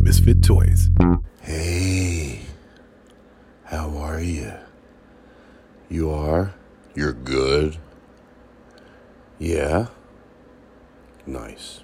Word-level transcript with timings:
Misfit 0.00 0.42
Toys. 0.42 0.88
Hey, 1.42 2.40
how 3.64 3.96
are 3.98 4.20
you? 4.20 4.52
You 5.88 6.10
are? 6.10 6.54
You're 6.94 7.12
good? 7.12 7.76
Yeah? 9.38 9.88
Nice. 11.26 11.80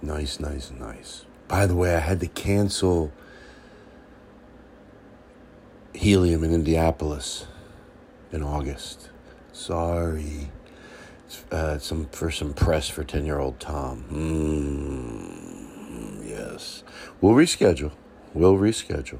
Nice, 0.00 0.38
nice, 0.38 0.70
nice. 0.70 1.26
By 1.48 1.66
the 1.66 1.74
way, 1.74 1.94
I 1.96 1.98
had 1.98 2.20
to 2.20 2.28
cancel 2.28 3.12
Helium 5.92 6.44
in 6.44 6.54
Indianapolis 6.54 7.46
in 8.32 8.42
August. 8.42 9.10
Sorry. 9.52 10.50
Uh, 11.50 11.78
some 11.78 12.06
for 12.06 12.30
some 12.30 12.54
press 12.54 12.88
for 12.88 13.04
ten 13.04 13.24
year 13.24 13.38
old 13.38 13.60
Tom. 13.60 14.04
Mm, 14.10 15.39
yes, 16.40 16.82
we'll 17.20 17.34
reschedule. 17.34 17.92
We'll 18.34 18.56
reschedule. 18.56 19.18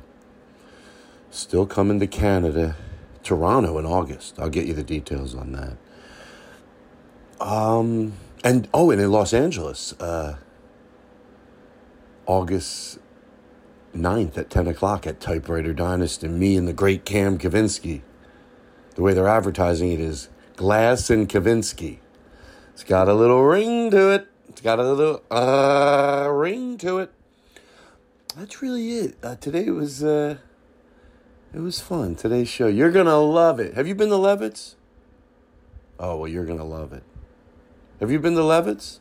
Still 1.30 1.66
coming 1.66 2.00
to 2.00 2.06
Canada, 2.06 2.76
Toronto 3.22 3.78
in 3.78 3.86
August. 3.86 4.38
I'll 4.38 4.48
get 4.48 4.66
you 4.66 4.74
the 4.74 4.82
details 4.82 5.34
on 5.34 5.52
that. 5.52 5.76
Um, 7.40 8.14
and 8.44 8.68
oh, 8.74 8.90
and 8.90 9.00
in 9.00 9.10
Los 9.10 9.32
Angeles, 9.32 9.94
uh, 10.00 10.36
August 12.26 12.98
9th 13.94 14.38
at 14.38 14.50
10 14.50 14.68
o'clock 14.68 15.06
at 15.06 15.20
Typewriter 15.20 15.72
Dynasty. 15.72 16.28
Me 16.28 16.56
and 16.56 16.68
the 16.68 16.72
great 16.72 17.04
Cam 17.04 17.38
Kavinsky. 17.38 18.02
The 18.94 19.02
way 19.02 19.14
they're 19.14 19.28
advertising 19.28 19.92
it 19.92 20.00
is 20.00 20.28
Glass 20.56 21.10
and 21.10 21.28
Kavinsky. 21.28 21.98
It's 22.72 22.84
got 22.84 23.08
a 23.08 23.14
little 23.14 23.42
ring 23.42 23.90
to 23.90 24.10
it. 24.10 24.29
It's 24.60 24.64
got 24.66 24.78
a 24.78 24.92
little 24.92 25.22
uh, 25.30 26.28
ring 26.30 26.76
to 26.76 26.98
it. 26.98 27.10
That's 28.36 28.60
really 28.60 28.90
it. 28.90 29.16
Uh, 29.22 29.36
today 29.36 29.70
was 29.70 30.04
uh, 30.04 30.36
it 31.54 31.60
was 31.60 31.80
fun. 31.80 32.14
Today's 32.14 32.50
show. 32.50 32.66
You're 32.66 32.90
gonna 32.90 33.18
love 33.20 33.58
it. 33.58 33.72
Have 33.72 33.88
you 33.88 33.94
been 33.94 34.10
to 34.10 34.18
Levitt's? 34.18 34.76
Oh 35.98 36.18
well, 36.18 36.28
you're 36.28 36.44
gonna 36.44 36.66
love 36.66 36.92
it. 36.92 37.04
Have 38.00 38.10
you 38.10 38.20
been 38.20 38.34
to 38.34 38.44
Levitt's? 38.44 39.00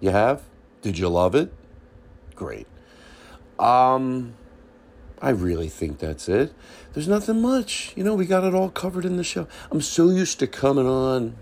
You 0.00 0.10
have? 0.10 0.42
Did 0.82 0.98
you 0.98 1.08
love 1.08 1.34
it? 1.34 1.50
Great. 2.34 2.66
Um, 3.58 4.34
I 5.22 5.30
really 5.30 5.70
think 5.70 5.98
that's 5.98 6.28
it. 6.28 6.52
There's 6.92 7.08
nothing 7.08 7.40
much. 7.40 7.94
You 7.96 8.04
know, 8.04 8.14
we 8.14 8.26
got 8.26 8.44
it 8.44 8.54
all 8.54 8.68
covered 8.68 9.06
in 9.06 9.16
the 9.16 9.24
show. 9.24 9.48
I'm 9.70 9.80
so 9.80 10.10
used 10.10 10.38
to 10.40 10.46
coming 10.46 10.86
on, 10.86 11.36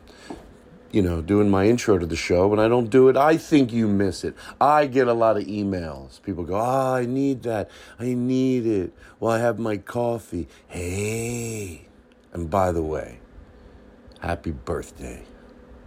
you 0.93 1.01
know, 1.01 1.23
doing 1.23 1.51
my 1.51 1.67
intro 1.67 1.99
to 1.99 2.07
the 2.07 2.17
show. 2.17 2.47
When 2.47 2.61
I 2.61 2.69
don't 2.69 2.91
do 2.91 3.09
it, 3.09 3.17
I 3.17 3.39
think 3.39 3.73
you 3.73 3.89
miss 3.89 4.25
it. 4.25 4.35
I 4.61 4.87
get 4.87 5.09
a 5.09 5.15
lot 5.15 5.39
of 5.39 5.45
emails. 5.45 6.23
People 6.23 6.45
go, 6.45 6.57
oh, 6.57 6.95
I 6.95 7.07
need 7.07 7.43
that. 7.45 7.71
I 7.99 8.13
need 8.13 8.67
it. 8.67 8.93
Well, 9.19 9.33
I 9.33 9.39
have 9.39 9.59
my 9.59 9.79
coffee. 9.79 10.49
Hey. 10.69 11.89
And 12.33 12.51
by 12.51 12.73
the 12.73 12.83
way, 12.83 13.21
happy 14.21 14.53
birthday 14.53 15.23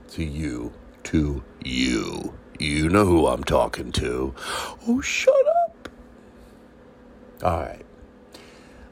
to 0.09 0.23
you. 0.23 0.73
To 1.03 1.43
you. 1.63 2.33
You 2.59 2.89
know 2.89 3.05
who 3.05 3.27
I'm 3.27 3.43
talking 3.43 3.91
to. 3.93 4.33
Oh, 4.87 5.01
shut 5.01 5.35
up. 5.65 5.89
All 7.43 7.59
right. 7.59 7.85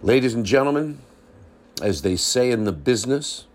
Ladies 0.01 0.34
and 0.34 0.45
gentlemen, 0.45 1.00
as 1.81 2.01
they 2.01 2.16
say 2.18 2.51
in 2.51 2.66
the 2.66 2.72
business, 2.72 3.47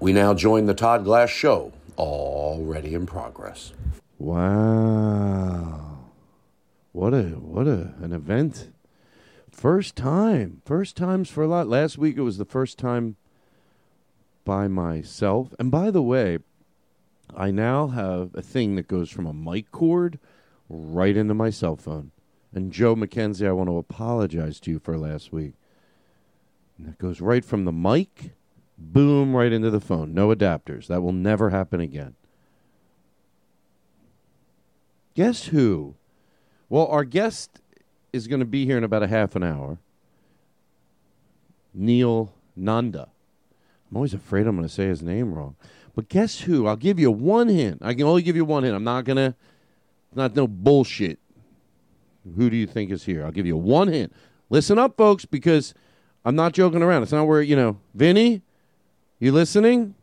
we 0.00 0.12
now 0.12 0.34
join 0.34 0.66
the 0.66 0.74
Todd 0.74 1.04
Glass 1.04 1.30
Show, 1.30 1.72
already 1.96 2.94
in 2.94 3.06
progress. 3.06 3.72
Wow. 4.18 5.98
What 6.92 7.14
a 7.14 7.22
what 7.22 7.66
a 7.66 7.94
an 8.00 8.12
event. 8.12 8.72
First 9.50 9.96
time. 9.96 10.62
First 10.64 10.96
times 10.96 11.30
for 11.30 11.42
a 11.42 11.48
lot. 11.48 11.68
Last 11.68 11.98
week 11.98 12.16
it 12.16 12.22
was 12.22 12.38
the 12.38 12.44
first 12.44 12.78
time 12.78 13.16
by 14.44 14.68
myself. 14.68 15.54
And 15.58 15.70
by 15.70 15.90
the 15.90 16.02
way, 16.02 16.38
I 17.36 17.50
now 17.50 17.88
have 17.88 18.34
a 18.34 18.42
thing 18.42 18.76
that 18.76 18.88
goes 18.88 19.10
from 19.10 19.26
a 19.26 19.34
mic 19.34 19.70
cord 19.70 20.18
right 20.68 21.16
into 21.16 21.34
my 21.34 21.50
cell 21.50 21.76
phone. 21.76 22.12
And 22.52 22.72
Joe 22.72 22.96
McKenzie, 22.96 23.46
I 23.46 23.52
want 23.52 23.68
to 23.68 23.76
apologize 23.76 24.58
to 24.60 24.70
you 24.70 24.78
for 24.78 24.96
last 24.96 25.32
week. 25.32 25.52
And 26.78 26.88
it 26.88 26.98
goes 26.98 27.20
right 27.20 27.44
from 27.44 27.64
the 27.64 27.72
mic, 27.72 28.32
boom, 28.78 29.34
right 29.34 29.52
into 29.52 29.70
the 29.70 29.80
phone. 29.80 30.14
No 30.14 30.28
adapters. 30.34 30.86
That 30.86 31.02
will 31.02 31.12
never 31.12 31.50
happen 31.50 31.80
again. 31.80 32.14
Guess 35.14 35.46
who? 35.46 35.96
Well, 36.68 36.86
our 36.86 37.04
guest 37.04 37.60
is 38.12 38.28
going 38.28 38.40
to 38.40 38.46
be 38.46 38.64
here 38.64 38.78
in 38.78 38.84
about 38.84 39.02
a 39.02 39.08
half 39.08 39.34
an 39.34 39.42
hour. 39.42 39.78
Neel 41.74 42.32
Nanda. 42.54 43.08
I'm 43.90 43.96
always 43.96 44.14
afraid 44.14 44.46
I'm 44.46 44.56
going 44.56 44.68
to 44.68 44.72
say 44.72 44.86
his 44.86 45.02
name 45.02 45.34
wrong. 45.34 45.56
But 45.94 46.08
guess 46.08 46.40
who? 46.40 46.66
I'll 46.66 46.76
give 46.76 47.00
you 47.00 47.10
one 47.10 47.48
hint. 47.48 47.78
I 47.82 47.94
can 47.94 48.04
only 48.04 48.22
give 48.22 48.36
you 48.36 48.44
one 48.44 48.62
hint. 48.62 48.76
I'm 48.76 48.84
not 48.84 49.04
going 49.04 49.16
to, 49.16 49.34
not 50.14 50.36
no 50.36 50.46
bullshit. 50.46 51.18
Who 52.36 52.50
do 52.50 52.56
you 52.56 52.66
think 52.66 52.90
is 52.90 53.04
here? 53.04 53.24
I'll 53.24 53.32
give 53.32 53.46
you 53.46 53.56
one 53.56 53.88
hint. 53.88 54.12
Listen 54.50 54.78
up, 54.78 54.96
folks, 54.96 55.24
because 55.24 55.74
I'm 56.24 56.36
not 56.36 56.52
joking 56.52 56.82
around. 56.82 57.02
It's 57.02 57.12
not 57.12 57.26
where, 57.26 57.42
you 57.42 57.56
know, 57.56 57.78
Vinny, 57.94 58.42
you 59.18 59.32
listening? 59.32 59.94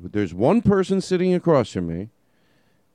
There's 0.00 0.34
one 0.34 0.62
person 0.62 1.00
sitting 1.00 1.34
across 1.34 1.72
from 1.72 1.88
me. 1.88 2.10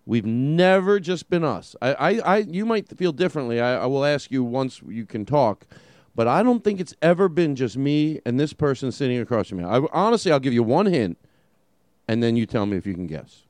We've 0.06 0.26
never 0.26 1.00
just 1.00 1.30
been 1.30 1.44
us. 1.44 1.76
I, 1.82 1.94
I, 1.94 2.10
I 2.20 2.38
you 2.38 2.66
might 2.66 2.98
feel 2.98 3.12
differently. 3.12 3.60
I, 3.60 3.84
I 3.84 3.86
will 3.86 4.06
ask 4.06 4.32
you 4.32 4.44
once 4.44 4.82
you 4.88 5.06
can 5.06 5.26
talk, 5.26 5.66
but 6.14 6.28
I 6.28 6.44
don't 6.44 6.64
think 6.64 6.80
it's 6.80 6.94
ever 7.02 7.30
been 7.30 7.56
just 7.56 7.78
me 7.78 8.20
and 8.26 8.40
this 8.40 8.54
person 8.54 8.92
sitting 8.92 9.20
across 9.20 9.50
from 9.50 9.60
me. 9.60 9.64
I, 9.64 9.82
honestly, 9.94 10.32
I'll 10.32 10.40
give 10.40 10.54
you 10.54 10.64
one 10.64 10.88
hint, 10.88 11.18
and 12.08 12.22
then 12.22 12.36
you 12.36 12.46
tell 12.46 12.66
me 12.66 12.78
if 12.78 12.86
you 12.86 12.94
can 12.94 13.08
guess. 13.08 13.44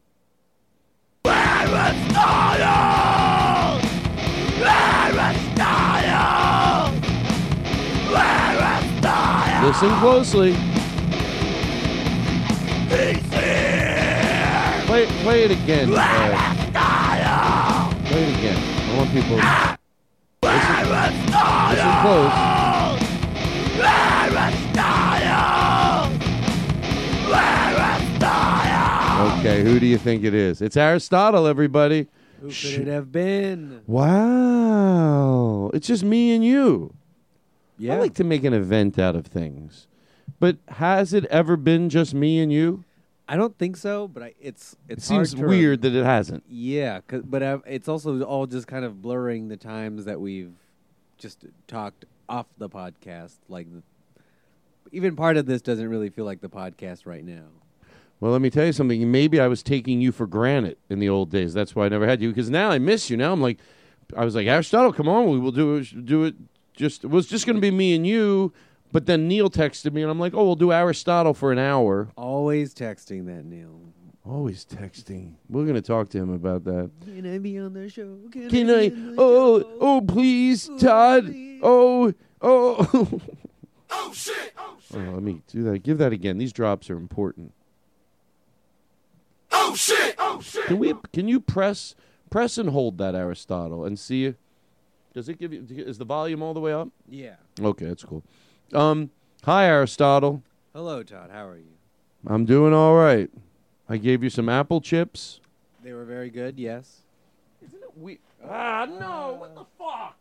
Listen 9.63 9.89
closely. 9.99 10.82
Play 12.93 13.15
Play 14.85 15.05
play 15.23 15.43
it 15.45 15.51
again. 15.51 15.89
uh, 15.95 17.89
play 18.05 18.23
it 18.23 18.37
again. 18.37 18.57
I 18.61 18.97
want 18.97 19.11
people. 19.11 19.37
Listen, 20.43 20.89
listen 21.71 21.93
close. 22.03 22.33
Okay, 29.39 29.63
who 29.63 29.79
do 29.79 29.87
you 29.87 29.97
think 29.97 30.23
it 30.23 30.35
is? 30.35 30.61
It's 30.61 30.77
Aristotle, 30.77 31.47
everybody. 31.47 32.07
Who 32.41 32.49
could 32.49 32.81
it 32.81 32.87
have 32.87 33.11
been? 33.11 33.81
Wow. 33.87 35.71
It's 35.73 35.87
just 35.87 36.03
me 36.03 36.35
and 36.35 36.45
you. 36.45 36.93
Yeah. 37.79 37.95
I 37.95 37.97
like 37.97 38.13
to 38.15 38.23
make 38.23 38.43
an 38.43 38.53
event 38.53 38.99
out 38.99 39.15
of 39.15 39.25
things. 39.25 39.87
But 40.43 40.57
has 40.67 41.13
it 41.13 41.23
ever 41.27 41.55
been 41.55 41.87
just 41.87 42.13
me 42.13 42.41
and 42.41 42.51
you? 42.51 42.83
I 43.29 43.37
don't 43.37 43.57
think 43.57 43.77
so, 43.77 44.09
but 44.09 44.23
I, 44.23 44.33
it's 44.41 44.75
It 44.89 45.01
seems 45.01 45.33
to 45.35 45.47
weird 45.47 45.83
that 45.83 45.95
it 45.95 46.03
hasn't. 46.03 46.43
Yeah, 46.49 46.99
but 47.07 47.41
uh, 47.41 47.59
it's 47.65 47.87
also 47.87 48.21
all 48.23 48.45
just 48.45 48.67
kind 48.67 48.83
of 48.83 49.01
blurring 49.01 49.47
the 49.47 49.55
times 49.55 50.03
that 50.03 50.19
we've 50.19 50.51
just 51.17 51.45
talked 51.65 52.03
off 52.27 52.47
the 52.57 52.67
podcast. 52.67 53.35
Like, 53.47 53.67
even 54.91 55.15
part 55.15 55.37
of 55.37 55.45
this 55.45 55.61
doesn't 55.61 55.87
really 55.87 56.09
feel 56.09 56.25
like 56.25 56.41
the 56.41 56.49
podcast 56.49 57.05
right 57.05 57.23
now. 57.23 57.45
Well, 58.19 58.33
let 58.33 58.41
me 58.41 58.49
tell 58.49 58.65
you 58.65 58.73
something. 58.73 59.09
Maybe 59.09 59.39
I 59.39 59.47
was 59.47 59.63
taking 59.63 60.01
you 60.01 60.11
for 60.11 60.27
granted 60.27 60.75
in 60.89 60.99
the 60.99 61.07
old 61.07 61.31
days. 61.31 61.53
That's 61.53 61.73
why 61.73 61.85
I 61.85 61.87
never 61.87 62.05
had 62.05 62.21
you. 62.21 62.27
Because 62.27 62.49
now 62.49 62.69
I 62.69 62.79
miss 62.79 63.09
you. 63.09 63.15
Now 63.15 63.31
I'm 63.31 63.41
like, 63.41 63.59
I 64.13 64.25
was 64.25 64.35
like, 64.35 64.47
Aristotle, 64.47 64.91
come 64.91 65.07
on, 65.07 65.29
we 65.29 65.39
will 65.39 65.53
do 65.53 65.77
it. 65.77 66.05
Do 66.05 66.25
it. 66.25 66.35
Just 66.75 67.05
it 67.05 67.09
was 67.09 67.27
just 67.27 67.45
going 67.45 67.55
to 67.55 67.61
be 67.61 67.71
me 67.71 67.95
and 67.95 68.05
you. 68.05 68.51
But 68.93 69.07
then 69.07 69.27
Neel 69.27 69.49
texted 69.49 69.91
me, 69.91 70.03
and 70.03 70.11
I'm 70.11 70.19
like, 70.19 70.35
oh, 70.35 70.45
we'll 70.45 70.55
do 70.55 70.71
Aristotle 70.71 71.33
for 71.33 71.51
an 71.51 71.57
hour. 71.57 72.09
Always 72.15 72.75
texting 72.75 73.25
that 73.25 73.43
Neel. 73.43 73.81
Always 74.23 74.65
texting. 74.65 75.33
We're 75.49 75.63
going 75.63 75.75
to 75.75 75.81
talk 75.81 76.09
to 76.09 76.19
him 76.19 76.31
about 76.31 76.63
that. 76.65 76.91
Can 77.03 77.33
I 77.33 77.39
be 77.39 77.57
on 77.57 77.73
the 77.73 77.89
show? 77.89 78.17
Can, 78.31 78.49
Can 78.49 78.69
I? 78.69 78.73
I? 78.73 78.89
be 78.89 78.95
on 78.95 79.15
the 79.15 79.21
Oh, 79.21 79.59
show? 79.61 79.77
oh, 79.81 80.01
please, 80.01 80.69
oh, 80.69 80.77
Todd. 80.77 81.35
Oh, 81.63 82.13
oh. 82.41 83.19
oh 83.89 84.11
shit! 84.13 84.53
Oh 84.57 84.77
shit! 84.79 84.99
let 85.13 85.23
me 85.23 85.41
do 85.47 85.63
that. 85.63 85.79
Give 85.79 85.97
that 85.97 86.13
again. 86.13 86.37
These 86.37 86.53
drops 86.53 86.89
are 86.91 86.95
important. 86.95 87.51
Oh 89.51 89.75
shit! 89.75 90.15
Oh 90.19 90.39
shit! 90.41 90.65
Can 90.65 90.77
we? 90.79 90.93
Can 91.11 91.27
you 91.27 91.39
press 91.39 91.95
press 92.29 92.57
and 92.57 92.69
hold 92.69 92.97
that 92.99 93.15
Aristotle 93.15 93.85
and 93.85 93.97
see? 93.97 94.35
Does 95.13 95.29
it 95.29 95.37
give 95.39 95.51
you? 95.53 95.65
Is 95.69 95.97
the 95.97 96.05
volume 96.05 96.41
all 96.41 96.53
the 96.53 96.59
way 96.59 96.73
up? 96.73 96.89
Yeah. 97.09 97.35
Okay, 97.61 97.85
that's 97.85 98.03
cool. 98.03 98.23
Um, 98.73 99.11
hi 99.43 99.65
Aristotle. 99.65 100.41
Hello, 100.73 101.03
Todd. 101.03 101.29
How 101.31 101.47
are 101.47 101.57
you? 101.57 101.65
I'm 102.25 102.45
doing 102.45 102.73
all 102.73 102.95
right. 102.95 103.29
I 103.87 103.97
gave 103.97 104.23
you 104.23 104.29
some 104.29 104.49
apple 104.49 104.81
chips. 104.81 105.39
They 105.83 105.93
were 105.93 106.05
very 106.05 106.29
good. 106.29 106.57
Yes. 106.57 107.01
Isn't 107.65 107.83
it 107.83 107.97
weird? 107.97 108.19
Ah, 108.49 108.85
no! 108.85 109.35
What 109.39 109.55
the 109.55 109.65
fuck? 109.77 110.17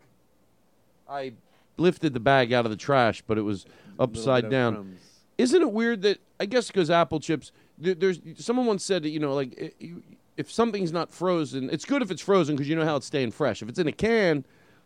I 1.09 1.33
lifted 1.77 2.13
the 2.15 2.21
bag 2.21 2.53
out 2.53 2.65
of 2.65 2.71
the 2.71 2.77
trash, 2.77 3.23
but 3.27 3.39
it 3.39 3.43
was 3.43 3.65
upside 3.99 4.27
Little 4.27 4.41
bit 4.43 4.45
of 4.45 4.51
down. 4.51 4.75
crumbs. 4.75 5.01
Isn't 5.39 5.63
it 5.63 5.73
weird 5.73 6.03
that 6.03 6.19
I 6.39 6.47
guess 6.47 6.67
because 6.67 6.91
apple 6.91 7.21
chips, 7.21 7.53
there, 7.79 7.95
there's 7.95 8.21
someone 8.37 8.67
once 8.67 8.85
said 8.85 9.03
that 9.05 9.11
you 9.11 9.19
know 9.21 9.35
like 9.35 9.57
i- 9.61 9.73
you- 9.79 10.03
if 10.37 10.51
something's 10.51 10.93
not 10.93 11.11
frozen, 11.13 11.69
it's 11.71 11.85
good 11.85 12.03
if 12.03 12.11
it's 12.11 12.23
frozen 12.23 12.57
because 12.57 12.69
you 12.69 12.75
know 12.77 12.85
how 12.85 12.97
it's 12.97 13.07
staying 13.07 13.31
fresh. 13.33 13.63
If 13.63 13.69
it's 13.69 13.79
in 13.79 13.87
a 13.87 13.93
can, 13.93 14.45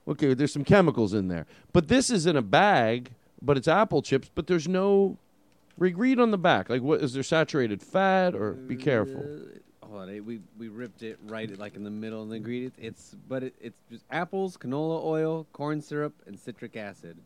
okay, 0.09 0.35
there's 0.35 0.53
some 0.53 0.65
chemicals 0.65 1.15
in 1.15 1.29
there. 1.29 1.47
But 1.73 1.89
this 1.89 2.11
is 2.11 2.27
in 2.27 2.37
a 2.37 2.43
bag, 2.43 3.11
but 3.47 3.57
it's 3.57 3.69
apple 3.69 4.03
chips, 4.03 4.31
but 4.35 4.47
there's 4.47 4.69
no. 4.69 5.17
Re- 5.79 5.93
Read 5.93 6.19
on 6.21 6.31
the 6.31 6.39
back, 6.39 6.71
like 6.71 6.81
what 6.83 7.03
is 7.03 7.13
there 7.13 7.23
saturated 7.23 7.83
fat 7.83 8.35
or 8.35 8.53
be 8.53 8.77
careful. 8.77 9.21
Uh, 9.83 9.87
hold 9.87 10.01
on, 10.03 10.09
eh, 10.09 10.21
we 10.21 10.41
we 10.59 10.69
ripped 10.69 11.03
it 11.03 11.19
right 11.27 11.57
like 11.59 11.77
in 11.77 11.85
the 11.85 11.91
middle 11.91 12.23
of 12.23 12.31
the 12.31 12.37
ingredients. 12.37 12.79
It's 12.81 13.15
but 13.29 13.43
it, 13.43 13.55
it's 13.61 13.79
just 13.91 14.05
apples, 14.11 14.57
canola 14.57 15.05
oil, 15.05 15.47
corn 15.53 15.83
syrup, 15.83 16.15
and 16.27 16.39
citric 16.39 16.77
acid. 16.77 17.19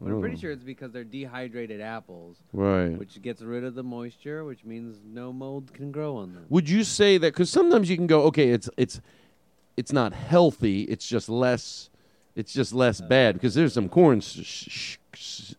But 0.00 0.10
I'm 0.10 0.20
pretty 0.20 0.36
sure 0.36 0.50
it's 0.50 0.64
because 0.64 0.90
they're 0.90 1.04
dehydrated 1.04 1.80
apples, 1.80 2.38
Right. 2.52 2.88
which 2.98 3.22
gets 3.22 3.40
rid 3.40 3.62
of 3.62 3.76
the 3.76 3.84
moisture, 3.84 4.44
which 4.44 4.64
means 4.64 4.98
no 5.06 5.32
mold 5.32 5.72
can 5.72 5.92
grow 5.92 6.16
on 6.16 6.34
them. 6.34 6.44
Would 6.48 6.68
you 6.68 6.82
say 6.82 7.18
that 7.18 7.32
because 7.34 7.50
sometimes 7.50 7.88
you 7.88 7.96
can 7.96 8.08
go, 8.08 8.22
okay, 8.22 8.48
it's 8.48 8.68
it's 8.76 9.00
it's 9.76 9.92
not 9.92 10.12
healthy. 10.12 10.82
It's 10.82 11.06
just 11.06 11.28
less. 11.28 11.88
It's 12.34 12.52
just 12.52 12.72
less 12.74 13.00
bad 13.00 13.34
because 13.34 13.54
there's 13.54 13.74
some 13.74 13.88
corn 13.88 14.20
sh- 14.22 14.40
sh- 14.42 14.96
s- 15.14 15.54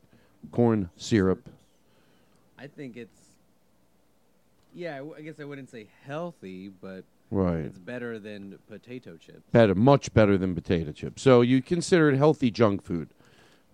corn 0.54 0.90
syrup. 0.96 1.50
I 2.58 2.68
think 2.68 2.96
it's 2.96 3.18
yeah. 4.74 4.94
I 4.94 4.98
w- 5.00 5.16
I 5.18 5.22
guess 5.22 5.40
I 5.40 5.44
wouldn't 5.44 5.70
say 5.70 5.88
healthy, 6.06 6.70
but 6.70 7.04
Right. 7.32 7.66
it's 7.66 7.80
better 7.80 8.20
than 8.20 8.60
potato 8.70 9.18
chips. 9.18 9.42
Better, 9.52 9.74
much 9.76 10.14
better 10.14 10.38
than 10.38 10.54
potato 10.56 10.92
chips. 10.92 11.22
So 11.24 11.42
you 11.42 11.62
consider 11.62 12.10
it 12.10 12.18
healthy 12.18 12.52
junk 12.52 12.84
food. 12.84 13.10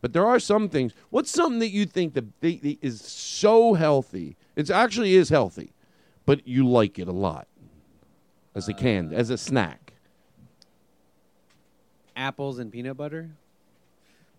But 0.01 0.13
there 0.13 0.25
are 0.25 0.39
some 0.39 0.69
things. 0.69 0.93
What's 1.09 1.29
something 1.29 1.59
that 1.59 1.69
you 1.71 1.85
think 1.85 2.13
that 2.13 2.39
they, 2.39 2.55
they- 2.55 2.79
is 2.81 3.01
so 3.01 3.73
healthy? 3.73 4.37
It 4.55 4.69
actually 4.71 5.15
is 5.15 5.27
healthy, 5.29 5.73
but 6.25 6.47
you 6.47 6.65
like 6.65 6.97
it 6.97 7.09
a 7.09 7.11
lot 7.13 7.47
as 8.55 8.69
a 8.69 8.73
can, 8.73 9.13
uh, 9.13 9.17
as 9.17 9.29
a 9.29 9.37
snack. 9.37 9.93
Apples 12.15 12.59
and 12.59 12.71
peanut 12.71 12.95
butter. 12.97 13.29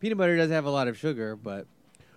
Peanut 0.01 0.17
butter 0.19 0.37
does 0.37 0.51
have 0.51 0.65
a 0.65 0.71
lot 0.71 0.89
of 0.89 0.97
sugar, 0.97 1.37
but 1.37 1.67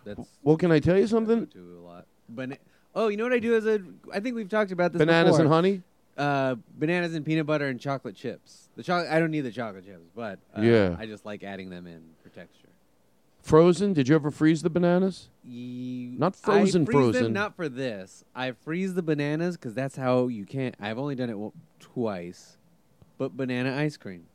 that's 0.03 0.29
Well, 0.43 0.57
can 0.57 0.71
I 0.71 0.79
tell 0.79 0.97
you 0.97 1.07
something? 1.07 1.47
to 1.47 1.77
a 1.79 1.81
lot. 1.85 2.05
But 2.29 2.57
oh, 2.95 3.07
you 3.09 3.17
know 3.17 3.23
what 3.23 3.33
I 3.33 3.39
do 3.39 3.55
as 3.55 3.65
a? 3.65 3.79
I 4.13 4.19
think 4.19 4.35
we've 4.35 4.49
talked 4.49 4.71
about 4.71 4.91
this. 4.93 4.99
Bananas 4.99 5.31
before. 5.33 5.45
and 5.45 5.53
honey. 5.53 5.81
Uh, 6.15 6.55
bananas 6.77 7.15
and 7.15 7.25
peanut 7.25 7.45
butter 7.47 7.67
and 7.67 7.79
chocolate 7.79 8.15
chips. 8.15 8.69
The 8.75 8.83
chocolate. 8.83 9.11
I 9.11 9.19
don't 9.19 9.31
need 9.31 9.41
the 9.41 9.51
chocolate 9.51 9.85
chips, 9.85 10.05
but 10.15 10.37
uh, 10.57 10.61
Yeah. 10.61 10.95
I 10.99 11.05
just 11.07 11.25
like 11.25 11.43
adding 11.43 11.69
them 11.69 11.87
in 11.87 12.01
for 12.21 12.29
texture. 12.29 12.67
Frozen? 13.41 13.93
Did 13.93 14.07
you 14.07 14.15
ever 14.15 14.31
freeze 14.31 14.61
the 14.61 14.69
bananas? 14.69 15.27
Ye- 15.43 16.15
Not 16.17 16.35
frozen, 16.35 16.83
I 16.83 16.85
freeze 16.85 16.97
them 16.97 17.13
frozen. 17.13 17.33
not 17.33 17.55
for 17.57 17.67
this. 17.67 18.23
I 18.33 18.51
freeze 18.53 18.93
the 18.93 19.01
bananas 19.01 19.57
because 19.57 19.73
that's 19.73 19.97
how 19.97 20.27
you 20.27 20.45
can't. 20.45 20.75
I've 20.79 20.97
only 20.97 21.15
done 21.15 21.29
it 21.29 21.33
w- 21.33 21.51
twice, 21.79 22.57
but 23.17 23.35
banana 23.35 23.75
ice 23.75 23.97
cream. 23.97 24.27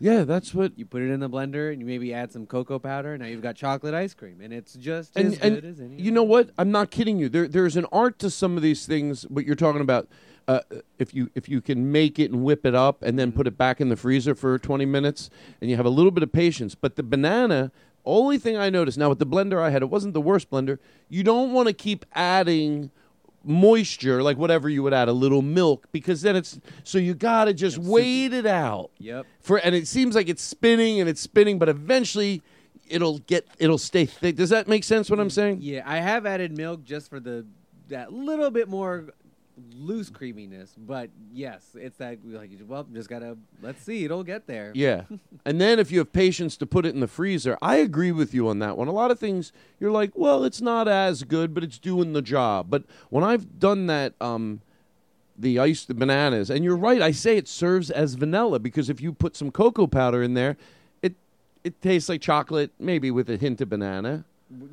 Yeah, 0.00 0.24
that's 0.24 0.54
what. 0.54 0.78
You 0.78 0.86
put 0.86 1.02
it 1.02 1.10
in 1.10 1.20
the 1.20 1.28
blender 1.28 1.72
and 1.72 1.80
you 1.80 1.86
maybe 1.86 2.14
add 2.14 2.32
some 2.32 2.46
cocoa 2.46 2.78
powder. 2.78 3.18
Now 3.18 3.26
you've 3.26 3.42
got 3.42 3.56
chocolate 3.56 3.94
ice 3.94 4.14
cream, 4.14 4.40
and 4.40 4.52
it's 4.52 4.74
just 4.74 5.16
And, 5.16 5.32
as 5.34 5.38
and 5.40 5.54
good 5.56 5.64
as 5.64 5.80
any. 5.80 6.00
you 6.00 6.10
know 6.12 6.22
what? 6.22 6.50
I'm 6.56 6.70
not 6.70 6.90
kidding 6.90 7.18
you. 7.18 7.28
There, 7.28 7.48
there's 7.48 7.76
an 7.76 7.86
art 7.90 8.18
to 8.20 8.30
some 8.30 8.56
of 8.56 8.62
these 8.62 8.86
things. 8.86 9.22
What 9.24 9.44
you're 9.44 9.56
talking 9.56 9.80
about, 9.80 10.08
uh, 10.46 10.60
if 10.98 11.14
you 11.14 11.30
if 11.34 11.48
you 11.48 11.60
can 11.60 11.90
make 11.90 12.18
it 12.18 12.30
and 12.30 12.44
whip 12.44 12.64
it 12.64 12.74
up 12.76 13.02
and 13.02 13.18
then 13.18 13.32
put 13.32 13.46
it 13.48 13.58
back 13.58 13.80
in 13.80 13.88
the 13.88 13.96
freezer 13.96 14.34
for 14.36 14.56
20 14.58 14.84
minutes, 14.86 15.30
and 15.60 15.68
you 15.68 15.76
have 15.76 15.86
a 15.86 15.90
little 15.90 16.12
bit 16.12 16.22
of 16.22 16.30
patience. 16.32 16.76
But 16.76 16.94
the 16.94 17.02
banana, 17.02 17.72
only 18.04 18.38
thing 18.38 18.56
I 18.56 18.70
noticed 18.70 18.98
now 18.98 19.08
with 19.08 19.18
the 19.18 19.26
blender 19.26 19.60
I 19.60 19.70
had, 19.70 19.82
it 19.82 19.90
wasn't 19.90 20.14
the 20.14 20.20
worst 20.20 20.48
blender. 20.48 20.78
You 21.08 21.24
don't 21.24 21.52
want 21.52 21.66
to 21.66 21.74
keep 21.74 22.06
adding 22.14 22.92
moisture 23.48 24.22
like 24.22 24.36
whatever 24.36 24.68
you 24.68 24.82
would 24.82 24.92
add 24.92 25.08
a 25.08 25.12
little 25.12 25.42
milk 25.42 25.86
because 25.90 26.22
then 26.22 26.36
it's 26.36 26.60
so 26.84 26.98
you 26.98 27.14
got 27.14 27.46
to 27.46 27.54
just 27.54 27.78
wait 27.78 28.32
it 28.32 28.46
out. 28.46 28.90
Yep. 28.98 29.26
for 29.40 29.56
and 29.58 29.74
it 29.74 29.88
seems 29.88 30.14
like 30.14 30.28
it's 30.28 30.42
spinning 30.42 31.00
and 31.00 31.08
it's 31.08 31.20
spinning 31.20 31.58
but 31.58 31.68
eventually 31.68 32.42
it'll 32.88 33.18
get 33.20 33.46
it'll 33.58 33.78
stay 33.78 34.04
thick. 34.04 34.36
Does 34.36 34.50
that 34.50 34.68
make 34.68 34.84
sense 34.84 35.10
what 35.10 35.18
i'm 35.18 35.30
saying? 35.30 35.58
Yeah, 35.60 35.82
I 35.84 35.96
have 35.98 36.26
added 36.26 36.56
milk 36.56 36.84
just 36.84 37.08
for 37.08 37.20
the 37.20 37.46
that 37.88 38.12
little 38.12 38.50
bit 38.50 38.68
more 38.68 39.06
loose 39.76 40.10
creaminess, 40.10 40.74
but 40.78 41.10
yes, 41.32 41.70
it's 41.74 41.96
that 41.98 42.18
like 42.24 42.50
well, 42.66 42.86
just 42.92 43.08
gotta 43.08 43.36
let's 43.62 43.82
see, 43.82 44.04
it'll 44.04 44.22
get 44.24 44.46
there. 44.46 44.72
yeah 44.74 45.02
and 45.44 45.60
then 45.60 45.78
if 45.78 45.90
you 45.90 45.98
have 45.98 46.12
patience 46.12 46.56
to 46.56 46.66
put 46.66 46.84
it 46.86 46.94
in 46.94 47.00
the 47.00 47.06
freezer 47.08 47.56
i 47.62 47.76
agree 47.76 48.12
with 48.12 48.32
you 48.34 48.48
on 48.48 48.58
that 48.58 48.76
one 48.76 48.88
a 48.88 48.92
lot 48.92 49.10
of 49.10 49.18
things 49.18 49.52
you're 49.80 49.90
like 49.90 50.10
well 50.14 50.44
it's 50.44 50.60
not 50.60 50.86
as 50.88 51.22
good 51.24 51.54
but 51.54 51.62
it's 51.64 51.78
doing 51.78 52.12
the 52.12 52.22
job 52.22 52.66
but 52.70 52.82
when 53.10 53.22
i've 53.24 53.58
done 53.60 53.86
that 53.86 54.12
um 54.20 54.60
the 55.36 55.58
iced 55.58 55.96
bananas 55.98 56.50
and 56.50 56.64
you're 56.64 56.76
right 56.76 57.00
i 57.02 57.10
say 57.10 57.36
it 57.36 57.46
serves 57.48 57.90
as 57.90 58.14
vanilla 58.14 58.58
because 58.58 58.88
if 58.90 59.00
you 59.00 59.12
put 59.12 59.36
some 59.36 59.50
cocoa 59.50 59.86
powder 59.86 60.22
in 60.22 60.34
there 60.34 60.56
it 61.02 61.14
it 61.64 61.80
tastes 61.80 62.08
like 62.08 62.20
chocolate 62.20 62.70
maybe 62.78 63.10
with 63.10 63.28
a 63.30 63.36
hint 63.36 63.60
of 63.60 63.68
banana 63.68 64.24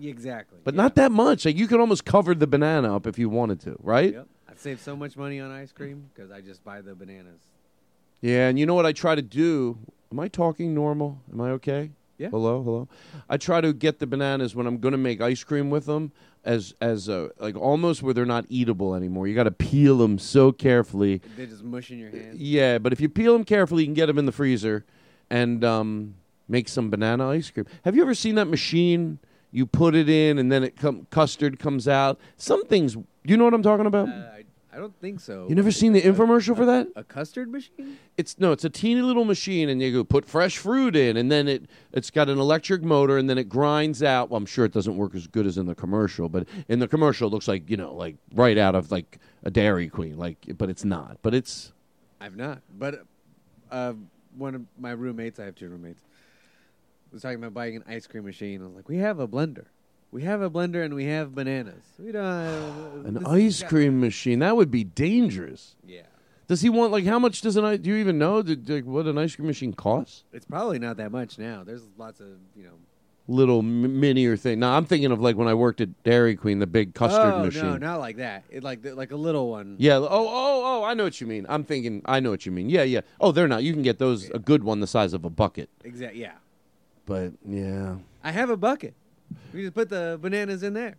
Exactly. 0.01 0.58
but 0.63 0.74
yeah. 0.74 0.82
not 0.84 0.96
that 0.96 1.12
much 1.12 1.46
like 1.46 1.56
you 1.58 1.68
could 1.68 1.80
almost 1.80 2.06
cover 2.06 2.34
the 2.34 2.48
banana 2.48 2.96
up 2.96 3.06
if 3.06 3.20
you 3.20 3.30
wanted 3.30 3.60
to 3.62 3.75
right 3.82 4.13
Yep. 4.13 4.27
I've 4.65 4.79
so 4.79 4.95
much 4.95 5.15
money 5.15 5.39
on 5.39 5.51
ice 5.51 5.72
cream 5.72 6.10
because 6.13 6.31
I 6.31 6.41
just 6.41 6.63
buy 6.63 6.81
the 6.81 6.95
bananas. 6.95 7.39
Yeah, 8.22 8.48
and 8.48 8.57
you 8.57 8.65
know 8.65 8.74
what 8.74 8.86
I 8.86 8.91
try 8.91 9.15
to 9.15 9.22
do? 9.22 9.77
Am 10.12 10.19
I 10.19 10.27
talking 10.27 10.74
normal? 10.74 11.19
Am 11.31 11.41
I 11.41 11.51
okay? 11.51 11.91
Yeah. 12.17 12.29
Hello, 12.29 12.63
hello. 12.63 12.88
I 13.29 13.38
try 13.38 13.60
to 13.62 13.74
get 13.74 14.00
the 14.00 14.07
bananas 14.07 14.55
when 14.55 14.67
I'm 14.67 14.77
going 14.77 14.93
to 14.93 14.98
make 14.98 15.19
ice 15.22 15.43
cream 15.43 15.69
with 15.69 15.86
them 15.86 16.12
as 16.45 16.74
as 16.79 17.10
a, 17.10 17.29
like 17.39 17.55
almost 17.55 18.01
where 18.03 18.13
they're 18.13 18.25
not 18.25 18.45
eatable 18.48 18.95
anymore. 18.95 19.27
You 19.27 19.36
got 19.36 19.43
to 19.43 19.51
peel 19.51 19.98
them 19.98 20.17
so 20.17 20.51
carefully. 20.51 21.22
They 21.36 21.45
just 21.45 21.63
mush 21.63 21.91
in 21.91 22.00
your 22.00 22.12
hand. 22.12 22.38
Yeah, 22.38 22.77
but 22.77 22.93
if 22.93 23.01
you 23.01 23.10
peel 23.10 23.34
them 23.34 23.43
carefully, 23.43 23.84
you 23.84 23.88
can 23.88 23.93
get 23.95 24.05
them 24.05 24.17
in 24.17 24.25
the 24.25 24.31
freezer 24.31 24.86
and 25.29 25.63
um, 25.65 26.15
make 26.48 26.69
some 26.69 26.89
banana 26.89 27.29
ice 27.29 27.50
cream. 27.51 27.65
Have 27.84 27.95
you 27.95 28.01
ever 28.01 28.15
seen 28.15 28.36
that 28.36 28.45
machine? 28.45 29.19
You 29.51 29.65
put 29.65 29.95
it 29.95 30.10
in, 30.10 30.38
and 30.38 30.51
then 30.51 30.63
it 30.63 30.75
come 30.75 31.07
custard 31.10 31.60
comes 31.60 31.88
out. 31.88 32.19
Some 32.38 32.65
things. 32.65 32.95
You 33.24 33.38
know 33.38 33.43
what 33.45 33.53
I'm 33.53 33.63
talking 33.63 33.86
about? 33.86 34.07
Uh, 34.10 34.12
I, 34.12 34.43
I 34.75 34.77
don't 34.77 35.00
think 35.00 35.22
so. 35.22 35.46
You 35.48 35.55
never 35.55 35.72
seen 35.72 35.94
the 35.94 36.01
infomercial 36.01 36.53
for 36.53 36.65
that? 36.65 36.89
A 36.98 37.03
custard 37.03 37.50
machine? 37.50 37.98
It's 38.17 38.38
no, 38.39 38.51
it's 38.51 38.65
a 38.65 38.70
teeny 38.70 39.01
little 39.01 39.24
machine, 39.24 39.70
and 39.70 39.82
you 39.82 39.94
go 39.94 40.03
put 40.03 40.25
fresh 40.25 40.58
fruit 40.58 40.98
in, 40.98 41.15
and 41.15 41.32
then 41.32 41.48
it 41.48 41.70
it's 41.94 42.12
got 42.12 42.27
an 42.27 42.39
electric 42.39 42.84
motor, 42.84 43.17
and 43.17 43.29
then 43.29 43.38
it 43.38 43.48
grinds 43.48 44.03
out. 44.03 44.29
Well, 44.29 44.38
I'm 44.38 44.46
sure 44.46 44.65
it 44.65 44.74
doesn't 44.74 44.98
work 44.98 45.15
as 45.15 45.27
good 45.27 45.46
as 45.46 45.58
in 45.58 45.65
the 45.65 45.75
commercial, 45.75 46.27
but 46.27 46.46
in 46.67 46.79
the 46.79 46.89
commercial, 46.89 47.29
it 47.29 47.32
looks 47.32 47.48
like 47.48 47.70
you 47.70 47.77
know, 47.77 47.94
like 47.94 48.17
right 48.34 48.58
out 48.58 48.75
of 48.75 48.91
like 48.91 49.20
a 49.44 49.50
Dairy 49.50 49.88
Queen, 49.88 50.17
like, 50.17 50.39
but 50.58 50.70
it's 50.70 50.84
not. 50.84 51.20
But 51.22 51.34
it's 51.34 51.72
I've 52.20 52.36
not. 52.36 52.62
But 52.77 53.05
uh, 53.72 53.94
one 54.38 54.55
of 54.55 54.65
my 54.77 54.91
roommates, 54.91 55.39
I 55.39 55.46
have 55.46 55.55
two 55.55 55.70
roommates, 55.70 56.03
was 57.13 57.22
talking 57.22 57.38
about 57.38 57.53
buying 57.53 57.77
an 57.77 57.86
ice 57.88 58.08
cream 58.08 58.25
machine. 58.25 58.62
I 58.62 58.65
was 58.65 58.75
like, 58.75 58.89
we 58.89 58.98
have 58.98 59.20
a 59.20 59.27
blender. 59.27 59.67
We 60.15 60.24
have 60.24 60.41
a 60.41 60.50
blender 60.50 60.86
and 60.86 60.93
we 60.93 61.03
have 61.07 61.36
bananas. 61.36 61.84
We 62.00 62.13
don't 62.13 62.24
have 62.24 63.05
an 63.05 63.25
ice 63.25 63.62
cream 63.62 64.00
machine. 64.00 64.39
That 64.39 64.55
would 64.55 64.72
be 64.72 64.86
dangerous. 64.86 65.75
Yeah. 65.86 66.03
Does 66.48 66.62
he 66.62 66.69
want 66.69 66.93
like 66.93 67.03
how 67.03 67.19
much 67.19 67.41
does 67.41 67.57
an 67.57 67.65
i- 67.65 67.75
do 67.75 67.89
you 67.89 67.98
even 67.98 68.17
know 68.17 68.41
did, 68.41 68.69
like, 68.69 68.86
what 68.86 69.07
an 69.07 69.17
ice 69.17 69.36
cream 69.36 69.48
machine 69.48 69.74
costs? 69.74 70.24
It's 70.31 70.45
probably 70.45 70.79
not 70.79 70.95
that 70.98 71.12
much 71.12 71.38
now. 71.38 71.65
There's 71.65 71.81
lots 71.98 72.22
of, 72.22 72.27
you 72.55 72.63
know. 72.63 72.75
Little 73.27 73.60
m- 73.60 74.00
minier 74.00 74.38
thing. 74.38 74.60
Now 74.60 74.77
I'm 74.77 74.86
thinking 74.86 75.12
of 75.12 75.19
like 75.19 75.36
when 75.36 75.50
I 75.50 75.53
worked 75.53 75.81
at 75.81 76.01
Dairy 76.03 76.38
Queen, 76.38 76.60
the 76.60 76.67
big 76.67 76.93
custard 76.93 77.34
oh, 77.34 77.43
machine. 77.43 77.63
no, 77.63 77.75
not 77.75 78.00
like 78.00 78.15
that. 78.15 78.45
It 78.50 78.63
like 78.63 78.84
the, 78.84 78.95
like 78.95 79.12
a 79.12 79.17
little 79.17 79.50
one. 79.50 79.75
Yeah. 79.79 79.98
Oh, 79.98 80.07
oh, 80.10 80.62
oh! 80.63 80.84
I 80.86 80.93
know 80.93 81.03
what 81.03 81.19
you 81.19 81.27
mean. 81.27 81.45
I'm 81.50 81.65
thinking. 81.65 82.03
I 82.05 82.22
know 82.22 82.31
what 82.31 82.45
you 82.45 82.53
mean. 82.53 82.69
Yeah, 82.69 82.84
yeah. 82.84 83.01
Oh, 83.19 83.34
they're 83.34 83.50
not. 83.50 83.63
You 83.63 83.74
can 83.74 83.81
get 83.81 84.00
those 84.00 84.29
a 84.29 84.39
good 84.39 84.63
one 84.63 84.79
the 84.79 84.88
size 84.88 85.12
of 85.12 85.25
a 85.25 85.29
bucket. 85.29 85.69
Exactly. 85.84 86.22
Yeah. 86.22 86.36
But 87.05 87.34
yeah, 87.45 87.98
I 88.24 88.31
have 88.31 88.50
a 88.50 88.55
bucket. 88.55 88.93
We 89.54 89.62
just 89.63 89.74
put 89.74 89.89
the 89.89 90.18
bananas 90.22 90.63
in 90.63 90.74
there. 90.74 90.96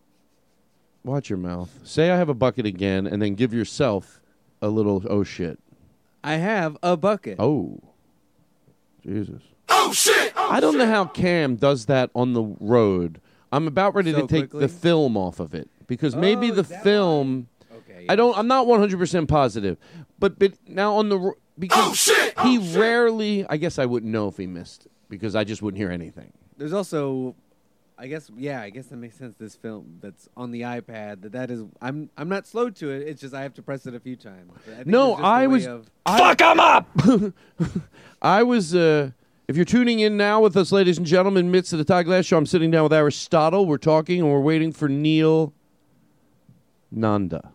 watch 1.04 1.28
your 1.30 1.38
mouth. 1.38 1.70
Say 1.84 2.10
I 2.10 2.16
have 2.16 2.28
a 2.28 2.34
bucket 2.34 2.66
again, 2.66 3.06
and 3.06 3.20
then 3.22 3.34
give 3.34 3.52
yourself 3.54 4.20
a 4.62 4.68
little 4.68 5.02
oh 5.08 5.22
shit. 5.24 5.58
I 6.24 6.34
have 6.34 6.76
a 6.82 6.96
bucket. 6.96 7.36
Oh, 7.38 7.80
Jesus. 9.02 9.42
Oh 9.68 9.92
shit! 9.92 10.32
I 10.36 10.60
don't 10.60 10.78
know 10.78 10.86
how 10.86 11.04
Cam 11.04 11.56
does 11.56 11.86
that 11.86 12.10
on 12.14 12.32
the 12.32 12.42
road. 12.60 13.20
I'm 13.52 13.66
about 13.68 13.94
ready 13.94 14.12
So 14.12 14.22
to 14.22 14.26
take 14.26 14.50
quickly? 14.50 14.60
the 14.60 14.68
film 14.68 15.16
off 15.16 15.38
of 15.40 15.54
it 15.54 15.68
because 15.86 16.16
maybe 16.16 16.50
Oh, 16.50 16.54
the 16.54 16.60
is 16.62 16.68
that 16.68 16.82
film. 16.82 17.48
Okay. 17.72 18.06
I 18.08 18.16
don't. 18.16 18.36
I'm 18.36 18.48
not 18.48 18.66
100 18.66 18.98
percent 18.98 19.28
positive, 19.28 19.76
but 20.18 20.38
but 20.38 20.54
now 20.68 20.94
on 20.96 21.08
the 21.08 21.18
ro- 21.18 21.34
because 21.58 22.10
he 22.42 22.58
rarely. 22.76 23.46
I 23.48 23.56
guess 23.56 23.78
I 23.78 23.86
wouldn't 23.86 24.10
know 24.12 24.28
if 24.28 24.36
he 24.36 24.46
missed 24.46 24.86
because 25.08 25.36
I 25.36 25.44
just 25.44 25.62
wouldn't 25.62 25.78
hear 25.78 25.90
anything. 25.90 26.32
There's 26.58 26.72
also, 26.72 27.34
I 27.98 28.08
guess, 28.08 28.30
yeah, 28.36 28.60
I 28.60 28.68
guess 28.68 28.86
that 28.88 28.96
makes 28.96 29.16
sense. 29.16 29.36
This 29.38 29.56
film 29.56 29.98
that's 30.02 30.28
on 30.36 30.50
the 30.50 30.62
iPad, 30.62 31.22
that 31.22 31.32
that 31.32 31.50
is, 31.50 31.64
I'm 31.80 32.10
I'm 32.16 32.28
not 32.28 32.46
slow 32.46 32.68
to 32.68 32.90
it. 32.90 33.08
It's 33.08 33.20
just 33.20 33.32
I 33.32 33.42
have 33.42 33.54
to 33.54 33.62
press 33.62 33.86
it 33.86 33.94
a 33.94 34.00
few 34.00 34.16
times. 34.16 34.52
I 34.66 34.74
think 34.74 34.86
No, 34.86 35.12
it's 35.12 35.16
just 35.20 35.24
a 35.24 35.26
I 35.26 35.40
way 35.40 35.46
was. 35.46 35.66
Of, 35.66 35.90
Fuck 36.06 36.40
him 36.40 36.60
up. 36.60 36.88
I 38.22 38.42
was. 38.42 38.74
Uh, 38.74 39.12
if 39.48 39.56
you're 39.56 39.64
tuning 39.64 40.00
in 40.00 40.16
now 40.16 40.40
with 40.42 40.56
us, 40.56 40.72
ladies 40.72 40.98
and 40.98 41.06
gentlemen, 41.06 41.50
midst 41.50 41.72
of 41.72 41.78
the 41.78 41.84
Todd 41.84 42.04
Glass 42.04 42.26
Show, 42.26 42.36
I'm 42.36 42.46
sitting 42.46 42.70
down 42.70 42.82
with 42.82 42.92
Aristotle. 42.92 43.64
We're 43.64 43.78
talking 43.78 44.20
and 44.20 44.30
we're 44.30 44.40
waiting 44.40 44.72
for 44.72 44.88
Neel 44.88 45.54
Nanda. 46.90 47.52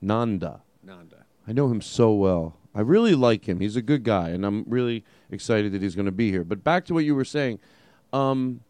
Nanda. 0.00 0.62
Nanda. 0.82 1.26
I 1.46 1.52
know 1.52 1.68
him 1.70 1.80
so 1.80 2.12
well. 2.12 2.56
I 2.74 2.80
really 2.80 3.14
like 3.14 3.48
him. 3.48 3.60
He's 3.60 3.76
a 3.76 3.82
good 3.82 4.02
guy, 4.02 4.30
and 4.30 4.44
I'm 4.44 4.64
really 4.66 5.04
excited 5.30 5.72
that 5.72 5.82
he's 5.82 5.94
going 5.94 6.06
to 6.06 6.12
be 6.12 6.30
here. 6.30 6.44
But 6.44 6.64
back 6.64 6.84
to 6.86 6.94
what 6.94 7.04
you 7.04 7.14
were 7.14 7.24
saying. 7.24 7.58
Um, 8.12 8.60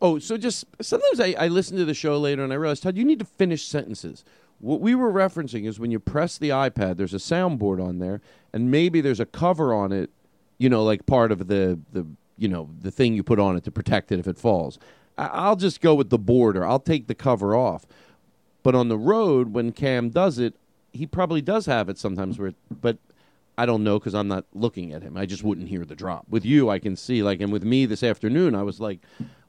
oh, 0.00 0.18
so 0.18 0.36
just 0.36 0.64
sometimes 0.80 1.20
I, 1.20 1.34
I 1.38 1.48
listen 1.48 1.76
to 1.76 1.84
the 1.84 1.94
show 1.94 2.18
later 2.18 2.42
and 2.44 2.52
I 2.52 2.56
realize, 2.56 2.80
Todd, 2.80 2.96
you 2.96 3.04
need 3.04 3.18
to 3.18 3.24
finish 3.24 3.64
sentences. 3.64 4.24
What 4.60 4.80
we 4.80 4.94
were 4.94 5.12
referencing 5.12 5.66
is 5.66 5.78
when 5.78 5.90
you 5.90 6.00
press 6.00 6.38
the 6.38 6.50
iPad, 6.50 6.96
there's 6.96 7.14
a 7.14 7.18
soundboard 7.18 7.84
on 7.84 7.98
there, 7.98 8.20
and 8.52 8.70
maybe 8.70 9.00
there's 9.00 9.20
a 9.20 9.26
cover 9.26 9.72
on 9.72 9.92
it, 9.92 10.10
you 10.58 10.68
know, 10.68 10.82
like 10.82 11.06
part 11.06 11.30
of 11.30 11.46
the, 11.46 11.78
the 11.92 12.06
you 12.36 12.48
know, 12.48 12.70
the 12.80 12.90
thing 12.90 13.14
you 13.14 13.22
put 13.22 13.38
on 13.38 13.56
it 13.56 13.64
to 13.64 13.70
protect 13.70 14.10
it 14.10 14.18
if 14.18 14.26
it 14.26 14.38
falls. 14.38 14.78
I, 15.16 15.26
I'll 15.26 15.56
just 15.56 15.80
go 15.80 15.94
with 15.94 16.10
the 16.10 16.18
border. 16.18 16.66
I'll 16.66 16.80
take 16.80 17.06
the 17.06 17.14
cover 17.14 17.54
off. 17.54 17.86
But 18.62 18.74
on 18.74 18.88
the 18.88 18.98
road, 18.98 19.52
when 19.52 19.72
Cam 19.72 20.10
does 20.10 20.38
it, 20.38 20.54
he 20.92 21.06
probably 21.06 21.40
does 21.40 21.66
have 21.66 21.88
it 21.88 21.98
sometimes 21.98 22.38
where, 22.38 22.54
but 22.70 22.98
I 23.56 23.66
don't 23.66 23.84
know 23.84 23.98
because 23.98 24.14
I'm 24.14 24.28
not 24.28 24.44
looking 24.54 24.92
at 24.92 25.02
him. 25.02 25.16
I 25.16 25.26
just 25.26 25.42
wouldn't 25.42 25.68
hear 25.68 25.84
the 25.84 25.94
drop. 25.94 26.26
With 26.28 26.44
you, 26.44 26.70
I 26.70 26.78
can 26.78 26.96
see 26.96 27.22
like, 27.22 27.40
and 27.40 27.52
with 27.52 27.64
me 27.64 27.86
this 27.86 28.02
afternoon, 28.02 28.54
I 28.54 28.62
was 28.62 28.80
like, 28.80 29.00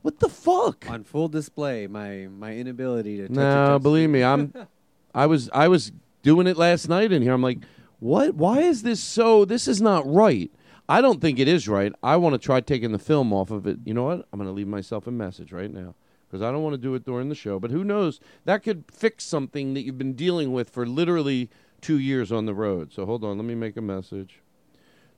"What 0.01 0.20
the 0.20 0.29
fuck?" 0.29 0.89
on 0.89 1.03
full 1.03 1.27
display, 1.27 1.88
my 1.88 2.27
my 2.27 2.56
inability 2.56 3.18
to. 3.18 3.27
Touch 3.27 3.32
a 3.32 3.39
No, 3.39 3.68
touch 3.68 3.82
believe 3.82 4.10
me, 4.10 4.24
I'm. 4.24 4.53
I 5.15 5.25
was 5.25 5.50
I 5.53 5.68
was 5.68 5.91
doing 6.22 6.48
it 6.48 6.58
last 6.58 6.88
night 6.88 7.12
in 7.12 7.22
here. 7.22 7.34
I'm 7.34 7.41
like, 7.41 7.60
what? 8.00 8.36
Why 8.36 8.60
is 8.60 8.84
this 8.84 9.01
so? 9.01 9.46
This 9.46 9.68
is 9.68 9.82
not 9.82 10.10
right. 10.12 10.51
I 10.88 11.01
don't 11.01 11.22
think 11.22 11.38
it 11.38 11.48
is 11.48 11.68
right. 11.68 11.94
I 12.01 12.15
want 12.18 12.34
to 12.34 12.39
try 12.39 12.62
taking 12.62 12.91
the 12.91 13.00
film 13.00 13.32
off 13.32 13.51
of 13.51 13.68
it. 13.68 13.77
You 13.86 13.94
know 13.94 14.06
what? 14.06 14.27
I'm 14.32 14.39
going 14.39 14.48
to 14.50 14.53
leave 14.53 14.68
myself 14.68 15.06
a 15.06 15.12
message 15.12 15.51
right 15.51 15.72
now 15.72 15.94
because 16.27 16.41
I 16.41 16.51
don't 16.51 16.63
want 16.63 16.74
to 16.74 16.82
do 16.82 16.96
it 16.96 17.06
during 17.06 17.29
the 17.29 17.36
show. 17.36 17.60
But 17.60 17.70
who 17.72 17.84
knows? 17.84 18.20
That 18.46 18.63
could 18.63 18.86
fix 18.91 19.24
something 19.24 19.75
that 19.75 19.82
you've 19.82 20.00
been 20.00 20.13
dealing 20.13 20.51
with 20.51 20.70
for 20.70 20.88
literally 20.88 21.50
two 21.82 22.00
years 22.00 22.32
on 22.32 22.46
the 22.46 22.56
road. 22.56 22.91
So 22.91 23.06
hold 23.06 23.24
on. 23.24 23.38
Let 23.38 23.46
me 23.46 23.56
make 23.56 23.77
a 23.77 23.82
message. 23.82 24.41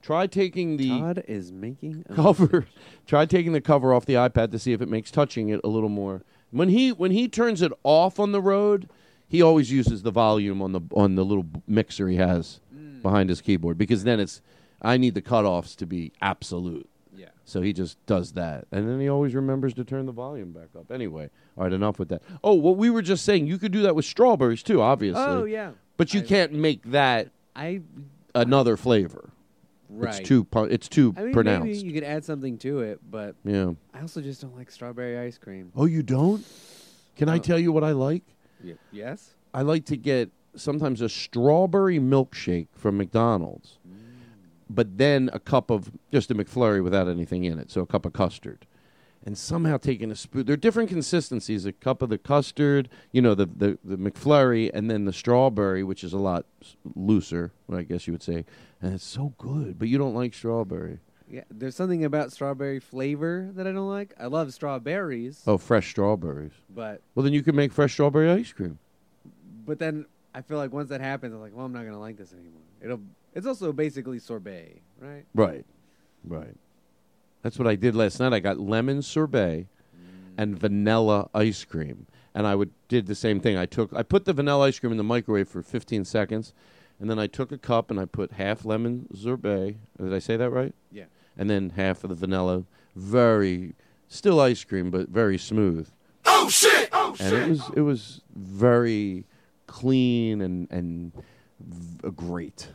Try 0.02 0.28
taking 0.28 0.78
the 0.78 0.90
Todd 0.90 1.24
is 1.28 1.52
making 1.52 2.06
a 2.10 2.16
cover. 2.16 2.66
Try 3.08 3.26
taking 3.26 3.54
the 3.54 3.62
cover 3.62 3.94
off 3.94 4.06
the 4.06 4.16
iPad 4.16 4.52
to 4.52 4.60
see 4.60 4.74
if 4.74 4.82
it 4.82 4.90
makes 4.90 5.12
touching 5.12 5.50
it 5.50 5.62
a 5.64 5.68
little 5.68 5.90
more. 5.90 6.24
When 6.50 6.70
he 6.70 6.92
when 6.92 7.12
he 7.12 7.28
turns 7.28 7.62
it 7.62 7.72
off 7.84 8.20
on 8.20 8.32
the 8.32 8.42
road, 8.42 8.90
he 9.28 9.42
always 9.42 9.72
uses 9.72 10.02
the 10.02 10.12
volume 10.12 10.62
on 10.62 10.72
the 10.72 10.82
on 10.94 11.16
the 11.16 11.24
little 11.24 11.46
mixer 11.68 12.08
he 12.08 12.18
has 12.18 12.60
mm. 12.76 13.02
behind 13.02 13.30
his 13.30 13.42
keyboard 13.42 13.78
because 13.78 14.04
then 14.04 14.20
it's 14.20 14.42
I 14.82 14.98
need 14.98 15.14
the 15.14 15.22
cutoffs 15.22 15.76
to 15.78 15.86
be 15.86 16.12
absolute. 16.22 16.90
Yeah. 17.16 17.30
So 17.46 17.62
he 17.62 17.72
just 17.72 18.04
does 18.08 18.34
that, 18.34 18.66
and 18.72 18.90
then 18.90 19.00
he 19.00 19.08
always 19.08 19.36
remembers 19.36 19.74
to 19.76 19.84
turn 19.84 20.08
the 20.08 20.12
volume 20.12 20.52
back 20.52 20.70
up. 20.78 20.92
Anyway, 20.92 21.30
all 21.56 21.66
right, 21.66 21.74
enough 21.74 22.00
with 22.00 22.10
that. 22.10 22.24
Oh, 22.44 22.54
what 22.54 22.78
we 22.78 22.90
were 22.90 23.02
just 23.02 23.24
saying, 23.24 23.48
you 23.48 23.58
could 23.58 23.72
do 23.72 23.84
that 23.84 23.96
with 23.96 24.06
strawberries 24.06 24.64
too, 24.64 24.82
obviously. 24.82 25.22
Oh 25.24 25.44
yeah. 25.44 25.72
but 25.98 26.14
you 26.14 26.22
I- 26.22 26.24
can't 26.24 26.54
make 26.54 26.84
that 26.92 27.30
I 27.56 27.82
another 28.34 28.78
flavor. 28.78 29.30
Right. 29.92 30.20
It's 30.20 30.28
too 30.28 30.44
pu- 30.46 30.64
it's 30.66 30.88
too 30.88 31.14
I 31.18 31.24
mean, 31.24 31.34
pronounced. 31.34 31.66
maybe 31.66 31.78
you 31.80 31.94
could 31.94 32.04
add 32.04 32.24
something 32.26 32.58
to 32.60 32.80
it, 32.80 33.00
but 33.10 33.36
yeah. 33.44 33.72
I 33.94 34.02
also 34.02 34.22
just 34.22 34.42
don't 34.42 34.56
like 34.56 34.72
strawberry 34.72 35.18
ice 35.20 35.38
cream. 35.38 35.72
Oh, 35.76 35.86
you 35.86 36.02
don't? 36.04 36.46
Can 37.16 37.30
I 37.30 37.36
Oh. 37.36 37.40
tell 37.40 37.60
you 37.60 37.72
what 37.72 37.84
I 37.84 37.92
like? 37.92 38.24
Yes. 38.92 39.34
I 39.54 39.64
like 39.64 39.86
to 39.86 39.98
get 39.98 40.30
sometimes 40.56 41.02
a 41.02 41.10
strawberry 41.10 42.00
milkshake 42.00 42.68
from 42.74 42.98
McDonald's, 42.98 43.80
mm. 43.88 43.96
but 44.70 44.98
then 44.98 45.30
a 45.34 45.40
cup 45.40 45.70
of 45.70 45.92
just 46.12 46.32
a 46.32 46.36
McFlurry 46.36 46.84
without 46.84 47.08
anything 47.08 47.44
in 47.44 47.60
it, 47.60 47.70
so 47.72 47.82
a 47.82 47.86
cup 47.86 48.06
of 48.06 48.14
custard. 48.14 48.66
And 49.24 49.38
somehow 49.38 49.78
taking 49.78 50.10
a 50.10 50.16
spoon. 50.16 50.46
They're 50.48 50.58
different 50.58 50.90
consistencies. 50.90 51.66
A 51.68 51.72
cup 51.74 52.02
of 52.02 52.10
the 52.10 52.18
custard, 52.18 52.90
you 53.12 53.22
know, 53.22 53.36
the, 53.36 53.46
the, 53.46 53.78
the 53.84 53.96
McFlurry, 53.96 54.72
and 54.74 54.90
then 54.90 55.06
the 55.06 55.14
strawberry, 55.14 55.84
which 55.84 56.04
is 56.04 56.12
a 56.12 56.18
lot 56.18 56.46
s- 56.62 56.76
looser, 56.96 57.52
I 57.72 57.84
guess 57.84 58.08
you 58.08 58.14
would 58.14 58.24
say. 58.24 58.46
And 58.82 58.94
it's 58.94 59.06
so 59.06 59.34
good, 59.38 59.78
but 59.78 59.88
you 59.88 59.98
don't 59.98 60.16
like 60.16 60.34
strawberry. 60.34 61.00
Yeah. 61.30 61.44
There's 61.50 61.76
something 61.76 62.04
about 62.04 62.32
strawberry 62.32 62.80
flavor 62.80 63.50
that 63.54 63.66
I 63.68 63.72
don't 63.72 63.88
like. 63.90 64.14
I 64.20 64.26
love 64.26 64.54
strawberries, 64.54 65.44
Oh, 65.48 65.58
fresh 65.58 65.90
strawberries. 65.90 66.52
but 66.70 67.02
Well, 67.16 67.24
then 67.24 67.34
you 67.34 67.44
can 67.44 67.56
make 67.56 67.72
fresh 67.72 67.94
strawberry 67.94 68.30
ice 68.30 68.52
cream. 68.52 68.80
but 69.66 69.80
then 69.80 70.06
I 70.34 70.42
feel 70.42 70.58
like 70.58 70.72
once 70.72 70.90
that 70.90 71.02
happens, 71.02 71.34
I'm 71.34 71.42
like, 71.42 71.56
well, 71.56 71.66
I'm 71.66 71.74
not 71.74 71.86
gonna 71.86 72.00
like 72.00 72.18
this 72.18 72.34
anymore. 72.34 72.62
It'll. 72.82 73.02
It's 73.34 73.48
also 73.48 73.72
basically 73.72 74.20
sorbet, 74.20 74.82
right? 75.00 75.26
Right. 75.34 75.66
Right. 76.26 76.56
That's 77.44 77.58
what 77.58 77.68
I 77.68 77.76
did 77.76 77.96
last 77.96 78.20
night. 78.20 78.34
I 78.34 78.40
got 78.40 78.60
lemon 78.60 79.02
sorbet 79.02 79.68
and 80.38 80.56
mm. 80.56 80.60
vanilla 80.60 81.30
ice 81.34 81.64
cream. 81.64 82.08
And 82.34 82.48
I 82.48 82.56
would 82.56 82.72
did 82.88 83.08
the 83.08 83.16
same 83.16 83.40
thing. 83.40 83.58
I 83.58 83.66
took 83.66 83.94
I 83.94 84.04
put 84.04 84.26
the 84.26 84.34
vanilla 84.34 84.68
ice 84.68 84.80
cream 84.80 84.92
in 84.92 84.98
the 84.98 85.04
microwave 85.04 85.50
for 85.50 85.62
15 85.62 86.06
seconds, 86.06 86.54
and 87.02 87.10
then 87.10 87.20
I 87.20 87.28
took 87.28 87.52
a 87.52 87.58
cup 87.58 87.92
and 87.92 88.00
I 88.00 88.06
put 88.06 88.34
half 88.34 88.64
lemon 88.64 89.08
sorbet. 89.14 89.76
Did 90.00 90.14
I 90.14 90.20
say 90.20 90.38
that 90.38 90.50
right? 90.52 90.74
Yeah. 90.92 91.06
And 91.38 91.50
then 91.50 91.72
half 91.72 92.04
of 92.04 92.10
the 92.10 92.16
vanilla. 92.16 92.64
Very 92.96 93.74
still 94.08 94.40
ice 94.40 94.64
cream, 94.64 94.92
but 94.92 95.10
very 95.10 95.38
smooth. 95.38 95.90
Oh 96.26 96.50
shit! 96.50 96.90
Oh 96.94 97.16
shit! 97.16 97.34
and 97.34 97.36
it 97.36 97.50
was 97.50 97.62
it 97.78 97.82
was 97.82 98.22
very 98.36 99.26
clean 99.68 100.42
and 100.42 100.70
and 100.70 101.12
v- 101.60 102.10
great. 102.12 102.68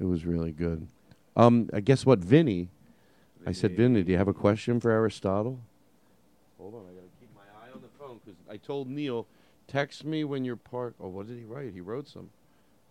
It 0.00 0.04
was 0.04 0.24
really 0.26 0.52
good. 0.52 0.88
Um, 1.36 1.70
I 1.72 1.80
guess 1.80 2.04
what 2.04 2.18
Vinny 2.18 2.68
I 3.48 3.52
said, 3.52 3.76
Vinny, 3.76 4.02
do 4.02 4.12
you 4.12 4.18
have 4.18 4.28
a 4.28 4.34
question 4.34 4.78
for 4.78 4.90
Aristotle? 4.90 5.58
Hold 6.58 6.74
on, 6.74 6.80
I 6.80 6.92
gotta 6.92 7.06
keep 7.18 7.30
my 7.34 7.40
eye 7.62 7.70
on 7.74 7.80
the 7.80 7.88
phone 7.98 8.20
because 8.22 8.38
I 8.50 8.58
told 8.58 8.90
Neel, 8.90 9.26
text 9.68 10.04
me 10.04 10.24
when 10.24 10.44
you're 10.44 10.56
parked. 10.56 10.96
Oh, 11.00 11.08
what 11.08 11.28
did 11.28 11.38
he 11.38 11.44
write? 11.44 11.72
He 11.72 11.80
wrote 11.80 12.08
some 12.08 12.28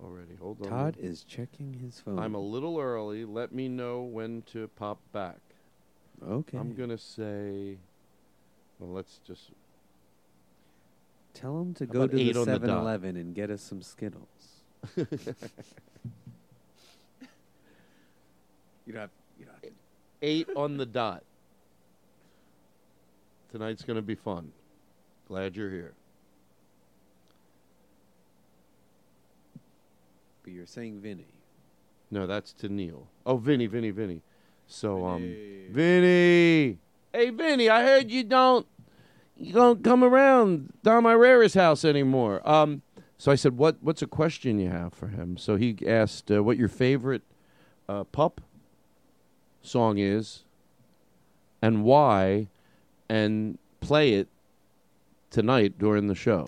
already. 0.03 0.35
Hold 0.39 0.61
on. 0.63 0.69
Todd 0.69 0.95
is 0.99 1.23
checking 1.23 1.73
his 1.73 1.99
phone. 1.99 2.19
I'm 2.19 2.35
a 2.35 2.39
little 2.39 2.79
early. 2.79 3.25
Let 3.25 3.51
me 3.53 3.67
know 3.67 4.01
when 4.01 4.43
to 4.53 4.67
pop 4.69 4.99
back. 5.11 5.39
okay. 6.27 6.57
I'm 6.57 6.73
gonna 6.73 6.97
say. 6.97 7.77
Well, 8.79 8.91
let's 8.91 9.19
just. 9.25 9.51
Tell 11.33 11.59
him 11.59 11.73
to 11.75 11.85
How 11.85 11.91
go 11.91 12.07
to 12.07 12.15
the 12.15 12.29
eight 12.29 12.37
on 12.37 12.45
the 12.45 12.57
dot? 12.59 12.69
7-Eleven 12.69 13.15
and 13.15 13.35
get 13.35 13.51
us 13.51 13.61
some 13.61 13.81
Skittles. 13.81 14.63
You 18.87 18.93
don't 18.93 19.01
have. 19.01 19.09
You 19.37 19.45
don't 19.45 19.53
have 19.55 19.63
to. 19.63 19.69
Eight 20.21 20.47
on 20.55 20.77
the 20.77 20.85
dot. 20.85 21.23
Tonight's 23.51 23.83
going 23.83 23.97
to 23.97 24.01
be 24.01 24.15
fun. 24.15 24.51
Glad 25.27 25.55
you're 25.55 25.69
here. 25.69 25.93
But 30.47 30.53
you're 30.53 30.65
saying 30.65 31.01
Vinny. 31.01 31.27
No, 32.09 32.25
that's 32.25 32.53
to 32.53 32.69
Neel. 32.69 33.09
Oh, 33.25 33.35
Vinny, 33.35 33.65
Vinny, 33.65 33.89
Vinny. 33.91 34.21
So, 34.65 35.05
um, 35.05 35.23
Vinny. 35.23 35.67
Vinny. 35.71 36.77
Hey, 37.11 37.31
Vinny, 37.31 37.67
I 37.69 37.83
heard 37.83 38.09
you 38.09 38.23
don't, 38.23 38.65
you 39.35 39.51
don't 39.51 39.83
come 39.83 40.05
around 40.05 40.71
Don 40.83 41.03
Irera's 41.03 41.53
house 41.53 41.83
anymore. 41.83 42.41
Um, 42.49 42.81
so 43.17 43.29
I 43.29 43.35
said, 43.35 43.57
what, 43.57 43.75
what's 43.81 44.01
a 44.01 44.07
question 44.07 44.57
you 44.57 44.69
have 44.69 44.93
for 44.93 45.09
him? 45.09 45.35
So 45.35 45.57
he 45.57 45.75
asked 45.85 46.31
uh, 46.31 46.41
what 46.41 46.55
your 46.55 46.69
favorite 46.69 47.23
uh, 47.89 48.05
pup 48.05 48.39
song 49.61 49.97
is 49.97 50.45
and 51.61 51.83
why, 51.83 52.47
and 53.09 53.57
play 53.81 54.13
it 54.13 54.29
tonight 55.29 55.77
during 55.77 56.07
the 56.07 56.15
show. 56.15 56.47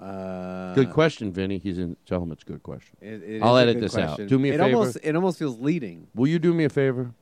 Uh, 0.00 0.74
Good 0.74 0.90
question, 0.92 1.32
Vinny. 1.32 1.58
He's 1.58 1.78
in. 1.78 1.96
Tell 2.06 2.22
him 2.22 2.30
it's 2.30 2.42
a 2.42 2.46
good 2.46 2.62
question. 2.62 2.96
It, 3.00 3.22
it 3.22 3.42
I'll 3.42 3.56
edit 3.56 3.76
good 3.76 3.84
this 3.84 3.96
out. 3.96 4.24
Do 4.26 4.38
me 4.38 4.50
a 4.50 4.54
it 4.54 4.58
favor. 4.58 4.76
Almost, 4.76 4.98
it 5.02 5.16
almost 5.16 5.38
feels 5.38 5.58
leading. 5.58 6.06
Will 6.14 6.28
you 6.28 6.38
do 6.38 6.54
me 6.54 6.64
a 6.64 6.68
favor? 6.68 7.12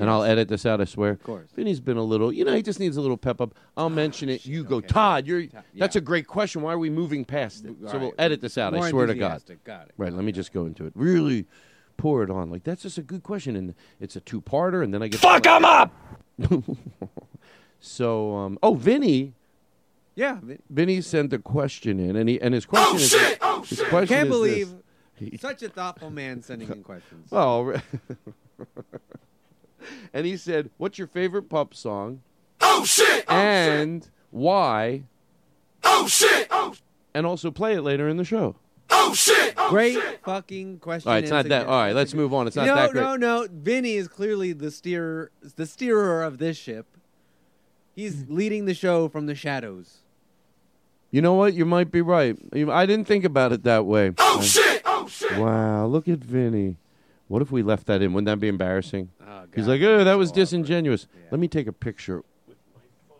And 0.00 0.08
I'll 0.08 0.22
edit 0.22 0.48
this 0.48 0.64
out, 0.64 0.80
I 0.80 0.86
swear. 0.86 1.10
Of 1.10 1.22
course. 1.22 1.50
Vinny's 1.54 1.78
been 1.78 1.98
a 1.98 2.02
little, 2.02 2.32
you 2.32 2.42
know, 2.42 2.54
he 2.54 2.62
just 2.62 2.80
needs 2.80 2.96
a 2.96 3.02
little 3.02 3.18
pep 3.18 3.38
up. 3.38 3.54
I'll 3.76 3.90
mention 3.90 4.30
it. 4.30 4.46
You 4.46 4.64
go, 4.64 4.76
okay. 4.76 4.86
Todd, 4.86 5.26
you're 5.26 5.44
that's 5.74 5.94
yeah. 5.94 5.98
a 5.98 6.00
great 6.00 6.26
question. 6.26 6.62
Why 6.62 6.72
are 6.72 6.78
we 6.78 6.88
moving 6.88 7.22
past 7.22 7.66
it? 7.66 7.76
All 7.84 7.90
so 7.90 7.98
we'll 7.98 8.08
right. 8.08 8.20
edit 8.20 8.40
this 8.40 8.56
out, 8.56 8.74
I 8.74 8.88
swear 8.88 9.04
to 9.04 9.14
God. 9.14 9.32
enthusiastic. 9.32 9.62
Got 9.62 9.88
it. 9.88 9.94
Right, 9.98 10.10
let 10.10 10.24
me 10.24 10.32
just 10.32 10.54
go 10.54 10.64
into 10.64 10.86
it. 10.86 10.94
Really 10.94 11.46
pour 11.98 12.22
it 12.22 12.30
on. 12.30 12.50
Like 12.50 12.64
that's 12.64 12.82
just 12.82 12.96
a 12.96 13.02
good 13.02 13.22
question. 13.22 13.56
And 13.56 13.74
it's 14.00 14.16
a 14.16 14.20
two 14.20 14.40
parter, 14.40 14.82
and 14.82 14.94
then 14.94 15.02
I 15.02 15.08
get 15.08 15.20
Fuck 15.20 15.46
'em 15.46 15.66
up! 15.66 15.94
so 17.80 18.34
um 18.36 18.58
oh 18.62 18.74
Vinny 18.74 19.34
Yeah. 20.20 20.38
Vin- 20.42 20.62
Vinny 20.68 21.00
sent 21.00 21.32
a 21.32 21.38
question 21.38 21.98
in 21.98 22.14
and 22.14 22.28
he 22.28 22.38
and 22.42 22.52
his 22.52 22.66
question 22.66 22.90
oh, 22.92 22.96
is 22.96 23.14
oh, 23.40 23.62
his 23.62 23.80
question 23.84 24.14
Can't 24.14 24.28
is 24.28 24.34
believe 24.34 24.68
this. 25.18 25.30
such 25.40 25.62
a 25.62 25.70
thoughtful 25.70 26.10
man 26.10 26.42
sending 26.42 26.70
in 26.70 26.82
questions. 26.82 27.28
Oh, 27.32 27.72
and 30.12 30.26
he 30.26 30.36
said, 30.36 30.68
"What's 30.76 30.98
your 30.98 31.06
favorite 31.06 31.48
pup 31.48 31.72
song?" 31.72 32.20
Oh, 32.60 32.80
oh 32.82 32.84
shit! 32.84 33.24
and 33.30 34.06
why? 34.30 35.04
Oh 35.84 36.06
shit! 36.06 36.48
Oh, 36.50 36.74
And 37.14 37.24
also 37.24 37.50
play 37.50 37.72
it 37.72 37.80
later 37.80 38.06
in 38.06 38.18
the 38.18 38.24
show. 38.24 38.56
oh 38.90 39.14
shit! 39.14 39.54
Oh, 39.56 39.70
Great 39.70 39.98
fucking 40.22 40.80
question. 40.80 41.08
All 41.08 41.14
right, 41.14 41.24
it's 41.24 41.30
not 41.30 41.44
that. 41.44 41.44
suggestion. 41.44 41.70
All 41.70 41.80
right, 41.80 41.94
let's 41.94 42.12
move 42.12 42.34
on. 42.34 42.46
It's 42.46 42.56
not 42.56 42.66
no, 42.66 42.74
that 42.74 42.92
great. 42.92 43.00
No, 43.00 43.16
no, 43.16 43.40
no. 43.40 43.48
Vinny 43.50 43.94
is 43.94 44.06
clearly 44.06 44.52
the 44.52 44.70
steerer, 44.70 45.30
the 45.56 45.64
steerer 45.64 46.22
of 46.22 46.36
this 46.36 46.58
ship. 46.58 46.98
He's 47.94 48.28
leading 48.28 48.66
the 48.66 48.74
show 48.74 49.08
from 49.08 49.24
the 49.24 49.34
shadows. 49.34 50.00
You 51.10 51.22
know 51.22 51.34
what? 51.34 51.54
You 51.54 51.64
might 51.64 51.90
be 51.90 52.02
right. 52.02 52.36
I 52.54 52.86
didn't 52.86 53.06
think 53.06 53.24
about 53.24 53.52
it 53.52 53.64
that 53.64 53.84
way. 53.84 54.12
oh 54.18 54.40
shit! 54.42 54.82
Oh 54.84 55.08
shit! 55.08 55.38
Wow, 55.38 55.86
look 55.86 56.08
at 56.08 56.18
Vinny. 56.18 56.76
What 57.28 57.42
if 57.42 57.50
we 57.50 57.62
left 57.62 57.86
that 57.86 58.02
in? 58.02 58.12
Wouldn't 58.12 58.26
that 58.26 58.40
be 58.40 58.48
embarrassing? 58.48 59.10
Oh, 59.24 59.44
He's 59.54 59.68
like, 59.68 59.80
oh, 59.82 60.02
that 60.04 60.14
was 60.14 60.30
awkward. 60.30 60.40
disingenuous. 60.40 61.06
Yeah. 61.14 61.28
Let 61.30 61.40
me 61.40 61.46
take 61.48 61.68
a 61.68 61.72
picture 61.72 62.24
with 62.48 62.56
my 62.74 62.80
phone 63.08 63.18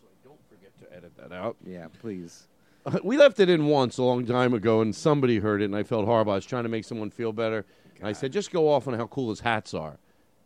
so 0.00 0.06
I 0.08 0.28
don't 0.28 0.40
forget 0.48 0.76
to 0.78 0.96
edit 0.96 1.16
that 1.16 1.32
out. 1.32 1.56
Yeah, 1.64 1.86
please. 2.00 2.48
Uh, 2.84 2.98
we 3.04 3.16
left 3.16 3.38
it 3.38 3.48
in 3.48 3.66
once 3.66 3.98
a 3.98 4.02
long 4.02 4.26
time 4.26 4.54
ago, 4.54 4.80
and 4.80 4.94
somebody 4.94 5.38
heard 5.38 5.62
it, 5.62 5.66
and 5.66 5.76
I 5.76 5.84
felt 5.84 6.04
horrible. 6.04 6.32
I 6.32 6.36
was 6.36 6.46
trying 6.46 6.64
to 6.64 6.68
make 6.68 6.84
someone 6.84 7.10
feel 7.10 7.32
better. 7.32 7.64
And 7.98 8.08
I 8.08 8.12
said, 8.12 8.32
just 8.32 8.50
go 8.52 8.70
off 8.70 8.88
on 8.88 8.94
how 8.94 9.06
cool 9.06 9.30
his 9.30 9.40
hats 9.40 9.74
are. 9.74 9.98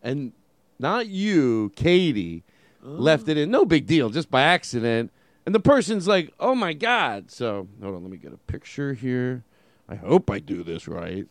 And 0.02 0.32
not 0.78 1.06
you, 1.06 1.72
Katie, 1.76 2.44
oh. 2.84 2.88
left 2.88 3.28
it 3.28 3.36
in. 3.38 3.50
No 3.50 3.64
big 3.64 3.86
deal, 3.86 4.10
just 4.10 4.30
by 4.30 4.42
accident. 4.42 5.12
And 5.44 5.54
the 5.54 5.60
person's 5.60 6.06
like, 6.06 6.32
oh 6.38 6.54
my 6.54 6.72
God. 6.72 7.30
So, 7.30 7.66
hold 7.82 7.96
on, 7.96 8.02
let 8.02 8.10
me 8.12 8.16
get 8.18 8.32
a 8.32 8.36
picture 8.36 8.94
here. 8.94 9.44
I 9.88 9.96
hope 9.96 10.30
I 10.30 10.38
do 10.38 10.62
this 10.62 10.86
right. 10.86 11.26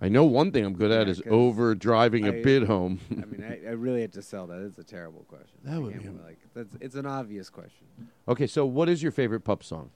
I 0.00 0.08
know 0.08 0.24
one 0.24 0.50
thing 0.50 0.64
I'm 0.64 0.72
good 0.74 0.90
at 0.90 1.06
Yeah, 1.06 1.12
is 1.12 1.22
over 1.30 1.74
driving 1.76 2.26
a 2.26 2.32
I- 2.32 2.42
bid 2.42 2.64
home. 2.64 2.98
I 3.12 3.24
mean, 3.24 3.44
I, 3.44 3.68
I 3.68 3.72
really 3.72 4.00
had 4.00 4.12
to 4.14 4.22
sell 4.22 4.48
that. 4.48 4.60
It's 4.62 4.78
a 4.78 4.82
terrible 4.84 5.24
question. 5.28 5.58
That 5.62 5.80
would 5.80 5.96
be 6.02 6.08
like 6.08 6.38
that's. 6.54 6.74
It's 6.80 6.96
an 6.96 7.06
obvious 7.06 7.48
question. 7.48 7.86
okay, 8.26 8.48
so 8.48 8.66
what 8.66 8.88
is 8.88 9.00
your 9.02 9.12
favorite 9.12 9.40
pup 9.42 9.62
song? 9.62 9.90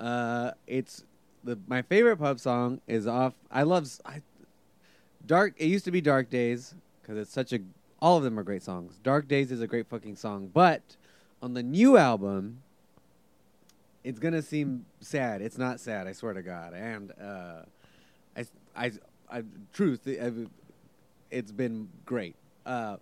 Uh, 0.00 0.52
it's 0.66 1.04
the 1.44 1.58
my 1.68 1.82
favorite 1.82 2.16
pup 2.16 2.40
song 2.40 2.80
is 2.88 3.06
off. 3.06 3.34
I 3.52 3.62
love 3.62 3.88
I, 4.04 4.20
Dark. 5.24 5.54
It 5.58 5.66
used 5.66 5.84
to 5.84 5.90
be 5.92 6.00
Dark 6.00 6.28
Days 6.28 6.74
because 7.00 7.16
it's 7.16 7.32
such 7.32 7.52
a. 7.52 7.60
All 8.02 8.16
of 8.16 8.24
them 8.24 8.36
are 8.38 8.42
great 8.42 8.62
songs. 8.64 8.98
Dark 9.02 9.28
Days 9.28 9.52
is 9.52 9.60
a 9.60 9.66
great 9.68 9.86
fucking 9.86 10.16
song, 10.16 10.50
but 10.52 10.96
on 11.42 11.54
the 11.54 11.62
new 11.62 11.96
album, 11.96 12.62
it's 14.04 14.18
gonna 14.18 14.42
seem 14.42 14.86
sad. 15.00 15.42
It's 15.42 15.58
not 15.58 15.80
sad. 15.80 16.06
I 16.06 16.12
swear 16.12 16.32
to 16.32 16.42
God. 16.42 16.74
And 16.74 17.12
uh, 17.20 17.62
I, 18.36 18.44
I, 18.76 18.92
I, 19.30 19.42
truth. 19.72 20.06
It's 21.30 21.52
been 21.52 21.88
great. 22.04 22.34
Uh, 22.66 22.96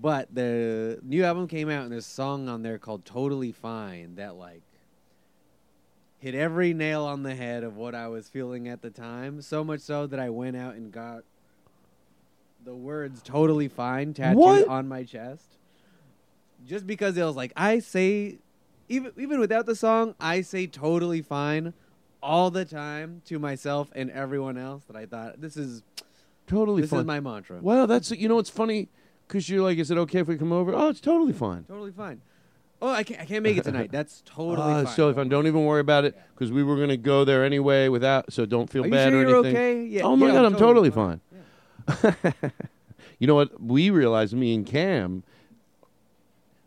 but 0.00 0.32
the 0.34 1.00
new 1.02 1.24
album 1.24 1.48
came 1.48 1.68
out 1.68 1.82
and 1.82 1.92
there's 1.92 2.06
a 2.06 2.10
song 2.10 2.48
on 2.48 2.62
there 2.62 2.78
called 2.78 3.04
"Totally 3.04 3.52
Fine" 3.52 4.16
that 4.16 4.36
like 4.36 4.62
hit 6.18 6.34
every 6.34 6.74
nail 6.74 7.04
on 7.04 7.22
the 7.22 7.34
head 7.34 7.64
of 7.64 7.76
what 7.76 7.94
I 7.94 8.08
was 8.08 8.28
feeling 8.28 8.68
at 8.68 8.82
the 8.82 8.90
time. 8.90 9.42
So 9.42 9.64
much 9.64 9.80
so 9.80 10.06
that 10.06 10.18
I 10.20 10.30
went 10.30 10.56
out 10.56 10.74
and 10.74 10.92
got 10.92 11.24
the 12.64 12.74
words 12.74 13.22
"totally 13.22 13.68
fine" 13.68 14.14
tattooed 14.14 14.38
What? 14.38 14.68
on 14.68 14.88
my 14.88 15.02
chest, 15.02 15.58
just 16.66 16.86
because 16.86 17.16
it 17.16 17.24
was 17.24 17.36
like 17.36 17.52
I 17.56 17.80
say, 17.80 18.38
even 18.88 19.12
even 19.16 19.40
without 19.40 19.66
the 19.66 19.74
song, 19.76 20.14
I 20.20 20.40
say 20.42 20.66
"totally 20.66 21.22
fine" 21.22 21.74
all 22.22 22.50
the 22.50 22.64
time 22.64 23.22
to 23.26 23.38
myself 23.38 23.90
and 23.94 24.10
everyone 24.10 24.58
else. 24.58 24.84
That 24.86 24.96
I 24.96 25.06
thought 25.06 25.40
this 25.40 25.56
is 25.56 25.82
Totally 26.46 26.76
fine. 26.76 26.80
this 26.82 26.90
fine. 26.90 27.00
is 27.00 27.06
my 27.06 27.20
mantra. 27.20 27.58
Well, 27.60 27.86
that's 27.86 28.10
you 28.10 28.28
know 28.28 28.38
it's 28.38 28.50
funny 28.50 28.88
because 29.26 29.48
you're 29.50 29.62
like, 29.62 29.78
is 29.78 29.90
it 29.90 29.98
okay 29.98 30.20
if 30.20 30.28
we 30.28 30.36
come 30.38 30.52
over? 30.52 30.74
Oh, 30.74 30.88
it's 30.88 31.00
totally 31.00 31.32
fine. 31.34 31.64
Totally 31.64 31.92
fine. 31.92 32.22
Oh, 32.80 32.88
I 32.90 33.02
can't. 33.02 33.20
I 33.20 33.24
can't 33.24 33.42
make 33.42 33.56
it 33.56 33.64
tonight. 33.64 33.90
That's 33.92 34.22
totally 34.24 34.56
Ah, 34.60 34.84
fine. 34.84 34.94
totally 34.94 35.14
fine. 35.14 35.28
Don't 35.28 35.48
even 35.48 35.64
worry 35.64 35.80
about 35.80 36.04
it 36.04 36.16
because 36.32 36.52
we 36.52 36.62
were 36.62 36.76
gonna 36.76 36.96
go 36.96 37.24
there 37.24 37.44
anyway 37.44 37.88
without. 37.88 38.32
So 38.32 38.46
don't 38.46 38.70
feel 38.70 38.84
Are 38.84 38.86
you 38.86 38.92
bad 38.92 39.10
sure 39.10 39.18
or 39.24 39.28
you're 39.28 39.38
anything. 39.44 39.56
okay? 39.56 39.84
Yeah, 39.84 40.02
oh 40.04 40.14
my 40.14 40.28
yeah, 40.28 40.32
god, 40.34 40.44
I'm 40.44 40.52
totally, 40.56 40.90
totally 40.90 41.18
fine. 42.12 42.14
you 43.18 43.26
know 43.26 43.34
what? 43.34 43.60
We 43.60 43.90
realized 43.90 44.32
me 44.34 44.54
and 44.54 44.64
Cam 44.64 45.24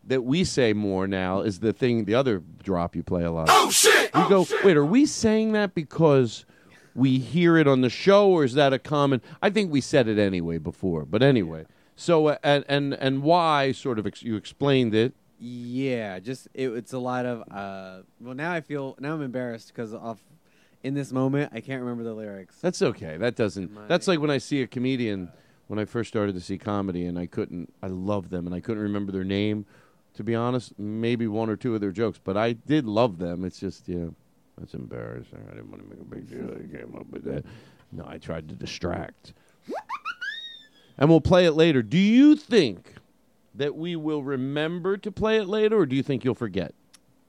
that 0.04 0.22
we 0.22 0.44
say 0.44 0.72
more 0.72 1.06
now 1.06 1.40
is 1.40 1.60
the 1.60 1.72
thing. 1.72 2.04
The 2.04 2.14
other 2.14 2.42
drop 2.62 2.96
you 2.96 3.02
play 3.02 3.24
a 3.24 3.30
lot. 3.30 3.46
Oh 3.50 3.70
shit! 3.70 4.14
We 4.14 4.28
go, 4.28 4.46
wait, 4.64 4.76
are 4.76 4.84
we 4.84 5.06
saying 5.06 5.52
that 5.52 5.74
because 5.74 6.44
we 6.94 7.18
hear 7.18 7.56
it 7.56 7.66
on 7.68 7.80
the 7.80 7.90
show, 7.90 8.28
or 8.30 8.44
is 8.44 8.54
that 8.54 8.72
a 8.72 8.78
common? 8.78 9.22
I 9.40 9.50
think 9.50 9.70
we 9.72 9.80
said 9.80 10.08
it 10.08 10.18
anyway 10.18 10.58
before, 10.58 11.04
but 11.04 11.22
anyway. 11.22 11.66
So 11.96 12.26
uh, 12.28 12.36
and 12.42 12.64
and 12.68 12.94
and 12.94 13.22
why 13.22 13.72
sort 13.72 13.98
of 13.98 14.06
ex- 14.06 14.22
you 14.22 14.36
explained 14.36 14.94
it. 14.94 15.14
Yeah, 15.38 16.18
just 16.20 16.48
it, 16.54 16.68
it's 16.70 16.92
a 16.92 16.98
lot 16.98 17.26
of. 17.26 17.42
uh 17.50 18.02
Well, 18.20 18.34
now 18.34 18.52
I 18.52 18.60
feel 18.60 18.96
now 18.98 19.14
I'm 19.14 19.22
embarrassed 19.22 19.68
because 19.68 19.92
off 19.94 20.18
in 20.82 20.94
this 20.94 21.12
moment 21.12 21.52
I 21.54 21.60
can't 21.60 21.80
remember 21.82 22.02
the 22.04 22.14
lyrics. 22.14 22.56
That's 22.60 22.82
okay. 22.82 23.16
That 23.16 23.36
doesn't. 23.36 23.72
My- 23.72 23.86
That's 23.86 24.08
like 24.08 24.20
when 24.20 24.30
I 24.30 24.38
see 24.38 24.62
a 24.62 24.66
comedian 24.66 25.30
when 25.68 25.78
I 25.78 25.84
first 25.84 26.08
started 26.08 26.34
to 26.34 26.40
see 26.40 26.58
comedy, 26.58 27.04
and 27.06 27.18
I 27.18 27.26
couldn't. 27.26 27.72
I 27.82 27.86
love 27.86 28.30
them, 28.30 28.46
and 28.46 28.54
I 28.54 28.60
couldn't 28.60 28.82
remember 28.82 29.10
their 29.12 29.24
name. 29.24 29.64
To 30.14 30.22
be 30.24 30.34
honest, 30.34 30.78
maybe 30.78 31.26
one 31.26 31.48
or 31.48 31.56
two 31.56 31.74
of 31.74 31.80
their 31.80 31.90
jokes, 31.90 32.20
but 32.22 32.36
I 32.36 32.52
did 32.52 32.84
love 32.86 33.18
them. 33.18 33.44
It's 33.44 33.58
just 33.58 33.88
yeah, 33.88 34.08
that's 34.58 34.74
embarrassing. 34.74 35.38
I 35.50 35.54
didn't 35.54 35.70
want 35.70 35.82
to 35.82 35.88
make 35.88 36.00
a 36.00 36.04
big 36.04 36.28
deal. 36.28 36.50
I 36.54 36.76
came 36.78 36.94
up 36.94 37.06
with 37.10 37.24
that. 37.24 37.44
No, 37.92 38.04
I 38.06 38.18
tried 38.18 38.48
to 38.50 38.54
distract. 38.54 39.32
and 40.98 41.08
we'll 41.08 41.20
play 41.22 41.46
it 41.46 41.52
later. 41.52 41.82
Do 41.82 41.98
you 41.98 42.36
think 42.36 42.94
that 43.54 43.74
we 43.74 43.96
will 43.96 44.22
remember 44.22 44.96
to 44.98 45.10
play 45.10 45.38
it 45.38 45.46
later, 45.46 45.78
or 45.78 45.86
do 45.86 45.96
you 45.96 46.02
think 46.02 46.24
you'll 46.24 46.34
forget? 46.34 46.74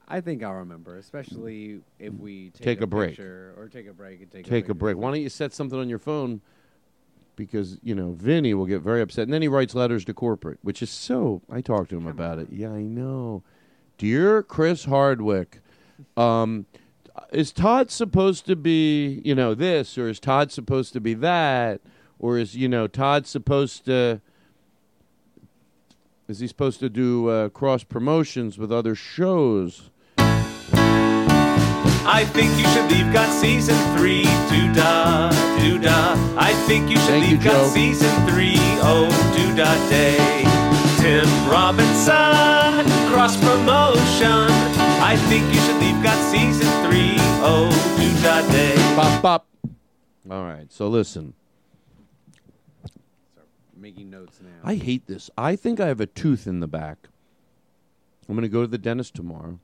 I 0.06 0.20
think 0.20 0.42
I'll 0.42 0.52
remember, 0.54 0.98
especially 0.98 1.80
if 1.98 2.12
we 2.12 2.50
take, 2.50 2.62
Take 2.62 2.80
a 2.82 2.86
break. 2.86 3.10
picture 3.10 3.54
or 3.56 3.68
take 3.68 3.86
a 3.88 3.92
break 3.94 4.20
and 4.20 4.30
take 4.30 4.44
take 4.44 4.68
a 4.68 4.74
break. 4.74 4.98
Why 4.98 5.10
don't 5.10 5.22
you 5.22 5.30
set 5.30 5.54
something 5.54 5.78
on 5.78 5.88
your 5.88 5.98
phone? 5.98 6.42
Because 7.36 7.78
you 7.82 7.94
know 7.94 8.12
Vinny 8.12 8.54
will 8.54 8.66
get 8.66 8.80
very 8.80 9.02
upset, 9.02 9.24
and 9.24 9.32
then 9.32 9.42
he 9.42 9.48
writes 9.48 9.74
letters 9.74 10.04
to 10.04 10.14
corporate, 10.14 10.58
which 10.62 10.82
is 10.82 10.90
so. 10.90 11.42
I 11.50 11.60
talked 11.60 11.90
to 11.90 11.96
him 11.96 12.06
about 12.06 12.38
it. 12.38 12.48
Yeah, 12.50 12.70
I 12.70 12.82
know. 12.82 13.42
Dear 13.98 14.42
Chris 14.42 14.84
Hardwick, 14.84 15.60
um, 16.16 16.66
is 17.32 17.52
Todd 17.52 17.90
supposed 17.90 18.46
to 18.46 18.56
be 18.56 19.20
you 19.24 19.34
know 19.34 19.54
this, 19.54 19.98
or 19.98 20.08
is 20.08 20.20
Todd 20.20 20.52
supposed 20.52 20.92
to 20.92 21.00
be 21.00 21.14
that, 21.14 21.80
or 22.18 22.38
is 22.38 22.56
you 22.56 22.68
know 22.68 22.86
Todd 22.86 23.26
supposed 23.26 23.84
to? 23.86 24.20
Is 26.28 26.38
he 26.38 26.46
supposed 26.46 26.80
to 26.80 26.88
do 26.88 27.28
uh, 27.28 27.48
cross 27.50 27.84
promotions 27.84 28.58
with 28.58 28.72
other 28.72 28.94
shows? 28.94 29.90
I 32.06 32.24
think 32.24 32.50
you 32.58 32.66
should 32.72 32.90
leave. 32.90 33.12
Got 33.12 33.30
season 33.32 33.76
three. 33.96 34.24
Do 34.50 34.72
da, 34.74 35.30
do 35.58 35.78
da. 35.78 36.14
I 36.36 36.52
think 36.66 36.90
you 36.90 36.96
should 36.96 37.06
Thank 37.20 37.24
you, 37.26 37.36
leave. 37.36 37.44
Got 37.44 37.52
Joe. 37.64 37.68
season 37.72 38.26
three. 38.28 38.56
Oh, 38.82 39.08
do 39.36 39.56
da 39.56 39.72
day. 39.88 40.44
Tim 41.00 41.26
Robinson, 41.48 42.84
cross 43.12 43.36
promotion. 43.36 44.48
I 45.00 45.16
think 45.28 45.44
you 45.52 45.60
should 45.60 45.80
leave. 45.80 46.02
Got 46.02 46.18
season 46.30 46.68
three. 46.84 47.16
Oh, 47.42 47.68
do 47.98 48.22
da 48.22 48.40
day. 48.52 48.74
Bop 48.96 49.22
bop. 49.22 49.46
All 50.30 50.44
right. 50.44 50.70
So 50.72 50.88
listen. 50.88 51.34
Making 53.76 54.10
notes 54.10 54.40
now. 54.42 54.48
I 54.62 54.76
hate 54.76 55.06
this. 55.06 55.30
I 55.36 55.56
think 55.56 55.78
I 55.80 55.88
have 55.88 56.00
a 56.00 56.06
tooth 56.06 56.46
in 56.46 56.60
the 56.60 56.66
back. 56.66 57.08
I'm 58.28 58.34
going 58.34 58.42
to 58.42 58.48
go 58.48 58.62
to 58.62 58.66
the 58.66 58.78
dentist 58.78 59.14
tomorrow. 59.14 59.58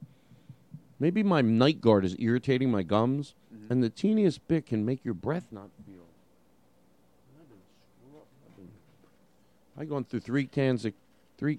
Maybe 1.00 1.22
my 1.22 1.40
night 1.40 1.80
guard 1.80 2.04
is 2.04 2.14
irritating 2.18 2.70
my 2.70 2.82
gums, 2.82 3.34
Mm-hmm. 3.52 3.72
and 3.72 3.82
the 3.82 3.90
teeniest 3.90 4.46
bit 4.46 4.64
can 4.66 4.84
make 4.84 5.04
your 5.04 5.12
breath 5.14 5.46
not 5.50 5.70
feel. 5.84 5.96
I've 9.76 9.88
gone 9.88 10.04
through 10.04 10.20
three 10.20 10.46
cans 10.46 10.84
of 10.84 10.92
three 11.36 11.58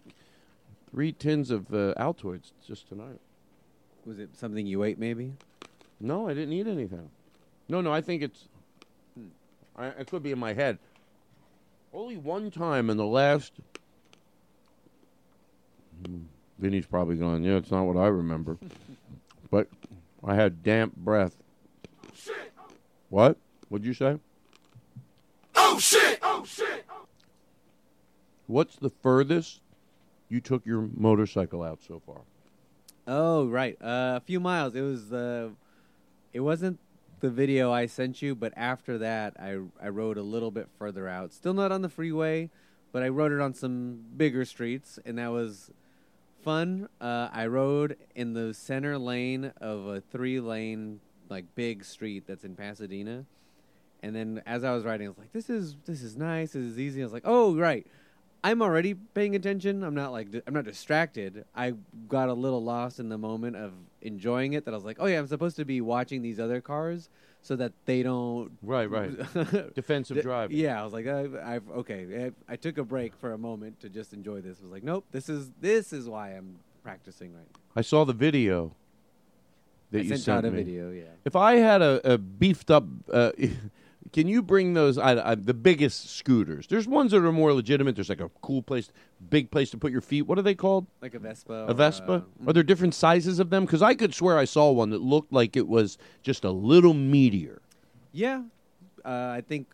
three 0.89 1.12
tins 1.12 1.51
of 1.51 1.67
uh, 1.73 1.93
Altoids 1.97 2.51
just 2.65 2.88
tonight. 2.88 3.19
Was 4.06 4.19
it 4.19 4.30
something 4.38 4.65
you 4.65 4.84
ate? 4.86 4.99
Maybe. 4.99 5.34
No, 5.99 6.30
I 6.30 6.34
didn't 6.34 6.54
eat 6.54 6.65
anything. 6.67 7.10
No, 7.67 7.82
no, 7.82 7.91
I 7.91 7.99
think 7.99 8.21
it's. 8.21 8.47
Hmm. 9.15 9.27
I, 9.75 9.88
it 9.88 10.08
could 10.10 10.23
be 10.23 10.32
in 10.32 10.39
my 10.39 10.54
head. 10.54 10.77
Only 11.93 12.15
one 12.17 12.51
time 12.51 12.89
in 12.89 12.95
the 12.97 13.06
last. 13.06 13.51
Hmm, 16.06 16.19
Vinny's 16.58 16.86
probably 16.86 17.15
going. 17.17 17.43
Yeah, 17.43 17.58
it's 17.58 17.71
not 17.71 17.84
what 17.84 17.97
I 17.97 18.08
remember, 18.08 18.58
but 19.52 19.68
I 20.24 20.34
had 20.34 20.64
damp 20.64 20.96
breath. 20.96 21.36
What? 23.10 23.38
What'd 23.70 23.86
you 23.86 23.94
say? 23.94 24.18
Oh 25.54 25.78
shit! 25.78 26.20
Oh 26.24 26.44
shit! 26.46 26.86
What's 28.48 28.78
the 28.78 28.90
furthest 28.90 29.62
you 30.30 30.42
took 30.42 30.66
your 30.66 30.90
motorcycle 30.96 31.62
out 31.62 31.84
so 31.84 32.02
far? 32.06 32.22
Oh 33.06 33.48
right, 33.48 33.78
uh, 33.82 34.18
a 34.18 34.22
few 34.22 34.40
miles. 34.40 34.76
It 34.76 34.82
was 34.82 35.12
uh, 35.12 35.50
it 36.34 36.40
wasn't 36.40 36.80
the 37.20 37.30
video 37.30 37.72
I 37.72 37.86
sent 37.86 38.22
you, 38.22 38.34
but 38.34 38.54
after 38.56 38.98
that, 38.98 39.36
I 39.40 39.60
I 39.82 39.90
rode 39.90 40.18
a 40.18 40.24
little 40.24 40.52
bit 40.52 40.70
further 40.80 41.08
out. 41.08 41.34
Still 41.34 41.54
not 41.54 41.72
on 41.72 41.82
the 41.82 41.90
freeway, 41.90 42.50
but 42.92 43.04
I 43.04 43.10
rode 43.10 43.34
it 43.34 43.42
on 43.42 43.54
some 43.54 44.06
bigger 44.16 44.46
streets, 44.46 45.00
and 45.06 45.18
that 45.18 45.32
was 45.32 45.72
fun. 46.43 46.89
Uh, 46.99 47.30
I 47.32 47.47
rode 47.47 47.97
in 48.15 48.34
the 48.34 48.54
center 48.54 48.97
lane 48.97 49.51
of 49.62 49.88
a 49.88 50.01
three-lane 50.01 50.99
like 51.30 51.45
big 51.56 51.84
street 51.84 52.25
that's 52.27 52.43
in 52.43 52.56
Pasadena, 52.56 53.25
and 54.04 54.15
then 54.15 54.41
as 54.45 54.63
I 54.63 54.73
was 54.73 54.84
riding, 54.84 55.08
I 55.08 55.10
was 55.10 55.17
like, 55.17 55.32
"This 55.32 55.49
is 55.49 55.75
this 55.86 56.01
is 56.01 56.17
nice. 56.17 56.54
This 56.54 56.63
is 56.63 56.80
easy." 56.80 57.01
I 57.01 57.06
was 57.06 57.13
like, 57.13 57.23
"Oh 57.25 57.56
right." 57.56 57.86
I'm 58.43 58.62
already 58.62 58.95
paying 58.95 59.36
attention. 59.36 59.84
I'm 59.84 59.93
not 59.93 60.12
like 60.12 60.27
I'm 60.47 60.54
not 60.54 60.65
distracted. 60.65 61.45
I 61.56 61.73
got 62.08 62.30
a 62.30 62.34
little 62.34 62.63
lost 62.63 62.99
in 62.99 63.10
the 63.10 63.17
moment 63.17 63.56
of 63.56 63.73
enjoying 64.01 64.54
it. 64.54 64.65
That 64.65 64.73
I 64.73 64.77
was 64.77 64.86
like, 64.86 64.97
oh 64.99 65.06
yeah, 65.06 65.19
I'm 65.19 65.27
supposed 65.27 65.58
to 65.58 65.65
be 65.65 65.80
watching 65.82 66.21
these 66.21 66.39
other 66.39 66.60
cars 66.62 67.10
so 67.41 67.56
that 67.58 67.71
they 67.86 68.04
don't. 68.04 68.51
Right, 68.62 68.89
right. 68.89 69.12
Defensive 69.75 70.21
driving. 70.21 70.58
Yeah, 70.58 70.82
I 70.82 70.84
was 70.84 70.93
like, 70.93 71.08
I, 71.08 71.27
I've 71.43 71.69
okay. 71.69 72.32
I, 72.49 72.54
I 72.54 72.56
took 72.56 72.77
a 72.77 72.84
break 72.84 73.15
for 73.15 73.34
a 73.34 73.38
moment 73.38 73.80
to 73.82 73.89
just 73.89 74.13
enjoy 74.13 74.41
this. 74.41 74.58
I 74.60 74.63
was 74.63 74.71
like, 74.71 74.84
nope, 74.84 75.06
this 75.12 75.30
is 75.30 75.51
this 75.60 75.93
is 75.93 76.10
why 76.10 76.30
I'm 76.30 76.58
practicing 76.84 77.34
right. 77.34 77.45
now. 77.54 77.60
I 77.75 77.82
saw 77.82 78.06
the 78.06 78.13
video 78.13 78.73
that 79.91 79.99
I 79.99 80.01
you 80.01 80.10
sent 80.10 80.21
sent 80.21 80.38
out 80.39 80.45
a 80.45 80.51
me. 80.51 80.63
video, 80.63 80.91
yeah. 80.91 81.04
If 81.25 81.36
I 81.36 81.56
had 81.56 81.82
a, 81.82 82.13
a 82.13 82.17
beefed 82.17 82.71
up, 82.71 82.86
uh, 83.12 83.32
can 84.13 84.28
you 84.28 84.41
bring 84.41 84.74
those? 84.74 84.97
I, 84.97 85.32
I, 85.32 85.36
the 85.36 85.54
biggest 85.54 86.17
scooters. 86.17 86.67
There's 86.67 86.88
ones 86.88 87.12
that 87.12 87.24
are 87.24 87.32
more 87.32 87.54
legitimate. 87.54 87.95
There's 87.95 88.10
like 88.10 88.19
a 88.19 88.30
cool 88.41 88.62
place, 88.62 88.91
big 89.30 89.52
place 89.52 89.69
to 89.71 89.78
put 89.78 89.91
your 89.91 90.02
feet. 90.02 90.24
What 90.24 90.38
are 90.38 90.41
they 90.41 90.56
called? 90.56 90.88
Like 91.02 91.13
a 91.13 91.19
Vespa. 91.19 91.65
A 91.67 91.74
Vespa? 91.74 92.12
uh, 92.45 92.50
Are 92.50 92.54
there 92.54 92.63
different 92.63 92.93
sizes 92.93 93.39
of 93.39 93.50
them? 93.50 93.65
Because 93.65 93.82
I 93.82 93.93
could 93.93 94.13
swear 94.13 94.38
I 94.38 94.45
saw 94.45 94.71
one 94.71 94.89
that 94.89 95.02
looked 95.02 95.32
like 95.32 95.56
it 95.56 95.67
was 95.67 95.97
just 96.24 96.43
a 96.43 96.52
little 96.52 96.93
meteor. 96.93 97.62
Yeah, 98.12 98.43
uh, 99.06 99.10
I 99.10 99.43
think 99.47 99.67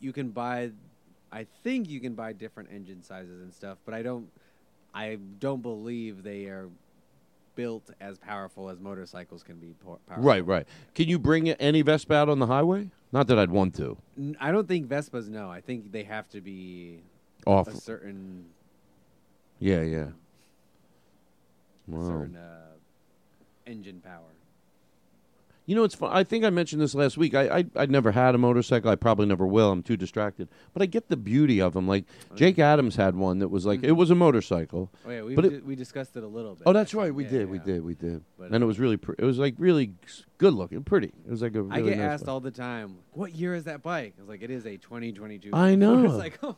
you 0.00 0.12
can 0.12 0.28
buy. 0.30 0.70
I 1.32 1.46
think 1.64 1.88
you 1.88 1.98
can 1.98 2.14
buy 2.14 2.32
different 2.32 2.70
engine 2.72 3.02
sizes 3.02 3.42
and 3.42 3.52
stuff, 3.52 3.78
but 3.84 3.94
I 3.94 4.02
don't. 4.02 4.28
I 4.94 5.18
don't 5.40 5.60
believe 5.60 6.22
they 6.22 6.44
are 6.44 6.68
built 7.56 7.90
as 8.00 8.18
powerful 8.18 8.68
as 8.68 8.78
motorcycles 8.78 9.42
can 9.42 9.56
be 9.56 9.74
po- 9.84 9.98
powerful. 10.06 10.24
Right, 10.24 10.46
right. 10.46 10.66
Can 10.94 11.08
you 11.08 11.18
bring 11.18 11.48
any 11.50 11.82
Vespa 11.82 12.14
out 12.14 12.28
on 12.28 12.38
the 12.38 12.46
highway? 12.46 12.90
Not 13.10 13.26
that 13.26 13.38
I'd 13.38 13.50
want 13.50 13.74
to. 13.76 13.96
N- 14.16 14.36
I 14.40 14.52
don't 14.52 14.68
think 14.68 14.86
Vespas. 14.88 15.28
No, 15.28 15.50
I 15.50 15.60
think 15.60 15.90
they 15.90 16.04
have 16.04 16.28
to 16.30 16.40
be 16.40 17.00
Off. 17.46 17.66
a 17.66 17.74
certain 17.74 18.44
Yeah, 19.58 19.80
yeah. 19.82 20.06
Wow. 21.88 22.02
certain 22.08 22.36
uh, 22.36 22.66
engine 23.66 24.00
power. 24.00 24.22
You 25.66 25.74
know, 25.74 25.82
it's 25.82 25.96
fun. 25.96 26.10
I 26.12 26.22
think 26.22 26.44
I 26.44 26.50
mentioned 26.50 26.80
this 26.80 26.94
last 26.94 27.18
week. 27.18 27.34
I, 27.34 27.58
I 27.58 27.64
I 27.74 27.86
never 27.86 28.12
had 28.12 28.36
a 28.36 28.38
motorcycle. 28.38 28.88
I 28.88 28.94
probably 28.94 29.26
never 29.26 29.46
will. 29.46 29.72
I'm 29.72 29.82
too 29.82 29.96
distracted. 29.96 30.48
But 30.72 30.82
I 30.82 30.86
get 30.86 31.08
the 31.08 31.16
beauty 31.16 31.60
of 31.60 31.74
them. 31.74 31.88
Like 31.88 32.04
oh, 32.30 32.36
Jake 32.36 32.60
Adams 32.60 32.94
had 32.94 33.16
one 33.16 33.40
that 33.40 33.48
was 33.48 33.66
like 33.66 33.80
mm-hmm. 33.80 33.88
it 33.88 33.96
was 33.96 34.10
a 34.10 34.14
motorcycle. 34.14 34.92
Oh 35.04 35.10
yeah, 35.10 35.22
we 35.22 35.34
but 35.34 35.44
it, 35.44 35.66
we 35.66 35.74
discussed 35.74 36.16
it 36.16 36.22
a 36.22 36.28
little 36.28 36.54
bit. 36.54 36.62
oh, 36.66 36.72
that's 36.72 36.94
right. 36.94 37.12
We 37.12 37.24
did. 37.24 37.50
We 37.50 37.58
did. 37.58 37.84
We 37.84 37.94
did. 37.94 38.22
But, 38.38 38.52
and 38.52 38.62
it 38.62 38.66
was 38.66 38.78
uh, 38.78 38.82
really. 38.82 38.96
Pr- 38.96 39.14
it 39.18 39.24
was 39.24 39.38
like 39.38 39.54
really 39.58 39.94
s- 40.04 40.24
good 40.38 40.54
looking, 40.54 40.84
pretty. 40.84 41.08
It 41.26 41.30
was 41.30 41.42
like 41.42 41.56
a. 41.56 41.66
I 41.70 41.78
Really 41.78 41.90
get 41.90 41.98
nice 41.98 42.10
asked 42.12 42.26
bike. 42.26 42.32
all 42.32 42.40
the 42.40 42.52
time, 42.52 42.98
"What 43.12 43.34
year 43.34 43.54
is 43.56 43.64
that 43.64 43.82
bike?" 43.82 44.14
I 44.18 44.22
was 44.22 44.28
like, 44.28 44.42
"It 44.42 44.52
is 44.52 44.66
a 44.66 44.76
2022." 44.76 45.50
I 45.52 45.70
it's 45.70 45.78
know. 45.80 45.94
like, 46.02 46.38
oh. 46.44 46.56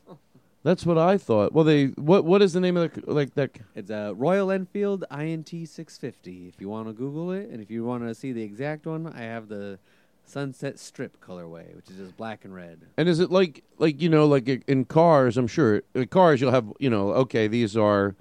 That's 0.68 0.85
what 0.85 0.98
I 0.98 1.16
thought. 1.16 1.54
Well, 1.54 1.64
they. 1.64 1.87
What 1.87 2.26
What 2.26 2.42
is 2.42 2.52
the 2.52 2.61
name 2.61 2.76
of 2.76 2.92
the 2.92 3.11
like 3.11 3.33
that? 3.37 3.52
It's 3.74 3.88
a 3.88 4.12
Royal 4.14 4.50
Enfield 4.50 5.02
INT 5.11 5.48
650. 5.48 6.48
If 6.48 6.61
you 6.61 6.68
want 6.68 6.88
to 6.88 6.92
Google 6.92 7.33
it, 7.33 7.48
and 7.48 7.62
if 7.62 7.70
you 7.70 7.85
want 7.85 8.02
to 8.02 8.14
see 8.14 8.33
the 8.33 8.42
exact 8.42 8.85
one, 8.85 9.07
I 9.07 9.22
have 9.22 9.48
the 9.48 9.78
Sunset 10.26 10.78
Strip 10.78 11.22
colorway, 11.22 11.74
which 11.74 11.88
is 11.88 11.96
just 11.96 12.18
black 12.18 12.44
and 12.44 12.54
red. 12.54 12.83
And 12.98 13.09
is 13.09 13.18
it 13.18 13.31
like 13.31 13.64
like 13.78 14.02
you 14.02 14.11
know 14.11 14.26
like 14.26 14.46
in 14.46 14.85
cars? 14.85 15.38
I'm 15.38 15.46
sure 15.46 15.81
in 15.94 16.07
cars 16.09 16.38
you'll 16.38 16.52
have 16.52 16.70
you 16.78 16.90
know 16.90 17.12
okay 17.12 17.48
these 17.48 17.74
are 17.74 18.14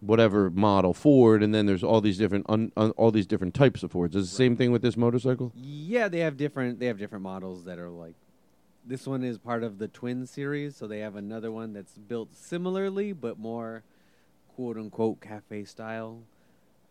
whatever 0.00 0.50
model 0.50 0.92
Ford, 0.92 1.42
and 1.42 1.54
then 1.54 1.64
there's 1.64 1.82
all 1.82 2.02
these 2.02 2.18
different 2.18 2.44
un, 2.46 2.72
un, 2.76 2.90
all 2.90 3.10
these 3.10 3.26
different 3.26 3.54
types 3.54 3.82
of 3.82 3.90
Fords. 3.90 4.14
Is 4.14 4.28
it 4.28 4.30
the 4.32 4.36
same 4.36 4.54
thing 4.54 4.70
with 4.70 4.82
this 4.82 4.98
motorcycle? 4.98 5.50
Yeah, 5.54 6.08
they 6.08 6.18
have 6.18 6.36
different. 6.36 6.78
They 6.78 6.86
have 6.86 6.98
different 6.98 7.22
models 7.22 7.64
that 7.64 7.78
are 7.78 7.88
like. 7.88 8.16
This 8.86 9.06
one 9.06 9.24
is 9.24 9.38
part 9.38 9.62
of 9.62 9.78
the 9.78 9.88
Twin 9.88 10.26
series, 10.26 10.76
so 10.76 10.86
they 10.86 10.98
have 10.98 11.16
another 11.16 11.50
one 11.50 11.72
that's 11.72 11.96
built 11.96 12.34
similarly, 12.34 13.12
but 13.12 13.38
more 13.38 13.82
quote 14.54 14.76
unquote 14.76 15.20
cafe 15.20 15.64
style, 15.64 16.20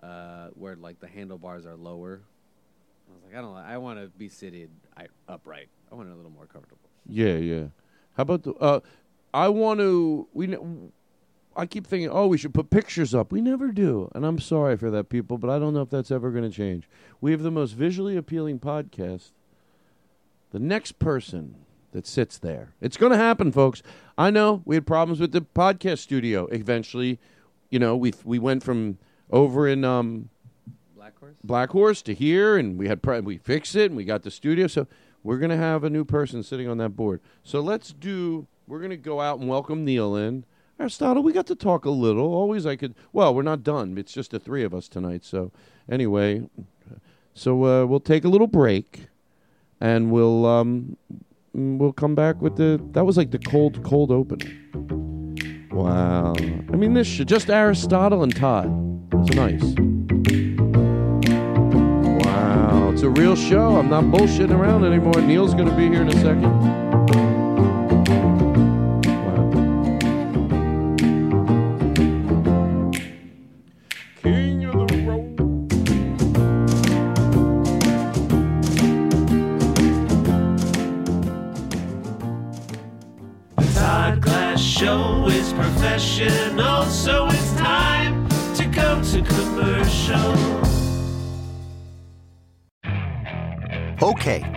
uh, 0.02 0.48
where 0.56 0.76
like 0.76 1.00
the 1.00 1.08
handlebars 1.08 1.66
are 1.66 1.76
lower. 1.76 2.22
I 3.08 3.14
was 3.14 3.24
like, 3.24 3.36
I 3.38 3.42
don't. 3.42 3.56
I 3.56 3.78
want 3.78 4.00
to 4.00 4.08
be 4.18 4.28
seated 4.28 4.72
I, 4.98 5.06
upright. 5.28 5.68
I 5.92 5.96
want 5.96 6.10
it 6.10 6.14
a 6.14 6.16
little 6.16 6.32
more 6.32 6.48
comfortable. 6.48 6.90
Yeah, 7.06 7.36
yeah. 7.36 7.66
How 8.18 8.24
about 8.24 8.44
the? 8.44 8.54
Uh, 8.56 8.80
I 9.34 9.50
want 9.50 9.80
to. 9.80 10.28
We. 10.34 10.58
I 11.56 11.68
keep 11.68 11.86
thinking, 11.86 12.10
oh, 12.10 12.26
we 12.26 12.40
should 12.40 12.56
put 12.56 12.72
pictures 12.72 13.14
up. 13.14 13.32
We 13.32 13.40
never 13.40 13.72
do, 13.72 14.10
and 14.16 14.26
I'm 14.26 14.40
sorry 14.40 14.76
for 14.76 14.90
that, 14.90 15.10
people. 15.10 15.38
But 15.38 15.52
I 15.52 15.60
don't 15.60 15.76
know 15.76 15.82
if 15.82 15.92
that's 15.92 16.10
ever 16.10 16.32
going 16.32 16.50
to 16.50 16.56
change. 16.56 16.90
We 17.22 17.32
have 17.32 17.44
the 17.44 17.52
most 17.52 17.74
visually 17.74 18.18
appealing 18.18 18.60
podcast. 18.60 19.32
The 20.52 20.60
next 20.60 20.98
person 20.98 21.63
that 21.94 22.06
sits 22.06 22.38
there, 22.38 22.74
it's 22.82 22.98
going 22.98 23.12
to 23.12 23.18
happen, 23.18 23.52
folks. 23.52 23.82
I 24.18 24.30
know 24.30 24.62
we 24.66 24.76
had 24.76 24.86
problems 24.86 25.20
with 25.20 25.32
the 25.32 25.42
podcast 25.42 26.00
studio. 26.00 26.46
Eventually, 26.48 27.20
you 27.70 27.80
know, 27.80 27.96
we 27.96 28.14
we 28.24 28.38
went 28.38 28.64
from 28.64 28.98
over 29.32 29.68
in 29.68 29.84
um, 29.84 30.30
Black 30.96 31.18
Horse. 31.20 31.36
Black 31.44 31.70
Horse 31.72 32.02
to 32.04 32.14
here, 32.14 32.58
and 32.58 32.78
we 32.78 32.88
had 32.88 33.04
we 33.26 33.38
fixed 33.38 33.76
it, 33.76 33.86
and 33.86 33.96
we 33.96 34.04
got 34.04 34.24
the 34.24 34.32
studio. 34.32 34.68
So 34.68 34.88
we're 35.24 35.40
gonna 35.40 35.58
have 35.58 35.84
a 35.84 35.90
new 35.90 36.06
person 36.06 36.44
sitting 36.44 36.68
on 36.68 36.78
that 36.78 36.90
board. 36.90 37.22
So 37.44 37.62
let's 37.62 37.92
do. 37.94 38.48
We're 38.68 38.80
gonna 38.80 38.98
go 38.98 39.22
out 39.22 39.40
and 39.40 39.50
welcome 39.50 39.86
Neel 39.86 40.16
in. 40.16 40.46
Aristotle, 40.80 41.24
we 41.24 41.34
got 41.34 41.48
to 41.48 41.56
talk 41.56 41.86
a 41.86 41.90
little. 41.90 42.34
Always, 42.34 42.66
I 42.66 42.76
could. 42.76 42.96
Well, 43.12 43.34
we're 43.34 43.44
not 43.44 43.64
done. 43.64 43.98
It's 43.98 44.14
just 44.14 44.32
the 44.32 44.40
three 44.40 44.64
of 44.64 44.74
us 44.74 44.88
tonight. 44.88 45.24
So 45.24 45.52
anyway, 45.90 46.50
so 47.34 47.66
uh, 47.66 47.86
we'll 47.86 48.00
take 48.00 48.26
a 48.26 48.30
little 48.30 48.48
break, 48.48 49.08
and 49.80 50.12
we'll 50.12 50.46
um, 50.46 50.98
Mm, 51.56 51.78
we'll 51.78 51.94
come 51.94 52.16
back 52.16 52.42
with 52.42 52.56
the. 52.56 52.82
That 52.92 53.06
was 53.06 53.16
like 53.18 53.32
the 53.32 53.40
cold, 53.40 53.84
cold 53.84 54.12
opening. 54.12 55.70
Wow. 55.72 56.34
I 56.36 56.76
mean, 56.76 56.94
this 56.94 57.08
should 57.08 57.28
just 57.28 57.50
Aristotle 57.50 58.24
and 58.24 58.36
Todd. 58.36 58.68
It's 59.14 59.36
nice. 59.36 59.64
Wow, 62.26 62.92
it's 62.92 63.04
a 63.04 63.10
real 63.10 63.36
show. 63.36 63.78
I'm 63.78 63.90
not 63.90 64.06
bullshitting 64.06 64.52
around 64.52 64.84
anymore. 64.86 65.22
Neel's 65.22 65.54
going 65.54 65.70
to 65.70 65.76
be 65.76 65.88
here 65.88 66.02
in 66.02 66.10
a 66.10 66.14
second. 66.14 66.83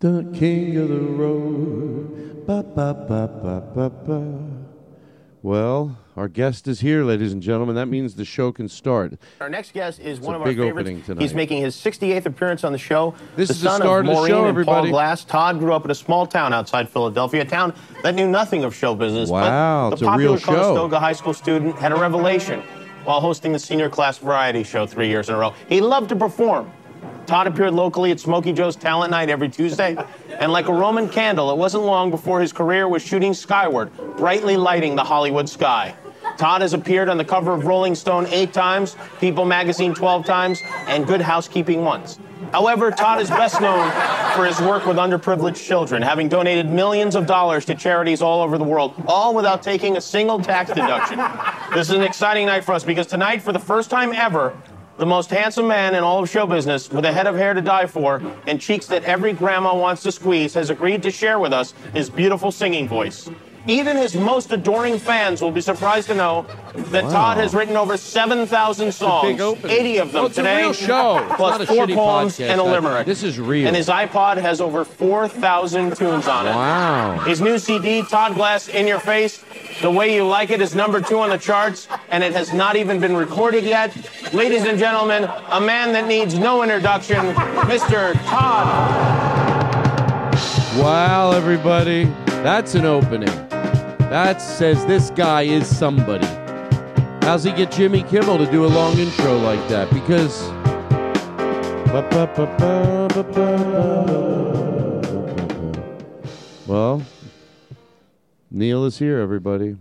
The 0.00 0.30
king 0.34 0.78
of 0.78 0.88
the 0.88 0.98
road. 0.98 2.46
Ba, 2.46 2.62
ba, 2.62 2.94
ba, 2.94 3.28
ba, 3.28 3.60
ba, 3.74 3.90
ba. 3.90 4.24
Well, 5.42 5.98
our 6.16 6.26
guest 6.26 6.66
is 6.66 6.80
here, 6.80 7.04
ladies 7.04 7.34
and 7.34 7.42
gentlemen. 7.42 7.74
That 7.74 7.84
means 7.84 8.14
the 8.14 8.24
show 8.24 8.50
can 8.50 8.70
start. 8.70 9.18
Our 9.42 9.50
next 9.50 9.74
guest 9.74 10.00
is 10.00 10.16
It's 10.16 10.26
one 10.26 10.36
of 10.36 10.40
our 10.40 10.46
big 10.48 10.56
favorites. 10.56 10.86
opening 10.88 11.02
tonight. 11.02 11.20
He's 11.20 11.34
making 11.34 11.60
his 11.60 11.76
68th 11.76 12.24
appearance 12.24 12.64
on 12.64 12.72
the 12.72 12.78
show. 12.78 13.14
This 13.36 13.48
the 13.48 13.54
is 13.56 13.60
the 13.60 13.76
start 13.76 14.06
of 14.06 14.10
of 14.16 14.22
the 14.22 14.28
show, 14.28 14.36
and 14.36 14.42
Paul 14.42 14.46
everybody. 14.48 14.90
Glass. 14.90 15.22
Todd 15.24 15.58
grew 15.58 15.74
up 15.74 15.84
in 15.84 15.90
a 15.90 15.94
small 15.94 16.26
town 16.26 16.54
outside 16.54 16.88
Philadelphia, 16.88 17.42
a 17.42 17.44
town 17.44 17.74
that 18.02 18.14
knew 18.14 18.26
nothing 18.26 18.64
of 18.64 18.74
show 18.74 18.94
business. 18.94 19.28
Wow, 19.28 19.90
but 19.90 19.94
it's 19.96 20.00
the 20.00 20.08
a 20.08 20.16
real 20.16 20.38
popular. 20.38 20.60
Conestoga 20.60 20.98
High 20.98 21.12
School 21.12 21.34
student 21.34 21.76
had 21.76 21.92
a 21.92 21.96
revelation 21.96 22.62
while 23.04 23.20
hosting 23.20 23.52
the 23.52 23.58
senior 23.58 23.90
class 23.90 24.16
variety 24.16 24.62
show 24.62 24.86
three 24.86 25.08
years 25.08 25.28
in 25.28 25.34
a 25.34 25.38
row. 25.38 25.52
He 25.68 25.82
loved 25.82 26.08
to 26.08 26.16
perform. 26.16 26.72
Todd 27.30 27.46
appeared 27.46 27.74
locally 27.74 28.10
at 28.10 28.18
Smokey 28.18 28.52
Joe's 28.52 28.74
Talent 28.74 29.12
Night 29.12 29.30
every 29.30 29.48
Tuesday, 29.48 29.96
and 30.40 30.50
like 30.50 30.66
a 30.66 30.72
Roman 30.72 31.08
candle, 31.08 31.52
it 31.52 31.56
wasn't 31.56 31.84
long 31.84 32.10
before 32.10 32.40
his 32.40 32.52
career 32.52 32.88
was 32.88 33.02
shooting 33.02 33.34
skyward, 33.34 33.96
brightly 34.16 34.56
lighting 34.56 34.96
the 34.96 35.04
Hollywood 35.04 35.48
sky. 35.48 35.94
Todd 36.38 36.60
has 36.60 36.72
appeared 36.72 37.08
on 37.08 37.18
the 37.18 37.24
cover 37.24 37.52
of 37.52 37.66
Rolling 37.66 37.94
Stone 37.94 38.26
eight 38.30 38.52
times, 38.52 38.96
People 39.20 39.44
magazine 39.44 39.94
12 39.94 40.26
times, 40.26 40.60
and 40.88 41.06
Good 41.06 41.20
Housekeeping 41.20 41.84
once. 41.84 42.18
However, 42.50 42.90
Todd 42.90 43.20
is 43.20 43.30
best 43.30 43.60
known 43.60 43.88
for 44.34 44.44
his 44.44 44.60
work 44.60 44.84
with 44.84 44.96
underprivileged 44.96 45.64
children, 45.64 46.02
having 46.02 46.28
donated 46.28 46.68
millions 46.68 47.14
of 47.14 47.26
dollars 47.26 47.64
to 47.66 47.76
charities 47.76 48.22
all 48.22 48.42
over 48.42 48.58
the 48.58 48.64
world, 48.64 49.00
all 49.06 49.36
without 49.36 49.62
taking 49.62 49.96
a 49.96 50.00
single 50.00 50.40
tax 50.40 50.70
deduction. 50.72 51.18
This 51.72 51.90
is 51.90 51.94
an 51.94 52.02
exciting 52.02 52.46
night 52.46 52.64
for 52.64 52.72
us 52.72 52.82
because 52.82 53.06
tonight, 53.06 53.40
for 53.40 53.52
the 53.52 53.60
first 53.60 53.88
time 53.88 54.12
ever, 54.12 54.52
the 55.00 55.06
most 55.06 55.30
handsome 55.30 55.66
man 55.66 55.94
in 55.94 56.04
all 56.04 56.22
of 56.22 56.28
show 56.28 56.46
business, 56.46 56.90
with 56.90 57.06
a 57.06 57.12
head 57.12 57.26
of 57.26 57.34
hair 57.34 57.54
to 57.54 57.62
die 57.62 57.86
for 57.86 58.20
and 58.46 58.60
cheeks 58.60 58.86
that 58.86 59.02
every 59.04 59.32
grandma 59.32 59.74
wants 59.74 60.02
to 60.02 60.12
squeeze, 60.12 60.52
has 60.52 60.68
agreed 60.68 61.02
to 61.02 61.10
share 61.10 61.38
with 61.38 61.54
us 61.54 61.72
his 61.94 62.10
beautiful 62.10 62.52
singing 62.52 62.86
voice. 62.86 63.30
Even 63.66 63.96
his 63.96 64.14
most 64.16 64.50
adoring 64.52 64.98
fans 64.98 65.42
will 65.42 65.50
be 65.50 65.60
surprised 65.60 66.08
to 66.08 66.14
know 66.14 66.46
that 66.74 67.04
Wow. 67.04 67.10
Todd 67.10 67.36
has 67.36 67.54
written 67.54 67.76
over 67.76 67.96
7,000 67.96 68.90
songs, 68.92 69.40
80 69.64 69.98
of 69.98 70.12
them 70.12 70.24
it's 70.24 70.38
a 70.38 70.40
today, 70.40 70.62
real 70.62 70.72
show. 70.72 71.26
Plus 71.36 71.60
a 71.60 71.66
four 71.66 71.86
poems 71.86 72.38
podcast. 72.38 72.48
and 72.50 72.60
a 72.60 72.64
limerick. 72.64 73.06
this 73.06 73.22
is 73.22 73.38
real. 73.38 73.66
And 73.66 73.76
his 73.76 73.88
iPod 73.88 74.38
has 74.38 74.60
over 74.62 74.84
4,000 74.84 75.94
tunes 75.94 76.26
on 76.26 76.46
it. 76.46 76.50
Wow. 76.54 77.18
His 77.26 77.40
new 77.42 77.58
CD, 77.58 78.02
Todd 78.02 78.34
Glass 78.34 78.68
In 78.68 78.86
Your 78.86 78.98
Face, 78.98 79.44
The 79.82 79.90
Way 79.90 80.14
You 80.14 80.26
Like 80.26 80.50
It, 80.50 80.62
is 80.62 80.74
number 80.74 81.00
two 81.02 81.18
on 81.18 81.28
the 81.28 81.38
charts, 81.38 81.86
and 82.10 82.24
it 82.24 82.32
has 82.32 82.54
not 82.54 82.76
even 82.76 82.98
been 82.98 83.14
recorded 83.14 83.64
yet. 83.64 83.94
Ladies 84.32 84.64
and 84.64 84.78
gentlemen, 84.78 85.24
a 85.50 85.60
man 85.60 85.92
that 85.92 86.06
needs 86.06 86.38
no 86.38 86.62
introduction, 86.62 87.34
Mr. 87.66 88.14
Todd. 88.24 89.20
Wow, 90.78 91.32
everybody. 91.32 92.04
That's 92.42 92.74
an 92.74 92.86
opening. 92.86 93.28
That 94.10 94.42
says 94.42 94.84
this 94.86 95.10
guy 95.10 95.42
is 95.42 95.68
somebody. 95.68 96.26
How's 97.22 97.44
he 97.44 97.52
get 97.52 97.70
Jimmy 97.70 98.02
Kimmel 98.02 98.38
to 98.38 98.50
do 98.50 98.64
a 98.64 98.66
long 98.66 98.98
intro 98.98 99.38
like 99.38 99.68
that? 99.68 99.88
Because. 99.90 100.42
Well, 106.66 107.02
Neel 108.50 108.84
is 108.84 108.98
here, 108.98 109.20
everybody. 109.20 109.76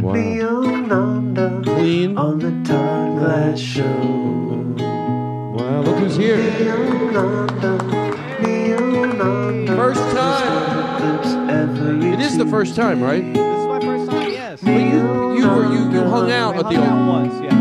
Wow. 0.00 0.14
Clean. 1.62 2.16
On 2.16 2.38
the 2.38 2.50
Todd 2.66 3.18
Glass 3.18 3.60
Show. 3.60 3.84
Wow, 5.58 5.82
look 5.82 5.98
who's 5.98 6.16
here. 6.16 6.38
First 9.18 10.00
time. 10.14 12.04
It 12.04 12.20
is 12.20 12.38
the 12.38 12.46
first 12.46 12.76
time, 12.76 13.02
right? 13.02 13.34
This 13.34 13.58
is 13.58 13.66
my 13.66 13.80
first 13.80 14.10
time, 14.10 14.30
yes. 14.30 14.60
But 14.62 14.70
you, 14.70 15.36
you 15.36 15.48
were 15.48 15.64
you, 15.72 15.90
you 15.90 16.04
hung 16.04 16.30
out 16.30 16.54
I 16.54 16.58
at 16.58 16.64
hung 16.66 16.74
the 16.74 16.80
old. 16.80 17.08
once, 17.08 17.42
yeah. 17.42 17.58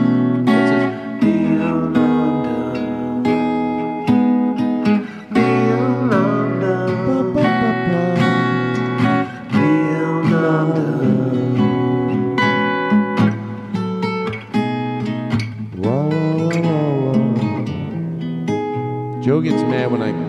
Joe 19.23 19.41
gets 19.41 19.61
mad 19.63 19.91
when 19.91 20.01
I. 20.03 20.26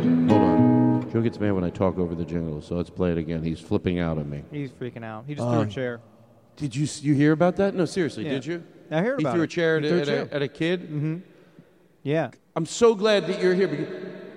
Joe 1.18 1.22
gets 1.22 1.40
mad 1.40 1.52
when 1.52 1.64
I 1.64 1.70
talk 1.70 1.98
over 1.98 2.14
the 2.14 2.24
jingle, 2.24 2.62
so 2.62 2.76
let's 2.76 2.90
play 2.90 3.10
it 3.10 3.18
again. 3.18 3.42
He's 3.42 3.58
flipping 3.60 3.98
out 3.98 4.18
on 4.18 4.30
me. 4.30 4.44
He's 4.52 4.70
freaking 4.70 5.04
out. 5.04 5.24
He 5.26 5.34
just 5.34 5.48
threw 5.48 5.60
a 5.62 5.66
chair. 5.66 6.00
Did 6.56 6.76
you 6.76 6.86
you 7.02 7.14
hear 7.14 7.32
about 7.32 7.56
that? 7.56 7.74
No, 7.74 7.84
seriously, 7.86 8.24
Yeah. 8.24 8.30
did 8.32 8.46
you? 8.46 8.64
I 8.90 9.02
heard 9.02 9.18
he 9.18 9.24
about 9.24 9.32
threw 9.34 9.42
it. 9.42 9.44
a 9.44 9.48
chair 9.48 9.76
at, 9.78 9.82
He 9.82 9.88
a, 9.88 9.90
threw 9.90 9.98
a 9.98 10.02
at, 10.02 10.06
chair. 10.06 10.28
a, 10.30 10.34
at 10.36 10.42
a 10.42 10.48
kid. 10.48 10.82
Mm-hmm. 10.82 11.16
Yeah. 12.04 12.30
I'm 12.56 12.66
so 12.66 12.94
glad 12.94 13.26
that 13.26 13.40
you're 13.42 13.54
here. 13.54 13.68
Because, 13.68 13.88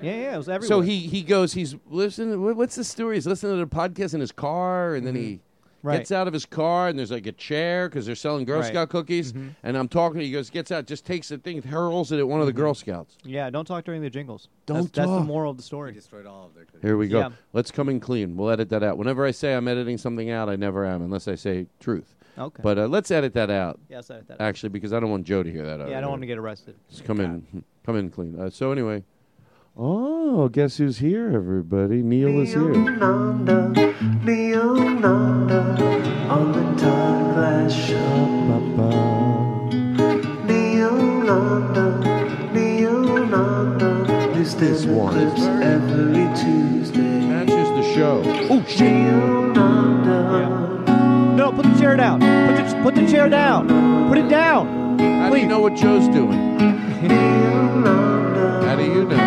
Yeah, 0.02 0.16
yeah, 0.16 0.34
it 0.34 0.38
was 0.38 0.50
everywhere. 0.50 0.68
so 0.68 0.82
he 0.82 1.00
he 1.00 1.22
goes. 1.22 1.54
He's 1.54 1.76
listening. 1.88 2.42
What's 2.56 2.76
the 2.76 2.84
story? 2.84 3.16
He's 3.16 3.28
listening 3.28 3.60
to 3.60 3.66
the 3.66 3.76
podcast 3.76 4.14
in 4.16 4.20
his 4.20 4.32
car, 4.32 4.96
and 4.96 5.06
then 5.06 5.16
he. 5.16 5.40
Mm-hmm. 5.82 5.88
Right. 5.88 5.98
Gets 5.98 6.12
out 6.12 6.28
of 6.28 6.34
his 6.34 6.46
car 6.46 6.90
and 6.90 6.98
there's 7.00 7.10
like 7.12 7.26
a 7.26 7.32
chair 7.32 7.90
because 7.90 8.06
they're 8.06 8.14
selling 8.16 8.46
Girl 8.46 8.60
Right. 8.62 8.68
Scout 8.68 8.90
cookies. 8.90 9.34
Mhm. 9.34 9.56
And 9.64 9.76
I'm 9.78 9.88
talking. 9.88 10.22
He 10.22 10.32
goes, 10.32 10.50
gets 10.52 10.72
out, 10.72 10.86
just 10.86 11.06
takes 11.06 11.30
the 11.30 11.38
thing, 11.40 11.62
hurls 11.64 12.12
it 12.12 12.20
at 12.20 12.28
one 12.28 12.40
of 12.40 12.46
the 12.46 12.54
Girl 12.54 12.74
Scouts. 12.76 13.18
Yeah, 13.24 13.50
don't 13.50 13.66
talk 13.66 13.84
during 13.84 14.02
the 14.04 14.10
jingles. 14.10 14.48
Don't 14.68 14.78
that's, 14.84 14.92
That's 14.92 15.10
the 15.10 15.18
talk. 15.18 15.26
moral 15.28 15.52
of 15.52 15.58
the 15.58 15.64
story. 15.64 15.92
destroyed 15.92 16.26
all 16.28 16.46
of 16.46 16.54
their 16.56 16.66
cookies. 16.66 16.82
Here 16.82 16.98
we 16.98 17.08
go. 17.08 17.20
Yeah. 17.20 17.30
Let's 17.54 17.72
come 17.72 17.90
in 17.90 18.00
clean. 18.00 18.38
We'll 18.38 18.52
edit 18.52 18.70
that 18.70 18.84
out. 18.84 18.98
Whenever 18.98 19.26
I 19.26 19.32
say 19.32 19.54
I'm 19.56 19.68
editing 19.68 19.98
something 19.98 20.30
out, 20.30 20.50
I 20.50 20.56
never 20.56 20.86
am, 20.86 21.02
unless 21.02 21.28
I 21.28 21.36
say 21.36 21.66
truth. 21.80 22.16
Okay. 22.38 22.62
But 22.64 22.78
uh, 22.78 22.88
let's 22.88 23.12
edit 23.12 23.34
that 23.34 23.50
out. 23.50 23.80
Yeah, 23.90 23.98
let's 23.98 24.10
edit 24.10 24.28
that 24.30 24.36
out. 24.36 24.42
Actually, 24.42 24.70
because 24.70 24.94
I 24.94 25.00
don't 25.00 25.10
want 25.12 25.26
Joe 25.26 25.44
to 25.44 25.52
hear 25.52 25.66
that. 25.66 25.90
Yeah, 25.90 25.98
I 25.98 26.02
don't 26.02 26.12
want 26.12 26.22
to 26.22 26.28
get 26.28 26.38
arrested. 26.38 26.76
Just 26.90 27.04
come 27.04 27.20
in, 27.20 27.64
come 27.86 27.98
in 27.98 28.10
clean. 28.10 28.40
Uh, 28.40 28.50
so 28.50 28.72
anyway, 28.72 29.04
oh, 29.78 30.50
guess 30.50 30.78
who's 30.78 30.98
here, 31.00 31.32
everybody? 31.36 32.02
Neel 32.02 32.42
is 32.42 32.54
here. 32.54 32.74
On 32.74 33.46
the 36.54 36.82
Todd 36.82 37.34
Glass 37.36 37.74
Show. 37.74 38.22
This 44.34 44.56
This 44.56 44.86
one 44.86 45.18
is 45.18 45.44
every 45.62 46.26
Tuesday. 46.36 47.28
matches 47.28 47.70
the 47.70 47.84
show. 47.94 48.24
Oh 48.50 48.64
shit! 48.68 48.92
No, 51.38 51.52
put 51.56 51.66
the 51.66 51.80
chair 51.80 51.96
down. 51.96 52.20
Put 52.20 52.56
the, 52.58 52.82
put 52.84 52.96
the 52.96 53.06
chair 53.12 53.30
down. 53.30 53.68
Put 54.10 54.18
it 54.18 54.30
down. 54.30 54.98
How 55.00 55.30
do 55.30 55.38
you 55.40 55.46
know 55.46 55.60
what 55.60 55.76
Joe's 55.76 56.08
doing? 56.08 56.58
How 58.66 58.76
do 58.76 58.84
you 58.84 59.06
know? 59.06 59.21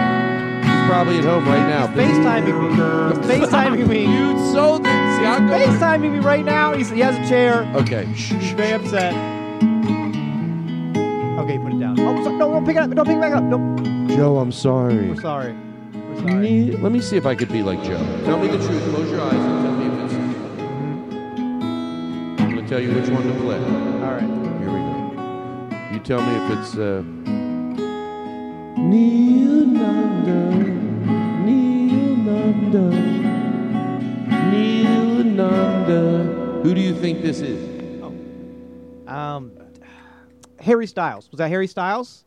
Probably 0.87 1.19
at 1.19 1.25
home 1.25 1.47
right 1.47 1.67
now. 1.69 1.87
FaceTiming 1.89 2.71
me. 2.71 2.77
FaceTiming 3.29 3.89
me. 3.89 4.03
You 4.05 4.39
so 4.53 4.77
see, 4.79 4.85
I 4.89 5.39
not 5.39 5.49
going. 5.49 5.63
FaceTiming 5.63 6.13
me 6.13 6.19
right 6.21 6.45
now. 6.45 6.73
He's, 6.75 6.91
he 6.91 7.01
has 7.01 7.17
a 7.17 7.29
chair. 7.29 7.65
Okay. 7.75 8.05
He's 8.07 8.53
very 8.53 8.73
upset. 8.73 9.15
Okay, 11.41 11.59
put 11.59 11.73
it 11.73 11.81
down. 11.81 11.99
Oh, 12.01 12.23
so, 12.25 12.31
no, 12.37 12.51
don't 12.53 12.65
pick 12.67 12.77
it 12.77 12.81
up. 12.81 12.91
Don't 12.91 13.07
pick 13.07 13.17
it 13.17 13.21
back 13.21 13.33
up. 13.35 13.43
No, 13.43 13.77
Joe, 14.09 14.39
I'm 14.39 14.53
sorry. 14.53 15.09
we're 15.09 15.17
sorry. 15.21 15.55
We're 15.93 16.21
sorry. 16.21 16.35
Ne- 16.35 16.77
Let 16.77 16.93
me 16.93 17.01
see 17.01 17.17
if 17.17 17.27
I 17.27 17.35
could 17.35 17.51
be 17.51 17.63
like 17.63 17.83
Joe. 17.83 17.99
Tell 18.25 18.39
me 18.39 18.49
the 18.49 18.59
truth. 18.59 18.83
Close 18.95 19.11
your 19.11 19.21
eyes 19.21 19.35
and 19.35 19.65
tell 19.65 19.73
me 19.75 19.87
if 19.87 20.05
it's. 20.05 20.15
I'm 22.41 22.51
going 22.55 22.63
to 22.63 22.69
tell 22.69 22.81
you 22.81 22.93
which 22.95 23.09
one 23.09 23.27
to 23.27 23.33
play. 23.41 23.57
All 23.59 24.13
right. 24.13 24.23
Here 24.61 24.71
we 24.71 24.79
go. 24.79 25.93
You 25.93 25.99
tell 26.01 26.21
me 26.23 26.35
if 26.45 26.59
it's. 26.59 26.77
Uh... 26.77 27.44
Who 36.63 36.73
do 36.75 36.81
you 36.81 36.95
think 36.99 37.21
this 37.23 37.41
is? 37.41 38.03
Um, 39.07 39.53
Harry 40.61 40.87
Styles. 40.87 41.31
Was 41.31 41.39
that 41.39 41.49
Harry 41.49 41.67
Styles? 41.67 42.25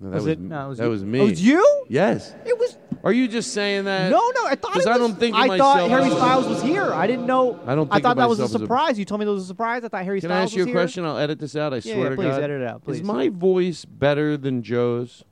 No, 0.00 0.08
that 0.10 0.14
Was 0.16 0.24
was, 0.24 0.32
it- 0.32 0.40
no, 0.40 0.64
it 0.64 0.68
was 0.68 0.78
that 0.78 0.84
you. 0.84 0.90
was 0.90 1.04
me. 1.04 1.20
Oh, 1.20 1.26
it 1.26 1.30
was 1.30 1.42
you? 1.46 1.84
Yes. 1.88 2.34
It 2.46 2.58
was. 2.58 2.78
Are 3.04 3.12
you 3.12 3.28
just 3.28 3.52
saying 3.52 3.84
that? 3.84 4.10
No, 4.10 4.16
no. 4.34 4.46
I 4.46 4.54
thought 4.54 4.54
it 4.54 4.60
Because 4.60 4.76
was. 4.76 4.86
I 4.86 4.98
don't 4.98 5.18
think 5.18 5.36
I 5.36 5.46
myself 5.46 5.78
thought 5.80 5.90
Harry 5.90 6.04
as 6.04 6.12
Styles 6.12 6.46
was 6.48 6.62
here. 6.62 6.92
I 6.94 7.06
didn't 7.06 7.26
know. 7.26 7.60
I 7.66 7.74
don't 7.74 7.88
I 7.92 8.00
thought 8.00 8.16
that 8.16 8.28
was 8.28 8.38
a 8.38 8.42
myself 8.44 8.54
as 8.56 8.62
a- 8.62 8.64
surprise. 8.64 8.98
You 8.98 9.04
told 9.04 9.18
me 9.20 9.26
there 9.26 9.34
was 9.34 9.44
a 9.44 9.46
surprise. 9.46 9.84
I 9.84 9.88
thought 9.88 10.04
Harry 10.04 10.20
Styles 10.20 10.30
was 10.30 10.30
here. 10.30 10.30
Can 10.30 10.30
Styles 10.30 10.40
I 10.40 10.44
ask 10.44 10.56
you 10.56 10.62
a 10.62 10.66
here. 10.66 10.74
question? 10.74 11.04
I'll 11.04 11.18
edit 11.18 11.38
this 11.38 11.54
out. 11.54 11.74
I 11.74 11.76
Yeah, 11.76 11.80
swear 11.82 11.98
yeah, 11.98 12.08
to 12.08 12.16
please, 12.16 12.24
God. 12.24 12.42
edit 12.42 12.62
it 12.62 12.66
out, 12.66 12.82
Is 12.88 13.02
my 13.02 13.28
voice 13.28 13.84
better 13.84 14.36
than 14.38 14.62
Joe's? 14.62 15.22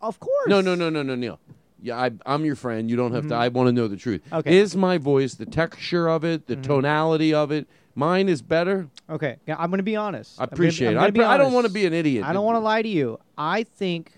Of 0.00 0.18
course. 0.20 0.48
No, 0.48 0.60
no, 0.60 0.74
no, 0.74 0.88
no, 0.90 1.02
no, 1.02 1.14
Neel. 1.14 1.38
Yeah, 1.82 1.98
I, 1.98 2.10
I'm 2.26 2.44
your 2.44 2.56
friend. 2.56 2.90
You 2.90 2.96
don't 2.96 3.12
have 3.12 3.24
to. 3.28 3.34
Mhm. 3.34 3.38
I 3.38 3.48
want 3.48 3.68
to 3.68 3.72
know 3.72 3.88
the 3.88 3.96
truth. 3.96 4.20
Okay. 4.32 4.58
Is 4.58 4.76
my 4.76 4.98
voice 4.98 5.34
the 5.34 5.46
texture 5.46 6.08
of 6.08 6.24
it, 6.24 6.46
the 6.46 6.56
tonality 6.56 7.32
of 7.32 7.50
it? 7.50 7.66
Mine 7.94 8.28
is 8.28 8.40
better. 8.42 8.88
Okay, 9.08 9.36
yeah, 9.46 9.56
I'm 9.58 9.70
going 9.70 9.78
to 9.78 9.82
be 9.82 9.96
honest. 9.96 10.38
I 10.38 10.44
I'm 10.44 10.48
gonna 10.48 10.50
be- 10.50 10.54
appreciate 10.54 10.88
I'm 10.88 10.92
it. 10.92 10.94
gonna 10.96 11.06
I 11.06 11.10
be 11.10 11.18
pre- 11.20 11.24
I 11.26 11.36
don't 11.38 11.46
honest. 11.46 11.54
wanna 11.54 11.68
be 11.70 11.86
an 11.86 11.92
idiot. 11.94 12.24
I 12.24 12.32
don't 12.32 12.44
want 12.44 12.56
to 12.56 12.60
lie 12.60 12.82
to 12.82 12.88
you. 12.88 13.18
I 13.36 13.62
think 13.64 14.12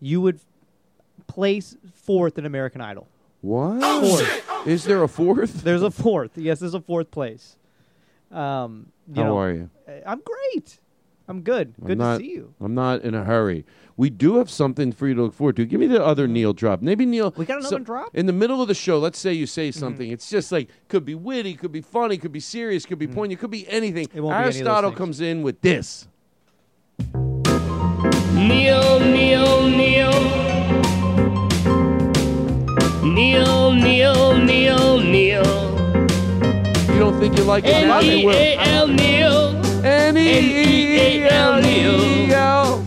you 0.00 0.20
would 0.20 0.40
place 1.26 1.76
fourth 1.94 2.38
in 2.38 2.46
American 2.46 2.80
Idol. 2.80 3.06
What? 3.42 3.80
Fourth. 3.80 4.66
Is 4.66 4.84
there 4.84 5.02
a 5.02 5.08
fourth? 5.08 5.62
There's 5.62 5.82
a 5.82 5.90
fourth. 5.90 6.38
Yes, 6.38 6.60
there's 6.60 6.74
a 6.74 6.80
fourth 6.80 7.10
place. 7.10 7.56
Um, 8.32 8.86
you 9.08 9.22
How 9.22 9.28
know, 9.28 9.38
are 9.38 9.52
you? 9.52 9.70
I'm 10.06 10.20
great. 10.24 10.78
I'm 11.26 11.40
good. 11.40 11.74
I'm 11.80 11.86
Good 11.86 11.98
not, 11.98 12.18
to 12.18 12.24
see 12.24 12.32
you. 12.32 12.52
I'm 12.60 12.74
not 12.74 13.00
in 13.02 13.14
a 13.14 13.24
hurry. 13.24 13.64
We 13.96 14.10
do 14.10 14.36
have 14.36 14.50
something 14.50 14.92
for 14.92 15.06
you 15.08 15.14
to 15.14 15.22
look 15.22 15.32
forward 15.34 15.56
to. 15.56 15.64
Give 15.64 15.80
me 15.80 15.86
the 15.86 16.04
other 16.04 16.26
Neel 16.28 16.52
drop. 16.52 16.82
Maybe 16.82 17.06
Neel. 17.06 17.32
We 17.36 17.46
got 17.46 17.60
another 17.60 17.78
drop? 17.78 18.10
in 18.12 18.26
the 18.26 18.32
middle 18.32 18.60
of 18.60 18.68
the 18.68 18.74
show. 18.74 18.98
Let's 18.98 19.18
say 19.18 19.32
you 19.32 19.46
say 19.46 19.68
Mm-hmm. 19.70 19.78
something. 19.80 20.10
It's 20.10 20.28
just 20.28 20.52
like 20.52 20.68
could 20.88 21.04
be 21.06 21.14
witty, 21.14 21.54
could 21.54 21.72
be 21.72 21.80
funny, 21.80 22.18
could 22.18 22.32
be 22.32 22.40
serious, 22.40 22.84
could 22.84 22.98
be 22.98 23.06
poignant, 23.06 23.40
could 23.40 23.50
be 23.50 23.66
anything. 23.68 24.06
Mm. 24.08 24.16
It 24.16 24.20
won't 24.20 24.34
be 24.34 24.36
any 24.36 24.44
Aristotle 24.56 24.92
comes 24.92 25.20
in 25.22 25.42
with 25.42 25.60
this. 25.62 26.08
Neil, 28.34 29.00
Neil, 29.00 29.68
Neil. 29.68 30.10
Neil, 33.02 33.72
Neil, 33.72 34.36
Neil, 34.38 35.00
Neil. 35.00 35.44
You 36.92 36.98
don't 36.98 37.18
think 37.18 37.38
you 37.38 37.44
like 37.44 37.64
it 37.64 37.86
now? 37.86 38.00
They 38.00 38.24
will. 38.24 38.34
N-E-A-L, 38.34 38.88
Neil. 38.88 39.63
N-E-A-L, 40.26 41.60
Neil. 41.60 42.82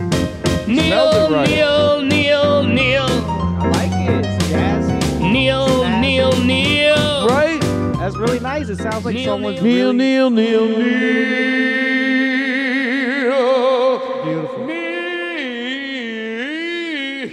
Neil, 0.66 1.30
right. 1.30 1.48
Neil, 1.48 2.02
Neil, 2.02 2.62
Neil. 2.64 3.04
I 3.04 3.68
like 3.68 3.92
it. 3.92 4.26
It's 4.26 4.44
jazzy. 4.46 5.20
Neil, 5.32 5.88
Neil, 6.00 6.32
Neil. 6.44 7.28
Right? 7.28 7.60
That's 7.98 8.16
really 8.16 8.40
nice. 8.40 8.68
It 8.68 8.78
sounds 8.78 9.04
like 9.04 9.14
Neil, 9.14 9.34
someone's 9.34 9.62
Neil, 9.62 9.92
Neil, 9.92 10.30
Neil, 10.30 10.66
Neil. 10.66 11.98
beautiful. 14.24 14.66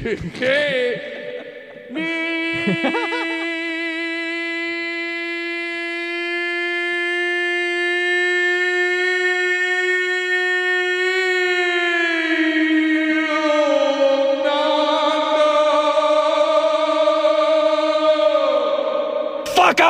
Fuck 0.05 1.04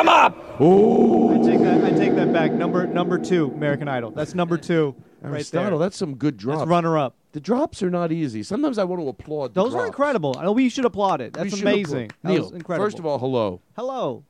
him 0.02 0.10
up! 0.10 0.38
I 0.60 1.38
take 1.44 1.60
that. 1.62 1.84
I 1.84 1.92
take 1.92 2.16
that 2.16 2.32
back. 2.34 2.52
Number 2.52 2.88
number 2.88 3.18
two, 3.18 3.52
American 3.56 3.88
Idol. 3.88 4.12
That's 4.12 4.34
number 4.36 4.58
two, 4.58 4.96
right 5.22 5.34
Aristotle, 5.34 5.80
there. 5.80 5.86
that's 5.88 5.98
some 5.98 6.16
good 6.16 6.38
drops. 6.38 6.60
That's 6.60 6.70
runner 6.70 6.98
up. 6.98 7.16
The 7.34 7.40
drops 7.42 7.84
are 7.84 7.90
not 7.90 8.12
easy. 8.14 8.44
Sometimes 8.44 8.78
I 8.78 8.86
want 8.86 9.02
to 9.02 9.08
applaud. 9.10 9.54
the 9.54 9.62
Those 9.64 9.76
are 9.76 9.86
incredible. 9.86 10.36
I 10.40 10.44
know 10.44 10.54
we 10.54 10.70
should 10.70 10.86
applaud 10.86 11.20
it. 11.22 11.34
That's 11.34 11.60
amazing. 11.62 12.06
applaud. 12.06 12.18
That 12.24 12.30
Neel, 12.30 12.44
was 12.44 12.52
incredible. 12.54 12.86
first 12.86 13.00
of 13.00 13.06
all, 13.06 13.20
hello. 13.20 13.62
hello. 13.76 14.24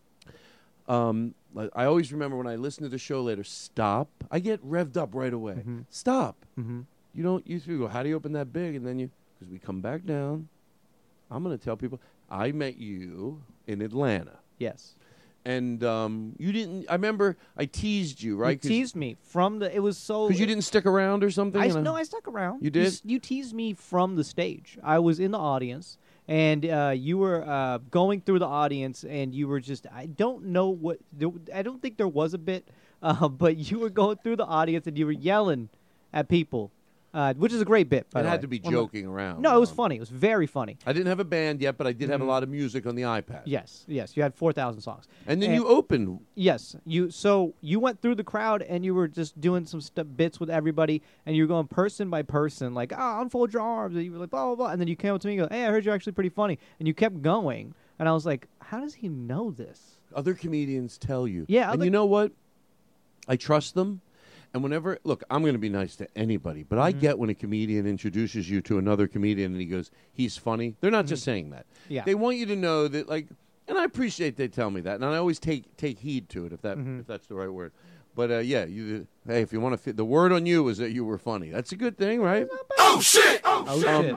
Um, 0.88 1.36
I 1.58 1.70
I 1.76 1.86
always 1.86 2.12
remember 2.12 2.38
when 2.38 2.48
I 2.48 2.56
listen 2.56 2.84
to 2.84 2.90
the 2.90 2.98
show 2.98 3.22
later. 3.22 3.44
Stop. 3.44 4.10
I 4.32 4.40
get 4.40 4.64
revved 4.68 4.98
up 4.98 5.14
right 5.14 5.34
away. 5.34 5.54
Mm-hmm. 5.54 5.80
Stop. 5.90 6.46
hmm 6.56 6.82
You 7.14 7.24
don't. 7.24 7.48
You 7.48 7.60
three 7.60 7.78
go. 7.78 7.88
How 7.88 8.04
do 8.04 8.10
you 8.10 8.16
open 8.16 8.34
that 8.34 8.52
big? 8.52 8.76
And 8.76 8.86
then 8.86 9.00
you, 9.00 9.10
because 9.40 9.52
we 9.52 9.60
come 9.60 9.82
back 9.82 10.06
down. 10.06 10.48
I'm 11.32 11.44
gonna 11.44 11.58
tell 11.58 11.76
people 11.78 12.00
I 12.30 12.52
met 12.52 12.78
you 12.78 13.42
in 13.68 13.82
Atlanta, 13.82 14.38
Yes. 14.60 14.96
And 15.46 15.84
um, 15.84 16.34
you 16.38 16.52
didn't. 16.52 16.88
I 16.90 16.94
remember 16.94 17.38
I 17.56 17.66
teased 17.66 18.22
you, 18.22 18.36
right? 18.36 18.62
You 18.64 18.70
teased 18.70 18.96
me 18.96 19.16
from 19.22 19.60
the. 19.60 19.74
It 19.74 19.80
was 19.80 19.98
so. 19.98 20.28
because 20.28 20.40
you 20.40 20.46
didn't 20.48 20.64
stick 20.64 20.86
around 20.86 21.24
or 21.24 21.30
something. 21.32 21.62
I, 21.62 21.68
no, 21.68 21.96
I 21.96 22.04
stuck 22.04 22.28
around. 22.28 22.64
You 22.64 22.72
did? 22.72 22.88
s- 22.88 23.02
You, 23.06 23.20
teased 23.20 23.54
me 23.54 23.74
from 23.74 24.16
the 24.16 24.24
stage. 24.24 24.78
I 24.84 25.00
was 25.00 25.20
in 25.20 25.32
the 25.32 25.38
audience, 25.38 25.98
and 26.28 26.66
uh, 26.66 26.94
you 26.96 27.18
were 27.20 27.44
uh, 27.48 27.78
going 27.92 28.22
through 28.22 28.40
the 28.40 28.48
audience, 28.48 29.04
and 29.04 29.34
you 29.34 29.48
were 29.48 29.60
just. 29.60 29.86
I 29.94 30.08
don't 30.08 30.46
know 30.46 30.70
what. 30.70 30.98
There, 31.14 31.30
I 31.54 31.62
don't 31.62 31.82
think 31.82 31.98
there 31.98 32.08
was 32.08 32.34
a 32.34 32.40
bit, 32.40 32.68
uh, 33.04 33.28
but 33.30 33.56
you 33.58 33.80
were 33.80 33.92
going 33.92 34.18
through 34.24 34.38
the 34.38 34.46
audience, 34.46 34.88
and 34.88 34.98
you 34.98 35.06
were 35.06 35.12
yelling 35.12 35.70
at 36.12 36.28
people, 36.28 36.72
uh, 37.16 37.34
which 37.36 37.54
is 37.54 37.62
a 37.62 37.66
great 37.66 37.90
bit. 37.90 38.08
By 38.12 38.20
It 38.20 38.24
the 38.24 38.30
had 38.30 38.38
way. 38.40 38.42
to 38.42 38.48
be 38.50 38.60
joking 38.60 39.08
around. 39.08 39.42
No, 39.42 39.56
it 39.56 39.60
was 39.60 39.72
um, 39.72 39.78
funny. 39.78 39.96
It 39.96 40.00
was 40.02 40.10
very 40.10 40.46
funny. 40.46 40.78
I 40.86 40.92
didn't 40.94 41.08
have 41.08 41.22
a 41.22 41.24
band 41.24 41.62
yet, 41.62 41.78
but 41.78 41.88
I 41.88 41.94
did 41.94 42.10
have 42.10 42.20
a 42.22 42.26
Mhm. 42.26 42.28
lot 42.28 42.44
of 42.44 42.50
music 42.50 42.86
on 42.86 42.94
the 42.96 43.04
iPad. 43.04 43.44
Yes, 43.46 43.86
yes. 43.88 44.16
You 44.18 44.22
had 44.24 44.36
four 44.36 44.52
thousand 44.52 44.82
songs. 44.82 45.06
And 45.26 45.42
then 45.42 45.54
you 45.54 45.66
opened. 45.66 46.20
Yes, 46.36 46.76
you. 46.86 47.10
So 47.10 47.54
you 47.62 47.80
went 47.80 48.02
through 48.02 48.16
the 48.16 48.24
crowd 48.24 48.62
and 48.62 48.84
you 48.84 48.94
were 48.94 49.08
just 49.08 49.40
doing 49.40 49.66
some 49.66 49.80
st- 49.82 50.16
bits 50.18 50.40
with 50.40 50.50
everybody, 50.50 51.02
and 51.26 51.36
you 51.36 51.44
were 51.44 51.48
going 51.48 51.68
person 51.68 52.10
by 52.10 52.22
person, 52.22 52.74
like, 52.74 52.92
"Ah, 52.96 53.22
unfold 53.22 53.54
your 53.54 53.62
arms," 53.62 53.96
and 53.96 54.04
you 54.04 54.12
were 54.12 54.20
like, 54.20 54.30
"Blah 54.30 54.46
blah 54.48 54.56
blah," 54.56 54.68
and 54.72 54.82
then 54.82 54.88
you 54.90 54.96
came 54.98 55.14
up 55.16 55.22
to 55.22 55.28
me 55.28 55.38
and 55.40 55.50
go, 55.50 55.56
"Hey, 55.56 55.66
I 55.66 55.70
heard 55.72 55.86
you're 55.86 55.96
actually 55.96 56.12
pretty 56.14 56.30
funny," 56.30 56.60
and 56.80 56.88
you 56.88 56.94
kept 56.94 57.22
going, 57.22 57.74
and 57.98 58.10
I 58.10 58.12
was 58.12 58.26
like, 58.26 58.48
"How 58.60 58.82
does 58.82 58.96
he 58.96 59.08
know 59.08 59.52
this?" 59.52 60.00
Other 60.14 60.34
comedians 60.34 60.98
tell 60.98 61.28
you. 61.28 61.46
Yeah, 61.48 61.64
And 61.72 61.74
other- 61.80 61.86
you 61.86 61.92
know 61.92 62.06
what? 62.06 62.32
I 63.28 63.36
trust 63.38 63.74
them. 63.74 64.02
And 64.56 64.64
whenever, 64.64 64.98
look, 65.04 65.22
I'm 65.30 65.42
going 65.42 65.52
to 65.54 65.60
be 65.60 65.68
nice 65.68 65.98
to 65.98 66.08
anybody, 66.18 66.64
but 66.64 66.78
Mm-hmm. 66.78 66.86
I 66.86 66.92
get 66.94 67.20
when 67.20 67.30
a 67.30 67.36
comedian 67.36 67.86
introduces 67.86 68.50
you 68.50 68.62
to 68.62 68.78
another 68.78 69.06
comedian 69.06 69.52
and 69.52 69.60
he 69.60 69.68
goes, 69.68 69.92
he's 70.14 70.38
funny. 70.38 70.78
They're 70.80 70.90
not 70.92 71.08
just 71.08 71.24
saying 71.26 71.50
that. 71.50 71.66
Mm-hmm. 71.66 71.94
Yeah. 71.94 72.04
They 72.06 72.16
want 72.16 72.38
you 72.38 72.46
to 72.46 72.56
know 72.56 72.88
that, 72.88 73.10
like, 73.10 73.28
and 73.68 73.78
I 73.78 73.84
appreciate 73.84 74.38
they 74.38 74.48
tell 74.48 74.72
me 74.72 74.80
that, 74.82 74.96
and 74.96 75.04
I 75.04 75.18
always 75.18 75.40
take 75.40 75.76
take 75.76 76.00
heed 76.00 76.30
to 76.30 76.46
it 76.46 76.54
if 76.54 76.62
that 76.62 76.78
Mm-hmm. 76.78 77.02
if 77.02 77.08
that's 77.08 77.28
the 77.28 77.36
right 77.36 77.52
word. 77.52 77.74
But 78.16 78.32
uh, 78.32 78.38
yeah, 78.38 78.64
you 78.64 79.08
hey, 79.28 79.42
if 79.42 79.52
you 79.52 79.60
want 79.60 79.74
to 79.74 79.78
fit, 79.78 79.98
the 79.98 80.06
word 80.06 80.32
on 80.32 80.46
you 80.46 80.66
is 80.70 80.78
that 80.78 80.92
you 80.92 81.04
were 81.04 81.18
funny. 81.18 81.50
That's 81.50 81.74
a 81.74 81.76
good 81.76 81.98
thing, 81.98 82.22
right? 82.22 82.48
Oh 82.78 83.02
shit! 83.02 83.42
Oh, 83.44 83.66
Oh 83.68 83.74
Um, 84.00 84.06
shit! 84.06 84.16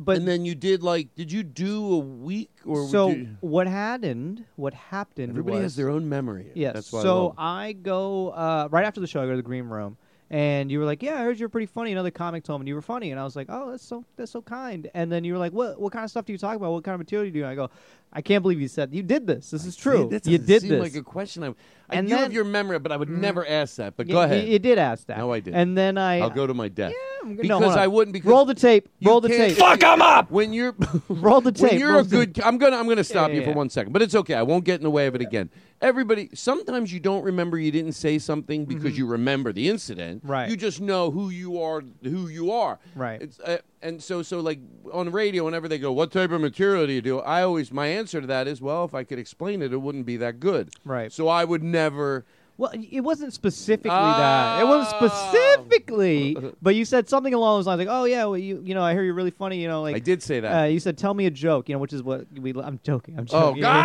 But 0.00 0.16
and 0.18 0.28
then 0.28 0.44
you 0.44 0.54
did 0.54 0.84
like, 0.84 1.12
did 1.16 1.32
you 1.32 1.42
do 1.42 1.94
a 1.94 1.98
week 1.98 2.52
or 2.64 2.86
so 2.86 3.08
you- 3.10 3.36
what 3.40 3.66
happened? 3.66 4.44
What 4.54 4.72
happened? 4.72 5.30
everybody 5.30 5.56
was, 5.56 5.64
has 5.64 5.76
their 5.76 5.90
own 5.90 6.08
memory. 6.08 6.52
Yes. 6.54 6.74
That's 6.74 6.92
why 6.92 7.02
so 7.02 7.30
it. 7.30 7.34
I, 7.36 7.72
go 7.72 8.28
uh, 8.28 8.68
right 8.70 8.84
after 8.86 9.00
the 9.00 9.08
show. 9.08 9.20
I 9.20 9.24
go 9.24 9.32
to 9.32 9.36
the 9.36 9.42
green 9.42 9.64
room, 9.64 9.96
and 10.30 10.70
you 10.70 10.78
were 10.78 10.84
like, 10.84 11.02
"Yeah, 11.02 11.14
I 11.14 11.24
heard 11.24 11.40
you're 11.40 11.48
pretty 11.48 11.66
funny." 11.66 11.90
Another 11.90 12.12
comic 12.12 12.44
told 12.44 12.60
me 12.62 12.68
you 12.68 12.76
were 12.76 12.82
funny, 12.82 13.10
and 13.10 13.18
I 13.18 13.24
was 13.24 13.34
like, 13.34 13.46
"Oh, 13.48 13.72
that's 13.72 13.82
so 13.82 14.04
that's 14.16 14.30
so 14.30 14.40
kind." 14.40 14.88
And 14.94 15.10
then 15.10 15.24
you 15.24 15.32
were 15.32 15.38
like, 15.40 15.52
"What 15.52 15.80
what 15.80 15.92
kind 15.92 16.04
of 16.04 16.10
stuff 16.10 16.26
do 16.26 16.32
you 16.32 16.38
talk 16.38 16.54
about? 16.54 16.70
What 16.70 16.84
kind 16.84 16.94
of 16.94 17.00
material 17.00 17.24
do 17.24 17.36
you 17.36 17.42
do?" 17.42 17.48
And 17.48 17.50
I 17.50 17.56
go, 17.56 17.68
"I 18.12 18.22
can't 18.22 18.42
believe 18.42 18.60
you 18.60 18.68
said 18.68 18.94
you 18.94 19.02
did 19.02 19.26
this. 19.26 19.50
This 19.50 19.64
is 19.64 19.76
true. 19.76 20.08
That 20.10 20.26
you 20.26 20.38
did 20.38 20.62
seem 20.62 20.70
this." 20.70 20.80
like 20.80 20.94
a 20.94 21.02
question. 21.02 21.44
I, 21.44 21.48
I 21.48 21.96
And 21.96 22.08
knew 22.08 22.16
then- 22.16 22.24
of 22.26 22.32
your 22.32 22.44
memory, 22.44 22.78
but 22.78 22.92
I 22.92 22.96
would 22.96 23.08
never 23.08 23.46
ask 23.46 23.76
that. 23.76 23.96
But 23.96 24.08
go 24.08 24.20
ahead. 24.22 24.46
You 24.48 24.58
did 24.58 24.78
ask 24.78 25.06
that. 25.06 25.18
No, 25.18 25.32
I 25.32 25.40
did. 25.40 25.54
And 25.54 25.76
then 25.76 25.96
I 25.98 26.20
I'll 26.20 26.30
go 26.30 26.46
to 26.46 26.52
my 26.54 26.68
death. 26.68 26.92
because 27.26 27.48
hold 27.50 27.64
on. 27.64 27.78
I 27.78 27.86
wouldn't. 27.86 28.12
Because 28.12 28.28
roll 28.30 28.44
the 28.44 28.54
tape. 28.54 28.88
Roll 29.02 29.20
the 29.20 29.28
tape. 29.28 29.56
Fuck, 29.56 29.82
'em 29.82 30.02
up. 30.02 30.30
When 30.30 30.52
you're 30.52 30.74
roll 31.08 31.40
the 31.40 31.52
tape. 31.52 31.70
when 31.72 31.80
you're 31.80 31.90
roll 31.92 32.00
a 32.00 32.04
tape. 32.04 32.34
good, 32.34 32.40
I'm 32.44 32.58
gonna 32.58 32.76
I'm 32.76 32.88
gonna 32.88 33.04
stop 33.04 33.28
Yeah, 33.30 33.36
you 33.36 33.40
yeah, 33.42 33.48
for 33.48 33.54
one 33.56 33.70
second, 33.70 33.92
but 33.92 34.02
it's 34.02 34.14
okay. 34.14 34.34
I 34.34 34.42
won't 34.42 34.64
get 34.64 34.76
in 34.76 34.82
the 34.84 34.90
way 34.90 35.06
of 35.06 35.14
it 35.14 35.22
again. 35.22 35.48
Everybody, 35.80 36.28
sometimes 36.34 36.92
you 36.92 36.98
don't 36.98 37.22
remember 37.22 37.56
you 37.56 37.70
didn't 37.70 37.92
say 37.92 38.18
something 38.18 38.64
because 38.64 38.94
Mhm. 38.94 38.98
you 38.98 39.06
remember 39.06 39.52
the 39.52 39.68
incident. 39.68 40.22
Right. 40.24 40.50
You 40.50 40.56
just 40.56 40.80
know 40.80 41.10
who 41.12 41.30
you 41.30 41.62
are, 41.62 41.82
who 42.02 42.26
you 42.26 42.50
are. 42.50 42.80
Right. 42.96 43.22
It's, 43.22 43.38
uh, 43.38 43.58
and 43.82 44.02
so, 44.02 44.22
so 44.22 44.40
like 44.40 44.58
on 44.92 45.10
radio, 45.10 45.44
whenever 45.44 45.68
they 45.68 45.78
go, 45.78 45.92
"What 45.92 46.10
type 46.10 46.30
of 46.30 46.40
material 46.40 46.86
do 46.86 46.92
you 46.92 47.02
do?" 47.02 47.20
I 47.20 47.42
always 47.42 47.72
my 47.72 47.86
answer 47.86 48.20
to 48.20 48.26
that 48.26 48.46
is, 48.48 48.60
"Well, 48.60 48.84
if 48.84 48.94
I 48.94 49.04
could 49.04 49.18
explain 49.18 49.62
it, 49.62 49.72
it 49.72 49.76
wouldn't 49.76 50.06
be 50.06 50.16
that 50.18 50.40
good." 50.40 50.70
Right. 50.84 51.12
So 51.12 51.28
I 51.28 51.44
would 51.44 51.62
never. 51.62 52.24
Well, 52.56 52.72
it 52.74 53.02
wasn't 53.02 53.32
specifically 53.32 53.90
that. 53.90 54.60
It 54.60 54.64
wasn't 54.66 54.96
specifically, 54.96 56.36
but 56.60 56.74
you 56.74 56.84
said 56.84 57.08
something 57.08 57.32
along 57.32 57.58
those 57.58 57.68
lines, 57.68 57.78
like, 57.78 57.86
"Oh 57.88 58.04
yeah, 58.04 58.24
well, 58.24 58.36
you 58.36 58.60
you 58.64 58.74
know, 58.74 58.82
I 58.82 58.94
hear 58.94 59.04
you're 59.04 59.14
really 59.14 59.30
funny." 59.30 59.62
You 59.62 59.68
know, 59.68 59.82
like 59.82 59.94
I 59.94 60.00
did 60.00 60.24
say 60.24 60.40
that. 60.40 60.62
Uh, 60.62 60.64
you 60.64 60.80
said, 60.80 60.98
"Tell 60.98 61.14
me 61.14 61.26
a 61.26 61.30
joke," 61.30 61.68
you 61.68 61.76
know, 61.76 61.78
which 61.78 61.92
is 61.92 62.02
what 62.02 62.26
we. 62.36 62.50
I'm 62.50 62.80
joking. 62.82 63.16
I'm 63.16 63.26
joking. 63.26 63.64
Oh, 63.64 63.76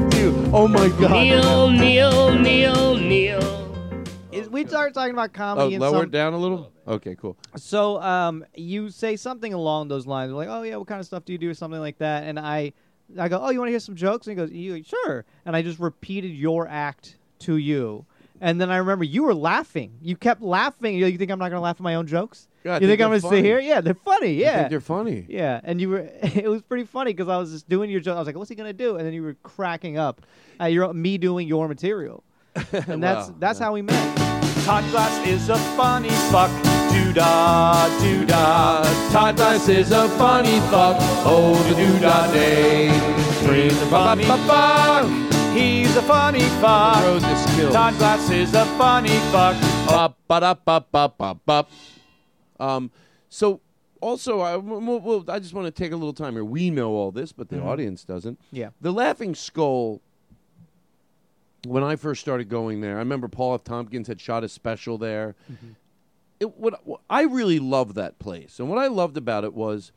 Oh 0.51 0.67
my 0.67 0.89
God. 0.89 1.11
Neil, 1.11 1.69
Neil, 1.71 2.35
Neil, 2.35 2.95
Neil. 2.97 4.03
Is- 4.31 4.47
we 4.49 4.65
started 4.65 4.93
talking 4.93 5.13
about 5.13 5.29
Oh, 5.31 5.37
comedy. 5.37 5.75
and 5.75 5.81
lower 5.81 5.93
some, 5.93 6.03
it 6.03 6.11
down 6.11 6.33
a 6.33 6.37
little. 6.37 6.71
Okay, 6.87 7.15
cool. 7.15 7.35
So 7.55 7.99
um, 8.01 8.45
you 8.55 8.89
say 8.91 9.15
something 9.15 9.53
along 9.53 9.87
those 9.87 10.05
lines, 10.05 10.31
like, 10.31 10.47
"Oh 10.47 10.61
yeah, 10.61 10.75
what 10.75 10.87
kind 10.87 10.99
of 10.99 11.05
stuff 11.07 11.25
do 11.25 11.31
you 11.33 11.39
do?" 11.39 11.49
or 11.49 11.53
something 11.55 11.79
like 11.79 11.97
that, 11.99 12.25
and 12.25 12.37
I, 12.39 12.73
I 13.17 13.27
go, 13.27 13.39
"Oh, 13.41 13.49
you 13.49 13.57
want 13.57 13.69
to 13.69 13.71
hear 13.71 13.79
some 13.79 13.95
jokes?" 13.95 14.27
And 14.27 14.37
he 14.37 14.45
goes, 14.45 14.51
"You 14.51 14.83
sure?" 14.83 15.25
And 15.45 15.55
I 15.55 15.61
just 15.63 15.79
repeated 15.79 16.29
your 16.31 16.67
act 16.67 17.17
to 17.39 17.57
you, 17.57 18.05
and 18.41 18.61
then 18.61 18.69
I 18.69 18.77
remember 18.77 19.05
you 19.05 19.23
were 19.23 19.33
laughing. 19.33 19.97
You 20.01 20.15
kept 20.15 20.41
laughing. 20.43 20.95
You, 20.95 21.07
you 21.07 21.17
think 21.17 21.31
I'm 21.31 21.39
not 21.39 21.49
going 21.49 21.57
to 21.59 21.63
laugh 21.63 21.77
at 21.77 21.81
my 21.81 21.95
own 21.95 22.05
jokes? 22.05 22.48
Yeah, 22.63 22.73
you 22.73 22.79
think 22.79 22.89
think 22.89 23.01
I'm 23.01 23.09
going 23.09 23.21
to 23.21 23.27
sit 23.29 23.43
here? 23.45 23.59
Yeah, 23.59 23.81
they're 23.81 23.93
funny. 23.93 24.27
I 24.27 24.31
Yeah, 24.31 24.57
think 24.57 24.69
they're 24.69 24.81
funny. 24.81 25.25
Yeah, 25.29 25.61
and 25.63 25.79
you 25.79 25.89
were. 25.89 26.09
It 26.23 26.47
was 26.49 26.61
pretty 26.61 26.85
funny 26.85 27.13
because 27.13 27.29
I 27.29 27.37
was 27.37 27.51
just 27.51 27.69
doing 27.69 27.89
your 27.89 27.99
joke. 28.01 28.15
I 28.15 28.19
was 28.19 28.27
like, 28.27 28.35
"What's 28.35 28.49
he 28.49 28.55
going 28.55 28.69
to 28.69 28.73
do?" 28.77 28.97
And 28.97 29.05
then 29.05 29.13
you 29.13 29.23
were 29.23 29.35
cracking 29.43 29.97
up 29.97 30.21
at 30.59 30.71
your 30.73 30.93
me 30.93 31.17
doing 31.17 31.47
your 31.47 31.67
material, 31.67 32.23
and 32.71 33.01
that's 33.01 33.29
Wow, 33.29 33.35
that's 33.39 33.59
how 33.59 33.73
we 33.73 33.81
met. 33.81 34.17
Todd 34.65 34.83
Glass 34.91 35.27
is 35.27 35.49
a 35.49 35.55
funny 35.77 36.09
fuck. 36.31 36.51
Doo 36.91 37.13
da, 37.13 37.87
doo 38.01 38.25
da. 38.25 38.83
Todd 39.11 39.37
Glass 39.37 39.67
is 39.69 39.91
a 39.91 40.07
funny 40.09 40.59
fuck. 40.71 40.97
Oh, 41.25 41.55
the 41.69 41.75
doo 41.75 41.99
da 41.99 42.31
day. 42.33 42.87
He's 43.47 43.81
a 43.81 43.85
funny 43.87 44.23
fuck. 44.25 45.05
He's 45.55 45.95
a 45.95 46.01
funny 46.01 46.41
fuck. 46.61 47.01
Throws. 47.03 47.73
Todd 47.73 47.97
Glass 47.97 48.29
is 48.29 48.53
a 48.53 48.65
funny 48.77 49.17
fuck. 49.31 49.55
Bop, 49.87 50.17
ba-da, 50.27 50.53
bop, 50.53 50.91
bop, 50.91 51.17
bop, 51.17 51.45
bop. 51.45 51.69
Um, 52.59 52.91
so 53.29 53.61
also, 54.01 54.39
I, 54.39 54.55
well, 54.57 54.99
well, 54.99 55.25
I 55.27 55.39
just 55.39 55.53
want 55.53 55.65
to 55.67 55.71
take 55.71 55.91
a 55.91 55.95
little 55.95 56.13
time 56.13 56.33
here. 56.33 56.43
We 56.45 56.69
know 56.69 56.91
all 56.91 57.11
this, 57.11 57.31
but 57.31 57.49
the 57.49 57.57
Mhm. 57.57 57.65
audience 57.65 58.03
doesn't. 58.03 58.39
Yeah. 58.51 58.69
The 58.81 58.91
Laughing 58.93 59.35
Skull. 59.35 60.01
When 61.67 61.83
I 61.83 61.97
first 61.97 62.21
started 62.21 62.47
going 62.47 62.79
there, 62.79 62.95
I 62.95 62.99
remember 62.99 63.27
Paul 63.27 63.53
F. 63.55 63.65
Tompkins 63.65 64.07
had 64.07 64.21
shot 64.21 64.45
a 64.45 64.49
special 64.49 64.97
there. 64.97 65.35
It 66.39 66.57
what 66.57 66.79
I 67.09 67.23
really 67.23 67.59
loved 67.59 67.95
that 67.95 68.17
place, 68.17 68.59
and 68.59 68.69
what 68.69 68.77
I 68.77 68.87
loved 68.87 69.17
about 69.17 69.43
it 69.43 69.53
was, 69.53 69.91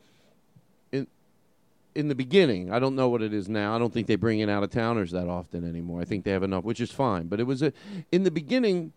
in 0.90 1.06
in 1.94 2.08
the 2.08 2.16
beginning, 2.16 2.72
I 2.72 2.80
don't 2.80 2.96
know 2.96 3.08
what 3.08 3.22
it 3.22 3.32
is 3.32 3.48
now. 3.48 3.76
I 3.76 3.78
don't 3.78 3.92
think 3.94 4.08
they 4.08 4.16
bring 4.16 4.40
in 4.40 4.48
out 4.48 4.64
of 4.64 4.70
towners 4.70 5.12
that 5.12 5.28
often 5.28 5.62
anymore. 5.62 6.00
I 6.00 6.04
think 6.04 6.24
they 6.24 6.32
have 6.32 6.42
enough, 6.42 6.64
which 6.64 6.80
is 6.80 6.90
fine. 6.90 7.28
But 7.28 7.38
it 7.38 7.44
was 7.44 7.62
a 7.62 7.72
in 8.10 8.24
the 8.24 8.32
beginning 8.32 8.92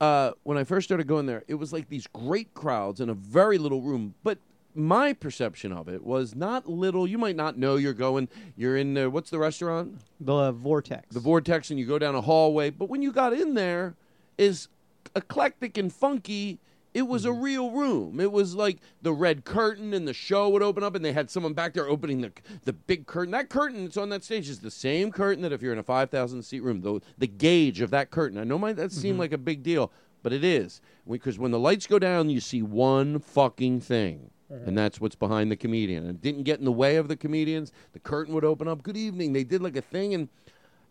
uh, 0.00 0.32
when 0.42 0.58
I 0.58 0.64
first 0.64 0.86
started 0.86 1.06
going 1.06 1.26
there, 1.26 1.44
it 1.48 1.54
was 1.54 1.72
like 1.72 1.88
these 1.88 2.06
great 2.08 2.54
crowds 2.54 3.00
in 3.00 3.08
a 3.08 3.14
very 3.14 3.58
little 3.58 3.82
room. 3.82 4.14
But 4.22 4.38
my 4.74 5.12
perception 5.12 5.72
of 5.72 5.88
it 5.88 6.04
was 6.04 6.34
not 6.34 6.68
little. 6.68 7.06
You 7.06 7.18
might 7.18 7.36
not 7.36 7.56
know 7.56 7.76
you're 7.76 7.94
going. 7.94 8.28
You're 8.56 8.76
in 8.76 8.94
the 8.94 9.08
what's 9.08 9.30
the 9.30 9.38
restaurant? 9.38 10.00
The 10.20 10.52
Vortex. 10.52 11.14
The 11.14 11.20
Vortex, 11.20 11.70
and 11.70 11.78
you 11.78 11.86
go 11.86 11.98
down 11.98 12.14
a 12.14 12.20
hallway. 12.20 12.70
But 12.70 12.88
when 12.88 13.02
you 13.02 13.12
got 13.12 13.32
in 13.32 13.54
there, 13.54 13.94
is 14.38 14.68
eclectic 15.14 15.78
and 15.78 15.92
funky. 15.92 16.58
It 16.96 17.06
was 17.06 17.26
a 17.26 17.32
real 17.32 17.72
room. 17.72 18.20
It 18.20 18.32
was 18.32 18.54
like 18.54 18.78
the 19.02 19.12
red 19.12 19.44
curtain, 19.44 19.92
and 19.92 20.08
the 20.08 20.14
show 20.14 20.48
would 20.48 20.62
open 20.62 20.82
up, 20.82 20.94
and 20.94 21.04
they 21.04 21.12
had 21.12 21.30
someone 21.30 21.52
back 21.52 21.74
there 21.74 21.86
opening 21.86 22.22
the 22.22 22.32
the 22.64 22.72
big 22.72 23.06
curtain. 23.06 23.32
That 23.32 23.50
curtain 23.50 23.84
that's 23.84 23.98
on 23.98 24.08
that 24.08 24.24
stage 24.24 24.48
is 24.48 24.60
the 24.60 24.70
same 24.70 25.10
curtain 25.12 25.42
that 25.42 25.52
if 25.52 25.60
you're 25.60 25.74
in 25.74 25.78
a 25.78 25.82
five 25.82 26.08
thousand 26.08 26.42
seat 26.42 26.60
room, 26.62 26.80
the 26.80 27.02
the 27.18 27.26
gauge 27.26 27.82
of 27.82 27.90
that 27.90 28.10
curtain. 28.10 28.38
I 28.38 28.44
know 28.44 28.56
my 28.58 28.72
that 28.72 28.92
seemed 28.92 29.16
Mhm. 29.16 29.20
like 29.20 29.32
a 29.34 29.38
big 29.38 29.62
deal, 29.62 29.92
but 30.22 30.32
it 30.32 30.42
is 30.42 30.80
because 31.06 31.38
when 31.38 31.50
the 31.50 31.58
lights 31.58 31.86
go 31.86 31.98
down, 31.98 32.30
you 32.30 32.40
see 32.40 32.62
one 32.62 33.18
fucking 33.18 33.80
thing. 33.80 34.30
And 34.48 34.78
that's 34.78 34.98
what's 34.98 35.16
behind 35.16 35.50
the 35.50 35.56
comedian. 35.56 36.06
It 36.08 36.22
didn't 36.22 36.44
get 36.44 36.60
in 36.60 36.64
the 36.64 36.72
way 36.72 36.96
of 36.96 37.08
the 37.08 37.16
comedians. 37.16 37.72
The 37.92 37.98
curtain 37.98 38.32
would 38.32 38.44
open 38.44 38.68
up. 38.68 38.82
Good 38.82 38.96
evening. 38.96 39.34
They 39.34 39.44
did 39.44 39.60
like 39.60 39.76
a 39.76 39.82
thing, 39.82 40.14
and 40.14 40.28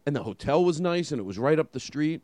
and 0.05 0.15
the 0.15 0.21
hotel 0.21 0.63
was 0.63 0.79
nice, 0.79 1.11
and 1.11 1.19
it 1.19 1.23
was 1.23 1.39
right 1.39 1.57
up 1.57 1.71
the 1.71 1.79
street. 1.79 2.21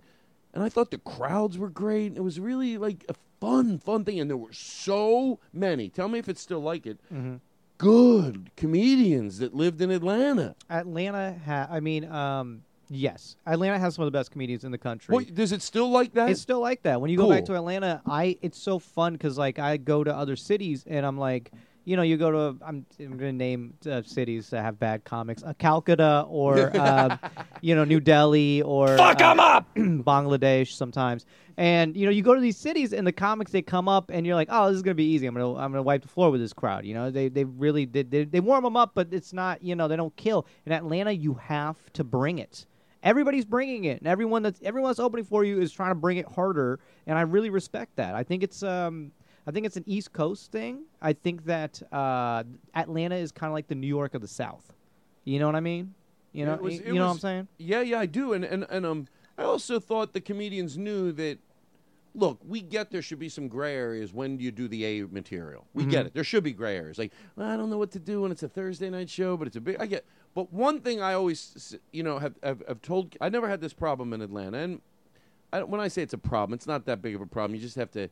And 0.54 0.62
I 0.62 0.70
thought 0.70 0.92
the 0.92 1.00
crowds 1.00 1.58
were 1.58 1.70
great. 1.70 2.16
It 2.16 2.22
was 2.24 2.40
really 2.40 2.78
like 2.78 3.06
a 3.10 3.16
fun, 3.42 3.80
fun 3.80 4.06
thing. 4.06 4.20
And 4.20 4.30
there 4.30 4.38
were 4.38 4.54
so 4.54 5.40
many. 5.52 5.90
Tell 5.90 6.08
me 6.08 6.20
if 6.20 6.30
it's 6.30 6.40
still 6.42 6.62
like 6.62 6.86
it. 6.86 7.00
Mhm. 7.14 7.40
Good 7.78 8.52
comedians 8.56 9.40
that 9.40 9.56
lived 9.56 9.82
in 9.82 9.90
Atlanta. 9.92 10.56
Atlanta, 10.70 11.36
ha- 11.46 11.68
I 11.70 11.80
mean, 11.80 12.06
um, 12.06 12.62
yes, 12.92 13.36
Atlanta 13.48 13.80
has 13.80 13.96
some 13.96 14.04
of 14.04 14.12
the 14.12 14.16
best 14.18 14.30
comedians 14.30 14.64
in 14.64 14.72
the 14.72 14.78
country. 14.78 15.16
Well, 15.16 15.26
does 15.34 15.52
it 15.52 15.64
still 15.64 15.90
like 15.90 16.14
that? 16.14 16.30
It's 16.30 16.40
still 16.40 16.60
like 16.60 16.84
that. 16.84 17.02
When 17.02 17.10
you 17.10 17.18
go 17.18 17.28
back 17.28 17.46
to 17.46 17.56
Atlanta, 17.56 18.02
I 18.06 18.38
it's 18.44 18.60
so 18.60 18.78
fun 18.78 19.14
because 19.14 19.36
like 19.38 19.58
I 19.58 19.78
go 19.78 20.04
to 20.04 20.16
other 20.16 20.36
cities 20.36 20.86
and 20.88 21.04
I'm 21.06 21.18
like, 21.18 21.52
you 21.84 21.96
know, 21.96 22.04
you 22.04 22.18
go 22.18 22.32
to 22.32 22.64
I'm, 22.64 22.86
I'm 23.00 23.18
going 23.18 23.20
to 23.20 23.32
name 23.34 23.74
uh, 23.90 24.02
cities 24.04 24.50
that 24.50 24.62
have 24.62 24.80
bad 24.80 25.04
comics, 25.04 25.44
uh, 25.44 25.54
Calcutta 25.58 26.26
or 26.28 26.76
um, 26.80 27.20
you 27.62 27.76
know 27.76 27.84
New 27.84 28.00
Delhi 28.00 28.62
or 28.62 28.98
Fuck 28.98 29.22
'em 29.22 29.40
uh, 29.40 29.44
up! 29.44 29.68
Bangladesh 29.76 30.74
sometimes. 30.74 31.26
And 31.58 31.96
you 31.96 32.06
know, 32.06 32.12
you 32.12 32.22
go 32.22 32.36
to 32.36 32.42
these 32.42 32.58
cities 32.58 32.94
and 32.94 33.06
the 33.06 33.12
comics 33.12 33.52
they 33.52 33.62
come 33.62 33.88
up 33.88 34.12
and 34.12 34.26
you're 34.26 34.36
like, 34.36 34.48
oh, 34.52 34.68
this 34.68 34.76
is 34.76 34.82
gonna 34.84 34.96
be 34.96 35.06
easy. 35.06 35.26
I'm 35.26 35.34
gonna 35.34 35.56
I'm 35.56 35.72
gonna 35.72 35.84
wipe 35.84 36.02
the 36.04 36.08
floor 36.08 36.30
with 36.30 36.42
this 36.42 36.54
crowd. 36.54 36.86
You 36.86 36.94
know, 36.94 37.10
they 37.10 37.30
they 37.30 37.44
really 37.44 37.86
did 37.86 38.12
they, 38.12 38.26
they 38.26 38.40
warm 38.40 38.64
them 38.64 38.78
up, 38.78 38.92
but 38.94 39.08
it's 39.12 39.34
not 39.34 39.64
you 39.64 39.76
know 39.76 39.88
they 39.88 39.96
don't 39.96 40.16
kill. 40.16 40.46
In 40.66 40.72
Atlanta, 40.72 41.12
you 41.12 41.34
have 41.36 41.78
to 41.94 42.04
bring 42.04 42.40
it. 42.40 42.66
Everybody's 43.04 43.46
bringing 43.46 43.86
it, 43.86 43.98
and 43.98 44.08
everyone 44.08 44.44
that's 44.44 44.62
everyone 44.64 44.90
that's 44.90 45.00
opening 45.00 45.26
for 45.26 45.44
you 45.44 45.60
is 45.60 45.72
trying 45.72 45.90
to 45.90 45.96
bring 45.96 46.18
it 46.18 46.28
harder. 46.28 46.80
And 47.08 47.18
I 47.18 47.22
really 47.22 47.50
respect 47.50 47.96
that. 47.96 48.14
I 48.14 48.24
think 48.24 48.44
it's 48.44 48.62
um 48.62 49.12
I 49.48 49.52
think 49.52 49.66
it's 49.66 49.78
an 49.78 49.84
East 49.88 50.14
Coast 50.14 50.52
thing. 50.52 50.84
I 51.02 51.14
think 51.14 51.46
that 51.46 51.82
uh, 51.92 52.44
Atlanta 52.76 53.16
is 53.16 53.32
kind 53.32 53.50
of 53.50 53.54
like 53.54 53.68
the 53.68 53.76
New 53.76 53.88
York 53.88 54.14
of 54.14 54.22
the 54.22 54.28
South. 54.28 54.74
You 55.24 55.40
know 55.40 55.46
what 55.48 55.56
I 55.56 55.60
mean? 55.62 55.94
You 56.34 56.46
know, 56.46 56.56
was- 56.56 56.76
you, 56.80 56.86
you 56.88 56.94
know 56.94 57.08
what 57.08 57.14
I'm 57.14 57.20
saying? 57.20 57.48
Yeah, 57.58 57.82
yeah, 57.82 58.00
I 58.00 58.06
do. 58.06 58.34
And 58.34 58.44
and 58.46 58.66
and 58.70 58.86
um, 58.86 59.08
I 59.38 59.44
also 59.44 59.80
thought 59.80 60.14
the 60.14 60.22
comedians 60.22 60.78
knew 60.78 61.12
that. 61.14 61.40
Look, 62.14 62.40
we 62.46 62.62
get 62.62 62.92
there 62.92 63.02
should 63.02 63.20
be 63.20 63.30
some 63.30 63.48
gray 63.48 63.74
areas 63.74 64.12
when 64.14 64.38
you 64.38 64.52
do 64.52 64.68
the 64.68 64.84
A 64.84 65.06
material. 65.08 65.66
We 65.74 65.86
get 65.86 66.04
Mhm. 66.04 66.08
it. 66.08 66.14
There 66.14 66.26
should 66.26 66.44
be 66.44 66.52
gray 66.52 66.76
areas. 66.76 66.98
Like 66.98 67.14
well, 67.38 67.48
I 67.50 67.56
don't 67.56 67.70
know 67.70 67.78
what 67.78 67.92
to 67.92 68.00
do 68.00 68.22
when 68.24 68.34
it's 68.34 68.44
a 68.44 68.50
Thursday 68.50 68.90
night 68.90 69.10
show, 69.10 69.38
but 69.38 69.48
it's 69.48 69.56
a 69.56 69.62
big. 69.62 69.78
I 69.80 69.86
get. 69.86 70.04
But 70.36 70.52
one 70.52 70.82
thing 70.82 71.02
I 71.02 71.14
always, 71.14 71.78
you 71.94 72.04
know, 72.04 72.20
have 72.20 72.36
have, 72.44 72.64
have 72.68 72.82
told. 72.82 73.16
I 73.22 73.30
never 73.30 73.48
had 73.48 73.62
this 73.62 73.72
problem 73.72 74.12
in 74.12 74.22
Atlanta, 74.22 74.58
and 74.58 74.82
I, 75.54 75.64
when 75.64 75.80
I 75.80 75.88
say 75.88 76.02
it's 76.02 76.14
a 76.14 76.18
problem, 76.18 76.54
it's 76.54 76.68
not 76.68 76.86
that 76.86 77.02
big 77.02 77.16
of 77.16 77.22
a 77.22 77.26
problem. 77.26 77.56
You 77.56 77.62
just 77.62 77.78
have 77.78 77.92
to 77.92 78.10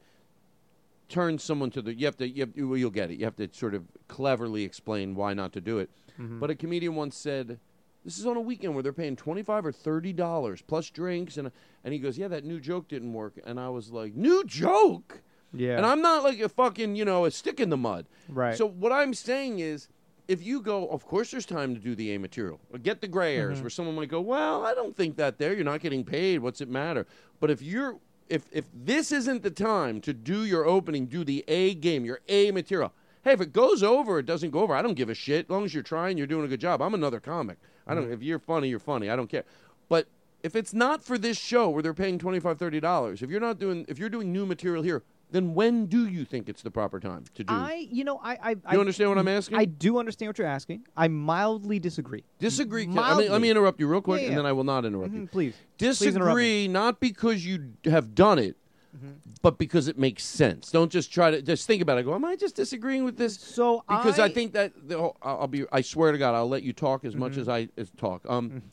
turn 1.10 1.38
someone 1.39 1.70
to 1.72 1.82
the. 1.82 1.93
You 1.93 2.05
have 2.05 2.18
to. 2.18 2.28
You 2.30 2.41
have, 2.41 2.51
well, 2.55 2.78
you'll 2.78 2.89
get 2.91 3.12
it. 3.12 3.18
You 3.20 3.26
have 3.26 3.36
to 3.38 3.49
sort 3.51 3.74
of 3.76 3.84
cleverly 4.07 4.64
explain 4.64 5.16
why 5.16 5.34
not 5.34 5.51
to 5.53 5.62
do 5.62 5.80
it. 5.80 5.89
Mhm. 6.20 6.39
But 6.39 6.49
a 6.49 6.55
comedian 6.55 6.95
once 6.95 7.18
said, 7.18 7.60
"This 8.05 8.18
is 8.20 8.26
on 8.26 8.38
a 8.38 8.41
weekend 8.41 8.74
where 8.74 8.84
they're 8.84 8.93
paying 8.93 9.16
twenty 9.16 9.43
five 9.43 9.66
or 9.66 9.72
thirty 9.72 10.14
dollars 10.14 10.62
plus 10.62 10.89
drinks," 10.89 11.38
and 11.38 11.51
and 11.84 11.93
he 11.93 11.99
goes, 11.99 12.18
"Yeah, 12.18 12.28
that 12.30 12.45
new 12.45 12.60
joke 12.60 12.88
didn't 12.88 13.14
work." 13.14 13.39
And 13.45 13.60
I 13.60 13.70
was 13.70 13.91
like, 13.91 14.16
"New 14.16 14.43
joke." 14.45 15.22
Yeah. 15.53 15.78
And 15.78 15.86
I'm 15.86 16.01
not 16.01 16.24
like 16.24 16.39
a 16.39 16.47
fucking, 16.49 16.95
you 16.95 17.05
know, 17.05 17.26
a 17.26 17.32
stick 17.32 17.60
in 17.60 17.70
the 17.70 17.78
mud. 17.78 18.05
Right. 18.28 18.55
So 18.55 18.68
what 18.68 18.91
I'm 18.91 19.16
saying 19.16 19.57
is, 19.60 19.88
if 20.28 20.45
you 20.45 20.62
go, 20.62 20.88
of 20.89 21.07
course, 21.07 21.32
there's 21.32 21.47
time 21.47 21.74
to 21.74 21.82
do 21.82 21.95
the 21.95 22.14
A 22.14 22.20
material. 22.20 22.60
Get 22.84 23.01
the 23.01 23.07
gray 23.07 23.36
areas 23.36 23.57
Mhm. 23.57 23.64
where 23.64 23.70
someone 23.72 23.95
might 23.95 24.10
go, 24.10 24.22
well, 24.22 24.64
I 24.64 24.76
don't 24.76 24.95
think 24.95 25.16
that 25.16 25.39
there. 25.39 25.55
You're 25.55 25.64
not 25.64 25.80
getting 25.82 26.03
paid. 26.03 26.39
What's 26.41 26.62
it 26.62 26.70
matter? 26.70 27.07
But 27.39 27.49
if 27.49 27.64
you're, 27.64 27.97
if 28.30 28.46
if 28.52 28.66
this 28.74 29.12
isn't 29.12 29.44
the 29.44 29.52
time 29.52 30.02
to 30.02 30.14
do 30.14 30.46
your 30.46 30.66
opening, 30.66 31.08
do 31.08 31.24
the 31.24 31.44
A 31.48 31.74
game, 31.74 32.06
your 32.06 32.20
A 32.30 32.52
material. 32.52 32.94
Hey, 33.24 33.34
if 33.34 33.42
it 33.42 33.52
goes 33.52 33.84
over, 33.84 34.20
it 34.20 34.26
doesn't 34.26 34.52
go 34.52 34.60
over. 34.60 34.74
I 34.74 34.82
don't 34.82 34.94
give 34.94 35.10
a 35.10 35.14
shit. 35.14 35.48
As 35.48 35.50
long 35.50 35.66
as 35.66 35.74
you're 35.74 35.84
trying, 35.84 36.18
you're 36.18 36.28
doing 36.28 36.46
a 36.46 36.48
good 36.48 36.62
job. 36.62 36.82
I'm 36.82 36.94
another 36.94 37.20
comic. 37.20 37.58
I 37.86 37.94
don't. 37.94 38.06
Mm-hmm. 38.06 38.14
If 38.14 38.24
you're 38.24 38.40
funny, 38.40 38.70
you're 38.70 38.80
funny. 38.80 39.10
I 39.10 39.16
don't 39.16 39.30
care. 39.30 39.44
But 39.90 40.08
if 40.44 40.56
it's 40.56 40.74
not 40.74 41.04
for 41.04 41.18
this 41.18 41.38
show 41.38 41.70
where 41.70 41.84
they're 41.84 41.94
paying 41.94 42.18
$25, 42.18 42.58
30 42.58 42.80
dollars, 42.80 43.22
if 43.22 43.30
you're 43.30 43.42
not 43.42 43.60
doing, 43.60 43.86
if 43.90 44.00
you're 44.00 44.10
doing 44.10 44.32
new 44.32 44.46
material 44.46 44.84
here, 44.84 45.04
then 45.32 45.54
when 45.54 45.86
do 45.86 46.08
you 46.08 46.26
think 46.26 46.50
it's 46.50 46.62
the 46.62 46.72
proper 46.72 47.00
time 47.00 47.24
to 47.36 47.44
do? 47.44 47.54
I, 47.54 47.88
you 47.92 48.04
know, 48.04 48.20
I, 48.24 48.32
I, 48.52 48.56
I 48.66 48.74
you 48.74 48.80
understand 48.80 49.10
what 49.10 49.18
I'm 49.18 49.28
asking? 49.28 49.58
I 49.58 49.66
do 49.66 50.00
understand 50.00 50.30
what 50.30 50.38
you're 50.38 50.48
asking. 50.48 50.86
I 50.98 51.08
mildly 51.08 51.80
disagree. 51.80 52.24
Disagree. 52.40 52.84
I 52.84 52.88
Mildly. 52.88 53.24
mean, 53.26 53.32
let 53.32 53.42
me 53.42 53.50
interrupt 53.50 53.80
you 53.80 53.88
real 53.88 54.02
quick, 54.02 54.22
Yeah, 54.22 54.30
and 54.30 54.38
then 54.38 54.46
I 54.46 54.52
will 54.52 54.64
not 54.64 54.86
interrupt 54.86 55.14
you. 55.14 55.22
Mhm, 55.22 55.32
please. 55.32 55.54
Please 55.78 56.02
interrupt 56.02 56.38
Disagree, 56.38 56.68
not 56.68 57.00
because 57.00 57.46
you 57.46 57.74
have 57.86 58.16
done 58.16 58.40
it, 58.40 58.56
Mm-hmm. 58.98 59.12
but 59.44 59.60
because 59.60 59.88
it 59.88 60.00
makes 60.00 60.24
sense. 60.24 60.72
Don't 60.72 60.92
just 60.92 61.14
try 61.14 61.30
to 61.30 61.44
just 61.44 61.68
think 61.68 61.80
about 61.84 62.00
it. 62.00 62.04
Go, 62.06 62.16
am 62.16 62.26
I 62.26 62.36
just 62.36 62.56
disagreeing 62.56 63.04
with 63.04 63.18
this? 63.18 63.40
So 63.40 63.84
because 63.88 64.18
I, 64.18 64.26
I- 64.26 64.30
think 64.30 64.54
that 64.54 64.72
the 64.90 64.98
whole- 64.98 65.16
I'll 65.22 65.46
be. 65.46 65.64
I 65.72 65.82
swear 65.82 66.12
to 66.12 66.18
God, 66.18 66.34
I'll 66.34 66.50
let 66.50 66.64
you 66.64 66.74
talk 66.74 67.06
as 67.06 67.16
much 67.16 67.34
Mhm. 67.34 67.38
as 67.42 67.48
I 67.50 67.70
as 67.78 67.92
talk. 67.98 68.26
Um. 68.28 68.64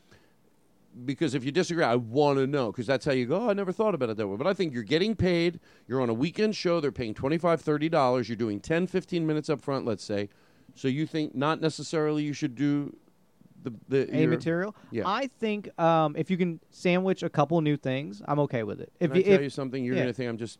Because 1.04 1.34
if 1.34 1.44
you 1.44 1.52
disagree, 1.52 1.84
I 1.84 1.96
want 1.96 2.38
to 2.38 2.46
know 2.46 2.72
because 2.72 2.86
that's 2.86 3.04
how 3.04 3.12
you 3.12 3.26
go. 3.26 3.42
Oh, 3.42 3.50
I 3.50 3.52
never 3.52 3.72
thought 3.72 3.94
about 3.94 4.08
it 4.08 4.16
that 4.16 4.26
way. 4.26 4.36
But 4.36 4.46
I 4.46 4.54
think 4.54 4.72
you're 4.72 4.82
getting 4.82 5.14
paid. 5.14 5.60
You're 5.86 6.00
on 6.00 6.08
a 6.08 6.14
weekend 6.14 6.56
show. 6.56 6.80
They're 6.80 6.90
paying 6.92 7.12
$25, 7.14 7.40
$30. 7.40 8.28
You're 8.28 8.36
doing 8.36 8.60
10, 8.60 8.86
15 8.86 9.26
minutes 9.26 9.50
up 9.50 9.60
front, 9.60 9.84
let's 9.84 10.04
say. 10.04 10.30
So 10.74 10.88
you 10.88 11.06
think 11.06 11.34
not 11.34 11.60
necessarily 11.60 12.22
you 12.22 12.32
should 12.32 12.54
do 12.54 12.96
the, 13.62 13.74
the 13.88 14.16
A 14.16 14.20
your- 14.22 14.30
material. 14.30 14.76
Yeah. 14.90 15.02
I 15.06 15.28
think 15.38 15.68
um, 15.78 16.14
if 16.16 16.30
you 16.30 16.36
can 16.36 16.60
sandwich 16.70 17.22
a 17.22 17.28
couple 17.28 17.60
new 17.60 17.76
things, 17.76 18.22
I'm 18.26 18.38
okay 18.40 18.62
with 18.62 18.80
it. 18.80 18.92
If 19.00 19.10
Can 19.10 19.18
I 19.20 19.22
tell 19.22 19.32
if, 19.34 19.40
you 19.42 19.50
something? 19.50 19.84
You're 19.84 19.96
yeah. 19.96 20.02
going 20.02 20.12
to 20.12 20.16
think 20.16 20.30
I'm 20.30 20.38
just 20.38 20.58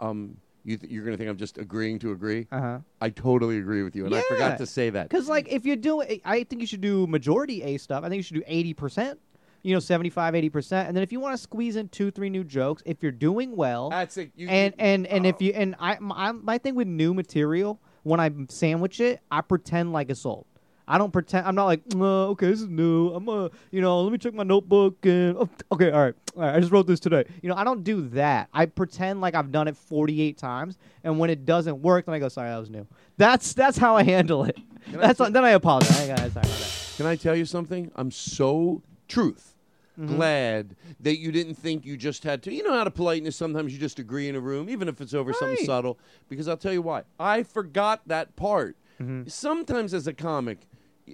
um. 0.00 0.36
You 0.66 0.78
th- 0.78 0.90
you're 0.90 1.04
going 1.04 1.12
to 1.12 1.18
think 1.18 1.28
I'm 1.28 1.36
just 1.36 1.58
agreeing 1.58 1.98
to 1.98 2.12
agree. 2.12 2.46
Uh-huh. 2.50 2.78
I 2.98 3.10
totally 3.10 3.58
agree 3.58 3.82
with 3.82 3.94
you, 3.94 4.06
and 4.06 4.14
I 4.14 4.22
forgot 4.22 4.56
to 4.56 4.66
say 4.66 4.88
that. 4.88 5.10
Because, 5.10 5.28
like, 5.28 5.46
if 5.52 5.66
you 5.66 5.76
do, 5.76 6.02
I 6.24 6.44
think 6.44 6.62
you 6.62 6.66
should 6.66 6.80
do 6.80 7.06
majority 7.06 7.62
A 7.62 7.76
stuff. 7.76 8.02
I 8.02 8.08
think 8.08 8.16
you 8.16 8.22
should 8.22 8.36
do 8.36 8.74
80%, 8.74 9.18
you 9.64 9.74
know, 9.74 9.80
75, 9.80 10.34
80%. 10.34 10.86
And 10.86 10.96
then 10.96 11.02
if 11.02 11.10
you 11.10 11.18
want 11.18 11.34
to 11.34 11.42
squeeze 11.42 11.74
in 11.74 11.88
two, 11.88 12.10
three 12.12 12.30
new 12.30 12.44
jokes, 12.44 12.82
if 12.86 13.02
you're 13.02 13.10
doing 13.10 13.56
well. 13.56 13.90
That's 13.90 14.16
it. 14.18 14.30
You- 14.36 14.48
and, 14.48 14.72
you- 14.78 14.84
and, 14.84 15.06
and 15.08 15.26
if 15.26 15.40
you, 15.42 15.52
and 15.52 15.74
I, 15.80 15.98
my, 16.00 16.30
my 16.32 16.58
thing 16.58 16.74
with 16.76 16.86
new 16.86 17.12
material, 17.14 17.80
when 18.04 18.20
I 18.20 18.30
sandwich 18.50 19.00
it, 19.00 19.20
I 19.30 19.40
pretend 19.40 19.92
like 19.92 20.10
it's 20.10 20.24
old. 20.24 20.46
I 20.86 20.98
don't 20.98 21.14
pretend. 21.14 21.46
I'm 21.46 21.54
not 21.54 21.64
like, 21.64 21.80
"Uh, 21.94 22.28
okay, 22.32 22.46
this 22.46 22.60
is 22.60 22.68
new. 22.68 23.08
I'm 23.14 23.26
uh, 23.26 23.48
you 23.70 23.80
know, 23.80 24.02
let 24.02 24.12
me 24.12 24.18
check 24.18 24.34
my 24.34 24.42
notebook 24.42 24.98
and 25.06 25.34
oh, 25.38 25.48
okay, 25.72 25.90
all 25.90 26.02
right, 26.02 26.14
all 26.36 26.42
right. 26.42 26.54
I 26.56 26.60
just 26.60 26.70
wrote 26.70 26.86
this 26.86 27.00
today. 27.00 27.24
You 27.40 27.48
know, 27.48 27.54
I 27.54 27.64
don't 27.64 27.82
do 27.84 28.02
that. 28.10 28.50
I 28.52 28.66
pretend 28.66 29.22
like 29.22 29.34
I've 29.34 29.50
done 29.50 29.66
it 29.66 29.78
48 29.78 30.36
times, 30.36 30.76
and 31.02 31.18
when 31.18 31.30
it 31.30 31.46
doesn't 31.46 31.80
work, 31.80 32.04
then 32.04 32.14
I 32.14 32.18
go, 32.18 32.28
sorry, 32.28 32.50
that 32.50 32.58
was 32.58 32.68
new. 32.68 32.86
That's 33.16 33.54
that's 33.54 33.78
how 33.78 33.96
I 33.96 34.02
handle 34.02 34.44
it. 34.44 34.58
That's 34.92 35.18
then 35.20 35.42
I 35.42 35.52
apologize. 35.52 35.98
I 36.10 36.16
sorry 36.16 36.26
about 36.28 36.44
that. 36.44 36.92
Can 36.98 37.06
I 37.06 37.16
tell 37.16 37.34
you 37.34 37.46
something? 37.46 37.90
I'm 37.96 38.10
so 38.10 38.82
truth 39.08 39.53
Mhm. 39.98 40.08
glad 40.16 40.76
that 41.00 41.18
you 41.18 41.30
didn't 41.30 41.54
think 41.54 41.84
you 41.86 41.96
just 41.96 42.24
had 42.24 42.42
to. 42.44 42.52
You 42.52 42.62
know 42.64 42.72
how 42.72 42.84
to 42.84 42.90
politeness. 42.90 43.36
Sometimes 43.36 43.72
you 43.72 43.78
just 43.78 43.98
agree 43.98 44.28
in 44.28 44.34
a 44.34 44.40
room, 44.40 44.68
even 44.68 44.88
if 44.88 45.00
it's 45.00 45.14
over 45.14 45.32
something 45.32 45.64
subtle. 45.64 45.98
Because 46.28 46.48
I'll 46.48 46.56
tell 46.56 46.72
you 46.72 46.82
why. 46.82 47.02
I 47.18 47.42
forgot 47.42 48.02
that 48.06 48.34
part. 48.36 48.76
Mm-hmm. 49.00 49.28
Sometimes 49.28 49.94
as 49.94 50.06
a 50.06 50.12
comic. 50.12 50.66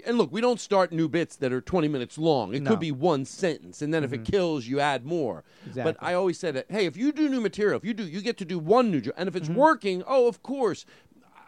And 0.07 0.16
look, 0.18 0.31
we 0.31 0.41
don't 0.41 0.61
start 0.61 0.93
new 0.93 1.09
bits 1.09 1.35
that 1.37 1.53
are 1.53 1.61
20 1.61 1.89
minutes 1.89 2.16
long. 2.16 2.55
It 2.55 2.62
No. 2.62 2.70
could 2.70 2.78
be 2.81 2.93
one 2.93 3.24
sentence, 3.24 3.83
and 3.83 3.93
then 3.93 4.05
if 4.05 4.12
it 4.12 4.24
kills, 4.24 4.64
you 4.68 4.78
add 4.78 5.05
more. 5.05 5.43
Exactly. 5.66 5.83
But 5.93 5.97
I 6.01 6.14
always 6.14 6.39
said 6.39 6.55
that, 6.55 6.66
hey, 6.68 6.87
if 6.87 6.97
you 6.97 7.11
do 7.11 7.28
new 7.28 7.41
material, 7.41 7.76
if 7.76 7.85
you 7.85 7.93
do, 7.93 8.05
you 8.05 8.20
get 8.20 8.37
to 8.39 8.45
do 8.45 8.57
one 8.57 8.93
new 8.93 9.01
joke, 9.01 9.14
and 9.16 9.28
if 9.28 9.35
Mm-hmm. 9.35 9.51
it's 9.51 9.59
working, 9.59 10.05
oh, 10.07 10.28
of 10.28 10.45
course. 10.45 10.87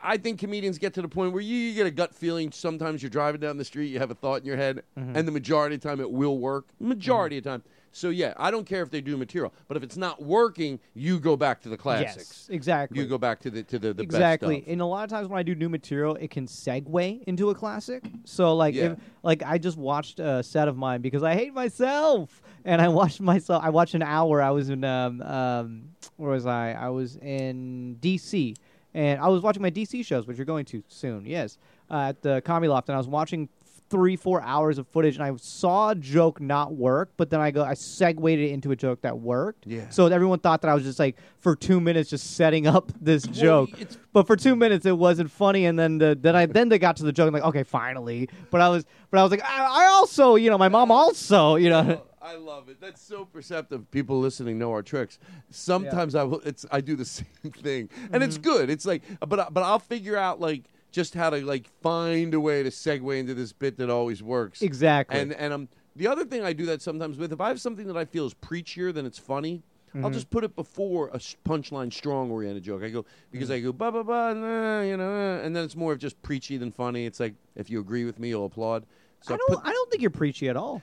I 0.03 0.17
think 0.17 0.39
comedians 0.41 0.79
get 0.79 0.95
to 0.95 1.03
the 1.03 1.09
point 1.09 1.33
where 1.33 1.43
you, 1.43 1.57
you 1.57 1.75
get 1.75 1.87
a 1.87 1.91
gut 1.91 2.15
feeling. 2.15 2.51
Sometimes 2.53 3.03
you're 3.03 3.11
driving 3.11 3.41
down 3.41 3.57
the 3.57 3.65
street, 3.65 3.87
you 3.89 3.99
have 3.99 4.11
a 4.11 4.15
thought 4.15 4.41
in 4.41 4.47
your 4.47 4.57
head, 4.57 4.83
Mhm. 4.99 5.17
and 5.17 5.29
the 5.29 5.33
majority 5.33 5.77
of 5.77 5.81
the 5.81 5.89
time 5.89 6.01
it 6.01 6.11
will 6.11 6.39
work. 6.39 6.67
Majority 6.81 7.39
of 7.39 7.45
the 7.45 7.51
time. 7.51 7.63
So 7.95 8.09
yeah, 8.09 8.33
I 8.39 8.51
don't 8.51 8.65
care 8.65 8.83
if 8.83 8.91
they 8.91 9.03
do 9.03 9.19
material, 9.19 9.53
but 9.69 9.77
if 9.77 9.83
it's 9.83 9.99
not 9.99 10.23
working, 10.23 10.81
you 10.95 11.21
go 11.21 11.37
back 11.37 11.61
to 11.63 11.69
the 11.69 11.77
classics. 11.77 12.47
Yes, 12.49 12.55
exactly. 12.55 12.99
You 12.99 13.07
go 13.07 13.19
back 13.19 13.39
to 13.41 13.51
the 13.51 13.63
to 13.65 13.79
the, 13.79 13.93
the 13.93 14.03
exactly. 14.03 14.55
best 14.57 14.63
stuff. 14.65 14.73
And 14.73 14.81
a 14.81 14.87
lot 14.87 15.05
of 15.05 15.11
times 15.11 15.29
when 15.29 15.39
I 15.39 15.43
do 15.43 15.55
new 15.55 15.69
material, 15.69 16.17
it 16.17 16.31
can 16.31 16.47
segue 16.47 17.23
into 17.25 17.51
a 17.51 17.55
classic. 17.55 18.03
So 18.25 18.57
like, 18.57 18.75
Yeah. 18.75 18.93
if, 18.93 18.99
like 19.23 19.43
I 19.43 19.59
just 19.59 19.77
watched 19.77 20.21
a 20.21 20.43
set 20.43 20.69
of 20.69 20.77
mine 20.79 21.03
because 21.03 21.23
I 21.23 21.35
hate 21.35 21.53
myself, 21.53 22.41
and 22.65 22.81
I 22.81 22.89
watched 22.89 23.21
myself. 23.21 23.63
I 23.63 23.69
watched 23.69 23.95
an 23.95 24.03
hour. 24.03 24.41
I 24.41 24.51
was 24.53 24.71
in 24.71 24.85
um, 24.85 25.21
um 25.21 25.83
where 26.17 26.31
was 26.31 26.47
I? 26.47 26.73
I 26.73 26.89
was 26.89 27.17
in 27.17 27.97
D.C. 28.01 28.55
and 28.95 29.21
I 29.21 29.29
was 29.29 29.43
watching 29.43 29.63
my 29.63 29.71
D.C. 29.71 30.03
shows, 30.03 30.27
which 30.27 30.37
you're 30.37 30.47
going 30.47 30.65
to 30.67 30.83
soon. 30.89 31.27
Yes, 31.27 31.59
uh, 31.91 32.09
at 32.09 32.23
the 32.23 32.43
Comedy 32.43 32.69
Loft, 32.69 32.89
and 32.89 32.95
I 32.95 32.99
was 32.99 33.09
watching 33.09 33.49
three, 33.93 34.17
four 34.17 34.41
hours 34.41 34.79
of 34.79 34.89
footage, 34.89 35.17
and 35.17 35.23
I 35.23 35.37
saw 35.37 35.91
a 35.91 35.95
joke 35.95 36.41
not 36.41 36.73
work, 36.75 37.13
but 37.19 37.29
then 37.29 37.41
I 37.41 37.51
go, 37.51 37.63
I 37.63 37.75
segued 37.75 38.27
it 38.27 38.51
into 38.51 38.71
a 38.71 38.77
joke 38.77 39.03
that 39.03 39.19
worked. 39.19 39.67
Yeah. 39.67 39.91
So 39.91 40.07
everyone 40.07 40.39
thought 40.39 40.63
that 40.63 40.69
I 40.69 40.75
was 40.75 40.83
just 40.83 40.99
like 40.99 41.17
for 41.41 41.55
two 41.55 41.79
minutes 41.79 42.09
just 42.09 42.35
setting 42.35 42.67
up 42.67 42.91
this 43.01 43.25
joke, 43.25 43.69
but 44.15 44.27
for 44.27 44.35
two 44.35 44.57
minutes 44.57 44.87
it 44.87 44.97
wasn't 44.97 45.31
funny, 45.31 45.67
and 45.67 45.79
then 45.79 45.99
the 45.99 46.19
then 46.19 46.35
I 46.35 46.47
then 46.47 46.71
they 46.71 46.79
got 46.79 46.97
to 46.97 47.05
the 47.05 47.13
joke, 47.13 47.29
I'm 47.29 47.35
like, 47.35 47.45
okay, 47.45 47.65
finally. 47.65 48.31
But 48.51 48.63
I 48.63 48.71
was 48.71 48.87
but 49.11 49.21
I 49.21 49.23
was 49.23 49.31
like, 49.31 49.45
I, 49.45 49.85
I 49.85 49.87
also, 49.93 50.37
you 50.37 50.49
know, 50.49 50.59
my 50.59 50.69
mom 50.69 50.91
also, 50.91 51.57
you 51.57 51.69
know. 51.69 52.03
I 52.23 52.37
love 52.37 52.69
it. 52.69 52.81
That's 52.81 53.01
so 53.03 53.25
perceptive. 53.25 53.91
People 53.91 54.21
listening 54.21 54.59
know 54.59 54.71
our 54.71 54.83
tricks. 54.83 55.19
Sometimes 55.51 56.15
I 56.15 56.23
will. 56.23 56.41
It's 56.41 56.65
I 56.71 56.81
do 56.81 56.95
the 56.97 57.05
same 57.19 57.27
thing, 57.53 57.91
and 58.13 58.23
it's 58.23 58.37
Mm-hmm. 58.37 58.43
good. 58.43 58.71
It's 58.71 58.87
like, 58.87 59.03
but 59.27 59.53
but 59.53 59.63
I'll 59.63 59.79
figure 59.79 60.17
out 60.17 60.41
like 60.41 60.65
just 60.93 61.15
how 61.15 61.31
to 61.31 61.45
like 61.45 61.67
find 61.83 62.33
a 62.35 62.41
way 62.41 62.63
to 62.63 62.69
segue 62.71 63.19
into 63.19 63.35
this 63.35 63.53
bit 63.53 63.77
that 63.79 63.91
always 63.91 64.23
works. 64.23 64.63
Exactly. 64.63 65.19
And 65.19 65.33
and 65.35 65.53
um 65.53 65.69
the 65.97 66.07
other 66.07 66.25
thing 66.25 66.43
I 66.45 66.53
do 66.53 66.65
that 66.67 66.81
sometimes 66.81 67.19
with 67.19 67.33
if 67.33 67.41
I 67.41 67.49
have 67.49 67.61
something 67.61 67.87
that 67.89 67.97
I 67.97 68.05
feel 68.05 68.25
is 68.27 68.35
preachier 68.35 68.93
than 68.95 69.05
it's 69.07 69.19
funny. 69.19 69.63
I'll 69.97 70.09
Mhm. 70.09 70.15
just 70.15 70.31
put 70.31 70.43
it 70.43 70.57
before 70.57 71.09
a 71.09 71.19
punchline, 71.19 71.93
strong 71.93 72.31
oriented 72.31 72.63
joke. 72.63 72.83
I 72.83 72.89
go 72.89 73.05
because 73.31 73.51
Mm. 73.51 73.55
I 73.55 73.61
go 73.61 73.73
ba 73.75 73.93
ba 73.93 74.03
ba, 74.03 74.33
nah, 74.35 74.81
you 74.81 74.97
know, 74.97 75.11
uh, 75.13 75.45
and 75.45 75.55
then 75.55 75.65
it's 75.65 75.77
more 75.77 75.93
of 75.93 75.99
just 75.99 76.21
preachy 76.23 76.57
than 76.57 76.73
funny. 76.73 77.05
It's 77.05 77.21
like 77.21 77.35
if 77.57 77.69
you 77.69 77.79
agree 77.79 78.07
with 78.07 78.19
me, 78.19 78.29
you'll 78.31 78.47
applaud. 78.47 78.87
So 79.21 79.35
I 79.35 79.37
don't 79.37 79.67
I 79.67 79.71
don't 79.71 79.91
think 79.91 80.01
you're 80.01 80.11
preachy 80.11 80.49
at 80.49 80.57
all. 80.57 80.81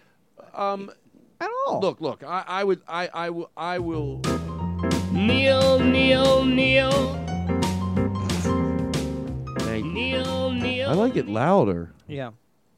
Um, 0.53 0.91
at 1.39 1.49
all. 1.67 1.79
Look, 1.79 2.01
look. 2.01 2.23
I, 2.23 2.43
I 2.47 2.63
would. 2.63 2.81
I. 2.87 3.07
I 3.13 3.29
will. 3.29 3.49
I 3.55 3.79
will. 3.79 4.21
Neil, 5.11 5.79
Neil, 5.79 6.45
Neil. 6.45 6.91
Thank 9.59 9.85
you. 9.85 9.91
Neil, 9.93 10.51
Neil. 10.51 10.89
I 10.89 10.93
like 10.93 11.15
it 11.15 11.27
louder. 11.27 11.91
Yeah. 12.07 12.31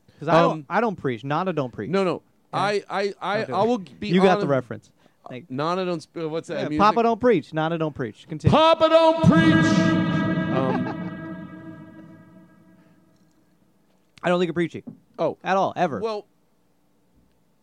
Because 0.07 0.27
I 0.27 0.39
Um, 0.41 0.49
don't 0.49 0.65
I 0.69 0.81
don't 0.81 0.95
preach. 0.95 1.23
Nana 1.23 1.53
don't 1.53 1.71
preach. 1.71 1.89
No, 1.89 2.03
no. 2.03 2.21
I. 2.53 2.83
I. 2.89 3.13
I. 3.21 3.43
Okay. 3.43 3.53
I 3.53 3.63
will 3.63 3.77
be. 3.79 4.09
You 4.09 4.15
got 4.21 4.25
the 4.25 4.31
honest- 4.41 4.47
reference. 4.47 4.91
Like, 5.29 5.49
Nana 5.49 5.85
don't. 5.85 6.01
Sp- 6.03 6.27
what's 6.29 6.47
that? 6.49 6.55
yeah, 6.63 6.63
music? 6.69 6.79
Papa 6.79 7.03
don't 7.03 7.19
preach. 7.21 7.53
Nana 7.53 7.77
don't 7.77 7.95
preach. 7.95 8.25
Continue. 8.27 8.51
Papa 8.51 8.89
don't 8.89 9.23
preach. 9.23 9.65
Um, 10.55 10.87
I 14.23 14.29
don't 14.29 14.39
think 14.39 14.47
you're 14.47 14.53
preachy. 14.53 14.83
Oh, 15.17 15.37
at 15.43 15.55
all, 15.57 15.73
ever. 15.75 15.99
Well, 15.99 16.17
I've 16.19 16.30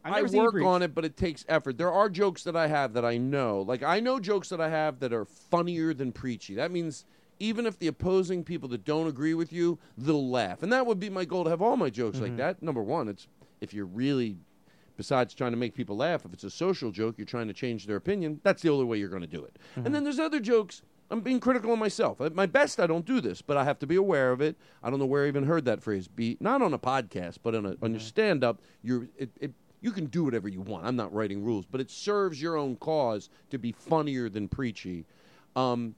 I 0.05 0.23
work 0.23 0.55
on 0.63 0.83
it, 0.83 0.95
but 0.95 1.05
it 1.05 1.17
takes 1.17 1.45
effort. 1.49 1.77
There 1.79 1.93
are 1.93 2.09
jokes 2.09 2.45
that 2.45 2.57
I 2.57 2.67
have 2.67 2.93
that 2.95 3.05
I 3.05 3.19
know. 3.19 3.63
Like 3.63 3.83
I 3.83 4.01
know 4.01 4.19
jokes 4.21 4.49
that 4.49 4.61
I 4.61 4.69
have 4.69 5.01
that 5.01 5.13
are 5.13 5.25
funnier 5.25 5.93
than 5.95 6.13
preachy. 6.13 6.55
That 6.55 6.71
means 6.71 7.05
even 7.41 7.67
if 7.67 7.79
the 7.79 7.87
opposing 7.89 8.43
people 8.43 8.69
that 8.71 8.85
don't 8.85 9.07
agree 9.07 9.35
with 9.35 9.53
you, 9.53 9.79
they'll 9.97 10.29
laugh. 10.29 10.63
And 10.63 10.73
that 10.73 10.87
would 10.87 10.99
be 10.99 11.11
my 11.11 11.25
goal 11.25 11.45
to 11.45 11.51
have 11.51 11.63
all 11.63 11.77
my 11.77 11.91
jokes 11.91 12.21
like 12.21 12.33
Mhm. 12.33 12.37
that. 12.39 12.63
Number 12.63 12.83
one, 12.83 13.09
it's 13.09 13.29
if 13.61 13.73
you're 13.75 13.87
really 13.87 14.37
besides 14.97 15.33
trying 15.33 15.53
to 15.53 15.57
make 15.57 15.75
people 15.75 15.97
laugh, 15.97 16.25
if 16.25 16.33
it's 16.33 16.43
a 16.43 16.51
social 16.51 16.91
joke, 16.91 17.15
you're 17.17 17.25
trying 17.25 17.47
to 17.47 17.55
change 17.55 17.87
their 17.87 17.95
opinion, 17.95 18.41
that's 18.43 18.63
the 18.63 18.69
only 18.69 18.85
way 18.85 18.99
you're 18.99 19.09
going 19.09 19.23
to 19.23 19.29
do 19.29 19.45
it. 19.45 19.57
And 19.77 19.95
then 19.95 20.03
there's 20.03 20.19
other 20.19 20.41
jokes 20.41 20.83
I'm 21.11 21.21
being 21.21 21.39
critical 21.41 21.73
of 21.73 21.79
myself. 21.79 22.21
At 22.21 22.35
my 22.35 22.47
best, 22.47 22.79
I 22.81 22.87
don't 22.89 23.07
do 23.07 23.21
this, 23.21 23.41
but 23.41 23.57
I 23.57 23.63
have 23.65 23.79
to 23.79 23.87
be 23.87 23.95
aware 23.95 24.31
of 24.33 24.41
it. 24.43 24.57
I 24.83 24.91
don't 24.91 24.99
know 24.99 25.07
where 25.07 25.25
I 25.25 25.29
even 25.29 25.45
heard 25.45 25.65
that 25.67 25.81
phrase. 25.83 26.07
Be 26.09 26.37
not 26.41 26.61
on 26.63 26.75
a 26.75 26.79
podcast, 26.79 27.39
but 27.43 27.55
on 27.55 27.65
a, 27.65 27.77
on 27.81 27.93
your 27.93 28.01
stand 28.01 28.43
up. 28.45 28.61
You're 28.83 29.09
it, 29.17 29.31
it, 29.41 29.53
you 29.81 29.93
can 29.93 30.07
do 30.07 30.25
whatever 30.25 30.49
you 30.49 30.61
want. 30.61 30.85
I'm 30.87 30.97
not 30.97 31.13
writing 31.13 31.43
rules, 31.45 31.65
but 31.67 31.81
it 31.81 31.91
serves 31.91 32.41
your 32.43 32.57
own 32.57 32.77
cause 32.77 33.31
to 33.51 33.59
be 33.59 33.73
funnier 33.73 34.29
than 34.29 34.49
preachy, 34.49 35.05
um, 35.57 35.95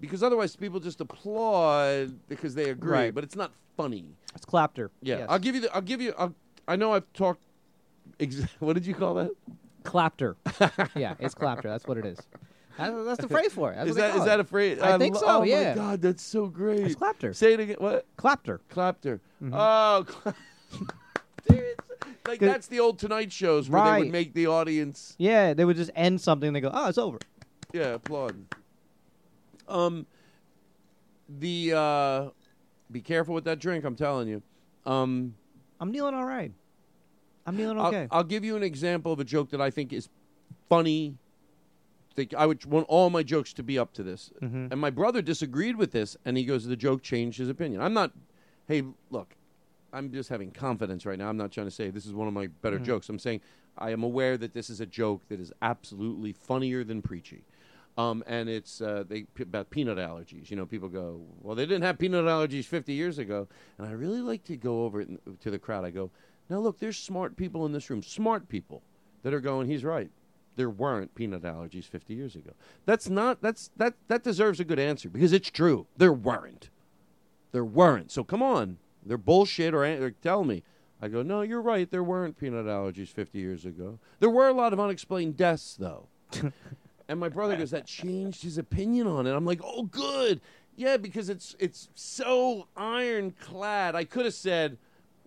because 0.00 0.22
otherwise 0.22 0.56
people 0.56 0.80
just 0.80 1.00
applaud 1.00 2.18
because 2.28 2.54
they 2.54 2.70
agree, 2.70 2.90
Right. 2.92 3.14
but 3.14 3.22
it's 3.24 3.36
not 3.36 3.52
funny. 3.76 4.04
It's 4.34 4.44
clapter. 4.44 4.90
Yeah, 5.02 5.18
Yes. 5.18 5.26
I'll 5.30 5.38
give 5.38 5.54
you. 5.54 5.60
The, 5.62 5.74
I'll 5.74 5.82
give 5.82 6.00
you. 6.00 6.14
I'll, 6.18 6.34
I 6.68 6.76
know 6.76 6.92
I've 6.92 7.10
talked. 7.12 7.42
Ex- 8.18 8.42
what 8.58 8.74
did 8.74 8.86
you 8.86 8.94
call 8.94 9.14
that? 9.14 9.30
Clapter. 9.84 10.36
yeah, 10.94 11.14
it's 11.18 11.34
clapter. 11.34 11.68
That's 11.68 11.86
what 11.86 11.96
it 11.98 12.04
is. 12.06 12.18
That's, 12.78 12.94
that's 13.04 13.20
the 13.20 13.28
phrase 13.28 13.52
for 13.52 13.72
it. 13.72 13.76
That's 13.76 13.90
is 13.90 13.96
that 13.96 14.16
it. 14.16 14.24
that 14.24 14.40
a 14.40 14.44
phrase? 14.44 14.78
I 14.80 14.96
think 14.98 15.14
lo- 15.16 15.20
so. 15.20 15.26
Oh 15.28 15.42
yeah. 15.42 15.70
my 15.70 15.74
god, 15.74 16.02
that's 16.02 16.22
so 16.22 16.46
great. 16.46 16.80
It's 16.80 16.94
clapter. 16.94 17.32
Say 17.34 17.54
it 17.54 17.60
again. 17.60 17.76
What? 17.78 18.06
Clapter. 18.16 18.60
Clapter. 18.68 19.20
Mhm. 19.42 19.50
Oh, 19.54 20.04
cla- 20.06 20.34
Dude, 21.48 21.76
like 22.26 22.40
that's 22.40 22.66
the 22.66 22.80
old 22.80 22.98
Tonight 22.98 23.32
shows 23.32 23.68
where 23.68 23.82
they 23.82 23.90
Right. 23.90 23.98
would 24.04 24.12
make 24.12 24.34
the 24.34 24.46
audience, 24.46 25.14
Yeah, 25.18 25.54
they 25.54 25.64
would 25.64 25.76
just 25.76 25.90
end 25.94 26.20
something 26.20 26.48
and 26.48 26.56
they 26.56 26.60
go, 26.60 26.70
oh, 26.72 26.88
it's 26.88 26.98
over. 26.98 27.18
yeah, 27.72 27.94
applaud. 27.94 28.36
Um, 29.68 30.06
the 31.28 31.72
uh, 31.74 32.30
be 32.90 33.00
careful 33.00 33.34
with 33.34 33.44
that 33.44 33.58
drink. 33.60 33.84
I'm 33.84 33.94
telling 33.96 34.28
you. 34.28 34.42
Um, 34.84 35.34
I'm 35.80 35.90
kneeling 35.92 36.14
all 36.14 36.24
right. 36.24 36.52
I'm 37.46 37.56
kneeling 37.56 37.78
I'll- 37.78 37.86
okay. 37.88 38.08
I'll, 38.10 38.24
give 38.24 38.44
you 38.44 38.56
an 38.56 38.62
example 38.62 39.12
of 39.12 39.20
a 39.20 39.24
joke 39.24 39.50
that 39.50 39.60
I 39.60 39.70
think 39.70 39.92
is 39.92 40.08
funny 40.68 41.16
think 42.16 42.34
I 42.34 42.44
would 42.44 42.64
want 42.66 42.86
all 42.88 43.08
my 43.08 43.22
jokes 43.22 43.52
to 43.54 43.62
be 43.62 43.78
up 43.78 43.92
to 43.94 44.02
this. 44.02 44.32
Mhm. 44.42 44.72
And 44.72 44.80
my 44.80 44.90
brother 44.90 45.22
disagreed 45.22 45.76
with 45.76 45.92
this, 45.92 46.16
and 46.24 46.36
he 46.36 46.44
goes, 46.44 46.64
"The 46.66 46.74
joke 46.76 47.02
changed 47.02 47.38
his 47.38 47.48
opinion." 47.48 47.80
I'm 47.80 47.94
not. 47.94 48.12
Hey, 48.66 48.82
look, 49.10 49.36
I'm 49.92 50.12
just 50.12 50.28
having 50.28 50.50
confidence 50.50 51.04
right 51.06 51.18
now. 51.18 51.28
I'm 51.28 51.36
not 51.36 51.50
trying 51.52 51.66
to 51.66 51.70
say 51.70 51.90
this 51.90 52.06
is 52.06 52.12
one 52.14 52.28
of 52.28 52.34
my 52.34 52.46
better 52.48 52.78
Mhm. 52.78 52.84
jokes. 52.84 53.08
I'm 53.08 53.18
saying 53.18 53.40
I 53.78 53.90
am 53.90 54.02
aware 54.02 54.36
that 54.36 54.52
this 54.52 54.70
is 54.70 54.80
a 54.80 54.86
joke 54.86 55.26
that 55.28 55.40
is 55.40 55.52
absolutely 55.62 56.32
funnier 56.32 56.84
than 56.84 57.02
preachy. 57.02 57.44
Um, 57.98 58.22
and 58.26 58.48
it's 58.48 58.80
uh, 58.80 59.04
they 59.06 59.22
p- 59.24 59.42
about 59.42 59.70
peanut 59.70 59.98
allergies. 59.98 60.48
You 60.50 60.56
know, 60.56 60.64
people 60.64 60.88
go, 60.88 61.22
"Well, 61.42 61.54
they 61.56 61.66
didn't 61.66 61.82
have 61.82 61.98
peanut 61.98 62.24
allergies 62.24 62.64
50 62.64 62.92
years 62.92 63.18
ago." 63.18 63.48
And 63.78 63.86
I 63.86 63.92
really 63.92 64.20
like 64.20 64.44
to 64.44 64.56
go 64.56 64.84
over 64.84 65.04
to 65.04 65.50
the 65.50 65.58
crowd. 65.58 65.84
I 65.84 65.90
go, 65.90 66.10
"Now 66.48 66.60
look, 66.60 66.78
there's 66.78 66.96
smart 66.96 67.36
people 67.36 67.66
in 67.66 67.72
this 67.72 67.90
room, 67.90 68.02
smart 68.02 68.48
people 68.48 68.82
that 69.22 69.34
are 69.34 69.40
going. 69.40 69.66
He's 69.68 69.84
right. 69.84 70.10
There 70.56 70.70
weren't 70.70 71.14
peanut 71.14 71.42
allergies 71.42 71.84
50 71.84 72.14
years 72.14 72.36
ago. 72.36 72.52
That's 72.86 73.08
not. 73.10 73.42
That's 73.42 73.70
that. 73.76 73.94
That 74.08 74.22
deserves 74.22 74.60
a 74.60 74.64
good 74.64 74.78
answer 74.78 75.08
because 75.08 75.32
it's 75.32 75.50
true. 75.50 75.86
There 75.96 76.12
weren't. 76.12 76.70
There 77.52 77.64
weren't. 77.64 78.10
So 78.12 78.22
come 78.24 78.42
on, 78.42 78.78
they're 79.04 79.18
bullshit 79.18 79.74
or, 79.74 79.84
or 79.84 80.10
tell 80.10 80.44
me." 80.44 80.62
I 81.02 81.08
go, 81.08 81.22
"No, 81.22 81.42
you're 81.42 81.62
right. 81.62 81.90
There 81.90 82.04
weren't 82.04 82.38
peanut 82.38 82.66
allergies 82.66 83.08
50 83.08 83.38
years 83.38 83.64
ago. 83.64 83.98
There 84.18 84.30
were 84.30 84.48
a 84.48 84.52
lot 84.52 84.72
of 84.72 84.80
unexplained 84.80 85.36
deaths, 85.36 85.76
though." 85.78 86.08
And 87.10 87.18
my 87.18 87.28
brother 87.28 87.56
goes, 87.56 87.72
that 87.72 87.86
changed 87.86 88.44
his 88.44 88.56
opinion 88.56 89.08
on 89.08 89.26
it. 89.26 89.34
I'm 89.34 89.44
like, 89.44 89.60
oh, 89.64 89.82
good. 89.82 90.40
Yeah, 90.76 90.96
because 90.96 91.28
it's 91.28 91.56
it's 91.58 91.88
so 91.96 92.68
ironclad. 92.76 93.96
I 93.96 94.04
could 94.04 94.26
have 94.26 94.34
said, 94.34 94.78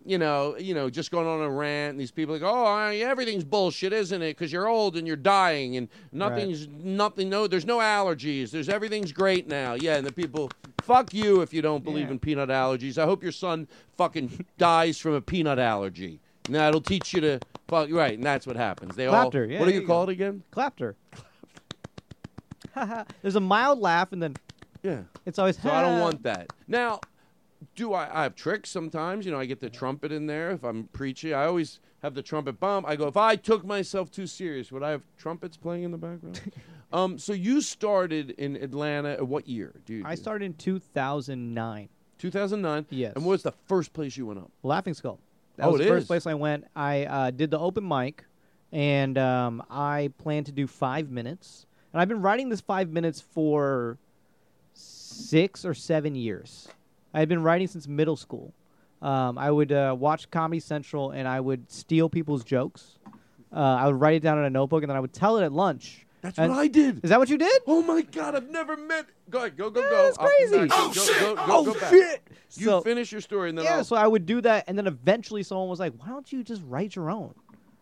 you 0.05 0.17
know, 0.17 0.55
you 0.57 0.73
know, 0.73 0.89
just 0.89 1.11
going 1.11 1.27
on 1.27 1.41
a 1.41 1.49
rant, 1.49 1.91
and 1.91 1.99
these 1.99 2.11
people 2.11 2.33
like, 2.33 2.43
oh, 2.43 2.65
I- 2.65 2.95
everything's 2.97 3.43
bullshit, 3.43 3.93
isn't 3.93 4.21
it? 4.21 4.31
Because 4.37 4.51
you're 4.51 4.67
old 4.67 4.97
and 4.97 5.07
you're 5.07 5.15
dying, 5.15 5.77
and 5.77 5.87
nothing's 6.11 6.67
nothing. 6.67 7.29
No, 7.29 7.47
there's 7.47 7.65
no 7.65 7.77
allergies. 7.79 8.51
There's 8.51 8.69
everything's 8.69 9.11
great 9.11 9.47
now. 9.47 9.73
Yeah, 9.75 9.95
and 9.97 10.05
the 10.05 10.11
people, 10.11 10.49
fuck 10.81 11.13
you 11.13 11.41
if 11.41 11.53
you 11.53 11.61
don't 11.61 11.83
believe 11.83 12.11
in 12.11 12.19
peanut 12.19 12.49
allergies. 12.49 12.97
I 12.97 13.05
hope 13.05 13.23
your 13.23 13.31
son 13.31 13.67
fucking 13.97 14.45
dies 14.57 14.97
from 14.97 15.13
a 15.13 15.21
peanut 15.21 15.59
allergy. 15.59 16.19
Now 16.49 16.67
it'll 16.67 16.81
teach 16.81 17.13
you 17.13 17.21
to 17.21 17.39
fuck 17.69 17.89
right, 17.91 18.13
and 18.15 18.23
that's 18.23 18.45
what 18.45 18.55
happens. 18.57 18.95
They 18.95 19.05
all. 19.07 19.31
Yeah, 19.33 19.59
what 19.59 19.67
do 19.67 19.73
you 19.73 19.81
you 19.81 19.87
call 19.87 20.05
go. 20.05 20.09
it 20.09 20.13
again? 20.13 20.43
Clapter. 20.51 20.95
There's 23.21 23.35
a 23.35 23.39
mild 23.39 23.79
laugh, 23.79 24.11
and 24.11 24.21
then 24.21 24.35
Yeah. 24.81 25.01
it's 25.25 25.39
always. 25.39 25.57
So 25.61 25.69
I 25.71 25.81
don't 25.81 25.99
want 26.01 26.23
that. 26.23 26.47
Now, 26.67 26.99
do 27.75 27.93
I? 27.93 28.09
I 28.19 28.23
have 28.23 28.35
tricks 28.35 28.69
sometimes. 28.69 29.25
You 29.25 29.31
know, 29.31 29.39
I 29.39 29.45
get 29.45 29.59
the 29.59 29.69
trumpet 29.69 30.11
in 30.11 30.27
there 30.27 30.51
if 30.51 30.63
I'm 30.63 30.85
preaching. 30.93 31.33
I 31.33 31.45
always 31.45 31.79
have 32.01 32.13
the 32.15 32.21
trumpet 32.21 32.59
bump. 32.59 32.87
I 32.87 32.95
go, 32.95 33.07
if 33.07 33.17
I 33.17 33.35
took 33.35 33.65
myself 33.65 34.11
too 34.11 34.27
serious, 34.27 34.71
would 34.71 34.83
I 34.83 34.89
have 34.91 35.01
trumpets 35.17 35.57
playing 35.57 35.83
in 35.83 35.91
the 35.91 35.97
background? 35.97 36.39
um. 36.93 37.17
So 37.17 37.33
you 37.33 37.61
started 37.61 38.31
in 38.31 38.55
Atlanta. 38.57 39.17
uh, 39.21 39.25
What 39.25 39.47
year? 39.47 39.73
Do 39.85 39.93
you, 39.95 40.03
I 40.05 40.15
started 40.15 40.45
in 40.45 40.53
2009. 40.55 41.89
2009. 42.19 42.85
Yes. 42.89 43.13
And 43.15 43.25
what 43.25 43.31
was 43.31 43.43
the 43.43 43.51
first 43.67 43.91
place 43.93 44.15
you 44.17 44.25
went 44.27 44.39
up? 44.39 44.49
Laughing 44.63 44.93
Skull. 44.93 45.19
That 45.57 45.65
Oh, 45.67 45.71
was 45.71 45.81
the 45.81 45.87
first 45.87 46.03
is? 46.03 46.07
place 46.07 46.25
I 46.25 46.33
went. 46.33 46.65
I 46.75 47.05
uh, 47.05 47.31
did 47.31 47.51
the 47.51 47.59
open 47.59 47.87
mic, 47.87 48.23
and 48.71 49.17
um, 49.17 49.61
I 49.69 50.11
planned 50.17 50.45
to 50.47 50.51
do 50.51 50.65
five 50.67 51.09
minutes. 51.11 51.65
And 51.91 52.01
I've 52.01 52.07
been 52.07 52.21
writing 52.21 52.49
this 52.49 52.61
five 52.61 52.89
minutes 52.89 53.21
for 53.21 53.97
six 54.73 55.63
or 55.65 55.73
seven 55.73 56.15
years. 56.15 56.67
I 57.13 57.19
had 57.19 57.29
been 57.29 57.43
writing 57.43 57.67
since 57.67 57.87
middle 57.87 58.15
school. 58.15 58.53
Um, 59.01 59.37
I 59.37 59.51
would 59.51 59.71
uh, 59.71 59.95
watch 59.99 60.31
Comedy 60.31 60.59
Central, 60.59 61.11
and 61.11 61.27
I 61.27 61.39
would 61.39 61.69
steal 61.71 62.09
people's 62.09 62.43
jokes. 62.43 62.97
Uh, 63.51 63.57
I 63.59 63.85
would 63.87 63.99
write 63.99 64.15
it 64.15 64.21
down 64.23 64.39
in 64.39 64.45
a 64.45 64.49
notebook, 64.49 64.81
and 64.83 64.89
then 64.89 64.97
I 64.97 64.99
would 64.99 65.13
tell 65.13 65.37
it 65.37 65.43
at 65.43 65.51
lunch. 65.51 66.05
That's 66.21 66.39
And- 66.39 66.51
what 66.51 66.59
I 66.59 66.67
did. 66.69 67.03
Is 67.03 67.09
that 67.09 67.19
what 67.19 67.29
you 67.29 67.37
did? 67.37 67.61
Oh 67.67 67.81
my 67.81 68.01
God! 68.01 68.33
I've 68.33 68.49
never 68.49 68.77
met. 68.77 69.05
Go 69.29 69.39
ahead. 69.39 69.57
Go 69.57 69.69
go 69.69 69.81
go. 69.81 70.03
That's 70.05 70.17
I'll 70.17 70.25
crazy. 70.27 70.55
Oh, 70.71 70.87
go, 70.87 70.91
shit. 70.93 71.19
Go, 71.19 71.35
go, 71.35 71.43
Oh, 71.47 71.63
go 71.65 71.73
shit. 71.89 72.21
You 72.55 72.65
So- 72.65 72.81
finish 72.81 73.11
your 73.11 73.19
story 73.19 73.49
and 73.49 73.57
then 73.57 73.65
yeah, 73.65 73.77
I'll. 73.77 73.83
so 73.83 73.97
I 73.97 74.07
would 74.07 74.25
do 74.25 74.39
that, 74.41 74.63
and 74.67 74.77
then 74.77 74.87
eventually 74.87 75.43
someone 75.43 75.67
was 75.67 75.81
like, 75.81 75.91
"Why 75.97 76.07
don't 76.07 76.31
you 76.31 76.41
just 76.43 76.61
write 76.65 76.95
your 76.95 77.09
own?" 77.11 77.33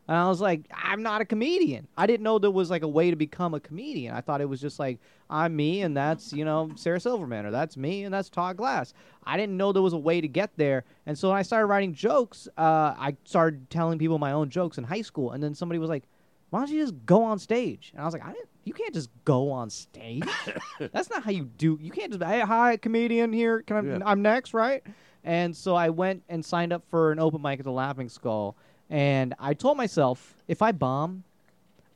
And 0.08 0.18
I 0.18 0.28
was 0.28 0.41
like, 0.41 0.66
"I'm 0.72 1.04
not 1.04 1.22
a 1.22 1.26
comedian. 1.26 1.88
I 1.97 2.08
didn't 2.08 2.24
know 2.24 2.39
there 2.39 2.52
was 2.52 2.70
like 2.70 2.82
a 2.82 2.88
way 2.88 3.10
to 3.10 3.16
become 3.16 3.54
a 3.54 3.60
comedian. 3.60 4.14
I 4.16 4.22
thought 4.22 4.41
it 4.41 4.49
was 4.49 4.60
just 4.60 4.80
like 4.80 4.99
I'm 5.30 5.56
me, 5.56 5.82
and 5.82 5.95
that's 5.95 6.34
you 6.34 6.43
know 6.43 6.72
Sarah 6.76 6.99
Silverman, 6.99 7.45
or 7.45 7.52
that's 7.52 7.78
me, 7.78 8.04
and 8.04 8.14
that's 8.14 8.30
Todd 8.30 8.58
Glass. 8.58 8.93
I 9.24 9.38
didn't 9.38 9.58
know 9.58 9.72
there 9.72 9.82
was 9.82 9.93
a 9.93 9.97
way 9.97 10.20
to 10.20 10.28
get 10.28 10.52
there. 10.58 10.84
And 11.06 11.18
so 11.18 11.30
when 11.30 11.38
I 11.38 11.43
started 11.43 11.68
writing 11.68 11.93
jokes, 11.93 12.47
uh, 12.58 12.95
I 12.97 13.16
started 13.24 13.70
telling 13.70 13.99
people 13.99 14.18
my 14.18 14.32
own 14.32 14.49
jokes 14.49 14.78
in 14.78 14.84
high 14.84 15.04
school, 15.04 15.32
and 15.32 15.41
then 15.43 15.54
somebody 15.54 15.80
was 15.80 15.89
like, 15.89 16.04
"Why 16.49 16.60
don't 16.60 16.70
you 16.70 16.82
just 16.82 17.06
go 17.06 17.24
on 17.24 17.39
stage?" 17.39 17.91
And 17.93 18.02
I 18.02 18.06
was 18.06 18.14
like, 18.14 18.26
"I 18.26 18.34
didn't." 18.34 18.49
You 18.64 18.74
can't 18.74 18.93
just 18.93 19.10
go 19.26 19.49
on 19.52 19.70
stage. 19.70 20.24
That's 20.80 21.10
not 21.10 21.24
how 21.24 21.32
you 21.32 21.45
do. 21.45 21.80
You 21.82 21.91
can't 21.91 22.12
just 22.12 22.24
hey, 22.24 22.41
hi, 22.41 22.78
comedian 22.78 23.34
here. 23.34 23.62
Can 23.62 23.78
I? 23.78 23.97
Yeah. 23.97 24.04
I'm 24.06 24.22
next, 24.22 24.54
right? 24.54 24.84
And 25.24 25.56
so 25.56 25.76
I 25.76 25.89
went 25.89 26.24
and 26.30 26.43
signed 26.43 26.74
up 26.74 26.84
for 26.89 27.12
an 27.12 27.20
open 27.20 27.41
mic 27.41 27.60
at 27.60 27.66
the 27.66 27.72
Laughing 27.72 28.10
Skull, 28.10 28.56
and 28.92 29.34
I 29.39 29.54
told 29.56 29.78
myself 29.78 30.36
if 30.48 30.62
I 30.62 30.72
bomb, 30.74 31.24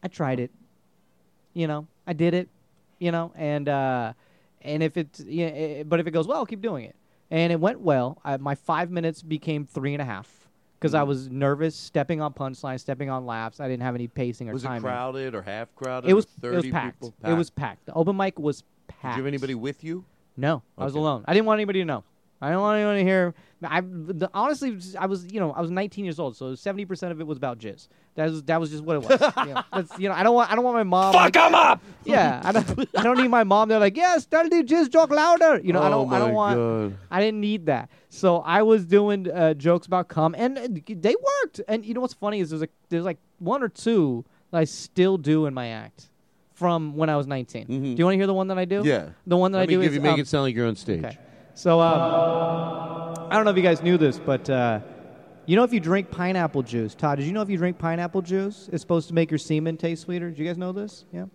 I 0.01 0.07
tried 0.07 0.39
it. 0.39 0.49
You 1.53 1.67
know, 1.67 1.87
I 2.07 2.13
did 2.13 2.33
it. 2.33 2.49
You 2.99 3.11
know, 3.11 3.33
and 3.35 3.67
uh, 3.67 4.13
and 4.61 4.81
if 4.81 4.95
it, 4.97 5.19
yeah, 5.25 5.45
eh, 5.47 5.83
but 5.83 5.99
if 5.99 6.07
it 6.07 6.11
goes 6.11 6.25
well, 6.27 6.37
I'll 6.37 6.45
keep 6.45 6.61
doing 6.61 6.85
it. 6.85 6.95
And 7.29 7.51
it 7.51 7.59
went 7.59 7.81
well. 7.81 8.19
I, 8.23 8.37
my 8.37 8.55
five 8.55 8.89
minutes 8.89 9.21
became 9.21 9.65
three 9.65 9.93
and 9.93 10.01
a 10.01 10.05
half 10.05 10.29
because 10.79 10.93
I 10.93 11.01
Mhm. 11.03 11.07
was 11.07 11.29
nervous 11.29 11.75
stepping 11.75 12.21
on 12.21 12.33
punchlines, 12.33 12.79
stepping 12.79 13.09
on 13.09 13.25
laughs. 13.25 13.59
I 13.59 13.67
didn't 13.67 13.83
have 13.83 13.95
any 13.95 14.07
pacing 14.07 14.49
or 14.49 14.53
was 14.53 14.63
it 14.63 14.79
crowded 14.79 15.35
or 15.35 15.41
half 15.41 15.75
crowded? 15.75 16.09
It 16.09 16.13
was. 16.13 16.25
It 16.41 16.47
was 16.47 16.51
30 16.63 16.71
packed. 16.71 17.01
people? 17.01 17.13
It 17.29 17.33
was 17.33 17.49
packed. 17.49 17.85
The 17.87 17.93
open 17.93 18.15
mic 18.15 18.39
was 18.39 18.63
packed. 18.87 19.01
Did 19.03 19.09
you 19.17 19.23
have 19.23 19.27
anybody 19.27 19.55
with 19.55 19.83
you? 19.83 20.05
No, 20.37 20.61
I 20.77 20.85
was 20.85 20.95
alone. 20.95 21.25
I 21.27 21.33
didn't 21.33 21.45
want 21.47 21.57
anybody 21.57 21.79
to 21.79 21.85
know. 21.85 22.03
I 22.45 22.51
don't 22.51 22.61
want 22.61 22.77
anyone 22.77 22.95
to 22.97 23.03
hear. 23.03 23.33
I 23.63 23.81
the, 23.81 24.29
honestly, 24.33 24.77
I 24.99 25.07
was 25.07 25.25
you 25.31 25.39
know 25.39 25.51
I 25.51 25.61
was 25.61 25.71
19 25.71 26.05
years 26.05 26.19
old, 26.19 26.37
so 26.37 26.53
70 26.53 26.85
percent 26.85 27.11
of 27.11 27.19
it 27.19 27.25
was 27.25 27.37
about 27.37 27.57
jizz. 27.57 27.87
That 28.13 28.29
was 28.29 28.43
that 28.43 28.59
was 28.59 28.69
just 28.69 28.83
what 28.83 28.97
it 28.97 28.99
was. 29.09 29.19
you, 29.37 29.53
know, 29.53 29.63
that's, 29.73 29.99
you 29.99 30.09
know, 30.09 30.13
I 30.13 30.21
don't 30.21 30.35
want 30.35 30.51
I 30.51 30.55
don't 30.55 30.63
want 30.63 30.77
my 30.77 30.83
mom. 30.83 31.13
Fuck 31.13 31.21
like, 31.23 31.37
'em 31.37 31.55
up! 31.55 31.81
Yeah, 32.03 32.41
I 32.43 32.51
don't. 32.51 32.89
I 32.95 33.01
don't 33.01 33.17
need 33.17 33.29
my 33.29 33.43
mom. 33.43 33.69
They're 33.69 33.79
like, 33.79 33.97
yes, 33.97 34.27
tell 34.27 34.47
the 34.47 34.63
jizz 34.63 34.91
joke 34.91 35.09
louder. 35.09 35.59
You 35.63 35.73
know, 35.73 35.81
I 35.81 35.87
Oh 35.87 35.91
don't. 35.91 36.13
I 36.13 36.19
don't 36.19 36.33
want. 36.33 36.55
God. 36.57 36.97
I 37.09 37.19
didn't 37.19 37.41
need 37.41 37.65
that. 37.65 37.89
So 38.09 38.37
I 38.41 38.61
was 38.61 38.85
doing 38.85 39.31
uh, 39.31 39.55
jokes 39.55 39.87
about 39.87 40.07
cum, 40.07 40.35
and 40.37 40.57
uh, 40.59 40.67
they 40.87 41.15
worked. 41.41 41.61
And 41.67 41.83
you 41.83 41.95
know 41.95 42.01
what's 42.01 42.13
funny 42.13 42.41
is 42.41 42.51
there's 42.51 42.61
a 42.61 42.69
there's 42.89 43.05
like 43.05 43.17
one 43.39 43.63
or 43.63 43.69
two 43.69 44.23
that 44.51 44.59
I 44.59 44.65
still 44.65 45.17
do 45.17 45.47
in 45.47 45.55
my 45.55 45.69
act 45.69 46.09
from 46.53 46.95
when 46.95 47.09
I 47.09 47.17
was 47.17 47.27
19. 47.27 47.67
Do 47.67 47.73
you 47.73 48.05
want 48.05 48.13
to 48.13 48.17
hear 48.17 48.27
the 48.27 48.33
one 48.33 48.47
that 48.47 48.57
I 48.57 48.65
do? 48.65 48.79
Mm-hmm. 48.79 48.87
Yeah. 48.87 49.09
The 49.27 49.37
one 49.37 49.51
that 49.51 49.57
Let 49.59 49.63
I 49.63 49.67
me 49.67 49.73
do 49.73 49.81
give 49.81 49.91
is 49.91 49.95
you, 49.95 50.01
make 50.01 50.13
um, 50.13 50.19
it 50.21 50.27
sound 50.27 50.43
like 50.43 50.55
you're 50.55 50.67
on 50.67 50.75
stage. 50.75 51.03
Okay. 51.03 51.17
So 51.55 51.79
um, 51.79 53.15
I 53.31 53.35
don't 53.35 53.45
know 53.45 53.51
if 53.51 53.57
you 53.57 53.63
guys 53.63 53.81
knew 53.81 53.97
this, 53.97 54.19
but 54.19 54.49
uh, 54.49 54.81
you 55.45 55.55
know 55.55 55.63
if 55.63 55.71
you 55.73 55.79
drink 55.79 56.11
pineapple 56.11 56.63
juice, 56.63 56.93
Todd, 56.95 57.17
did 57.17 57.25
you 57.25 57.31
know 57.33 57.41
if 57.41 57.49
you 57.49 57.57
drink 57.57 57.77
pineapple 57.77 58.21
juice, 58.21 58.69
it's 58.71 58.81
supposed 58.81 59.07
to 59.07 59.13
make 59.13 59.31
your 59.31 59.37
semen 59.37 59.77
taste 59.77 60.03
sweeter? 60.03 60.29
Did 60.29 60.37
you 60.39 60.45
guys 60.45 60.57
know 60.57 60.71
this? 60.73 61.05
Yeah. 61.13 61.25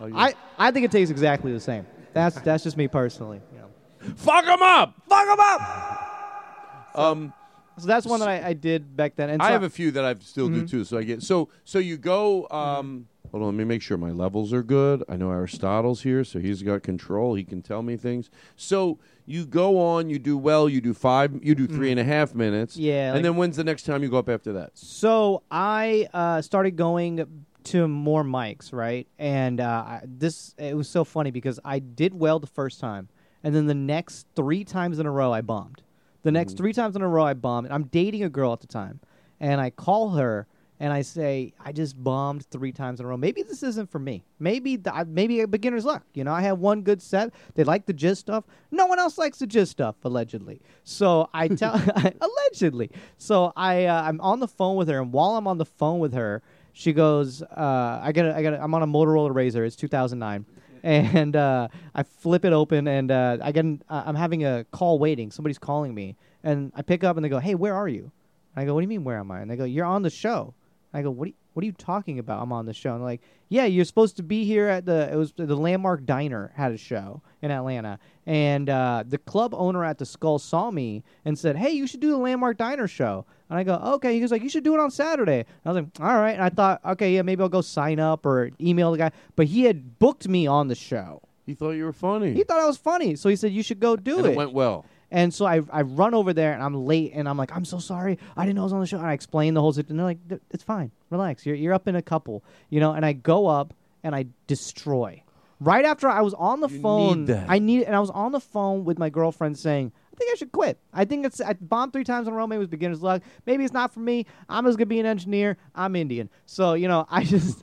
Oh, 0.00 0.06
yeah. 0.06 0.16
I, 0.16 0.34
I 0.58 0.70
think 0.70 0.84
it 0.84 0.90
tastes 0.92 1.10
exactly 1.10 1.52
the 1.52 1.60
same. 1.60 1.86
That's 2.12 2.38
that's 2.42 2.62
just 2.62 2.76
me 2.76 2.88
personally. 2.88 3.40
Know. 3.56 4.14
Fuck 4.16 4.44
them 4.44 4.62
up. 4.62 4.94
Fuck 5.08 5.26
them 5.26 5.40
up. 5.40 6.90
um, 6.94 7.32
So 7.78 7.86
that's 7.86 8.04
one 8.06 8.20
that 8.20 8.28
I, 8.28 8.48
I 8.48 8.52
did 8.52 8.96
back 8.96 9.16
then. 9.16 9.30
And 9.30 9.40
I 9.42 9.50
have 9.50 9.62
a 9.62 9.70
few 9.70 9.90
that 9.92 10.04
I 10.04 10.14
still 10.20 10.48
do 10.48 10.62
Mhm. 10.64 10.70
too. 10.70 10.84
So 10.84 10.98
I 10.98 11.04
get 11.04 11.22
so 11.22 11.48
so 11.64 11.78
you 11.78 11.96
go. 11.96 12.46
Um, 12.50 13.06
hold 13.30 13.42
on, 13.42 13.48
let 13.48 13.54
me 13.54 13.64
make 13.64 13.82
sure 13.82 13.96
my 13.96 14.10
levels 14.10 14.52
are 14.52 14.62
good. 14.62 15.02
I 15.08 15.16
know 15.16 15.30
Aristotle's 15.30 16.02
here, 16.02 16.24
so 16.24 16.38
he's 16.38 16.62
got 16.62 16.82
control. 16.82 17.34
He 17.34 17.44
can 17.44 17.62
tell 17.62 17.82
me 17.82 17.96
things. 17.96 18.30
So 18.56 18.98
you 19.26 19.46
go 19.46 19.78
on, 19.80 20.10
you 20.10 20.18
do 20.18 20.36
well, 20.36 20.68
you 20.68 20.80
do 20.80 20.92
five, 20.94 21.38
you 21.42 21.54
do 21.54 21.66
three 21.66 21.88
Mhm. 21.88 21.92
and 21.92 22.00
a 22.00 22.04
half 22.04 22.34
minutes. 22.34 22.76
Yeah, 22.76 23.08
and 23.08 23.16
like- 23.16 23.22
then 23.22 23.36
when's 23.36 23.56
the 23.56 23.64
next 23.64 23.84
time 23.84 24.02
you 24.02 24.08
go 24.08 24.18
up 24.18 24.28
after 24.28 24.52
that? 24.54 24.70
So 24.74 25.42
I 25.50 26.08
uh, 26.12 26.42
started 26.42 26.72
going 26.76 27.44
to 27.64 27.86
more 27.86 28.24
mics, 28.24 28.72
right? 28.72 29.06
And 29.18 29.60
uh, 29.60 29.64
I- 29.86 30.02
this 30.06 30.54
it 30.58 30.76
was 30.76 30.88
so 30.88 31.04
funny 31.04 31.30
because 31.30 31.60
I 31.64 31.78
did 31.78 32.14
well 32.14 32.38
the 32.40 32.46
first 32.46 32.80
time, 32.80 33.08
and 33.44 33.54
then 33.54 33.66
the 33.66 33.74
next 33.74 34.26
three 34.34 34.64
times 34.64 34.98
in 34.98 35.06
a 35.06 35.10
row 35.10 35.32
I 35.32 35.40
bombed. 35.40 35.82
The 36.22 36.32
next 36.32 36.56
three 36.58 36.72
times 36.74 36.96
in 36.96 37.02
a 37.02 37.08
row 37.08 37.24
I 37.24 37.32
bombed. 37.34 37.66
And 37.66 37.74
I'm 37.74 37.84
dating 37.84 38.22
a 38.22 38.28
girl 38.28 38.52
at 38.52 38.60
the 38.60 38.66
time, 38.66 39.00
and 39.38 39.58
I 39.60 39.70
call 39.70 40.10
her 40.10 40.46
and 40.80 40.92
I 40.92 41.02
say 41.02 41.52
I 41.64 41.72
just 41.72 42.02
bombed 42.02 42.46
three 42.46 42.72
times 42.72 42.98
in 42.98 43.06
a 43.06 43.08
row. 43.08 43.16
Maybe 43.16 43.42
this 43.42 43.62
isn't 43.62 43.90
for 43.90 43.98
me. 43.98 44.24
Maybe 44.38 44.76
th- 44.78 44.88
I- 44.92 45.04
maybe 45.04 45.40
a 45.40 45.46
beginner's 45.46 45.84
luck. 45.84 46.04
You 46.14 46.24
know, 46.24 46.32
I 46.32 46.40
have 46.40 46.58
one 46.58 46.80
good 46.82 47.02
set. 47.02 47.32
They 47.54 47.64
like 47.64 47.84
the 47.86 47.92
gist 47.92 48.22
stuff. 48.22 48.44
No 48.70 48.86
one 48.86 48.98
else 48.98 49.18
likes 49.18 49.38
the 49.38 49.46
gist 49.46 49.70
stuff, 49.72 49.96
allegedly. 50.04 50.62
So 50.82 51.28
I 51.34 51.48
tell 51.60 51.74
allegedly. 52.20 52.90
So 53.18 53.52
I 53.56 53.84
uh, 53.84 54.02
I'm 54.02 54.20
on 54.22 54.40
the 54.40 54.48
phone 54.48 54.76
with 54.76 54.88
her, 54.88 55.00
and 55.00 55.12
while 55.12 55.36
I'm 55.36 55.46
on 55.46 55.58
the 55.58 55.66
phone 55.66 56.00
with 56.00 56.14
her, 56.14 56.42
she 56.72 56.92
goes, 56.92 57.42
uh, 57.42 58.00
I 58.02 58.12
got 58.12 58.26
I 58.34 58.42
got 58.42 58.54
I'm 58.54 58.74
on 58.74 58.82
a 58.82 58.86
Motorola 58.86 59.30
RAZR. 59.32 59.66
It's 59.66 59.76
2009. 59.76 60.46
And 60.82 61.36
uh, 61.36 61.68
I 61.94 62.02
flip 62.04 62.46
it 62.46 62.54
open, 62.54 62.88
and 62.88 63.10
uh, 63.10 63.36
I 63.42 63.52
get 63.52 63.66
an, 63.66 63.82
uh, 63.90 64.02
I'm 64.06 64.14
having 64.14 64.46
a 64.46 64.64
call 64.72 64.98
waiting. 64.98 65.30
Somebody's 65.30 65.58
calling 65.58 65.94
me, 65.94 66.16
and 66.42 66.72
I 66.74 66.80
pick 66.80 67.04
up, 67.04 67.18
and 67.18 67.24
they 67.24 67.28
go, 67.28 67.38
"Hey, 67.38 67.54
where 67.54 67.74
are 67.74 67.86
you?" 67.86 68.10
I 68.56 68.64
go, 68.64 68.72
"What 68.72 68.80
do 68.80 68.84
you 68.84 68.88
mean, 68.88 69.04
where 69.04 69.18
am 69.18 69.30
I?" 69.30 69.40
And 69.42 69.50
they 69.50 69.56
go, 69.56 69.64
"You're 69.64 69.84
on 69.84 70.00
the 70.00 70.08
show." 70.08 70.54
I 70.92 71.02
go, 71.02 71.10
what 71.10 71.26
are 71.26 71.28
you, 71.28 71.34
what 71.52 71.62
are 71.62 71.66
you 71.66 71.72
talking 71.72 72.18
about? 72.18 72.42
I'm 72.42 72.52
on 72.52 72.66
the 72.66 72.74
show. 72.74 72.94
And 72.94 73.02
like, 73.02 73.20
yeah, 73.48 73.64
you're 73.64 73.84
supposed 73.84 74.16
to 74.16 74.22
be 74.22 74.44
here 74.44 74.68
at 74.68 74.86
the 74.86 75.12
it 75.12 75.16
was 75.16 75.32
the 75.36 75.56
Landmark 75.56 76.04
Diner 76.04 76.52
had 76.54 76.72
a 76.72 76.76
show 76.76 77.22
in 77.42 77.50
Atlanta, 77.50 77.98
and 78.26 78.68
uh, 78.68 79.04
the 79.06 79.18
club 79.18 79.54
owner 79.54 79.84
at 79.84 79.98
the 79.98 80.06
Skull 80.06 80.38
saw 80.38 80.70
me 80.70 81.02
and 81.24 81.38
said, 81.38 81.56
hey, 81.56 81.70
you 81.70 81.86
should 81.86 82.00
do 82.00 82.10
the 82.10 82.16
Landmark 82.16 82.56
Diner 82.56 82.88
show. 82.88 83.24
And 83.48 83.58
I 83.58 83.64
go, 83.64 83.74
okay. 83.94 84.14
He 84.14 84.20
goes 84.20 84.30
like, 84.30 84.42
you 84.42 84.48
should 84.48 84.62
do 84.62 84.74
it 84.74 84.80
on 84.80 84.90
Saturday. 84.90 85.40
And 85.40 85.46
I 85.64 85.72
was 85.72 85.76
like, 85.82 85.86
all 86.00 86.20
right. 86.20 86.34
And 86.34 86.42
I 86.42 86.50
thought, 86.50 86.80
okay, 86.84 87.14
yeah, 87.14 87.22
maybe 87.22 87.42
I'll 87.42 87.48
go 87.48 87.62
sign 87.62 87.98
up 87.98 88.24
or 88.24 88.50
email 88.60 88.92
the 88.92 88.98
guy. 88.98 89.10
But 89.34 89.46
he 89.46 89.64
had 89.64 89.98
booked 89.98 90.28
me 90.28 90.46
on 90.46 90.68
the 90.68 90.76
show. 90.76 91.22
He 91.46 91.54
thought 91.54 91.72
you 91.72 91.84
were 91.84 91.92
funny. 91.92 92.32
He 92.32 92.44
thought 92.44 92.60
I 92.60 92.66
was 92.66 92.76
funny, 92.76 93.16
so 93.16 93.28
he 93.28 93.34
said 93.34 93.50
you 93.50 93.64
should 93.64 93.80
go 93.80 93.96
do 93.96 94.18
and 94.18 94.26
it. 94.26 94.30
it 94.30 94.36
went 94.36 94.52
well. 94.52 94.86
And 95.10 95.32
so 95.34 95.44
I 95.46 95.60
I 95.70 95.82
run 95.82 96.14
over 96.14 96.32
there 96.32 96.52
and 96.52 96.62
I'm 96.62 96.74
late 96.86 97.12
and 97.14 97.28
I'm 97.28 97.36
like 97.36 97.54
I'm 97.54 97.64
so 97.64 97.78
sorry. 97.78 98.18
I 98.36 98.44
didn't 98.44 98.56
know 98.56 98.62
I 98.62 98.64
was 98.64 98.72
on 98.72 98.80
the 98.80 98.86
show. 98.86 98.98
And 98.98 99.06
I 99.06 99.12
explain 99.12 99.54
the 99.54 99.60
whole 99.60 99.72
situation. 99.72 99.92
And 99.92 99.98
they're 99.98 100.06
like 100.06 100.42
it's 100.50 100.64
fine. 100.64 100.90
Relax. 101.10 101.44
You're 101.44 101.56
you're 101.56 101.74
up 101.74 101.88
in 101.88 101.96
a 101.96 102.02
couple 102.02 102.44
you 102.68 102.80
know? 102.80 102.92
And 102.92 103.04
I 103.04 103.12
go 103.12 103.46
up 103.46 103.74
and 104.02 104.14
I 104.14 104.26
destroy. 104.46 105.22
Right 105.58 105.84
after 105.84 106.08
I 106.08 106.22
was 106.22 106.32
on 106.34 106.60
the 106.60 106.68
phone 106.68 107.26
that. 107.26 107.46
I 107.50 107.58
need 107.58 107.82
and 107.82 107.94
I 107.94 108.00
was 108.00 108.10
on 108.10 108.32
the 108.32 108.40
phone 108.40 108.84
with 108.84 108.98
my 108.98 109.10
girlfriend 109.10 109.58
saying 109.58 109.92
I 110.12 110.16
think 110.16 110.32
I 110.32 110.36
should 110.36 110.52
quit. 110.52 110.78
I 110.92 111.04
think 111.04 111.26
it's 111.26 111.40
I 111.40 111.54
bombed 111.54 111.92
three 111.92 112.04
times 112.04 112.28
in 112.28 112.32
a 112.32 112.36
row. 112.36 112.46
Maybe 112.46 112.56
it 112.56 112.60
was 112.60 112.68
beginner's 112.68 113.02
luck. 113.02 113.22
Maybe 113.46 113.64
it's 113.64 113.72
not 113.72 113.92
for 113.92 114.00
me. 114.00 114.26
I'm 114.48 114.64
just 114.64 114.78
gonna 114.78 114.86
be 114.86 115.00
an 115.00 115.06
engineer. 115.06 115.56
I'm 115.74 115.96
Indian. 115.96 116.30
So 116.46 116.74
you 116.74 116.88
know 116.88 117.06
I 117.10 117.24
just 117.34 117.62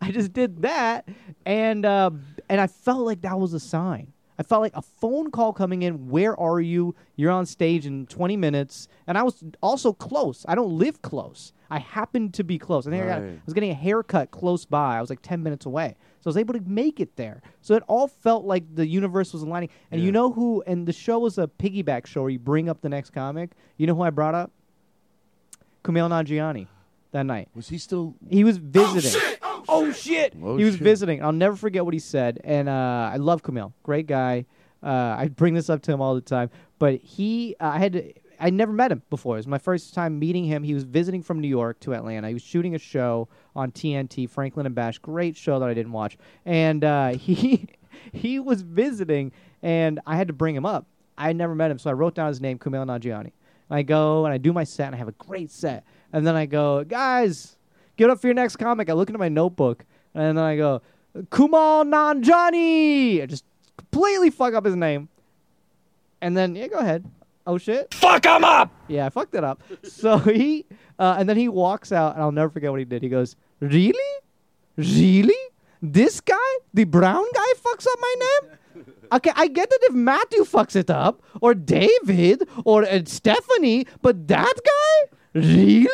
I 0.00 0.10
just 0.10 0.32
did 0.32 0.62
that 0.62 1.08
and 1.46 1.86
uh, 1.86 2.10
and 2.48 2.60
I 2.60 2.66
felt 2.66 3.06
like 3.06 3.22
that 3.22 3.38
was 3.38 3.54
a 3.54 3.60
sign 3.60 4.12
I 4.38 4.44
felt 4.44 4.62
like 4.62 4.76
a 4.76 4.82
phone 4.82 5.30
call 5.30 5.52
coming 5.52 5.82
in. 5.82 6.08
Where 6.08 6.38
are 6.38 6.60
you? 6.60 6.94
You're 7.16 7.32
on 7.32 7.44
stage 7.44 7.86
in 7.86 8.06
20 8.06 8.36
minutes. 8.36 8.86
And 9.06 9.18
I 9.18 9.22
was 9.22 9.42
also 9.60 9.92
close. 9.92 10.44
I 10.48 10.54
don't 10.54 10.78
live 10.78 11.02
close. 11.02 11.52
I 11.70 11.80
happened 11.80 12.34
to 12.34 12.44
be 12.44 12.58
close. 12.58 12.86
I 12.86 12.90
think 12.90 13.04
I, 13.04 13.06
got, 13.06 13.22
I 13.22 13.40
was 13.44 13.52
getting 13.52 13.70
a 13.70 13.74
haircut 13.74 14.30
close 14.30 14.64
by. 14.64 14.96
I 14.96 15.00
was 15.00 15.10
like 15.10 15.22
10 15.22 15.42
minutes 15.42 15.66
away. 15.66 15.96
So 16.20 16.28
I 16.28 16.30
was 16.30 16.36
able 16.36 16.54
to 16.54 16.60
make 16.60 17.00
it 17.00 17.16
there. 17.16 17.42
So 17.60 17.74
it 17.74 17.82
all 17.88 18.06
felt 18.06 18.44
like 18.44 18.64
the 18.74 18.86
universe 18.86 19.32
was 19.32 19.42
aligning. 19.42 19.70
And 19.90 20.02
you 20.02 20.12
know 20.12 20.32
who? 20.32 20.62
And 20.66 20.86
the 20.86 20.92
show 20.92 21.18
was 21.18 21.36
a 21.36 21.48
piggyback 21.48 22.06
show 22.06 22.22
where 22.22 22.30
you 22.30 22.38
bring 22.38 22.68
up 22.68 22.80
the 22.80 22.88
next 22.88 23.10
comic. 23.10 23.50
You 23.76 23.86
know 23.86 23.94
who 23.94 24.02
I 24.02 24.10
brought 24.10 24.34
up? 24.34 24.52
Kumail 25.84 26.08
Nanjiani 26.08 26.68
that 27.10 27.24
night. 27.24 27.48
Was 27.54 27.68
he 27.68 27.78
still? 27.78 28.14
He 28.28 28.44
was 28.44 28.58
oh, 28.58 28.62
visiting. 28.64 29.38
Oh 29.42 29.47
shit! 29.92 30.34
Oh, 30.42 30.56
he 30.56 30.64
was 30.64 30.74
shit. 30.74 30.82
visiting. 30.82 31.22
I'll 31.22 31.32
never 31.32 31.56
forget 31.56 31.84
what 31.84 31.94
he 31.94 32.00
said, 32.00 32.40
and 32.44 32.68
uh, 32.68 33.10
I 33.12 33.16
love 33.16 33.42
Kumail. 33.42 33.72
Great 33.82 34.06
guy. 34.06 34.46
Uh, 34.82 35.16
I 35.18 35.28
bring 35.28 35.54
this 35.54 35.68
up 35.68 35.82
to 35.82 35.92
him 35.92 36.00
all 36.00 36.14
the 36.14 36.20
time. 36.20 36.50
But 36.78 37.00
he, 37.00 37.56
uh, 37.60 37.66
I 37.68 37.78
had, 37.78 37.92
to, 37.94 38.12
I 38.38 38.50
never 38.50 38.72
met 38.72 38.92
him 38.92 39.02
before. 39.10 39.36
It 39.36 39.40
was 39.40 39.46
my 39.46 39.58
first 39.58 39.94
time 39.94 40.18
meeting 40.18 40.44
him. 40.44 40.62
He 40.62 40.74
was 40.74 40.84
visiting 40.84 41.22
from 41.22 41.40
New 41.40 41.48
York 41.48 41.80
to 41.80 41.94
Atlanta. 41.94 42.28
He 42.28 42.34
was 42.34 42.42
shooting 42.42 42.74
a 42.74 42.78
show 42.78 43.28
on 43.56 43.72
TNT, 43.72 44.30
Franklin 44.30 44.66
and 44.66 44.74
Bash. 44.74 44.98
Great 44.98 45.36
show 45.36 45.58
that 45.58 45.68
I 45.68 45.74
didn't 45.74 45.92
watch, 45.92 46.16
and 46.44 46.84
uh, 46.84 47.08
he, 47.16 47.66
he 48.12 48.38
was 48.38 48.62
visiting, 48.62 49.32
and 49.62 50.00
I 50.06 50.16
had 50.16 50.28
to 50.28 50.34
bring 50.34 50.54
him 50.54 50.66
up. 50.66 50.86
I 51.16 51.26
had 51.26 51.36
never 51.36 51.54
met 51.54 51.70
him, 51.70 51.80
so 51.80 51.90
I 51.90 51.94
wrote 51.94 52.14
down 52.14 52.28
his 52.28 52.40
name, 52.40 52.58
Kumail 52.58 52.86
Nanjiani. 52.86 53.32
I 53.70 53.82
go 53.82 54.24
and 54.24 54.32
I 54.32 54.38
do 54.38 54.52
my 54.52 54.64
set, 54.64 54.86
and 54.86 54.94
I 54.94 54.98
have 54.98 55.08
a 55.08 55.12
great 55.12 55.50
set. 55.50 55.84
And 56.12 56.26
then 56.26 56.36
I 56.36 56.46
go, 56.46 56.84
guys, 56.84 57.57
get 57.98 58.08
up 58.08 58.20
for 58.20 58.28
your 58.28 58.34
next 58.34 58.56
comic. 58.56 58.88
I 58.88 58.94
look 58.94 59.10
into 59.10 59.18
my 59.18 59.28
notebook, 59.28 59.84
and 60.14 60.38
then 60.38 60.38
I 60.38 60.56
go, 60.56 60.80
Kumal 61.14 61.84
Nanjani. 61.84 63.22
I 63.22 63.26
just 63.26 63.44
completely 63.76 64.30
fuck 64.30 64.54
up 64.54 64.64
his 64.64 64.76
name. 64.76 65.10
And 66.22 66.34
then, 66.36 66.56
yeah, 66.56 66.68
go 66.68 66.78
ahead. 66.78 67.04
Oh, 67.46 67.58
shit. 67.58 67.94
Fuck 67.94 68.26
him 68.26 68.44
up! 68.44 68.70
Yeah, 68.88 69.06
I 69.06 69.08
fucked 69.10 69.34
it 69.34 69.44
up. 69.44 69.62
so 69.82 70.18
he, 70.18 70.66
uh, 70.98 71.16
and 71.18 71.28
then 71.28 71.36
he 71.36 71.48
walks 71.48 71.92
out, 71.92 72.14
and 72.14 72.22
I'll 72.22 72.32
never 72.32 72.50
forget 72.50 72.70
what 72.70 72.78
he 72.78 72.84
did. 72.84 73.02
He 73.02 73.08
goes, 73.08 73.36
Really? 73.60 73.98
Really? 74.76 75.34
This 75.80 76.20
guy, 76.20 76.36
the 76.74 76.84
brown 76.84 77.24
guy, 77.34 77.52
fucks 77.62 77.86
up 77.86 77.98
my 78.00 78.14
name? 78.18 78.54
Okay, 79.10 79.32
I 79.34 79.48
get 79.48 79.70
that 79.70 79.78
if 79.84 79.94
Matthew 79.94 80.40
fucks 80.44 80.76
it 80.76 80.90
up, 80.90 81.22
or 81.40 81.54
David, 81.54 82.46
or 82.66 82.84
uh, 82.84 83.00
Stephanie, 83.06 83.86
but 84.02 84.28
that 84.28 84.52
guy? 84.54 85.16
Really? 85.32 85.88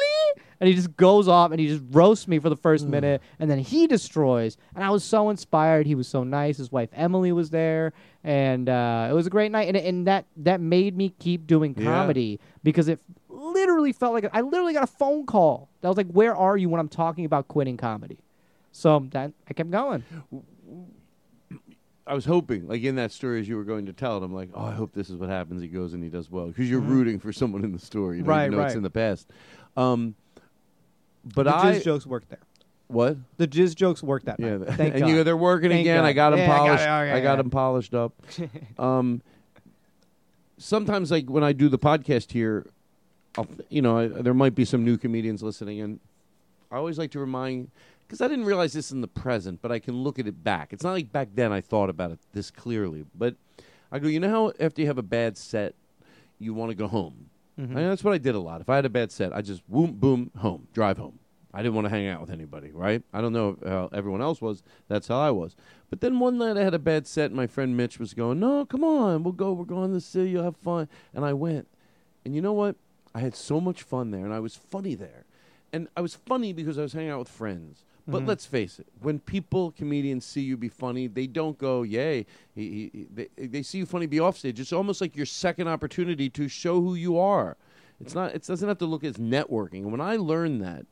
And 0.65 0.71
he 0.71 0.75
just 0.75 0.97
goes 0.97 1.29
off 1.29 1.51
and 1.51 1.61
he 1.61 1.67
just 1.67 1.83
roasts 1.91 2.27
me 2.27 2.39
for 2.39 2.49
the 2.49 2.57
first 2.57 2.87
minute, 2.87 3.21
and 3.39 3.51
then 3.51 3.59
he 3.59 3.87
destroys. 3.87 4.57
And 4.75 4.83
I 4.83 4.89
was 4.89 5.05
so 5.05 5.29
inspired. 5.29 5.85
He 5.87 5.95
was 5.95 6.09
so 6.09 6.25
nice. 6.25 6.57
His 6.57 6.73
wife 6.73 6.89
Emily 6.95 7.33
was 7.33 7.51
there, 7.51 7.93
and 8.25 8.67
uh, 8.71 9.09
it 9.11 9.13
was 9.13 9.27
a 9.27 9.31
great 9.31 9.53
night. 9.53 9.69
And, 9.69 9.77
and 9.77 10.07
that 10.07 10.25
that 10.39 10.63
made 10.63 10.97
me 10.97 11.11
keep 11.19 11.47
doing 11.47 11.75
Yeah. 11.77 11.85
comedy 11.85 12.41
because 12.63 12.89
it 12.89 12.99
literally 13.29 13.93
felt 13.93 14.15
like 14.15 14.25
I 14.33 14.41
literally 14.41 14.73
got 14.73 14.85
a 14.85 14.87
phone 14.87 15.27
call 15.27 15.69
that 15.83 15.89
was 15.89 15.99
like, 15.99 16.09
"Where 16.09 16.35
are 16.35 16.57
you?" 16.57 16.71
when 16.71 16.81
I'm 16.81 16.89
talking 16.89 17.27
about 17.27 17.47
quitting 17.47 17.77
comedy. 17.77 18.21
So 18.73 19.07
that 19.11 19.33
I 19.47 19.53
kept 19.53 19.71
going. 19.71 20.03
I 22.07 22.15
was 22.15 22.25
hoping, 22.25 22.67
like 22.69 22.83
in 22.83 22.97
that 22.97 23.13
story, 23.13 23.39
as 23.39 23.47
you 23.49 23.57
were 23.59 23.65
going 23.65 23.85
to 23.85 23.93
tell 23.93 24.17
it, 24.17 24.23
I'm 24.23 24.33
like, 24.35 24.49
oh, 24.55 24.65
I 24.65 24.73
hope 24.73 24.93
this 24.95 25.11
is 25.11 25.17
what 25.17 25.29
happens. 25.29 25.61
He 25.61 25.69
goes 25.69 25.93
and 25.93 26.03
he 26.03 26.09
does 26.09 26.31
well 26.31 26.47
because 26.47 26.71
you're 26.71 26.81
Mhm. 26.81 26.89
rooting 26.89 27.19
for 27.19 27.33
someone 27.35 27.65
in 27.65 27.73
the 27.73 27.79
story, 27.79 28.17
you 28.19 28.23
know, 28.23 28.31
Right, 28.31 28.47
even 28.47 28.57
though 28.59 28.63
it's 28.65 28.71
right. 28.71 28.77
in 28.79 28.83
the 28.83 28.91
past. 28.91 29.29
Um, 29.77 30.15
but 31.35 31.45
the 31.45 31.55
I 31.55 31.75
jizz 31.79 31.85
jokes 31.85 32.07
work 32.07 32.29
there. 32.29 32.39
what? 32.89 33.17
The 33.39 33.47
jizz 33.49 33.75
jokes 33.75 34.03
work 34.03 34.25
that 34.25 34.39
Yeah, 34.41 34.59
night. 34.59 34.69
Thank 34.75 34.81
and 34.95 35.01
God. 35.01 35.09
you 35.09 35.17
go, 35.17 35.23
they're 35.25 35.37
working 35.37 35.71
Thank 35.71 35.83
again. 35.83 35.99
God. 36.03 36.07
I 36.07 36.13
got 36.13 36.31
them 36.31 36.39
Yeah, 36.41 36.45
I 36.45 36.49
got 36.49 36.59
polished. 36.67 36.83
it. 36.85 36.89
I, 36.89 37.11
Okay, 37.13 37.23
got 37.23 37.31
yeah. 37.33 37.37
them 37.37 37.51
polished 37.51 37.95
up. 37.95 38.13
um, 38.79 39.23
sometimes, 40.59 41.11
like 41.11 41.29
when 41.29 41.45
I 41.45 41.53
do 41.53 41.69
the 41.69 41.79
podcast 41.79 42.33
here, 42.33 42.67
I'll, 43.37 43.47
you 43.69 43.83
know, 43.83 43.99
I, 43.99 44.09
there 44.09 44.35
might 44.35 44.55
be 44.55 44.65
some 44.65 44.85
new 44.85 44.97
comedians 44.97 45.43
listening, 45.43 45.81
and 45.81 46.01
I 46.71 46.77
always 46.77 46.99
like 46.99 47.11
to 47.13 47.19
remind 47.21 47.71
because 48.07 48.21
I 48.21 48.29
didn't 48.29 48.45
realize 48.45 48.73
this 48.73 48.91
in 48.93 49.01
the 49.01 49.09
present, 49.09 49.61
but 49.63 49.73
I 49.73 49.79
can 49.79 49.95
look 49.95 50.19
at 50.19 50.27
it 50.27 50.45
back. 50.45 50.73
It's 50.73 50.85
not 50.85 50.93
like 50.93 51.11
back 51.11 51.29
then 51.35 51.53
I 51.53 51.61
thought 51.61 51.89
about 51.91 52.11
it 52.13 52.19
this 52.33 52.51
clearly, 52.51 53.05
but 53.17 53.35
I 53.91 53.99
go, 53.99 54.09
you 54.09 54.21
know 54.21 54.29
how 54.31 54.53
after 54.61 54.83
you 54.83 54.87
have 54.89 54.99
a 54.99 55.03
bad 55.03 55.37
set, 55.37 55.75
you 56.39 56.53
want 56.55 56.71
to 56.71 56.75
go 56.75 56.87
home. 56.87 57.31
Mhm. 57.59 57.69
And 57.69 57.77
that's 57.77 58.03
what 58.03 58.15
I 58.15 58.19
did 58.19 58.35
a 58.35 58.41
lot. 58.41 58.61
If 58.61 58.69
I 58.69 58.77
had 58.77 58.85
a 58.85 58.91
bad 58.91 59.13
set, 59.13 59.35
I 59.35 59.41
just 59.43 59.69
boom, 59.69 59.93
boom, 59.93 60.31
home, 60.39 60.69
drive 60.73 60.99
home. 60.99 61.19
I 61.53 61.63
didn't 61.63 61.75
want 61.77 61.85
to 61.85 61.91
hang 61.91 62.09
out 62.09 62.21
with 62.21 62.31
anybody, 62.31 62.73
right? 62.73 63.01
I 63.13 63.21
don't 63.21 63.33
know 63.33 63.57
how 63.65 63.89
everyone 63.93 64.21
else 64.21 64.43
was. 64.43 64.65
That's 64.89 65.07
how 65.07 65.21
I 65.21 65.31
was. 65.31 65.55
But 65.89 66.01
then 66.01 66.19
one 66.19 66.37
night 66.37 66.57
I 66.57 66.65
had 66.65 66.75
a 66.75 66.81
bad 66.81 67.07
set, 67.07 67.27
and 67.27 67.37
my 67.37 67.47
friend 67.47 67.77
Mitch 67.77 68.01
was 68.01 68.13
going, 68.13 68.41
"No, 68.41 68.65
come 68.65 68.83
on, 68.83 69.23
we'll 69.23 69.33
go. 69.33 69.53
We're 69.53 69.65
going 69.65 69.91
to 69.91 69.95
the 69.95 70.01
city. 70.01 70.31
You'll 70.31 70.43
have 70.43 70.57
fun." 70.57 70.89
And 71.15 71.25
I 71.25 71.33
went, 71.33 71.69
and 72.25 72.35
you 72.35 72.41
know 72.43 72.53
what? 72.53 72.75
I 73.15 73.21
had 73.21 73.37
so 73.37 73.61
much 73.61 73.83
fun 73.83 74.11
there, 74.11 74.25
and 74.25 74.35
I 74.35 74.41
was 74.41 74.57
funny 74.57 74.97
there, 74.97 75.25
and 75.73 75.87
I 75.97 76.01
was 76.01 76.17
funny 76.17 76.53
because 76.53 76.77
I 76.77 76.83
was 76.83 76.93
hanging 76.93 77.11
out 77.11 77.21
with 77.21 77.29
friends. 77.29 77.85
But 78.07 78.23
Mhm. 78.23 78.27
let's 78.29 78.45
face 78.45 78.79
it, 78.79 78.87
when 79.01 79.19
people, 79.19 79.71
comedians, 79.73 80.27
see 80.27 80.43
you 80.43 80.57
be 80.59 80.69
funny, 80.69 81.07
they 81.07 81.27
don't 81.27 81.57
go, 81.57 81.83
"Yay!" 81.83 82.27
He, 82.55 82.91
he- 82.93 83.07
they, 83.15 83.47
they 83.47 83.63
see 83.63 83.79
you 83.79 83.87
funny, 83.87 84.05
be 84.07 84.21
offstage. 84.21 84.61
It's 84.61 84.73
almost 84.75 85.01
like 85.01 85.17
your 85.17 85.25
second 85.27 85.69
opportunity 85.69 86.29
to 86.31 86.47
show 86.49 86.83
who 86.83 86.95
you 86.95 87.17
are. 87.19 87.57
It's 88.01 88.15
not. 88.15 88.35
It 88.35 88.47
doesn't 88.47 88.69
have 88.69 88.79
to 88.79 88.87
look 88.87 89.05
as 89.05 89.15
networking. 89.17 89.85
When 89.85 90.01
I 90.03 90.17
learned 90.17 90.61
that, 90.63 90.85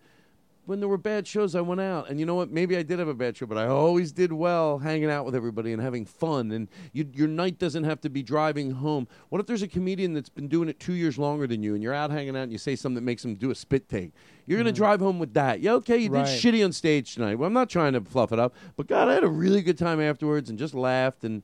when 0.65 0.79
there 0.79 0.89
were 0.89 0.97
bad 0.99 1.27
shows, 1.27 1.57
I 1.57 1.61
went 1.61 1.81
out, 1.81 2.09
and 2.09 2.21
you 2.21 2.27
know 2.27 2.37
what? 2.37 2.51
Maybe 2.51 2.77
I 2.77 2.83
did 2.85 3.01
have 3.01 3.09
a 3.09 3.15
bad 3.15 3.37
show, 3.37 3.47
but 3.47 3.59
I 3.59 3.67
always 3.67 4.13
did 4.13 4.33
well 4.33 4.79
hanging 4.79 5.11
out 5.11 5.25
with 5.25 5.35
everybody 5.35 5.73
and 5.73 5.83
having 5.83 6.05
fun. 6.05 6.53
And 6.53 6.69
you, 6.93 7.09
your 7.13 7.27
night 7.27 7.59
doesn't 7.59 7.83
have 7.83 8.01
to 8.03 8.09
be 8.11 8.23
driving 8.23 8.71
home. 8.71 9.09
What 9.29 9.41
if 9.41 9.47
there's 9.49 9.63
a 9.63 9.69
comedian 9.69 10.15
that's 10.15 10.29
been 10.29 10.47
doing 10.47 10.69
it 10.69 10.79
two 10.79 10.93
years 10.93 11.19
longer 11.19 11.49
than 11.49 11.63
you, 11.65 11.75
and 11.75 11.83
you're 11.83 11.95
out 11.95 12.11
hanging 12.13 12.37
out, 12.37 12.45
and 12.45 12.53
you 12.53 12.59
say 12.59 12.77
something 12.77 12.95
that 12.95 13.01
makes 13.01 13.23
them 13.23 13.35
do 13.35 13.51
a 13.51 13.55
spit 13.57 13.89
take? 13.89 14.13
You're 14.47 14.57
going 14.59 14.73
to 14.73 14.73
drive 14.73 15.01
home 15.01 15.19
with 15.19 15.35
that. 15.35 15.61
Yeah, 15.61 15.73
okay, 15.75 15.99
you 15.99 16.11
Right. 16.11 16.25
did 16.27 16.41
shitty 16.55 16.65
on 16.65 16.71
stage 16.73 17.15
tonight. 17.15 17.37
Well, 17.37 17.47
I'm 17.49 17.53
not 17.53 17.69
trying 17.69 17.95
to 17.95 18.01
fluff 18.01 18.33
it 18.33 18.39
up, 18.39 18.55
but 18.77 18.87
God, 18.87 19.09
I 19.09 19.15
had 19.15 19.25
a 19.25 19.29
really 19.29 19.63
good 19.63 19.79
time 19.79 20.01
afterwards, 20.01 20.49
and 20.49 20.59
just 20.59 20.75
laughed, 20.75 21.25
and 21.25 21.43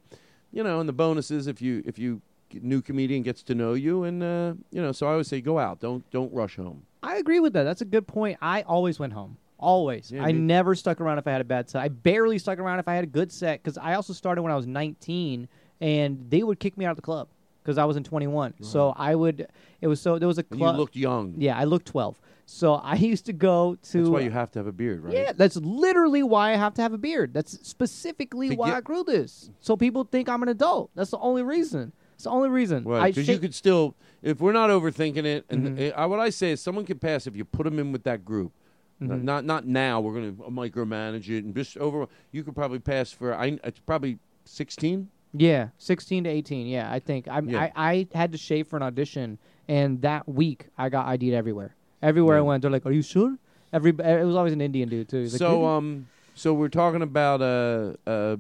you 0.53 0.63
know, 0.63 0.79
and 0.81 0.89
the 0.89 0.93
bonuses 0.93 1.47
if 1.49 1.61
you 1.61 1.83
if 1.85 1.99
you 1.99 2.23
new 2.63 2.81
comedian 2.81 3.23
gets 3.23 3.43
to 3.43 3.55
know 3.55 3.75
you, 3.75 4.05
and 4.05 4.23
uh, 4.23 4.55
you 4.71 4.81
know, 4.81 4.93
so 4.93 5.07
I 5.07 5.11
always 5.13 5.27
say 5.29 5.41
go 5.41 5.59
out, 5.59 5.81
don't 5.81 6.09
don't 6.11 6.33
rush 6.33 6.57
home. 6.57 6.85
I 7.03 7.17
agree 7.17 7.41
with 7.41 7.53
that. 7.55 7.65
That's 7.65 7.81
a 7.81 7.85
good 7.87 8.07
point. 8.07 8.39
I 8.43 8.63
always 8.63 8.99
went 8.99 9.13
home. 9.13 9.37
Always. 9.59 10.11
Yeah, 10.13 10.23
I 10.25 10.33
me- 10.33 10.39
never 10.41 10.75
stuck 10.75 11.01
around 11.01 11.19
if 11.19 11.27
I 11.27 11.33
had 11.33 11.41
a 11.41 11.45
bad 11.45 11.69
set. 11.69 11.83
I 11.83 11.89
barely 11.89 12.39
stuck 12.39 12.59
around 12.59 12.79
if 12.79 12.89
I 12.89 12.95
had 12.95 13.05
a 13.05 13.09
good 13.09 13.33
set 13.33 13.63
because 13.63 13.77
I 13.79 13.95
also 13.95 14.13
started 14.13 14.43
when 14.43 14.53
I 14.53 14.57
was 14.57 14.67
19 14.67 15.49
and 15.81 16.27
they 16.31 16.43
would 16.43 16.61
kick 16.61 16.77
me 16.77 16.85
out 16.85 16.91
of 16.91 16.97
the 16.97 17.03
club 17.03 17.29
because 17.63 17.77
I 17.79 17.85
wasn't 17.85 18.07
21. 18.07 18.55
So 18.63 18.93
I 18.97 19.15
would. 19.15 19.49
It 19.81 19.89
was 19.89 20.01
so 20.01 20.19
there 20.19 20.29
was 20.29 20.39
a 20.39 20.45
And 20.51 20.61
you 20.61 20.65
club. 20.67 20.77
looked 20.77 20.97
young. 20.97 21.35
Yeah, 21.39 21.59
I 21.59 21.65
looked 21.65 21.87
12. 21.87 22.21
So 22.47 22.75
I 22.75 22.95
used 23.13 23.27
to 23.27 23.33
go 23.33 23.77
to. 23.91 23.99
That's 23.99 24.09
why 24.11 24.21
you 24.21 24.31
have 24.31 24.51
to 24.53 24.59
have 24.61 24.67
a 24.69 24.73
beard, 24.73 25.03
right? 25.05 25.13
Yeah, 25.15 25.33
that's 25.35 25.57
literally 25.57 26.23
why 26.23 26.53
I 26.53 26.57
have 26.57 26.75
to 26.75 26.83
have 26.83 26.93
a 26.93 26.99
beard. 26.99 27.35
That's 27.35 27.59
specifically 27.67 28.51
To 28.51 28.55
why 28.57 28.69
get- 28.69 28.77
I 28.77 28.81
grew 28.81 29.03
this. 29.05 29.51
So 29.61 29.77
people 29.77 30.05
think 30.05 30.29
I'm 30.29 30.43
an 30.43 30.49
adult. 30.49 30.91
That's 30.95 31.11
the 31.11 31.19
only 31.19 31.43
reason. 31.43 31.93
It's 32.15 32.25
the 32.25 32.31
only 32.31 32.49
reason. 32.49 32.85
Right, 32.85 33.15
because 33.15 33.29
you 33.29 33.39
could 33.39 33.55
still, 33.55 33.95
if 34.23 34.41
we're 34.41 34.53
not 34.53 34.71
overthinking 34.71 35.25
it, 35.25 35.45
and 35.49 35.77
Mhm. 35.79 35.93
uh, 35.97 36.09
what 36.09 36.21
I 36.21 36.31
say 36.31 36.53
is 36.53 36.61
someone 36.61 36.85
can 36.85 36.99
pass 36.99 37.27
if 37.27 37.37
you 37.37 37.45
put 37.45 37.65
them 37.65 37.79
in 37.79 37.93
with 37.93 38.03
that 38.05 38.25
group. 38.25 38.53
Mhm. 39.01 39.23
Not 39.23 39.45
not 39.45 39.67
now. 39.67 40.01
We're 40.01 40.13
going 40.15 40.37
to 40.37 40.43
micromanage 40.45 41.29
it 41.29 41.45
and 41.45 41.55
just 41.55 41.77
over. 41.79 42.07
You 42.33 42.43
could 42.43 42.55
probably 42.57 42.81
pass 42.81 43.13
for. 43.13 43.33
I 43.35 43.59
it's 43.63 43.79
probably 43.81 44.19
sixteen. 44.45 45.09
Yeah, 45.33 45.69
sixteen 45.79 46.25
to 46.25 46.31
eighteen. 46.31 46.67
Yeah, 46.67 46.91
I 46.91 46.99
think 46.99 47.29
I'm, 47.29 47.49
Yeah. 47.49 47.61
I 47.77 47.91
I 47.91 48.07
had 48.15 48.33
to 48.33 48.39
shave 48.39 48.67
for 48.67 48.77
an 48.77 48.83
audition, 48.83 49.39
and 49.69 50.01
that 50.03 50.29
week 50.29 50.67
I 50.77 50.89
got 50.89 51.07
ID'd 51.07 51.33
everywhere. 51.35 51.77
Everywhere 52.03 52.39
I 52.39 52.41
went, 52.41 52.63
they're 52.63 52.71
like, 52.71 52.87
"Are 52.87 52.93
you 52.93 53.03
sure?" 53.03 53.37
Every 53.73 53.91
it 53.91 54.25
was 54.25 54.35
always 54.35 54.53
an 54.53 54.61
Indian 54.61 54.89
dude 54.89 55.09
too. 55.09 55.23
Like, 55.25 55.31
so 55.31 55.51
"Really?" 55.61 55.65
um, 55.77 56.07
so 56.35 56.55
we're 56.55 56.69
talking 56.69 57.03
about 57.03 57.41
uh 57.43 57.93
uh, 58.07 58.37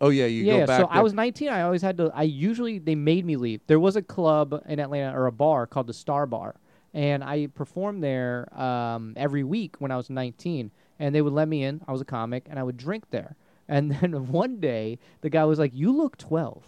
oh 0.00 0.08
yeah, 0.08 0.26
you 0.26 0.44
yeah, 0.44 0.60
go 0.60 0.66
back. 0.66 0.80
so 0.80 0.86
I 0.90 1.00
was 1.00 1.12
19. 1.12 1.48
I 1.48 1.62
always 1.62 1.82
had 1.82 1.96
to. 1.98 2.10
I 2.14 2.22
usually 2.22 2.78
they 2.78 2.94
made 2.94 3.24
me 3.24 3.36
leave. 3.36 3.60
There 3.66 3.80
was 3.80 3.96
a 3.96 4.02
club 4.02 4.62
in 4.66 4.78
Atlanta 4.80 5.16
or 5.16 5.26
a 5.26 5.32
bar 5.32 5.66
called 5.66 5.86
the 5.86 5.94
Star 5.94 6.26
Bar, 6.26 6.56
and 6.94 7.22
I 7.22 7.48
performed 7.48 8.02
there 8.02 8.48
um, 8.58 9.14
every 9.16 9.44
week 9.44 9.76
when 9.78 9.90
I 9.90 9.96
was 9.96 10.10
19. 10.10 10.70
And 10.98 11.14
they 11.14 11.20
would 11.20 11.34
let 11.34 11.46
me 11.46 11.62
in. 11.62 11.82
I 11.86 11.92
was 11.92 12.00
a 12.00 12.06
comic, 12.06 12.46
and 12.48 12.58
I 12.58 12.62
would 12.62 12.78
drink 12.78 13.04
there. 13.10 13.36
And 13.68 13.90
then 14.00 14.28
one 14.28 14.60
day, 14.60 14.98
the 15.20 15.30
guy 15.30 15.44
was 15.44 15.58
like, 15.58 15.74
"You 15.74 15.92
look 15.92 16.16
12. 16.16 16.64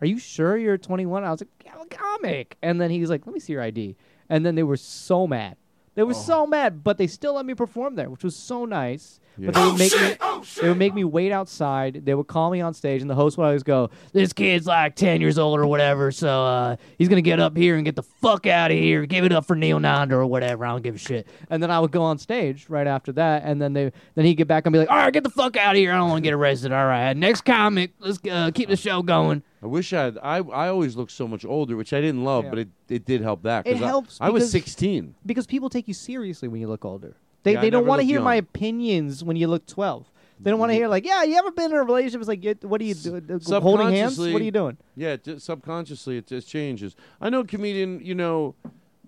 Are 0.00 0.06
you 0.06 0.18
sure 0.18 0.56
you're 0.56 0.78
21?" 0.78 1.24
I 1.24 1.30
was 1.30 1.40
like, 1.40 1.48
yeah, 1.64 1.72
"I'm 1.74 1.80
a 1.80 1.86
comic." 1.86 2.56
And 2.62 2.80
then 2.80 2.90
he 2.90 3.00
was 3.00 3.10
like, 3.10 3.26
"Let 3.26 3.34
me 3.34 3.40
see 3.40 3.52
your 3.52 3.62
ID." 3.62 3.96
And 4.28 4.46
then 4.46 4.54
they 4.54 4.62
were 4.62 4.76
so 4.76 5.26
mad. 5.26 5.56
They 5.94 6.02
Oh. 6.02 6.06
were 6.06 6.14
so 6.14 6.46
mad, 6.46 6.82
but 6.84 6.98
they 6.98 7.06
still 7.06 7.34
let 7.34 7.46
me 7.46 7.54
perform 7.54 7.94
there, 7.94 8.10
which 8.10 8.24
was 8.24 8.34
so 8.36 8.64
nice. 8.64 9.20
Yeah. 9.36 9.46
But 9.46 9.54
they 9.54 9.60
Oh, 9.62 9.70
would 9.70 9.78
make 9.80 9.92
shit! 9.92 10.10
me 10.12 10.16
Oh, 10.20 10.44
they 10.62 10.68
would 10.68 10.78
make 10.78 10.94
me 10.94 11.02
wait 11.02 11.32
outside. 11.32 12.02
They 12.04 12.14
would 12.14 12.28
call 12.28 12.50
me 12.52 12.60
on 12.60 12.72
stage, 12.72 13.00
and 13.00 13.10
the 13.10 13.16
host 13.16 13.36
would 13.36 13.44
always 13.44 13.64
go, 13.64 13.90
"This 14.12 14.32
kid's 14.32 14.64
like 14.68 14.94
ten 14.94 15.20
years 15.20 15.38
old 15.40 15.58
or 15.58 15.66
whatever, 15.66 16.12
so 16.12 16.28
uh, 16.44 16.76
he's 16.98 17.08
gonna 17.08 17.20
get 17.20 17.40
up 17.40 17.56
here 17.56 17.74
and 17.74 17.84
get 17.84 17.96
the 17.96 18.04
fuck 18.04 18.46
out 18.46 18.70
of 18.70 18.76
here. 18.76 19.06
Give 19.06 19.24
it 19.24 19.32
up 19.32 19.44
for 19.44 19.56
Neel 19.56 19.80
Nanda 19.80 20.14
or 20.16 20.26
whatever. 20.26 20.64
I 20.64 20.70
don't 20.70 20.82
give 20.82 20.94
a 20.94 20.98
shit." 20.98 21.26
And 21.50 21.60
then 21.60 21.70
I 21.72 21.80
would 21.80 21.90
go 21.90 22.02
on 22.02 22.18
stage 22.18 22.66
right 22.68 22.86
after 22.86 23.10
that, 23.12 23.42
and 23.44 23.60
then 23.60 23.72
they 23.72 23.90
then 24.14 24.24
he'd 24.24 24.36
get 24.36 24.46
back 24.46 24.66
and 24.66 24.72
be 24.72 24.78
like, 24.78 24.90
"All 24.90 24.96
right, 24.98 25.12
get 25.12 25.24
the 25.24 25.30
fuck 25.30 25.56
out 25.56 25.72
of 25.74 25.78
here. 25.78 25.92
I 25.92 25.96
don't 25.96 26.10
want 26.10 26.22
to 26.22 26.28
get 26.28 26.34
arrested. 26.34 26.70
All 26.72 26.86
right, 26.86 27.16
next 27.16 27.40
comic, 27.40 27.90
let's 27.98 28.20
uh, 28.30 28.52
keep 28.54 28.68
the 28.68 28.76
show 28.76 29.02
going." 29.02 29.42
I 29.64 29.66
wish 29.66 29.92
I 29.94 30.02
had. 30.04 30.18
I 30.22 30.36
I 30.38 30.68
always 30.68 30.94
looked 30.94 31.12
so 31.12 31.26
much 31.26 31.44
older, 31.44 31.74
which 31.74 31.92
I 31.94 32.00
didn't 32.02 32.22
love, 32.22 32.44
Yeah. 32.44 32.50
but 32.50 32.58
it, 32.60 32.68
it 32.90 33.04
did 33.06 33.22
help 33.22 33.42
that. 33.44 33.66
It 33.66 33.80
I- 33.82 33.86
helps 33.86 34.18
I, 34.20 34.28
was 34.28 34.42
because- 34.42 34.50
16. 34.52 35.14
because 35.24 35.46
people 35.46 35.70
take 35.70 35.88
you 35.88 35.94
seriously 35.94 36.48
when 36.48 36.60
you 36.60 36.68
look 36.68 36.84
older. 36.84 37.16
They 37.44 37.52
Yeah, 37.52 37.58
I 37.58 37.62
they 37.62 37.70
don't 37.70 37.80
never 37.82 37.88
want 37.88 38.00
to 38.00 38.06
looked 38.06 38.10
hear 38.12 38.20
my 38.20 38.34
young. 38.34 38.44
opinions 38.44 39.24
when 39.24 39.36
you 39.36 39.48
look 39.48 39.66
twelve. 39.66 40.10
They 40.40 40.50
don't 40.50 40.58
want 40.60 40.70
to 40.70 40.74
hear 40.74 40.88
like, 40.88 41.06
"Yeah, 41.06 41.22
you 41.22 41.36
ever 41.36 41.50
been 41.52 41.70
in 41.72 41.76
a 41.78 41.82
relationship?" 41.84 42.20
It's 42.20 42.28
like, 42.28 42.44
"You- 42.44 42.56
"What 42.62 42.80
are 42.80 42.84
you 42.84 42.94
doing? 42.94 43.40
Holding 43.50 43.90
hands? 43.90 44.18
What 44.18 44.40
are 44.40 44.44
you 44.44 44.50
doing?" 44.50 44.76
Yeah, 44.96 45.16
just 45.16 45.46
subconsciously 45.46 46.18
it 46.18 46.26
just 46.26 46.48
changes. 46.48 46.94
I 47.20 47.30
know 47.30 47.40
a 47.40 47.44
comedian, 47.46 48.00
you 48.02 48.14
know, 48.14 48.54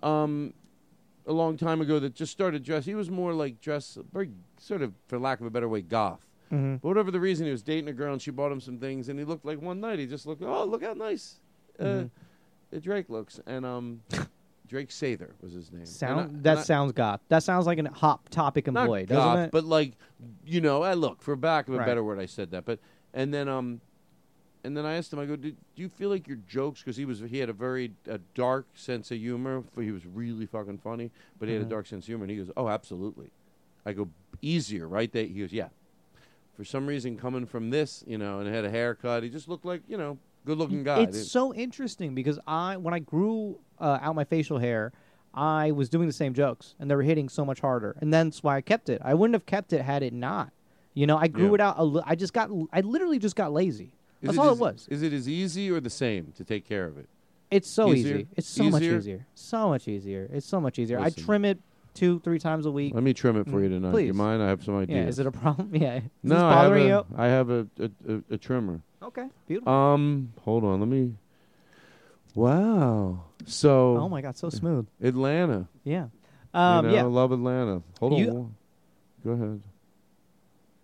um, 0.02 0.54
a 1.26 1.32
long 1.32 1.57
time 1.57 1.80
ago 1.80 1.98
that 1.98 2.14
just 2.14 2.32
started 2.32 2.62
dress. 2.62 2.84
He 2.84 2.94
was 2.94 3.11
more 3.11 3.32
like 3.32 3.61
dress, 3.61 3.98
very 4.12 4.30
sort 4.61 4.82
of, 4.82 4.92
for 5.09 5.18
lack 5.18 5.40
of 5.40 5.46
a 5.46 5.50
better 5.50 5.68
way, 5.68 5.82
goth. 5.82 6.25
Mhm. 6.53 6.80
But 6.80 6.88
whatever 6.88 7.11
the 7.11 7.20
reason, 7.20 7.47
he 7.47 7.53
was 7.53 7.62
dating 7.62 7.88
a 7.88 7.92
girl 7.92 8.12
and 8.12 8.22
she 8.22 8.30
bought 8.30 8.53
him 8.53 8.61
some 8.61 8.78
things, 8.78 9.09
and 9.09 9.18
he 9.18 9.24
looked 9.24 9.44
like 9.44 9.61
one 9.61 9.80
night 9.80 9.99
he 9.99 10.07
just 10.07 10.26
looked, 10.26 10.42
oh, 10.42 10.64
look 10.64 10.82
how 10.82 10.92
nice 10.94 11.40
uh, 11.80 11.84
Mhm. 11.84 12.11
uh, 12.74 12.78
Drake 12.80 13.09
looks, 13.11 13.40
and 13.47 13.66
um, 13.66 14.03
Drake 14.68 14.88
Sather 14.88 15.30
was 15.40 15.53
his 15.53 15.70
name. 15.72 15.86
Sound 15.86 16.20
And 16.30 16.38
I- 16.38 16.42
that 16.55 16.59
I- 16.59 16.62
sounds 16.62 16.92
goth. 16.92 17.20
That 17.28 17.42
sounds 17.42 17.66
like 17.66 17.78
a 17.78 17.88
hot 17.90 18.30
topic 18.30 18.66
employee, 18.68 19.07
goth, 19.07 19.16
doesn't 19.18 19.44
it? 19.47 19.51
But 19.53 19.64
like, 19.64 19.92
you 20.44 20.61
know, 20.61 20.82
I 20.82 20.94
look 20.94 21.22
for 21.22 21.36
back 21.36 21.68
of 21.68 21.74
a 21.74 21.78
Right. 21.78 21.86
better 21.86 22.03
word. 22.05 22.18
I 22.18 22.26
said 22.26 22.51
that, 22.53 22.64
but 22.64 22.78
and 23.14 23.32
then 23.34 23.49
um, 23.49 23.80
and 24.64 24.76
then 24.76 24.84
I 24.84 24.94
asked 24.97 25.12
him. 25.12 25.20
I 25.20 25.26
go, 25.26 25.36
do, 25.36 25.51
do 25.53 25.57
you 25.82 25.88
feel 25.88 26.11
like 26.11 26.26
your 26.26 26.38
jokes? 26.49 26.80
Because 26.80 26.97
he 26.97 27.05
was 27.05 27.20
he 27.20 27.38
had 27.38 27.49
a 27.49 27.53
very 27.53 27.92
uh, 28.11 28.18
dark 28.34 28.66
sense 28.74 29.11
of 29.12 29.18
humor. 29.18 29.62
He 29.78 29.92
was 29.92 30.05
really 30.07 30.47
fucking 30.47 30.78
funny, 30.78 31.12
but 31.38 31.47
he 31.49 31.55
had 31.55 31.62
Mhm. 31.62 31.66
a 31.66 31.70
dark 31.70 31.86
sense 31.86 32.05
of 32.05 32.09
humor. 32.09 32.24
And 32.24 32.30
he 32.32 32.36
goes, 32.38 32.51
oh, 32.57 32.68
absolutely. 32.68 33.30
I 33.84 33.92
go 33.92 34.09
easier, 34.42 34.88
right? 34.88 35.11
They, 35.12 35.28
he 35.28 35.40
goes, 35.40 35.53
yeah. 35.53 35.68
For 36.57 36.64
some 36.64 36.86
reason, 36.86 37.16
coming 37.18 37.44
from 37.46 37.68
this, 37.70 38.02
you 38.07 38.16
know, 38.16 38.40
and 38.40 38.52
had 38.52 38.64
a 38.64 38.70
haircut, 38.70 39.22
he 39.22 39.28
just 39.28 39.46
looked 39.48 39.64
like 39.66 39.82
you 39.88 39.98
know, 39.98 40.18
good 40.46 40.57
looking 40.57 40.82
guy. 40.82 41.00
It's 41.02 41.30
so 41.30 41.52
interesting 41.54 42.14
because 42.14 42.38
I, 42.46 42.78
when 42.78 42.94
I 42.94 42.98
grew 42.98 43.59
uh, 43.78 43.98
out 44.00 44.14
my 44.14 44.24
facial 44.24 44.59
hair, 44.59 44.92
I 45.34 45.70
was 45.72 45.90
doing 45.90 46.07
the 46.07 46.14
same 46.14 46.32
jokes, 46.32 46.74
and 46.80 46.90
they 46.90 46.94
were 46.96 47.02
hitting 47.02 47.28
so 47.28 47.44
much 47.44 47.61
harder, 47.61 47.94
and 48.00 48.12
that's 48.12 48.42
why 48.42 48.57
I 48.57 48.62
kept 48.62 48.88
it. 48.88 49.02
I 49.04 49.12
wouldn't 49.12 49.34
have 49.34 49.44
kept 49.44 49.74
it 49.74 49.82
had 49.82 50.02
it 50.02 50.14
not. 50.14 50.50
You 50.94 51.07
know, 51.07 51.18
I 51.18 51.28
grew 51.28 51.48
Yeah. 51.48 51.54
it 51.54 51.61
out. 51.61 51.74
A 51.78 51.84
li- 51.84 52.02
I 52.07 52.14
just 52.14 52.32
got. 52.32 52.48
I 52.72 52.80
literally 52.80 53.18
just 53.18 53.36
got 53.36 53.52
lazy. 53.52 53.92
Is 54.22 54.28
That's 54.28 54.38
it 54.38 54.40
all 54.40 54.50
as- 54.52 54.57
it 54.59 54.61
was. 54.62 54.88
Is 54.90 55.02
it 55.02 55.12
as 55.12 55.28
easy 55.28 55.70
or 55.70 55.78
the 55.78 55.90
same 55.90 56.32
to 56.36 56.44
take 56.44 56.64
care 56.66 56.86
of 56.86 56.96
it? 56.96 57.07
It's 57.50 57.70
so 57.70 57.92
Easier? 57.92 58.14
easy. 58.16 58.28
It's 58.34 58.48
so 58.48 58.64
much 58.64 58.82
Easier? 58.82 58.96
easier. 58.96 59.26
So 59.34 59.68
much 59.68 59.86
easier. 59.88 60.28
It's 60.32 60.46
so 60.46 60.59
much 60.61 60.78
easier. 60.78 60.98
Listen. 61.00 61.22
I 61.22 61.24
trim 61.24 61.44
it 61.44 61.59
two, 61.97 62.20
three 62.20 62.38
times 62.38 62.66
a 62.66 62.70
week. 62.70 62.94
Let 62.94 63.03
me 63.03 63.12
trim 63.12 63.36
it 63.36 63.49
for 63.49 63.61
you 63.61 63.68
Mm, 63.68 63.72
tonight. 63.80 63.90
Please. 63.90 64.07
You 64.07 64.14
mind? 64.14 64.42
I 64.42 64.49
have 64.49 64.62
some 64.62 64.76
ideas. 64.76 64.97
Yeah. 65.05 65.09
Is 65.09 65.18
it 65.18 65.26
a 65.26 65.32
problem? 65.32 65.70
Yeah. 65.74 65.97
Is 65.97 66.03
no, 66.22 66.34
this 66.34 66.42
I 66.42 66.49
have, 66.53 66.62
bothering 66.70 66.84
a, 66.84 66.88
you? 66.88 67.07
I 67.16 67.26
have 67.26 67.51
a, 67.51 67.66
a, 67.80 67.90
a, 68.12 68.22
a 68.32 68.38
trimmer. 68.38 68.80
Okay. 69.03 69.26
Beautiful. 69.49 69.72
Um, 69.72 70.32
hold 70.42 70.64
on. 70.64 70.78
Let 70.80 70.88
me. 70.88 71.14
Wow. 72.34 73.24
So. 73.47 73.97
Oh 73.97 74.09
my 74.09 74.20
God, 74.20 74.36
so 74.36 74.51
smooth. 74.51 74.86
Atlanta. 75.03 75.66
Yeah. 75.84 76.07
You 76.55 76.61
Um, 76.61 76.86
know, 76.86 76.92
yeah. 76.94 77.01
I 77.01 77.05
love 77.07 77.32
Atlanta. 77.32 77.82
Hold 78.01 78.12
on. 78.14 78.18
You- 78.18 78.30
on. 78.30 78.55
Go 79.24 79.30
ahead. 79.32 79.61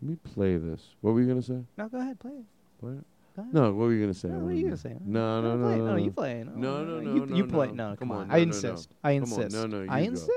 Let 0.01 0.11
me 0.11 0.17
play 0.35 0.57
this. 0.57 0.83
What 1.01 1.15
were 1.15 1.21
you 1.21 1.29
gonna 1.29 1.43
say? 1.43 1.61
No, 1.79 1.89
go 1.89 1.99
ahead. 2.01 2.19
Play 2.19 2.33
it. 2.33 2.45
Play 2.81 2.93
it. 2.95 3.05
No, 3.53 3.73
what 3.73 3.87
were 3.87 3.93
you 3.95 4.01
gonna 4.01 4.13
say? 4.13 4.29
No, 4.29 4.41
what 4.41 4.53
are 4.53 4.57
you 4.57 4.65
gonna 4.65 4.77
say? 4.77 4.97
No, 5.05 5.41
no, 5.41 5.57
no, 5.57 5.77
no, 5.77 5.87
No, 5.93 5.97
you 5.97 6.11
play. 6.11 6.45
No, 6.45 6.53
no, 6.55 6.85
No, 6.85 7.01
no, 7.01 7.15
you- 7.15 7.27
no, 7.27 7.37
you 7.37 7.47
play- 7.47 7.71
no. 7.73 7.95
Come 7.99 8.11
on. 8.11 8.31
I 8.31 8.39
insist. 8.39 8.91
I 9.05 9.13
insist. 9.13 9.55
No, 9.57 9.67
no, 9.67 9.83
you 9.83 9.89
I 9.91 10.01
insist. 10.01 10.31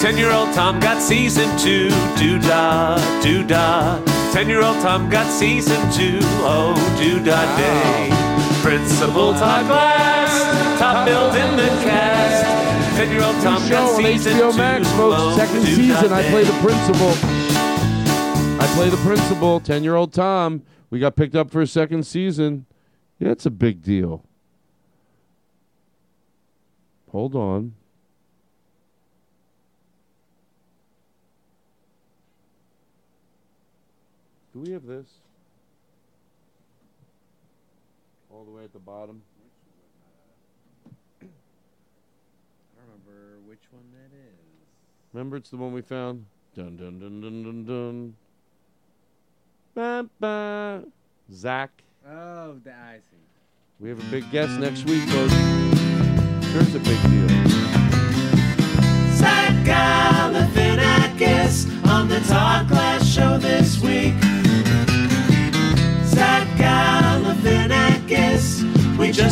Ten 0.00 0.16
year 0.16 0.30
old 0.32 0.52
Tom 0.54 0.80
got 0.80 1.02
season 1.02 1.46
two, 1.58 1.90
doo 2.16 2.38
da, 2.40 2.96
do 3.22 3.46
da. 3.46 4.02
Ten 4.32 4.48
year 4.48 4.62
old 4.62 4.80
Tom 4.80 5.10
got 5.10 5.30
season 5.30 5.76
two. 5.92 6.18
Oh 6.42 6.72
do 6.98 7.22
da 7.22 7.40
day. 7.58 8.08
Principal 8.62 9.32
Todd 9.34 9.66
Glass, 9.66 10.78
top 10.78 11.06
billed 11.06 11.34
in 11.36 11.56
the 11.56 11.68
cast. 11.84 12.96
Ten 12.96 13.10
year 13.10 13.22
old 13.22 13.36
Tom 13.42 13.68
got 13.68 13.94
season 13.96 14.32
HBO 14.38 14.52
two, 14.52 14.56
Max, 14.58 14.88
folks. 14.92 15.16
oh, 15.18 15.36
Second 15.36 15.62
season. 15.66 16.12
I 16.12 16.22
play 16.30 16.44
the 16.44 16.58
principal. 16.62 17.10
I 18.60 18.66
play 18.74 18.88
the 18.88 18.96
principal. 18.98 19.60
Ten-year-old 19.60 20.12
Tom. 20.12 20.62
We 20.90 20.98
got 20.98 21.16
picked 21.16 21.34
up 21.34 21.50
for 21.50 21.60
a 21.62 21.66
second 21.66 22.04
season. 22.06 22.66
Yeah, 23.18 23.30
it's 23.30 23.46
a 23.46 23.50
big 23.50 23.82
deal. 23.82 24.24
Hold 27.10 27.34
on. 27.34 27.74
Do 34.52 34.60
we 34.60 34.72
have 34.72 34.84
this? 34.84 35.06
All 38.32 38.44
the 38.44 38.50
way 38.50 38.64
at 38.64 38.72
the 38.72 38.80
bottom. 38.80 39.22
I 41.22 41.26
don't 42.86 43.00
remember 43.06 43.38
which 43.46 43.60
one 43.70 43.84
that 43.92 44.16
is. 44.16 44.38
Remember, 45.12 45.36
it's 45.36 45.50
the 45.50 45.56
one 45.56 45.72
we 45.72 45.82
found. 45.82 46.26
Dun 46.56 46.76
dun 46.76 46.98
dun 46.98 47.20
dun 47.20 47.42
dun 47.44 47.64
dun. 47.64 48.14
Ba, 49.74 50.08
ba. 50.18 50.84
Zach. 51.32 51.70
Oh, 52.08 52.56
the, 52.64 52.72
I 52.72 52.96
see. 52.96 53.16
We 53.78 53.88
have 53.88 54.00
a 54.00 54.10
big 54.10 54.28
guest 54.32 54.58
next 54.58 54.84
week, 54.84 55.02
folks. 55.10 55.32
Sure, 55.32 56.62
it's 56.62 56.74
a 56.74 56.80
big 56.80 57.02
deal. 57.02 57.49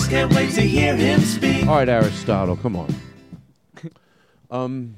Just 0.09 0.11
can't 0.11 0.35
wait 0.35 0.51
to 0.55 0.63
hear 0.63 0.97
him 0.97 1.21
speak. 1.21 1.67
All 1.67 1.75
right, 1.77 1.89
Aristotle, 1.89 2.57
come 2.57 2.77
on. 2.77 2.95
um, 4.51 4.97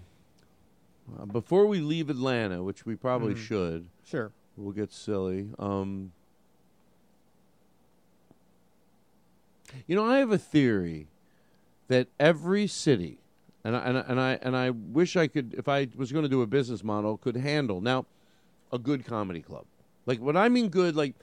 uh, 1.21 1.25
before 1.27 1.67
we 1.67 1.81
leave 1.81 2.11
Atlanta, 2.11 2.63
which 2.63 2.87
we 2.87 2.95
probably 2.95 3.35
Mhm. 3.35 3.39
should, 3.39 3.89
Sure. 4.05 4.31
we'll 4.57 4.73
get 4.73 4.93
silly. 4.93 5.51
Um, 5.59 6.13
you 9.89 9.97
know, 9.97 10.05
I 10.05 10.19
have 10.19 10.31
a 10.31 10.39
theory 10.39 11.09
that 11.89 12.09
every 12.21 12.67
city, 12.69 13.19
and 13.65 13.77
I, 13.77 13.81
and 13.81 13.99
I, 13.99 14.01
and 14.03 14.21
I 14.21 14.33
and 14.43 14.57
I 14.57 14.71
wish 14.71 15.17
I 15.17 15.27
could, 15.27 15.55
if 15.59 15.67
I 15.69 15.89
was 15.97 16.13
going 16.13 16.23
to 16.23 16.29
do 16.29 16.43
a 16.43 16.47
business 16.47 16.85
model, 16.85 17.17
could 17.17 17.37
handle 17.37 17.81
now 17.81 18.07
a 18.73 18.79
good 18.79 19.05
comedy 19.05 19.41
club. 19.41 19.65
Like 20.07 20.21
what 20.21 20.37
I 20.37 20.49
mean, 20.49 20.69
good, 20.69 20.95
like. 20.95 21.15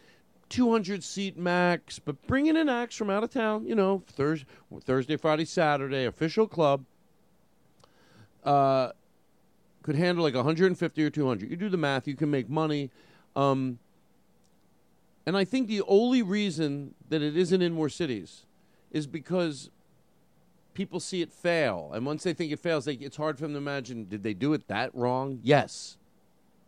200 0.49 1.03
seat 1.03 1.37
max, 1.37 1.99
but 1.99 2.25
bringing 2.27 2.55
in 2.55 2.69
acts 2.69 2.95
from 2.95 3.09
out 3.09 3.23
of 3.23 3.29
town, 3.29 3.65
you 3.65 3.75
know, 3.75 4.03
Thursday, 4.07 4.45
Thursday, 4.81 5.17
Friday, 5.17 5.45
Saturday, 5.45 6.05
official 6.05 6.47
club, 6.47 6.85
uh, 8.43 8.91
could 9.83 9.95
handle 9.95 10.23
like 10.23 10.35
150 10.35 11.03
or 11.03 11.09
200. 11.09 11.49
You 11.49 11.55
do 11.55 11.69
the 11.69 11.77
math, 11.77 12.07
you 12.07 12.15
can 12.15 12.31
make 12.31 12.49
money. 12.49 12.89
Um, 13.35 13.79
and 15.25 15.35
I 15.35 15.43
think 15.43 15.67
the 15.67 15.81
only 15.87 16.21
reason 16.21 16.93
that 17.09 17.21
it 17.21 17.35
isn't 17.35 17.61
in 17.61 17.73
more 17.73 17.89
cities 17.89 18.45
is 18.91 19.07
because 19.07 19.69
people 20.73 20.99
see 20.99 21.21
it 21.21 21.31
fail. 21.33 21.91
And 21.93 22.05
once 22.05 22.23
they 22.23 22.33
think 22.33 22.51
it 22.51 22.59
fails, 22.59 22.85
they, 22.85 22.93
it's 22.93 23.17
hard 23.17 23.37
for 23.37 23.43
them 23.43 23.53
to 23.53 23.57
imagine 23.57 24.05
did 24.05 24.23
they 24.23 24.33
do 24.33 24.53
it 24.53 24.67
that 24.67 24.93
wrong? 24.93 25.39
Yes. 25.43 25.97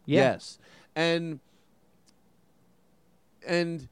Yeah. 0.06 0.32
Yes. 0.32 0.60
And 0.96 1.40
and 3.48 3.88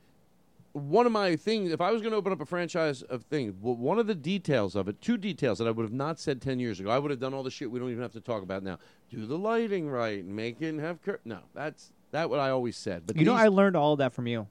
one 0.73 1.05
of 1.05 1.11
my 1.11 1.35
things, 1.35 1.71
if 1.71 1.81
I 1.81 1.91
was 1.91 2.01
going 2.01 2.11
to 2.11 2.17
open 2.17 2.31
up 2.31 2.39
a 2.41 2.45
franchise 2.45 3.01
of 3.03 3.23
things, 3.23 3.55
well, 3.59 3.75
one 3.75 3.97
of 3.97 4.05
the 4.07 4.13
details 4.15 4.75
of 4.75 4.87
it, 4.87 5.01
two 5.01 5.17
details 5.17 5.57
that 5.57 5.67
I 5.67 5.71
would 5.71 5.83
have 5.83 5.93
not 5.93 6.19
said 6.19 6.41
10 6.41 6.59
years 6.59 6.79
ago, 6.79 6.91
I 6.91 6.99
would 6.99 7.09
have 7.09 7.19
done 7.19 7.33
all 7.33 7.41
the 7.43 7.49
shit 7.51 7.71
we 7.71 7.79
don't 7.79 7.89
even 7.89 8.01
have 8.03 8.13
to 8.13 8.21
talk 8.21 8.43
about 8.43 8.61
now. 8.63 8.77
Do 9.09 9.25
the 9.25 9.37
lighting 9.37 9.89
right 9.89 10.23
and 10.23 10.35
make 10.35 10.61
it 10.61 10.67
and 10.69 10.79
have 10.79 11.01
cur- 11.01 11.19
No, 11.25 11.39
that's 11.55 11.91
that 12.11 12.29
what 12.29 12.39
I 12.39 12.51
always 12.51 12.77
said. 12.77 13.03
But 13.07 13.15
you 13.17 13.25
know, 13.25 13.33
these- 13.33 13.41
I 13.43 13.47
learned 13.47 13.75
all 13.75 13.93
of 13.93 13.99
that 13.99 14.13
from 14.13 14.27
you. 14.27 14.47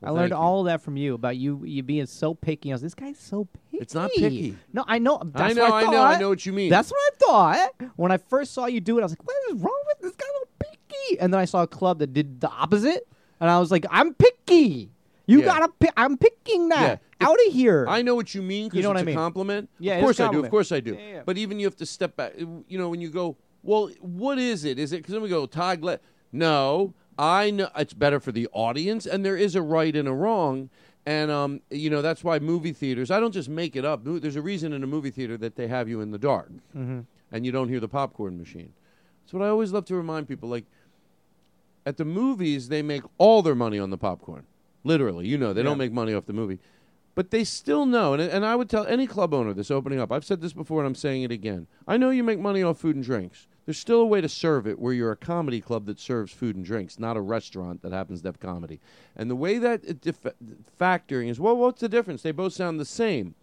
Well, 0.00 0.12
I 0.12 0.16
learned 0.16 0.32
thank 0.32 0.38
you. 0.40 0.44
all 0.44 0.60
of 0.60 0.66
that 0.66 0.82
from 0.82 0.96
you 0.98 1.14
about 1.14 1.36
you 1.38 1.62
you 1.64 1.82
being 1.82 2.04
so 2.04 2.34
picky. 2.34 2.70
I 2.70 2.74
was 2.74 2.82
this 2.82 2.94
guy's 2.94 3.18
so 3.18 3.46
picky. 3.46 3.78
It's 3.82 3.94
not 3.94 4.10
picky. 4.10 4.54
No, 4.72 4.84
I 4.86 4.98
know. 4.98 5.18
That's 5.24 5.52
I 5.52 5.52
know, 5.54 5.62
what 5.62 5.72
I 5.72 5.78
I, 5.78 5.84
know, 5.84 5.90
thought. 5.92 6.14
I 6.16 6.20
know 6.20 6.28
what 6.28 6.44
you 6.44 6.52
mean. 6.52 6.68
That's 6.68 6.90
what 6.90 6.98
I 7.00 7.10
thought 7.24 7.90
when 7.96 8.12
I 8.12 8.18
first 8.18 8.52
saw 8.52 8.66
you 8.66 8.80
do 8.80 8.98
it. 8.98 9.00
I 9.00 9.04
was 9.04 9.12
like, 9.12 9.24
"What 9.26 9.36
is 9.50 9.54
wrong 9.62 9.82
with 9.86 10.00
this 10.02 10.14
guy? 10.14 10.26
So 10.34 10.48
picky." 10.58 11.20
And 11.20 11.32
then 11.32 11.40
I 11.40 11.46
saw 11.46 11.62
a 11.62 11.66
club 11.66 12.00
that 12.00 12.12
did 12.12 12.40
the 12.40 12.50
opposite, 12.50 13.08
and 13.40 13.50
I 13.50 13.58
was 13.60 13.70
like, 13.70 13.84
"I'm 13.90 14.14
picky. 14.14 14.90
You 15.26 15.38
Yeah. 15.40 15.44
gotta. 15.46 15.68
Pick. 15.80 15.92
I'm 15.96 16.16
picking 16.18 16.68
that 16.70 17.00
out 17.20 17.38
of 17.46 17.52
here." 17.52 17.86
I 17.88 18.02
know 18.02 18.14
what 18.14 18.34
you 18.34 18.42
mean 18.42 18.66
because 18.66 18.76
You 18.78 18.82
know 18.82 18.90
it's 18.90 18.94
what 18.94 18.98
I 18.98 19.02
a 19.02 19.06
mean? 19.06 19.14
compliment. 19.16 19.70
Yeah, 19.78 19.94
of 19.94 19.98
a 20.00 20.02
course 20.04 20.20
I 20.20 20.22
do. 20.22 20.24
Of 20.24 20.28
compliment. 20.28 20.50
course 20.50 20.72
I 20.72 20.80
do. 20.80 20.94
Yeah, 20.94 21.08
yeah. 21.14 21.22
But 21.24 21.38
even 21.38 21.58
you 21.58 21.66
have 21.66 21.76
to 21.76 21.86
step 21.86 22.16
back. 22.16 22.34
You 22.38 22.78
know, 22.78 22.88
when 22.88 23.00
you 23.00 23.10
go, 23.10 23.36
well, 23.62 23.88
what 24.00 24.38
is 24.38 24.64
it? 24.64 24.78
Is 24.78 24.92
it 24.92 24.98
because 24.98 25.12
then 25.12 25.22
we 25.22 25.28
go 25.28 25.46
Todd 25.46 25.80
Gla- 25.80 26.00
No, 26.32 26.94
I 27.18 27.50
know 27.50 27.68
it's 27.76 27.94
better 27.94 28.18
for 28.20 28.32
the 28.32 28.48
audience, 28.52 29.06
and 29.06 29.24
there 29.24 29.36
is 29.36 29.54
a 29.54 29.62
right 29.62 29.94
and 29.94 30.08
a 30.08 30.12
wrong. 30.12 30.68
And 31.06 31.30
um, 31.30 31.60
you 31.70 31.90
know 31.90 32.00
that's 32.02 32.24
why 32.24 32.38
movie 32.38 32.72
theaters. 32.72 33.10
I 33.10 33.20
don't 33.20 33.32
just 33.32 33.48
make 33.48 33.76
it 33.76 33.84
up. 33.84 34.04
Mo- 34.06 34.18
There's 34.18 34.36
a 34.36 34.42
reason 34.42 34.72
in 34.72 34.82
a 34.82 34.86
movie 34.86 35.10
theater 35.10 35.36
that 35.36 35.54
they 35.56 35.68
have 35.68 35.86
you 35.88 36.00
in 36.00 36.10
the 36.12 36.18
dark, 36.18 36.50
Mhm. 36.76 37.04
and 37.30 37.44
you 37.46 37.52
don't 37.52 37.68
hear 37.68 37.78
the 37.80 37.88
popcorn 37.88 38.38
machine. 38.38 38.72
That's 39.22 39.32
what 39.34 39.42
I 39.42 39.48
always 39.48 39.70
love 39.72 39.84
to 39.86 39.94
remind 39.94 40.28
people. 40.28 40.48
Like 40.48 40.64
at 41.86 41.96
the 41.96 42.04
movies, 42.04 42.68
they 42.68 42.82
make 42.82 43.02
all 43.18 43.42
their 43.42 43.54
money 43.54 43.78
on 43.78 43.90
the 43.90 43.98
popcorn. 43.98 44.44
Literally, 44.84 45.26
you 45.26 45.38
know, 45.38 45.52
they 45.52 45.60
Yeah. 45.60 45.68
don't 45.68 45.78
make 45.78 45.92
money 45.92 46.12
off 46.14 46.26
the 46.26 46.32
movie. 46.32 46.58
But 47.14 47.30
they 47.30 47.44
still 47.44 47.86
know, 47.86 48.12
and, 48.12 48.20
and 48.20 48.44
I 48.44 48.56
would 48.56 48.68
tell 48.68 48.84
any 48.86 49.06
club 49.06 49.32
owner 49.32 49.52
this 49.52 49.70
opening 49.70 50.00
up. 50.00 50.10
I've 50.10 50.24
said 50.24 50.40
this 50.40 50.52
before, 50.52 50.80
and 50.80 50.86
I'm 50.86 50.96
saying 50.96 51.22
it 51.22 51.30
again. 51.30 51.68
I 51.86 51.96
know 51.96 52.10
you 52.10 52.24
make 52.24 52.40
money 52.40 52.62
off 52.62 52.78
food 52.78 52.96
and 52.96 53.04
drinks. 53.04 53.46
There's 53.66 53.78
still 53.78 54.00
a 54.00 54.06
way 54.06 54.20
to 54.20 54.28
serve 54.28 54.66
it 54.66 54.78
where 54.78 54.92
you're 54.92 55.12
a 55.12 55.16
comedy 55.16 55.60
club 55.60 55.86
that 55.86 55.98
serves 56.00 56.32
food 56.32 56.56
and 56.56 56.64
drinks, 56.64 56.98
not 56.98 57.16
a 57.16 57.20
restaurant 57.20 57.82
that 57.82 57.92
happens 57.92 58.20
to 58.22 58.28
have 58.28 58.40
comedy. 58.40 58.80
And 59.16 59.30
the 59.30 59.36
way 59.36 59.58
that 59.58 59.84
it 59.84 60.00
dif- 60.00 60.26
factoring 60.78 61.28
is, 61.30 61.38
well, 61.40 61.56
what's 61.56 61.80
the 61.80 61.88
difference? 61.88 62.22
They 62.22 62.32
both 62.32 62.52
sound 62.52 62.78
the 62.80 62.84
same. 62.84 63.36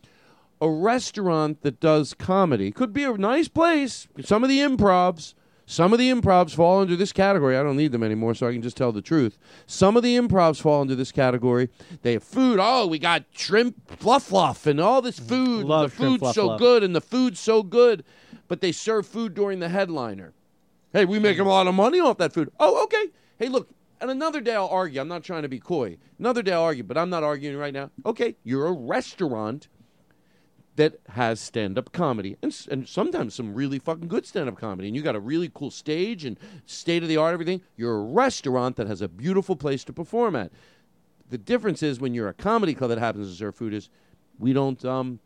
A 0.60 0.70
restaurant 0.70 1.62
that 1.64 1.80
does 1.80 2.14
comedy 2.14 2.72
could 2.72 2.94
be 2.94 3.04
a 3.04 3.18
nice 3.18 3.48
place. 3.48 4.08
Some 4.24 4.44
of 4.44 4.50
the 4.50 4.60
improvs, 4.60 5.34
some 5.66 5.93
of 5.93 5.99
the 5.99 6.09
improvs 6.09 6.53
fall 6.53 6.82
under 6.82 6.95
this 6.95 7.14
category. 7.14 7.57
I 7.57 7.64
don't 7.64 7.78
need 7.78 7.91
them 7.91 8.03
anymore, 8.03 8.36
so 8.36 8.47
I 8.47 8.53
can 8.53 8.62
just 8.62 8.78
tell 8.78 8.91
the 8.91 9.01
truth. 9.01 9.38
Some 9.66 9.95
of 9.95 10.03
the 10.03 10.18
improvs 10.18 10.62
fall 10.62 10.82
under 10.82 10.95
this 10.95 11.12
category. 11.12 11.70
They 12.01 12.14
have 12.14 12.24
food. 12.24 12.59
Oh, 12.62 12.88
we 12.88 12.99
got 12.99 13.26
shrimp 13.32 13.97
fluff 13.97 14.24
fluff 14.24 14.66
and 14.66 14.80
all 14.80 15.01
this 15.01 15.20
food. 15.20 15.66
Love 15.66 15.91
the 15.91 15.95
food's 15.95 16.20
fluff 16.20 16.36
so 16.36 16.45
fluff. 16.47 16.59
good 16.59 16.84
and 16.84 16.95
the 16.95 17.01
food's 17.01 17.39
so 17.39 17.64
good, 17.64 18.03
but 18.47 18.62
they 18.62 18.72
serve 18.72 19.07
food 19.07 19.34
during 19.34 19.59
the 19.59 19.70
headliner. 19.70 20.34
Hey, 20.93 21.05
we 21.05 21.20
make 21.20 21.39
a 21.39 21.43
lot 21.43 21.68
of 21.68 21.76
money 21.76 21.99
off 21.99 22.18
that 22.18 22.34
food. 22.34 22.51
Oh, 22.59 22.84
okay. 22.84 23.07
Hey, 23.39 23.47
look, 23.47 23.70
and 24.01 24.12
another 24.12 24.41
day 24.41 24.55
I'll 24.55 24.68
argue. 24.68 24.99
I'm 24.99 25.07
not 25.07 25.24
trying 25.24 25.43
to 25.43 25.49
be 25.49 25.59
coy. 25.59 25.97
Another 26.20 26.41
day 26.41 26.51
I'll 26.51 26.64
argue, 26.64 26.84
but 26.84 26.97
I'm 26.97 27.09
not 27.09 27.24
arguing 27.24 27.55
right 27.55 27.74
now. 27.74 27.91
Okay, 28.05 28.36
you're 28.43 28.68
a 28.68 28.74
restaurant 28.74 29.70
that 30.76 31.00
has 31.10 31.40
stand 31.40 31.78
up 31.78 31.92
comedy 31.92 32.38
and, 32.42 32.56
and 32.70 32.88
sometimes 32.88 33.36
some 33.36 33.54
really 33.54 33.80
fucking 33.80 34.08
good 34.08 34.26
stand 34.26 34.48
up 34.48 34.58
comedy. 34.58 34.88
And 34.88 34.96
you 34.96 35.02
got 35.02 35.16
a 35.16 35.20
really 35.20 35.52
cool 35.54 35.72
stage 35.72 36.24
and 36.26 36.40
state 36.66 37.04
of 37.04 37.10
the 37.10 37.18
art 37.18 37.34
everything. 37.34 37.62
You're 37.76 37.98
a 37.98 38.04
restaurant 38.04 38.78
that 38.78 38.88
has 38.88 39.02
a 39.02 39.08
beautiful 39.08 39.56
place 39.56 39.84
to 39.86 39.94
perform 39.94 40.36
at. 40.36 40.52
The 41.30 41.38
difference 41.38 41.84
is 41.84 42.00
when 42.00 42.14
you're 42.14 42.30
a 42.30 42.34
comedy 42.34 42.74
club 42.74 42.90
that 42.90 43.00
happens 43.00 43.30
to 43.30 43.36
serve 43.36 43.56
food 43.56 43.74
is 43.74 43.90
we 44.40 44.54
don't 44.54 44.84
um 44.86 45.20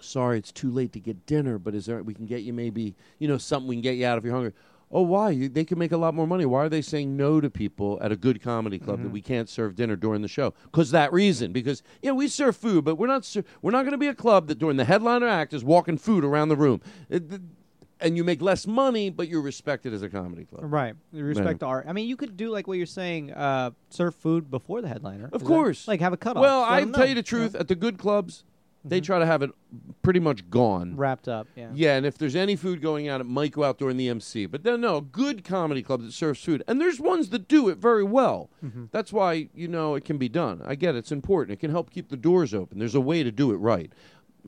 sorry 0.00 0.38
it's 0.38 0.52
too 0.52 0.70
late 0.70 0.92
to 0.92 1.00
get 1.00 1.26
dinner 1.26 1.58
but 1.58 1.74
is 1.74 1.86
there 1.86 2.02
we 2.02 2.14
can 2.14 2.26
get 2.26 2.42
you 2.42 2.52
maybe 2.52 2.94
you 3.18 3.28
know 3.28 3.38
something 3.38 3.68
we 3.68 3.76
can 3.76 3.82
get 3.82 3.96
you 3.96 4.06
out 4.06 4.16
if 4.18 4.24
you're 4.24 4.32
hungry 4.32 4.52
oh 4.92 5.02
why 5.02 5.48
they 5.48 5.64
can 5.64 5.78
make 5.78 5.92
a 5.92 5.96
lot 5.96 6.14
more 6.14 6.26
money 6.26 6.44
why 6.44 6.60
are 6.64 6.68
they 6.68 6.82
saying 6.82 7.16
no 7.16 7.40
to 7.40 7.48
people 7.50 7.98
at 8.02 8.10
a 8.12 8.16
good 8.16 8.42
comedy 8.42 8.78
club 8.78 9.02
that 9.02 9.10
we 9.10 9.20
can't 9.22 9.48
serve 9.48 9.74
dinner 9.76 9.96
during 9.96 10.22
the 10.22 10.28
show 10.28 10.52
because 10.64 10.90
that 10.90 11.12
reason 11.12 11.52
because 11.52 11.82
yeah 12.02 12.10
we 12.12 12.26
serve 12.28 12.56
food 12.56 12.84
but 12.84 12.96
we're 12.96 13.06
not 13.06 13.24
ser- 13.24 13.44
we're 13.62 13.70
not 13.70 13.82
going 13.82 13.92
to 13.92 13.98
be 13.98 14.08
a 14.08 14.14
club 14.14 14.48
that 14.48 14.58
during 14.58 14.76
the 14.76 14.84
headliner 14.84 15.28
act 15.28 15.52
is 15.52 15.62
walking 15.64 15.96
food 15.96 16.24
around 16.24 16.48
the 16.48 16.56
room 16.56 16.80
It- 17.08 17.28
th- 17.30 17.40
and 18.02 18.16
you 18.16 18.24
make 18.24 18.40
less 18.40 18.66
money 18.66 19.10
but 19.10 19.28
you're 19.28 19.42
respected 19.42 19.92
as 19.92 20.02
a 20.02 20.08
comedy 20.08 20.44
club 20.46 20.62
Right. 20.64 20.94
You 21.12 21.22
respect 21.22 21.60
the 21.60 21.66
art. 21.66 21.84
I 21.86 21.92
mean, 21.92 22.08
you 22.08 22.16
could 22.16 22.34
do 22.34 22.48
like 22.48 22.66
what 22.66 22.78
you're 22.78 22.86
saying, 22.86 23.30
uh, 23.32 23.72
serve 23.90 24.14
food 24.14 24.50
before 24.50 24.80
the 24.80 24.88
headliner. 24.88 25.26
Of 25.26 25.34
Is 25.34 25.40
that- 25.42 25.46
course. 25.54 25.86
like 25.86 26.00
have 26.00 26.14
a 26.14 26.16
cutoff. 26.16 26.40
Well, 26.40 26.62
I 26.64 26.80
tell 26.80 26.88
know. 27.00 27.04
you 27.04 27.14
the 27.14 27.22
truth. 27.22 27.54
At 27.54 27.68
the 27.68 27.74
good 27.74 27.98
clubs, 27.98 28.44
they 28.84 29.00
try 29.00 29.18
to 29.18 29.26
have 29.26 29.42
it 29.42 29.50
pretty 30.02 30.20
much 30.20 30.48
gone, 30.48 30.96
Wrapped 30.96 31.28
up, 31.28 31.46
yeah. 31.54 31.70
Yeah, 31.74 31.96
and 31.96 32.06
if 32.06 32.16
there's 32.16 32.36
any 32.36 32.56
food 32.56 32.80
going 32.80 33.08
out, 33.08 33.20
it 33.20 33.24
might 33.24 33.52
go 33.52 33.64
out 33.64 33.78
during 33.78 33.96
the 33.96 34.08
MC. 34.08 34.46
But 34.46 34.62
then, 34.62 34.80
no, 34.80 34.96
a 34.96 35.02
good 35.02 35.44
comedy 35.44 35.82
club 35.82 36.02
that 36.02 36.12
serves 36.12 36.42
food, 36.42 36.62
and 36.66 36.80
there's 36.80 36.98
ones 37.00 37.28
that 37.30 37.46
do 37.48 37.68
it 37.68 37.78
very 37.78 38.04
well. 38.04 38.50
Mm-hmm. 38.64 38.86
That's 38.90 39.12
why 39.12 39.48
you 39.54 39.68
know 39.68 39.94
it 39.94 40.04
can 40.04 40.16
be 40.18 40.28
done. 40.28 40.62
I 40.64 40.74
get 40.74 40.94
it. 40.94 40.98
it's 40.98 41.12
important. 41.12 41.52
It 41.58 41.60
can 41.60 41.70
help 41.70 41.90
keep 41.90 42.08
the 42.08 42.16
doors 42.16 42.54
open. 42.54 42.78
There's 42.78 42.94
a 42.94 43.00
way 43.00 43.22
to 43.22 43.30
do 43.30 43.52
it 43.52 43.56
right. 43.56 43.92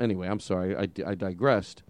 Anyway, 0.01 0.27
I'm 0.27 0.41
sorry, 0.41 0.75
I, 0.77 0.89
I 1.07 1.15
digressed. 1.15 1.83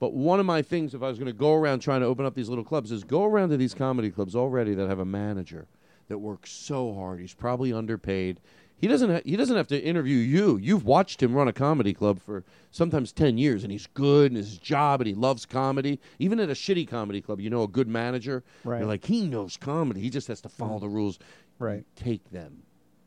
But 0.00 0.12
one 0.12 0.40
of 0.40 0.46
my 0.46 0.62
things, 0.62 0.94
if 0.94 1.02
I 1.02 1.08
was 1.08 1.18
going 1.18 1.26
to 1.26 1.32
go 1.32 1.54
around 1.54 1.80
trying 1.80 2.00
to 2.00 2.06
open 2.06 2.26
up 2.26 2.34
these 2.34 2.48
little 2.48 2.64
clubs, 2.64 2.90
is 2.90 3.04
go 3.04 3.24
around 3.24 3.50
to 3.50 3.56
these 3.56 3.74
comedy 3.74 4.10
clubs 4.10 4.34
already 4.34 4.74
that 4.74 4.88
have 4.88 4.98
a 4.98 5.04
manager 5.04 5.66
that 6.08 6.18
works 6.18 6.50
so 6.50 6.94
hard. 6.94 7.20
He's 7.20 7.34
probably 7.34 7.72
underpaid. 7.72 8.40
He 8.80 8.88
doesn't. 8.88 9.10
Ha- 9.10 9.20
he 9.24 9.36
doesn't 9.36 9.56
have 9.56 9.68
to 9.68 9.80
interview 9.82 10.16
you. 10.16 10.58
You've 10.58 10.84
watched 10.84 11.22
him 11.22 11.34
run 11.34 11.48
a 11.48 11.52
comedy 11.52 11.94
club 11.94 12.20
for 12.20 12.44
sometimes 12.70 13.12
ten 13.12 13.38
years, 13.38 13.62
and 13.62 13.72
he's 13.72 13.86
good 13.86 14.30
in 14.32 14.36
his 14.36 14.58
job, 14.58 15.00
and 15.00 15.08
he 15.08 15.14
loves 15.14 15.46
comedy. 15.46 16.00
Even 16.18 16.38
at 16.40 16.50
a 16.50 16.54
shitty 16.54 16.86
comedy 16.86 17.20
club, 17.22 17.40
you 17.40 17.48
know 17.48 17.62
a 17.62 17.68
good 17.68 17.88
manager. 17.88 18.42
Right. 18.64 18.78
You're 18.80 18.88
like 18.88 19.04
he 19.06 19.26
knows 19.26 19.56
comedy. 19.56 20.00
He 20.00 20.10
just 20.10 20.28
has 20.28 20.40
to 20.42 20.48
follow 20.48 20.78
the 20.80 20.88
rules. 20.88 21.18
Right. 21.58 21.78
You 21.78 21.84
take 22.04 22.30
them. 22.30 22.62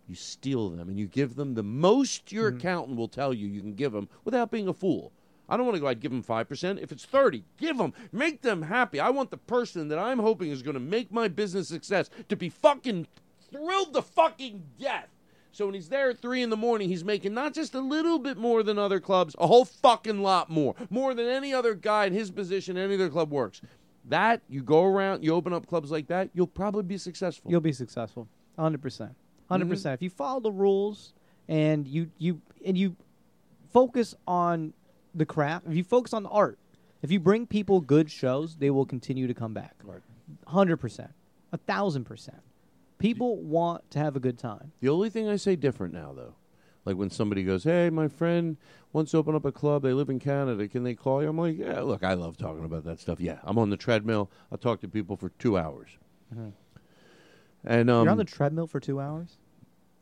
You 0.08 0.16
steal 0.16 0.70
them, 0.70 0.88
and 0.88 0.98
you 0.98 1.06
give 1.06 1.36
them 1.36 1.54
the 1.54 1.64
most 1.64 2.32
your 2.32 2.50
Mm-hmm. 2.50 2.60
accountant 2.60 2.98
will 2.98 3.10
tell 3.10 3.34
you 3.34 3.46
you 3.48 3.60
can 3.62 3.74
give 3.76 3.92
them 3.92 4.08
without 4.24 4.50
being 4.50 4.68
a 4.70 4.74
fool. 4.74 5.12
I 5.50 5.58
don't 5.58 5.66
want 5.66 5.76
to 5.76 5.82
go. 5.82 5.88
I'd 5.88 6.00
give 6.00 6.12
them 6.12 6.24
five 6.24 6.48
percent. 6.50 6.80
If 6.80 6.92
it's 6.92 7.06
thirty, 7.06 7.44
give 7.58 7.78
them. 7.78 7.94
Make 8.12 8.42
them 8.42 8.64
happy. 8.64 9.00
I 9.00 9.10
want 9.12 9.30
the 9.32 9.38
person 9.38 9.90
that 9.90 10.00
I'm 10.00 10.20
hoping 10.20 10.50
is 10.50 10.62
going 10.64 10.74
to 10.76 10.80
make 10.80 11.12
my 11.12 11.28
business 11.28 11.68
success 11.68 12.10
to 12.30 12.36
be 12.36 12.50
fucking 12.50 13.06
thrilled 13.52 13.94
to 13.94 14.02
fucking 14.02 14.64
death. 14.80 15.10
So 15.58 15.66
when 15.66 15.74
he's 15.74 15.90
there 15.90 16.12
at 16.12 16.20
three 16.20 16.44
in 16.44 16.52
the 16.52 16.56
morning, 16.56 16.88
he's 16.88 17.04
making 17.04 17.34
not 17.34 17.52
just 17.52 17.74
a 17.74 17.80
little 17.80 18.20
bit 18.20 18.38
more 18.38 18.62
than 18.62 18.78
other 18.78 19.00
clubs, 19.00 19.36
a 19.40 19.48
whole 19.48 19.66
fucking 19.66 20.22
lot 20.22 20.52
more, 20.52 20.76
more 20.92 21.16
than 21.16 21.28
any 21.28 21.52
other 21.52 21.74
guy 21.74 22.06
in 22.06 22.14
his 22.14 22.30
position, 22.30 22.78
any 22.78 22.94
other 22.94 23.10
club 23.10 23.32
works. 23.32 23.64
That 24.06 24.42
you 24.48 24.62
go 24.62 24.84
around, 24.84 25.24
you 25.24 25.34
open 25.34 25.54
up 25.54 25.66
clubs 25.66 25.90
like 25.90 26.06
that, 26.10 26.30
you'll 26.36 26.46
probably 26.46 26.84
be 26.84 27.00
successful. 27.00 27.50
You'll 27.50 27.60
be 27.60 27.74
successful. 27.74 28.28
100%. 28.60 28.78
100%. 28.78 29.16
Mm-hmm. 29.50 29.88
If 29.88 30.02
you 30.04 30.12
follow 30.12 30.42
the 30.42 30.52
rules 30.52 31.14
and 31.48 31.88
you 31.88 32.12
you 32.20 32.40
and 32.64 32.78
you 32.78 32.96
focus 33.74 34.14
on 34.28 34.74
the 35.16 35.26
craft, 35.26 35.66
if 35.68 35.76
you 35.76 35.84
focus 35.84 36.14
on 36.14 36.22
the 36.22 36.30
art, 36.30 36.60
if 37.02 37.10
you 37.10 37.20
bring 37.20 37.48
people 37.48 37.82
good 37.82 38.12
shows, 38.12 38.58
they 38.58 38.70
will 38.70 38.86
continue 38.86 39.26
to 39.26 39.34
come 39.34 39.56
back. 39.56 39.74
Right. 39.84 40.02
100%. 40.48 41.10
A 41.52 41.58
1000%. 41.58 42.30
People 43.00 43.38
want 43.38 43.90
to 43.92 44.00
have 44.00 44.16
a 44.16 44.20
good 44.20 44.38
time. 44.38 44.72
The 44.80 44.90
only 44.90 45.10
thing 45.10 45.28
I 45.28 45.36
say 45.36 45.56
different 45.56 45.94
now, 45.94 46.14
though, 46.16 46.34
like 46.86 46.96
when 46.96 47.10
somebody 47.10 47.44
goes, 47.44 47.64
"Hey, 47.64 47.90
my 47.90 48.08
friend 48.08 48.58
wants 48.92 49.12
to 49.12 49.18
open 49.18 49.36
up 49.36 49.46
a 49.46 49.52
club. 49.52 49.84
They 49.84 49.94
live 49.94 50.10
in 50.10 50.20
Canada. 50.20 50.68
Can 50.68 50.84
they 50.84 50.96
call 50.96 51.22
you?" 51.22 51.30
I'm 51.30 51.38
like, 51.38 51.58
"Yeah, 51.58 51.82
look, 51.82 52.04
I 52.04 52.14
love 52.16 52.38
talking 52.38 52.66
about 52.66 52.86
that 52.86 53.00
stuff. 53.00 53.20
Yeah, 53.20 53.38
I'm 53.44 53.60
on 53.60 53.70
the 53.70 53.78
treadmill. 53.78 54.32
I'll 54.52 54.58
talk 54.58 54.82
to 54.82 54.88
people 54.88 55.16
for 55.16 55.30
two 55.38 55.58
hours." 55.58 55.90
Mhm. 56.36 56.54
And 57.64 57.90
um, 57.90 58.04
You're 58.06 58.12
on 58.12 58.18
the 58.18 58.24
treadmill 58.24 58.68
for 58.68 58.80
2 58.80 59.00
hours? 59.00 59.38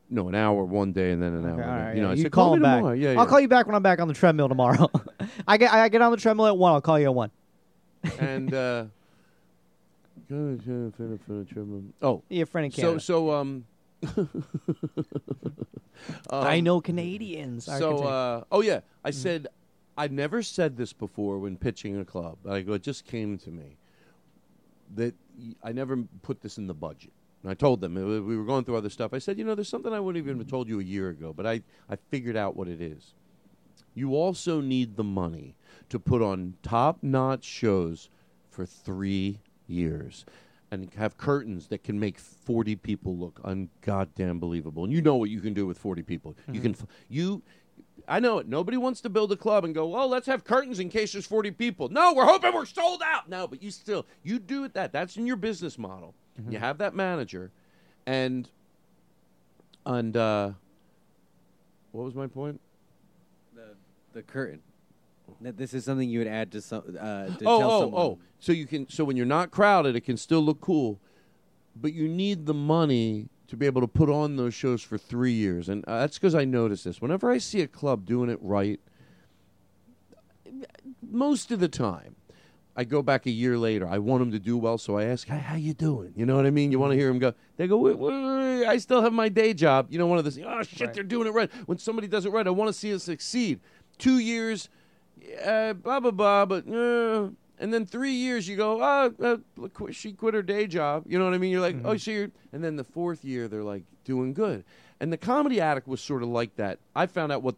no, 0.10 0.28
an 0.30 0.36
hour 0.36 0.64
one 0.64 0.91
day 0.91 1.12
and 1.12 1.22
then 1.24 1.34
an 1.34 1.46
hour. 1.46 1.54
Okay, 1.54 1.64
all 1.64 1.76
right, 1.78 1.96
you 1.96 2.02
know, 2.02 2.08
yeah. 2.10 2.12
I 2.12 2.16
you 2.16 2.22
said, 2.24 2.32
call, 2.32 2.52
me 2.52 2.58
him 2.58 2.62
back. 2.62 2.78
tomorrow." 2.78 2.93
Yeah, 2.93 3.10
I'll 3.12 3.16
yeah. 3.16 3.26
call 3.26 3.39
you 3.39 3.48
back 3.48 3.66
when 3.66 3.76
I'm 3.76 3.82
back 3.84 4.00
on 4.00 4.08
the 4.08 4.14
treadmill 4.14 4.48
tomorrow. 4.50 4.89
I 5.48 5.58
get 5.58 5.74
I 5.74 5.89
get 5.89 6.02
on 6.02 6.12
the 6.12 6.18
treadmill 6.18 6.46
at 6.48 6.58
1, 6.58 6.72
I'll 6.74 6.82
call 6.82 7.00
you 7.00 7.06
at 7.08 7.16
1. 7.16 7.32
and 8.20 8.54
uh, 8.54 8.86
oh, 12.02 12.24
Your 12.30 12.46
friend 12.46 12.66
in 12.66 12.72
so 12.72 12.82
Canada. 12.82 13.00
so 13.02 13.32
um, 13.32 13.66
I 16.30 16.58
um, 16.58 16.64
know 16.64 16.82
Canadians. 16.82 17.66
So, 17.66 17.98
uh, 18.00 18.44
oh 18.52 18.62
yeah, 18.62 18.82
I 19.04 19.12
said 19.12 19.48
I 19.98 20.08
never 20.08 20.42
said 20.44 20.78
this 20.78 20.94
before 20.94 21.40
when 21.40 21.58
pitching 21.58 22.00
a 22.00 22.06
club. 22.06 22.38
I 22.48 22.62
go, 22.62 22.74
it 22.74 22.84
just 22.84 23.06
came 23.06 23.38
to 23.40 23.50
me 23.50 23.78
that 24.96 25.16
y- 25.38 25.56
I 25.64 25.72
never 25.72 25.98
put 26.22 26.42
this 26.42 26.58
in 26.58 26.68
the 26.68 26.74
budget. 26.74 27.14
And 27.44 27.52
I 27.52 27.54
told 27.54 27.82
them 27.82 27.96
uh, 27.98 28.22
we 28.22 28.38
were 28.38 28.44
going 28.44 28.66
through 28.66 28.76
other 28.76 28.90
stuff. 28.90 29.14
I 29.14 29.20
said, 29.20 29.38
you 29.38 29.46
know, 29.46 29.56
there's 29.56 29.70
something 29.70 29.94
I 29.94 30.00
wouldn't 30.00 30.24
even 30.24 30.38
have 30.40 30.48
told 30.48 30.68
you 30.68 30.80
a 30.80 30.84
year 30.84 31.10
ago, 31.10 31.34
but 31.34 31.46
I 31.46 31.62
I 31.90 31.96
figured 32.10 32.36
out 32.36 32.56
what 32.56 32.68
it 32.68 32.82
is. 32.82 33.14
You 33.94 34.16
also 34.16 34.60
need 34.60 34.98
the 34.98 35.04
money 35.06 35.56
to 35.88 36.00
put 36.00 36.22
on 36.22 36.56
top-notch 36.62 37.46
shows 37.46 38.10
for 38.50 38.66
three 38.66 39.40
years. 39.68 40.26
and 40.72 40.91
have 40.95 41.16
curtains 41.16 41.68
that 41.68 41.84
can 41.84 41.99
make 41.99 42.18
40 42.18 42.76
people 42.78 43.16
look 43.16 43.41
ungoddamn 43.43 44.39
believable. 44.39 44.84
And 44.84 44.91
you 44.91 45.01
know 45.01 45.16
what 45.16 45.30
you 45.30 45.39
can 45.39 45.53
do 45.53 45.66
with 45.68 45.78
40 45.78 46.01
people. 46.01 46.36
You 46.51 46.59
can, 46.59 46.76
you, 47.07 47.43
I 48.07 48.20
know 48.20 48.39
it. 48.39 48.47
Nobody 48.47 48.76
wants 48.76 48.99
to 49.01 49.09
build 49.09 49.32
a 49.32 49.38
club 49.38 49.63
and 49.63 49.74
go, 49.76 49.88
well, 49.88 50.07
let's 50.09 50.26
have 50.26 50.43
curtains 50.43 50.80
in 50.80 50.89
case 50.89 51.13
there's 51.13 51.28
40 51.28 51.51
people. 51.51 51.88
No, 51.89 52.13
we're 52.13 52.26
hoping 52.26 52.53
we're 52.53 52.66
sold 52.66 53.01
out. 53.05 53.30
No, 53.30 53.47
but 53.47 53.61
you 53.61 53.70
still, 53.72 54.05
you 54.24 54.39
do 54.39 54.63
it 54.63 54.74
that. 54.74 54.91
That's 54.91 55.16
in 55.18 55.28
your 55.28 55.38
business 55.38 55.78
model. 55.78 56.13
You 56.49 56.57
have 56.57 56.80
that 56.80 56.93
manager. 56.95 57.51
And, 58.07 58.49
and, 59.86 60.18
uh, 60.18 60.51
what 61.91 62.03
was 62.03 62.16
my 62.16 62.28
point? 62.28 62.59
The 63.55 63.76
the 64.13 64.24
curtain. 64.24 64.61
That 65.42 65.58
this 65.58 65.74
is 65.74 65.86
something 65.86 66.10
you 66.10 66.20
would 66.20 66.28
add 66.28 66.52
to 66.54 66.62
some 66.62 66.84
uh, 67.00 67.26
to 67.28 67.46
oh, 67.46 67.60
tell 67.60 67.72
oh, 67.72 67.82
someone. 67.82 68.02
oh. 68.02 68.20
So 68.40 68.52
you 68.52 68.66
can 68.66 68.90
so 68.90 69.04
when 69.04 69.18
you're 69.18 69.26
not 69.26 69.52
crowded, 69.52 69.96
it 69.96 70.02
can 70.02 70.18
still 70.18 70.42
look 70.42 70.62
cool, 70.62 71.00
but 71.76 71.94
you 71.94 72.08
need 72.08 72.46
the 72.46 72.54
money 72.54 73.30
to 73.48 73.56
be 73.56 73.66
able 73.66 73.82
to 73.82 73.88
put 73.88 74.10
on 74.10 74.38
those 74.38 74.54
shows 74.54 74.82
for 74.82 74.98
three 74.98 75.34
years, 75.34 75.70
and 75.70 75.84
uh, 75.88 76.00
that's 76.00 76.18
because 76.18 76.36
I 76.36 76.46
notice 76.46 76.84
this. 76.84 77.02
Whenever 77.02 77.32
I 77.32 77.38
see 77.38 77.62
a 77.62 77.68
club 77.68 78.06
doing 78.06 78.30
it 78.30 78.40
right, 78.42 78.80
most 81.02 81.52
of 81.52 81.60
the 81.60 81.68
time, 81.68 82.16
I 82.76 82.84
go 82.84 83.02
back 83.02 83.26
a 83.26 83.32
year 83.32 83.58
later. 83.58 83.88
I 83.88 84.00
want 84.00 84.22
them 84.22 84.32
to 84.32 84.40
do 84.40 84.58
well, 84.58 84.78
so 84.78 84.98
I 84.98 85.06
ask, 85.06 85.28
"Hey, 85.28 85.38
how 85.38 85.56
you 85.56 85.74
doing?" 85.74 86.14
You 86.16 86.26
know 86.26 86.36
what 86.36 86.46
I 86.46 86.52
mean? 86.52 86.72
You 86.72 86.80
want 86.80 86.92
to 86.92 86.98
hear 86.98 87.08
them 87.08 87.20
go. 87.20 87.34
They 87.56 87.68
go, 87.68 87.78
wait, 87.78 87.98
wait, 87.98 88.12
wait, 88.12 88.66
"I 88.66 88.78
still 88.78 89.02
have 89.02 89.14
my 89.14 89.30
day 89.30 89.54
job." 89.54 89.88
You 89.90 89.98
know, 89.98 90.08
one 90.08 90.18
of 90.18 90.24
those. 90.26 90.38
Oh 90.40 90.64
shit, 90.64 90.94
they're 90.94 91.04
doing 91.04 91.28
it 91.28 91.32
right. 91.32 91.50
When 91.68 91.78
somebody 91.78 92.08
does 92.08 92.26
it 92.26 92.32
right, 92.32 92.46
I 92.46 92.50
want 92.50 92.70
to 92.70 92.74
see 92.74 92.92
it 92.92 93.00
succeed. 93.00 93.60
Two 93.98 94.20
years, 94.20 94.70
uh, 95.43 95.74
blah 95.74 95.99
blah 95.99 96.11
blah, 96.11 96.45
but 96.45 96.68
uh, 96.68 97.30
and 97.59 97.74
then 97.74 97.86
three 97.86 98.13
years 98.13 98.47
you 98.47 98.57
go, 98.57 98.82
oh, 98.82 99.13
uh, 99.22 99.91
she 99.91 100.13
quit 100.13 100.34
her 100.34 100.41
day 100.41 100.68
job. 100.68 101.03
You 101.07 101.18
know 101.18 101.26
what 101.26 101.34
I 101.34 101.38
mean? 101.38 101.51
You're 101.51 101.61
like, 101.61 101.78
oh, 101.84 101.97
so 101.97 102.11
you're, 102.11 102.32
and 102.51 102.63
then 102.63 102.76
the 102.76 102.84
fourth 102.84 103.24
year 103.24 103.47
they're 103.47 103.63
like 103.63 103.84
doing 104.03 104.34
good. 104.34 104.63
And 104.99 105.11
the 105.11 105.18
comedy 105.18 105.59
addict 105.59 105.88
was 105.88 106.01
sort 106.01 106.24
of 106.24 106.30
like 106.30 106.55
that. 106.55 106.80
I 106.95 107.05
found 107.05 107.32
out 107.32 107.43
what 107.43 107.55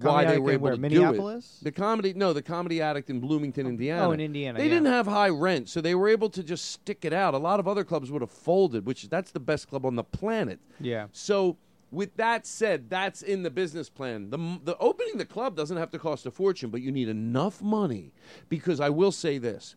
why 0.00 0.24
they 0.24 0.38
were 0.38 0.52
able 0.52 0.64
where, 0.64 0.74
to 0.74 0.80
Minneapolis? 0.80 1.58
do 1.60 1.68
it. 1.68 1.74
The 1.74 1.80
comedy, 1.80 2.12
no, 2.14 2.32
the 2.32 2.42
comedy 2.42 2.80
addict 2.80 3.10
in 3.10 3.20
Bloomington, 3.20 3.66
Indiana. 3.66 4.08
Oh, 4.08 4.12
in 4.12 4.20
Indiana, 4.20 4.58
They 4.58 4.66
yeah. 4.66 4.74
didn't 4.74 4.92
have 4.92 5.06
high 5.06 5.28
rent, 5.28 5.68
so 5.68 5.80
they 5.80 5.94
were 5.94 6.08
able 6.08 6.30
to 6.30 6.42
just 6.42 6.70
stick 6.70 7.04
it 7.04 7.12
out. 7.12 7.34
A 7.34 7.38
lot 7.38 7.58
of 7.58 7.66
other 7.66 7.82
clubs 7.82 8.10
would 8.10 8.22
have 8.22 8.30
folded, 8.30 8.86
which 8.86 9.08
that's 9.08 9.32
the 9.32 9.40
best 9.40 9.68
club 9.68 9.84
on 9.84 9.96
the 9.96 10.04
planet. 10.04 10.60
Yeah. 10.80 11.06
So 11.12 11.56
with 11.92 12.16
that 12.16 12.46
said, 12.46 12.88
that's 12.90 13.22
in 13.22 13.42
the 13.42 13.50
business 13.50 13.88
plan. 13.88 14.30
The 14.30 14.58
the 14.64 14.76
opening 14.78 15.18
the 15.18 15.26
club 15.26 15.54
doesn't 15.54 15.76
have 15.76 15.90
to 15.90 15.98
cost 15.98 16.26
a 16.26 16.30
fortune, 16.30 16.70
but 16.70 16.80
you 16.80 16.90
need 16.90 17.08
enough 17.08 17.62
money 17.62 18.12
because 18.48 18.80
I 18.80 18.88
will 18.88 19.12
say 19.12 19.38
this. 19.38 19.76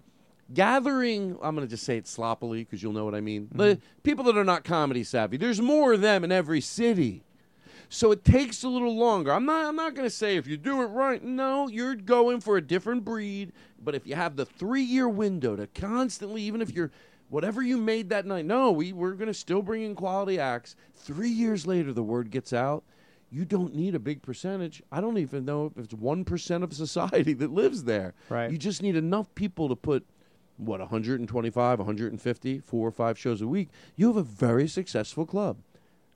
Gathering, 0.53 1.37
I'm 1.41 1.55
going 1.55 1.67
to 1.67 1.69
just 1.69 1.83
say 1.83 1.97
it 1.97 2.07
sloppily 2.07 2.63
because 2.63 2.81
you'll 2.81 2.93
know 2.93 3.03
what 3.03 3.15
I 3.15 3.21
mean. 3.21 3.47
Mm-hmm. 3.47 3.57
The 3.57 3.79
people 4.03 4.23
that 4.25 4.37
are 4.37 4.43
not 4.43 4.63
comedy 4.63 5.03
savvy, 5.03 5.37
there's 5.37 5.59
more 5.59 5.93
of 5.93 6.01
them 6.01 6.23
in 6.23 6.31
every 6.31 6.61
city. 6.61 7.23
So 7.89 8.11
it 8.11 8.23
takes 8.23 8.63
a 8.63 8.69
little 8.69 8.95
longer. 8.95 9.31
I'm 9.31 9.45
not 9.45 9.65
I'm 9.65 9.75
not 9.75 9.93
going 9.93 10.07
to 10.07 10.15
say 10.15 10.37
if 10.37 10.47
you 10.47 10.57
do 10.57 10.81
it 10.81 10.87
right. 10.87 11.21
No, 11.21 11.67
you're 11.67 11.95
going 11.95 12.39
for 12.39 12.57
a 12.57 12.61
different 12.61 13.03
breed, 13.03 13.51
but 13.83 13.93
if 13.93 14.07
you 14.07 14.15
have 14.15 14.35
the 14.35 14.45
3-year 14.45 15.09
window 15.09 15.55
to 15.55 15.67
constantly 15.67 16.43
even 16.43 16.61
if 16.61 16.71
you're 16.71 16.91
whatever 17.29 17.61
you 17.61 17.77
made 17.77 18.09
that 18.09 18.25
night. 18.25 18.45
No, 18.45 18.71
we 18.71 18.93
we're 18.93 19.13
going 19.13 19.27
to 19.27 19.33
still 19.33 19.61
bring 19.61 19.83
in 19.83 19.95
quality 19.95 20.39
acts. 20.39 20.75
3 20.95 21.29
years 21.29 21.65
later 21.67 21.93
the 21.93 22.03
word 22.03 22.31
gets 22.31 22.53
out. 22.53 22.83
You 23.31 23.43
don't 23.43 23.75
need 23.75 23.95
a 23.95 23.99
big 23.99 24.21
percentage. 24.21 24.81
I 24.91 25.01
don't 25.01 25.17
even 25.17 25.45
know 25.45 25.65
if 25.65 25.77
it's 25.83 25.93
1% 25.93 26.63
of 26.63 26.73
society 26.73 27.33
that 27.33 27.51
lives 27.51 27.83
there. 27.83 28.13
Right. 28.29 28.51
You 28.51 28.57
just 28.57 28.81
need 28.81 28.95
enough 28.95 29.33
people 29.35 29.67
to 29.69 29.75
put 29.75 30.05
what 30.57 30.79
125, 30.79 31.79
150, 31.79 32.59
four 32.59 32.87
or 32.87 32.91
five 32.91 33.17
shows 33.19 33.41
a 33.41 33.47
week. 33.47 33.69
You 33.97 34.07
have 34.07 34.15
a 34.17 34.23
very 34.23 34.67
successful 34.69 35.25
club. 35.25 35.57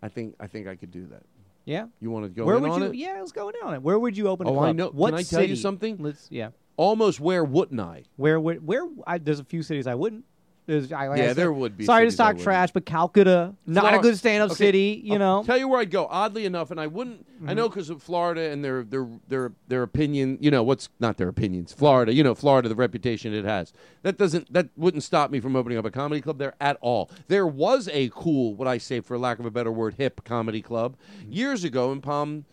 I 0.02 0.08
think 0.08 0.36
I 0.40 0.48
think 0.48 0.68
I 0.68 0.76
could 0.76 0.92
do 0.92 1.08
that. 1.08 1.24
Yeah. 1.66 1.88
You 2.00 2.10
want 2.10 2.24
to 2.26 2.30
go 2.30 2.46
Where 2.46 2.56
in 2.56 2.62
would 2.64 2.72
on 2.72 2.82
you? 2.82 2.88
it? 2.88 2.96
Yeah, 2.96 3.18
let's 3.20 3.34
go 3.34 3.50
in 3.50 3.56
on 3.64 3.74
it. 3.74 3.82
Where 3.82 4.00
would 4.00 4.16
you 4.18 4.28
open? 4.30 4.48
a 4.48 4.52
Oh, 4.52 4.54
club? 4.54 4.66
I 4.70 4.72
know. 4.72 4.88
What 4.90 5.10
Can 5.10 5.20
I 5.20 5.24
tell 5.24 5.44
you 5.44 5.58
something? 5.58 5.98
Let's. 6.00 6.28
Yeah. 6.32 6.52
Almost 6.78 7.20
where 7.20 7.44
wouldn't 7.44 7.82
I? 7.82 8.04
Where 8.16 8.40
would 8.40 8.66
where? 8.66 8.88
I, 9.06 9.18
there's 9.18 9.42
a 9.42 9.44
few 9.44 9.62
cities 9.62 9.88
I 9.88 9.96
wouldn't. 9.96 10.24
There's, 10.70 10.92
I, 10.92 11.08
like 11.08 11.18
I 11.18 11.24
Yeah, 11.24 11.28
said, 11.30 11.38
there 11.38 11.52
would 11.52 11.76
be 11.78 11.86
Sorry 11.86 12.08
to 12.08 12.16
talk 12.16 12.38
trash, 12.38 12.70
but 12.72 12.86
Calcutta, 12.86 13.56
not 13.66 13.96
a 13.96 13.98
good 13.98 14.16
stand-up 14.20 14.52
Okay, 14.52 14.58
city. 14.66 15.02
You 15.04 15.14
I'll 15.14 15.20
know. 15.20 15.44
tell 15.44 15.58
you 15.58 15.68
where 15.68 15.80
I'd 15.80 15.90
go. 15.90 16.06
Oddly 16.08 16.46
enough, 16.46 16.70
and 16.70 16.80
I 16.80 16.86
wouldn't. 16.86 17.26
I 17.26 17.40
Mm-hmm. 17.40 17.56
know 17.56 17.70
because 17.70 17.90
of 17.90 18.04
Florida 18.04 18.52
and 18.52 18.64
their 18.64 18.84
their 18.84 19.08
their 19.28 19.54
their 19.68 19.82
opinion. 19.82 20.38
You 20.42 20.52
know 20.52 20.62
what's 20.62 20.90
not 21.00 21.18
their 21.18 21.28
opinions. 21.30 21.74
Florida. 21.74 22.14
You 22.14 22.24
know 22.24 22.36
Florida, 22.36 22.70
the 22.70 22.76
reputation 22.76 23.34
it 23.34 23.46
has. 23.46 23.74
That 24.04 24.18
doesn't 24.20 24.54
that 24.54 24.70
wouldn't 24.78 25.02
stop 25.04 25.32
me 25.32 25.40
from 25.40 25.56
opening 25.56 25.80
up 25.80 25.86
a 25.86 25.90
comedy 25.92 26.22
club 26.22 26.38
there 26.38 26.54
at 26.62 26.78
all. 26.82 27.10
There 27.30 27.48
was 27.48 27.90
a 27.92 28.10
cool, 28.14 28.54
what 28.54 28.68
I 28.68 28.78
say 28.78 29.00
for 29.00 29.18
lack 29.18 29.40
of 29.40 29.46
a 29.48 29.52
better 29.52 29.72
word, 29.72 29.96
hip 29.96 30.24
comedy 30.24 30.62
club 30.62 30.98
years 31.28 31.64
ago 31.64 31.92
in 31.92 32.02
Palm. 32.02 32.46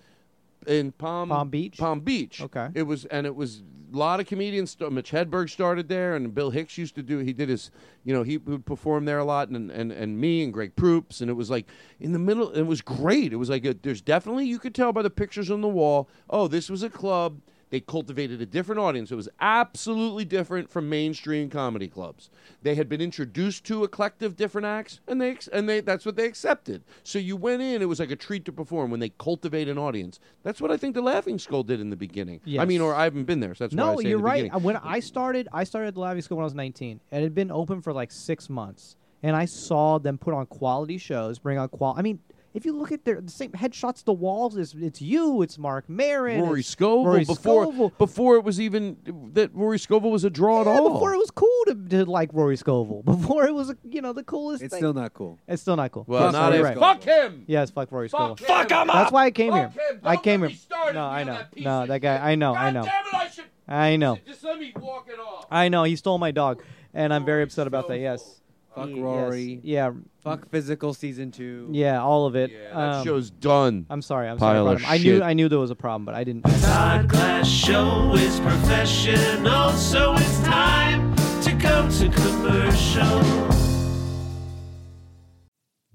In 0.66 0.92
Palm 0.92 1.28
Palm 1.28 1.48
Beach? 1.48 1.78
Palm 1.78 2.00
Beach. 2.00 2.40
Okay. 2.40 2.68
It 2.74 2.82
was, 2.82 3.04
and 3.06 3.26
it 3.26 3.34
was 3.34 3.62
a 3.92 3.96
lot 3.96 4.20
of 4.20 4.26
comedians. 4.26 4.72
st- 4.72 4.92
Mitch 4.92 5.10
Hedberg 5.10 5.48
started 5.48 5.88
there, 5.88 6.16
and 6.16 6.34
Bill 6.34 6.50
Hicks 6.50 6.76
used 6.76 6.94
to 6.96 7.02
do. 7.02 7.18
He 7.18 7.32
did 7.32 7.48
his, 7.48 7.70
you 8.04 8.12
know, 8.12 8.22
he 8.22 8.38
would 8.38 8.66
perform 8.66 9.04
there 9.04 9.18
a 9.18 9.24
lot, 9.24 9.48
and 9.48 9.70
and 9.70 9.92
and 9.92 10.18
me 10.20 10.42
and 10.42 10.52
Greg 10.52 10.74
Proops, 10.76 11.20
and 11.20 11.30
it 11.30 11.34
was 11.34 11.50
like 11.50 11.66
in 12.00 12.12
the 12.12 12.18
middle. 12.18 12.50
It 12.50 12.62
was 12.62 12.82
great. 12.82 13.32
It 13.32 13.36
was 13.36 13.50
like 13.50 13.64
a, 13.64 13.74
there's 13.74 14.00
definitely 14.00 14.46
you 14.46 14.58
could 14.58 14.74
tell 14.74 14.92
by 14.92 15.02
the 15.02 15.10
pictures 15.10 15.50
on 15.50 15.60
the 15.60 15.68
wall. 15.68 16.08
Oh, 16.28 16.48
this 16.48 16.68
was 16.68 16.82
a 16.82 16.90
club. 16.90 17.40
They 17.70 17.80
cultivated 17.80 18.40
a 18.40 18.46
different 18.46 18.80
audience. 18.80 19.10
It 19.10 19.16
was 19.16 19.28
absolutely 19.40 20.24
different 20.24 20.70
from 20.70 20.88
mainstream 20.88 21.50
comedy 21.50 21.88
clubs. 21.88 22.30
They 22.62 22.76
had 22.76 22.88
been 22.88 23.00
introduced 23.00 23.64
to 23.64 23.82
a 23.82 23.88
collective 23.88 24.36
different 24.36 24.66
acts, 24.66 25.00
and 25.08 25.20
they 25.20 25.36
and 25.52 25.68
they 25.68 25.80
that's 25.80 26.06
what 26.06 26.16
they 26.16 26.26
accepted. 26.26 26.84
So 27.02 27.18
you 27.18 27.36
went 27.36 27.62
in. 27.62 27.82
It 27.82 27.86
was 27.86 27.98
like 27.98 28.10
a 28.10 28.16
treat 28.16 28.44
to 28.44 28.52
perform 28.52 28.90
when 28.90 29.00
they 29.00 29.08
cultivate 29.08 29.68
an 29.68 29.78
audience. 29.78 30.20
That's 30.44 30.60
what 30.60 30.70
I 30.70 30.76
think 30.76 30.94
the 30.94 31.02
Laughing 31.02 31.38
Skull 31.38 31.64
did 31.64 31.80
in 31.80 31.90
the 31.90 31.96
beginning. 31.96 32.40
I 32.58 32.64
mean, 32.64 32.80
or 32.80 32.94
I 32.94 33.04
haven't 33.04 33.24
been 33.24 33.40
there, 33.40 33.54
so 33.54 33.64
that's 33.64 33.74
no, 33.74 33.98
you're 34.00 34.18
right. 34.18 34.44
beginning. 34.44 34.62
When 34.62 34.76
I 34.76 35.00
started, 35.00 35.48
I 35.52 35.64
started 35.64 35.94
the 35.94 36.00
Laughing 36.00 36.22
Skull 36.22 36.38
when 36.38 36.44
I 36.44 36.46
was 36.46 36.54
19, 36.54 37.00
and 37.10 37.20
it 37.20 37.24
had 37.24 37.34
been 37.34 37.50
open 37.50 37.80
for 37.80 37.92
like 37.92 38.12
six 38.12 38.48
months. 38.48 38.96
And 39.22 39.34
I 39.34 39.46
saw 39.46 39.98
them 39.98 40.18
put 40.18 40.34
on 40.34 40.46
quality 40.46 40.98
shows, 40.98 41.38
bring 41.40 41.58
on 41.58 41.68
qual. 41.68 41.94
I 41.96 42.02
mean, 42.02 42.20
if 42.56 42.64
you 42.64 42.72
look 42.76 42.90
at 42.90 43.04
their 43.04 43.20
the 43.20 43.30
same 43.30 43.52
headshots, 43.52 44.02
the 44.02 44.12
walls 44.12 44.56
is 44.56 44.74
it's 44.78 45.00
you, 45.02 45.42
it's 45.42 45.58
Marc 45.58 45.88
Maron, 45.88 46.40
Rory 46.40 46.62
Scovel 46.62 47.04
Rory 47.06 47.24
before 47.24 47.64
Scovel. 47.66 47.92
before 47.98 48.36
it 48.36 48.44
was 48.44 48.58
even 48.60 48.96
that 49.34 49.54
Rory 49.54 49.78
Scovel 49.78 50.10
was 50.10 50.24
a 50.24 50.30
draw 50.30 50.62
at 50.62 50.66
all. 50.66 50.90
before 50.94 51.12
it 51.14 51.18
was 51.18 51.30
cool 51.30 51.48
to, 51.66 51.74
to 51.90 52.04
like 52.06 52.30
Rory 52.32 52.56
Scovel. 52.56 53.02
Before 53.04 53.46
it 53.46 53.54
was, 53.54 53.74
you 53.84 54.00
know, 54.02 54.12
the 54.12 54.24
coolest. 54.24 54.62
It's 54.62 54.72
thing. 54.72 54.80
still 54.80 54.94
not 54.94 55.12
cool. 55.14 55.38
It's 55.46 55.60
still 55.62 55.76
not 55.76 55.92
cool. 55.92 56.04
Well, 56.08 56.24
Yes, 56.24 56.32
not 56.32 56.54
you're 56.54 56.64
right. 56.64 56.78
fuck 56.78 57.02
him. 57.02 57.44
Yes, 57.46 57.70
fuck 57.70 57.92
Rory 57.92 58.08
Fuck 58.08 58.38
Scovel. 58.38 58.56
him. 58.56 58.68
Fuck 58.68 58.70
him 58.70 58.86
That's 58.88 59.12
why 59.12 59.26
I 59.26 59.30
came 59.30 59.52
Fuck 59.52 59.72
here. 59.72 59.82
him. 59.92 60.00
I 60.02 60.14
Don't 60.14 60.24
came 60.24 60.40
get 60.40 60.46
here. 60.48 60.54
me 60.54 60.54
started, 60.56 60.94
No, 60.94 61.04
I 61.04 61.24
know, 61.24 61.32
know. 61.34 61.38
that 61.38 61.56
No, 61.60 61.86
that 61.86 62.00
guy. 62.00 62.30
I 62.30 62.34
know. 62.36 62.54
I 62.54 62.70
know. 62.70 62.82
damn 62.84 63.06
it, 63.06 63.14
I 63.14 63.28
should. 63.28 63.44
I 63.68 63.96
know. 63.96 64.18
Just 64.26 64.42
let 64.44 64.58
me 64.58 64.72
walk 64.80 65.08
it 65.12 65.18
off. 65.20 65.46
I 65.50 65.68
know. 65.68 65.84
He 65.84 65.96
stole 65.96 66.16
my 66.18 66.30
dog, 66.30 66.62
and 66.94 67.12
I'm 67.12 67.24
very 67.26 67.42
upset 67.42 67.66
about 67.66 67.88
that. 67.88 67.98
Yes. 67.98 68.40
Fuck 68.76 68.88
He- 68.90 68.94
yes. 68.96 69.02
Rory. 69.02 69.60
Yeah. 69.64 69.90
Fuck 70.22 70.50
physical 70.50 70.92
season 70.92 71.30
two. 71.32 71.68
Yeah, 71.72 72.02
all 72.02 72.26
of 72.26 72.36
it. 72.36 72.50
that 72.52 72.76
Um, 72.78 73.04
show's 73.04 73.30
done. 73.30 73.86
I'm 73.88 74.02
sorry. 74.02 74.28
I'm 74.28 74.38
sorry. 74.38 74.58
I, 74.58 74.60
Pile 74.60 74.64
brought 74.64 74.74
of 74.76 74.80
him. 74.82 74.86
I 74.90 74.98
shit. 74.98 75.06
knew. 75.06 75.22
I 75.22 75.32
knew 75.32 75.48
there 75.48 75.58
was 75.58 75.70
a 75.70 75.74
problem, 75.74 76.04
but 76.04 76.14
I 76.14 76.24
didn't. 76.24 76.42
Todd 76.42 77.08
Glass 77.08 77.48
Show 77.48 78.12
is 78.16 78.38
professional, 78.40 79.70
so 79.70 80.12
it's 80.14 80.40
time 80.42 81.16
to 81.42 81.52
go 81.52 81.88
to 81.90 82.08
commercial. 82.10 83.22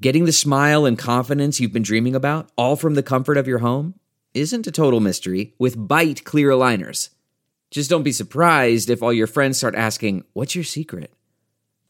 Getting 0.02 0.26
the 0.26 0.32
smile 0.32 0.86
and 0.86 0.98
confidence 0.98 1.60
you've 1.60 1.74
been 1.74 1.84
dreaming 1.84 2.16
about, 2.16 2.50
all 2.58 2.76
from 2.76 2.96
the 2.96 3.04
comfort 3.04 3.38
of 3.38 3.48
your 3.48 3.60
home, 3.60 3.94
isn't 4.34 4.66
a 4.66 4.72
total 4.72 5.00
mystery 5.00 5.54
with 5.60 5.78
Byte 5.78 6.24
Clear 6.24 6.50
Aligners. 6.50 7.10
Just 7.70 7.92
don't 7.92 8.02
be 8.04 8.12
surprised 8.12 8.90
if 8.90 9.04
all 9.04 9.14
your 9.14 9.28
friends 9.28 9.58
start 9.60 9.76
asking, 9.76 10.24
What's 10.34 10.56
your 10.56 10.64
secret? 10.64 11.14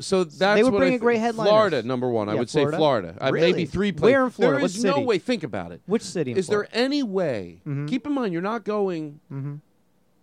So 0.00 0.24
that's 0.24 0.62
would 0.62 0.72
what 0.72 0.78
bring 0.78 0.92
I 0.92 0.94
in 0.94 1.00
great 1.00 1.18
headliners. 1.20 1.50
Florida, 1.50 1.82
number 1.82 2.08
one. 2.08 2.28
I 2.28 2.34
would 2.34 2.50
Florida? 2.50 2.72
say 2.72 2.76
Florida. 2.78 3.16
Uh, 3.20 3.30
Really? 3.32 3.52
maybe 3.52 3.64
three 3.66 3.92
places. 3.92 4.02
Where 4.12 4.24
in 4.24 4.30
Florida? 4.30 4.58
There 4.58 4.66
is 4.66 4.82
no 4.84 5.00
way. 5.00 5.18
Think 5.18 5.42
about 5.44 5.72
it. 5.72 5.80
Which 5.86 6.02
city? 6.02 6.32
Is 6.32 6.46
there 6.48 6.66
any 6.72 7.02
way? 7.02 7.60
Mhm. 7.66 7.88
Keep 7.88 8.06
in 8.06 8.12
mind, 8.12 8.32
you're 8.32 8.42
not 8.42 8.64
going. 8.64 9.20
Mhm. 9.32 9.60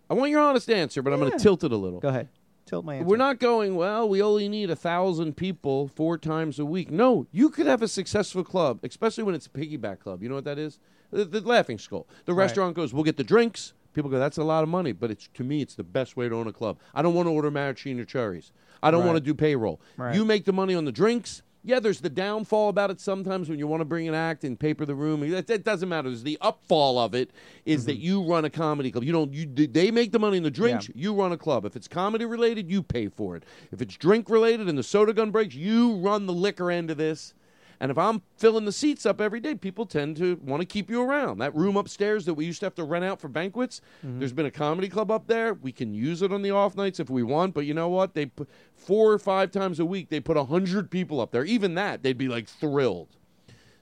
I 0.10 0.14
want 0.14 0.30
your 0.32 0.42
honest 0.42 0.70
answer, 0.70 1.02
but 1.02 1.14
I'm 1.14 1.20
going 1.20 1.32
to 1.32 1.40
tilt 1.40 1.64
it 1.64 1.72
a 1.72 1.78
little. 1.78 2.00
Go 2.00 2.10
ahead. 2.10 2.28
detailed 2.66 2.86
my 2.86 2.96
answer. 2.96 3.08
We're 3.08 3.18
not 3.18 3.40
going, 3.40 3.76
well, 3.76 4.08
we 4.08 4.22
only 4.22 4.48
need 4.48 4.70
a 4.70 4.76
thousand 4.76 5.36
people 5.36 5.88
four 5.88 6.18
times 6.18 6.60
a 6.60 6.66
week. 6.66 6.92
No, 6.92 7.26
you 7.32 7.50
could 7.50 7.66
have 7.66 7.82
a 7.82 7.88
successful 7.88 8.44
club, 8.44 8.80
especially 8.84 9.24
when 9.24 9.34
it's 9.36 9.48
a 9.48 9.50
piggyback 9.50 10.00
club. 10.00 10.22
You 10.22 10.30
know 10.30 10.36
what 10.36 10.44
that 10.46 10.60
is? 10.60 10.78
The, 11.12 11.26
the 11.26 11.42
laughing 11.42 11.78
skull. 11.80 12.08
The 12.26 12.34
Right. 12.34 12.44
restaurant 12.44 12.76
goes, 12.76 12.94
we'll 12.94 13.04
get 13.04 13.18
the 13.18 13.24
drinks. 13.24 13.74
People 13.94 14.10
go, 14.12 14.20
that's 14.20 14.38
a 14.38 14.44
lot 14.44 14.64
of 14.64 14.70
money, 14.70 14.92
but 14.94 15.12
it's 15.12 15.28
to 15.34 15.44
me, 15.44 15.62
it's 15.62 15.76
the 15.76 15.84
best 15.84 16.16
way 16.16 16.30
to 16.30 16.36
own 16.36 16.48
a 16.48 16.54
club. 16.54 16.78
I 16.94 17.02
don't 17.02 17.14
want 17.14 17.28
to 17.28 17.32
order 17.32 17.50
maraschino 17.52 18.04
cherries. 18.06 18.52
I 18.84 18.92
don't 18.92 19.02
Right. 19.02 19.08
want 19.08 19.18
to 19.18 19.24
do 19.24 19.34
payroll. 19.34 19.82
Right. 19.98 20.16
You 20.16 20.26
make 20.26 20.46
the 20.46 20.54
money 20.54 20.76
on 20.76 20.86
the 20.86 20.92
drinks. 20.92 21.42
Yeah, 21.64 21.80
there's 21.80 22.02
the 22.02 22.10
downfall 22.10 22.70
about 22.70 22.90
it 22.90 23.00
sometimes 23.00 23.48
when 23.48 23.60
you 23.60 23.68
want 23.68 23.82
to 23.82 23.86
bring 23.86 24.08
an 24.08 24.16
act 24.16 24.44
and 24.44 24.60
paper 24.60 24.84
the 24.84 24.96
room. 24.96 25.30
That, 25.30 25.46
that 25.46 25.64
doesn't 25.64 25.88
matter. 25.88 26.10
There's 26.10 26.24
the 26.24 26.40
upfall 26.42 26.98
of 26.98 27.14
it 27.14 27.30
is 27.66 27.82
mm-hmm. 27.82 27.88
that 27.88 27.98
you 27.98 28.24
run 28.24 28.46
a 28.46 28.50
comedy 28.50 28.90
club. 28.92 29.04
You 29.04 29.12
don't. 29.12 29.32
You 29.32 29.46
they 29.46 29.92
make 29.92 30.12
the 30.12 30.18
money 30.18 30.38
in 30.38 30.44
the 30.44 30.50
drinks. 30.50 30.90
You 30.96 31.14
run 31.14 31.32
a 31.32 31.38
club. 31.38 31.66
If 31.66 31.76
it's 31.76 31.88
comedy 31.88 32.26
related, 32.26 32.70
you 32.72 32.82
pay 32.82 33.10
for 33.10 33.36
it. 33.36 33.44
If 33.72 33.80
it's 33.80 33.96
drink 33.96 34.28
related 34.28 34.70
and 34.70 34.78
the 34.78 34.84
soda 34.84 35.14
gun 35.14 35.30
breaks, 35.30 35.54
you 35.54 35.98
run 35.98 36.26
the 36.26 36.34
liquor 36.34 36.72
end 36.72 36.90
of 36.90 36.98
this. 36.98 37.36
And 37.82 37.90
if 37.90 37.98
I'm 37.98 38.22
filling 38.38 38.66
the 38.66 38.72
seats 38.72 39.08
up 39.08 39.20
every 39.20 39.40
day, 39.40 39.56
people 39.56 39.88
tend 39.88 40.16
to 40.18 40.40
want 40.44 40.62
to 40.62 40.68
keep 40.68 40.88
you 40.88 41.02
around. 41.02 41.40
That 41.40 41.56
room 41.56 41.78
upstairs 41.78 42.26
that 42.26 42.36
we 42.36 42.46
used 42.46 42.60
to 42.60 42.68
have 42.68 42.76
to 42.76 42.84
rent 42.84 43.04
out 43.04 43.20
for 43.20 43.28
banquets, 43.28 43.82
there's 44.04 44.34
been 44.34 44.46
a 44.46 44.52
comedy 44.52 44.88
club 44.88 45.10
up 45.10 45.26
there. 45.26 45.56
We 45.56 45.72
can 45.72 45.92
use 45.92 46.22
it 46.22 46.32
on 46.32 46.44
the 46.44 46.52
off 46.52 46.76
nights 46.76 47.00
if 47.00 47.10
we 47.10 47.24
want, 47.24 47.56
but 47.56 47.66
you 47.66 47.74
know 47.74 47.90
what? 47.90 48.14
They 48.14 48.28
put 48.28 48.48
four 48.76 49.12
or 49.12 49.18
five 49.18 49.50
times 49.50 49.80
a 49.80 49.86
week, 49.86 50.10
they 50.10 50.20
put 50.20 50.38
a 50.38 50.44
hundred 50.44 50.92
people 50.92 51.20
up 51.20 51.32
there. 51.32 51.44
Even 51.44 51.74
that, 51.74 52.04
they'd 52.04 52.20
be 52.20 52.28
like 52.28 52.48
thrilled. 52.48 53.18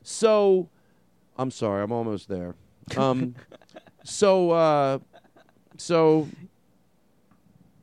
So, 0.02 0.70
I'm 1.38 1.52
sorry, 1.52 1.84
I'm 1.84 1.92
almost 1.92 2.30
there. 2.30 2.56
Um, 2.96 3.36
so, 4.06 4.52
uh, 4.52 5.00
so 5.76 6.26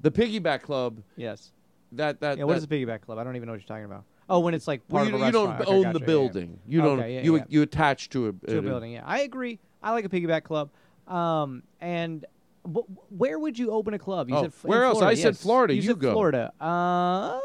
the 0.00 0.10
piggyback 0.10 0.62
club. 0.62 1.02
Yes. 1.16 1.52
That 1.92 2.20
that 2.20 2.38
Yeah, 2.38 2.44
what 2.44 2.54
that, 2.54 2.58
is 2.58 2.64
a 2.64 2.68
piggyback 2.68 3.02
club? 3.02 3.18
I 3.18 3.24
don't 3.24 3.36
even 3.36 3.46
know 3.48 3.52
what 3.52 3.60
you're 3.60 3.68
talking 3.68 3.84
about. 3.84 4.04
Oh, 4.28 4.40
when 4.40 4.54
it's 4.54 4.66
like 4.66 4.82
Well, 4.88 5.06
you, 5.06 5.14
of 5.14 5.22
a 5.22 5.26
you 5.26 5.32
don't. 5.32 5.60
Okay, 5.60 5.70
own 5.70 5.82
gotcha, 5.84 5.92
the 5.92 6.00
yeah, 6.00 6.04
yeah. 6.04 6.06
building. 6.06 6.58
You 6.66 6.82
don't. 6.82 6.98
Okay, 7.00 7.14
yeah, 7.14 7.22
you 7.22 7.36
yeah. 7.36 7.44
you 7.48 7.62
attach 7.62 8.10
to 8.10 8.28
a 8.28 8.32
to 8.48 8.58
a 8.58 8.62
building. 8.62 8.92
Yeah, 8.92 9.02
I 9.04 9.20
agree. 9.20 9.60
I 9.82 9.92
like 9.92 10.04
a 10.04 10.08
piggyback 10.08 10.42
club. 10.42 10.70
Um, 11.06 11.62
and 11.80 12.24
wh- 12.64 12.88
where 13.12 13.38
would 13.38 13.56
you 13.58 13.70
open 13.70 13.94
a 13.94 13.98
club? 13.98 14.28
You 14.28 14.36
Oh, 14.36 14.42
said 14.42 14.46
f- 14.48 14.64
where 14.64 14.82
else? 14.82 14.96
I 14.98 15.14
Florida, 15.14 15.20
said. 15.22 15.36
Florida. 15.38 15.74
You, 15.74 15.82
You 15.82 15.88
said 15.88 15.98
go. 16.00 16.12
Florida. 16.12 16.52
Um, 16.60 17.40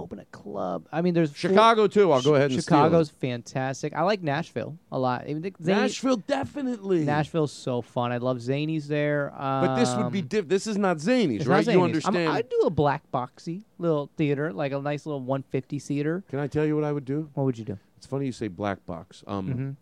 open 0.00 0.18
a 0.18 0.24
club. 0.26 0.86
I 0.92 1.02
mean, 1.02 1.14
there's 1.14 1.34
Chicago, 1.36 1.86
too. 1.86 2.10
I'll 2.12 2.22
go 2.22 2.34
ahead 2.34 2.50
and 2.50 2.62
steal 2.62 2.76
it. 2.78 2.80
Chicago's 2.80 3.10
fantastic. 3.10 3.94
I 3.94 4.02
like 4.02 4.22
Nashville 4.22 4.76
a 4.90 4.98
lot. 4.98 5.28
Even 5.28 5.42
the- 5.42 5.52
Zany- 5.62 5.80
Nashville, 5.82 6.16
definitely. 6.16 7.04
Nashville's 7.04 7.52
so 7.52 7.82
fun. 7.82 8.12
I 8.12 8.16
love 8.18 8.38
Zanies 8.38 8.86
there. 8.86 9.32
Um, 9.40 9.66
But 9.66 9.76
this 9.76 9.94
would 9.96 10.10
be 10.12 10.22
diff- 10.22 10.48
this 10.48 10.66
is 10.66 10.76
not 10.78 10.96
Zanies, 10.98 11.36
it's 11.40 11.46
right? 11.46 11.64
not 11.66 11.72
You 11.72 11.78
Zanies. 11.78 11.82
I'm- 11.82 11.84
understand? 11.84 12.28
I'd 12.30 12.48
do 12.48 12.60
a 12.66 12.70
black 12.70 13.02
boxy 13.12 13.62
little 13.78 14.10
theater, 14.16 14.52
like 14.52 14.72
a 14.72 14.80
nice 14.80 15.06
little 15.06 15.20
150 15.20 15.78
seater. 15.78 16.24
Can 16.28 16.38
I 16.38 16.46
tell 16.46 16.64
you 16.64 16.74
what 16.74 16.84
I 16.84 16.92
would 16.92 17.04
do? 17.04 17.28
What 17.34 17.44
would 17.44 17.58
you 17.58 17.64
do? 17.64 17.78
It's 17.96 18.06
funny 18.06 18.26
you 18.26 18.32
say 18.32 18.48
black 18.48 18.84
box. 18.86 19.22
Um, 19.26 19.48
Mhm. 19.48 19.76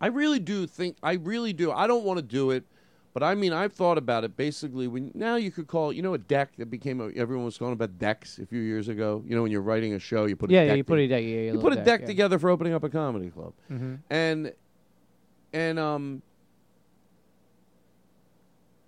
I 0.00 0.08
really 0.08 0.38
do 0.40 0.66
think 0.66 0.96
I 1.02 1.14
really 1.14 1.52
do. 1.52 1.72
I 1.72 1.86
don't 1.86 2.04
want 2.04 2.18
to 2.18 2.22
do 2.22 2.50
it, 2.50 2.64
but 3.16 3.22
I 3.22 3.34
mean 3.34 3.54
I've 3.54 3.72
thought 3.72 3.96
about 3.96 4.24
it. 4.24 4.36
Basically, 4.36 4.86
when 4.88 5.10
now 5.14 5.36
you 5.36 5.50
could 5.50 5.66
call 5.68 5.90
you 5.90 6.02
know 6.02 6.12
a 6.12 6.18
deck 6.18 6.50
that 6.58 6.66
became 6.70 7.00
a, 7.00 7.08
everyone 7.16 7.46
was 7.46 7.56
calling 7.56 7.72
about 7.72 7.98
decks 7.98 8.38
a 8.38 8.44
few 8.44 8.60
years 8.60 8.88
ago. 8.88 9.24
You 9.26 9.34
know 9.34 9.40
when 9.40 9.50
you're 9.50 9.62
writing 9.62 9.94
a 9.94 9.98
show, 9.98 10.26
you 10.26 10.36
put 10.36 10.50
Yeah, 10.50 10.60
a 10.60 10.62
yeah, 10.64 10.68
deck 10.72 10.76
you 10.76 10.84
put 10.84 10.98
a 10.98 11.08
deck- 11.08 11.22
yeah, 11.24 11.52
you 11.52 11.58
put 11.58 11.72
a 11.72 11.76
deck, 11.76 11.84
deck 11.86 12.00
yeah. 12.02 12.06
together 12.08 12.38
for 12.38 12.50
opening 12.50 12.74
up 12.74 12.84
a 12.84 12.90
comedy 12.90 13.30
club, 13.30 13.54
Mhm. 13.72 14.00
and 14.10 14.52
and 15.54 15.78
um 15.78 16.20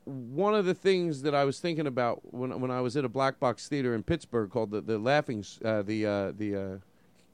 one 0.04 0.54
of 0.54 0.64
the 0.66 0.74
things 0.74 1.22
that 1.22 1.34
I 1.34 1.44
was 1.46 1.58
thinking 1.60 1.86
about 1.86 2.20
when 2.34 2.60
when 2.60 2.70
I 2.70 2.82
was 2.82 2.98
at 2.98 3.06
a 3.06 3.08
black 3.08 3.40
box 3.40 3.66
theater 3.66 3.94
in 3.94 4.02
Pittsburgh 4.02 4.50
called 4.50 4.70
the 4.72 4.82
the 4.82 4.98
Laughing 4.98 5.42
uh, 5.64 5.80
the 5.80 6.04
uh, 6.06 6.32
the 6.36 6.54
uh, 6.56 6.76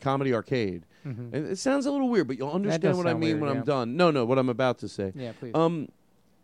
Comedy 0.01 0.33
Arcade. 0.33 0.85
Mhm. 1.05 1.33
And 1.35 1.47
it 1.49 1.59
sounds 1.59 1.87
a 1.87 1.91
little 1.91 2.09
weird, 2.09 2.29
but 2.29 2.39
you'll 2.39 2.53
understand 2.53 2.97
what 2.97 3.07
I 3.09 3.15
mean 3.15 3.21
weird, 3.21 3.41
when 3.41 3.51
yeah. 3.53 3.59
I'm 3.59 3.65
done. 3.65 3.97
No, 3.97 4.11
no, 4.13 4.25
what 4.25 4.39
I'm 4.39 4.49
about 4.49 4.79
to 4.79 4.89
say. 4.89 5.13
Yeah, 5.17 5.33
please. 5.39 5.55
Um, 5.57 5.89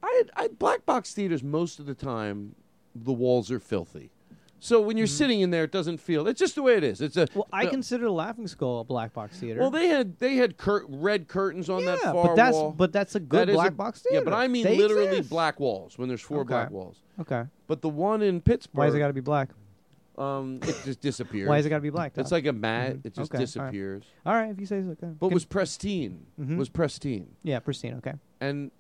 I, 0.03 0.23
I 0.37 0.49
black 0.49 0.85
box 0.87 1.13
theaters 1.15 1.43
most 1.43 1.79
of 1.79 1.87
the 1.87 1.95
time 1.95 2.55
the 2.95 3.13
walls 3.13 3.51
are 3.51 3.61
filthy. 3.61 4.11
So 4.63 4.79
when 4.81 4.99
you're 4.99 5.07
sitting 5.07 5.41
in 5.41 5.51
there, 5.51 5.65
it 5.65 5.73
doesn't 5.73 5.99
feel. 5.99 6.27
It's 6.29 6.39
just 6.39 6.55
the 6.55 6.61
way 6.63 6.75
it 6.77 6.85
is. 6.85 7.01
It's 7.01 7.17
a. 7.17 7.25
Mm-hmm. 7.27 7.39
Well, 7.39 7.49
I 7.51 7.65
the- 7.65 7.71
consider 7.71 8.05
the 8.05 8.11
Laughing 8.13 8.47
Skull 8.47 8.81
a 8.81 8.85
black 8.85 9.15
box 9.15 9.39
theater. 9.39 9.59
well, 9.61 9.71
they 9.71 9.87
had 9.89 10.19
they 10.19 10.35
had 10.37 10.59
cur- 10.59 10.85
red 10.87 11.29
curtains 11.29 11.71
on 11.71 11.87
that 11.87 11.99
Yeah, 12.03 12.13
far 12.13 12.27
but 12.29 12.37
that's 12.37 12.55
wall. 12.55 12.71
but 12.73 12.93
that's 12.93 13.15
a 13.15 13.21
good 13.21 13.49
That 13.49 13.55
black 13.55 13.71
a- 13.71 13.75
box 13.75 14.03
theater. 14.03 14.17
Yeah, 14.19 14.25
but 14.25 14.35
I 14.35 14.49
mean 14.49 14.65
They 14.65 14.77
literally 14.77 15.07
exist. 15.09 15.31
black 15.31 15.59
walls 15.61 15.97
when 15.97 16.09
there's 16.09 16.21
four 16.21 16.41
Okay. 16.41 16.49
black 16.49 16.71
walls. 16.71 16.99
Okay. 17.19 17.45
But 17.69 17.81
the 17.81 17.89
one 17.89 18.21
in 18.21 18.43
Pittsburgh, 18.43 18.79
Why 18.81 18.85
has 18.87 18.95
it 18.95 18.99
got 18.99 19.07
to 19.07 19.13
be 19.15 19.21
black? 19.23 19.49
Um, 20.19 20.61
it 20.65 20.77
just 20.85 21.01
disappears. 21.01 21.49
Why 21.49 21.57
has 21.57 21.65
it 21.65 21.71
got 21.71 21.77
to 21.77 21.81
be 21.83 21.89
black? 21.89 22.13
It's 22.19 22.31
like 22.33 22.45
a 22.45 22.53
mat. 22.53 22.97
Mhm. 22.97 23.07
It 23.07 23.15
just 23.15 23.33
Okay, 23.33 23.39
disappears. 23.43 24.05
All 24.27 24.35
right, 24.35 24.51
if 24.51 24.61
you 24.61 24.67
say 24.67 24.83
so. 24.83 24.91
Okay. 24.91 25.07
But 25.19 25.29
Good. 25.29 25.33
was 25.35 25.47
pristine. 25.47 26.27
Mhm. 26.39 26.59
Was 26.59 26.69
pristine. 26.69 27.29
Yeah, 27.43 27.61
pristine. 27.61 27.95
Okay. 27.95 28.13
and 28.43 28.71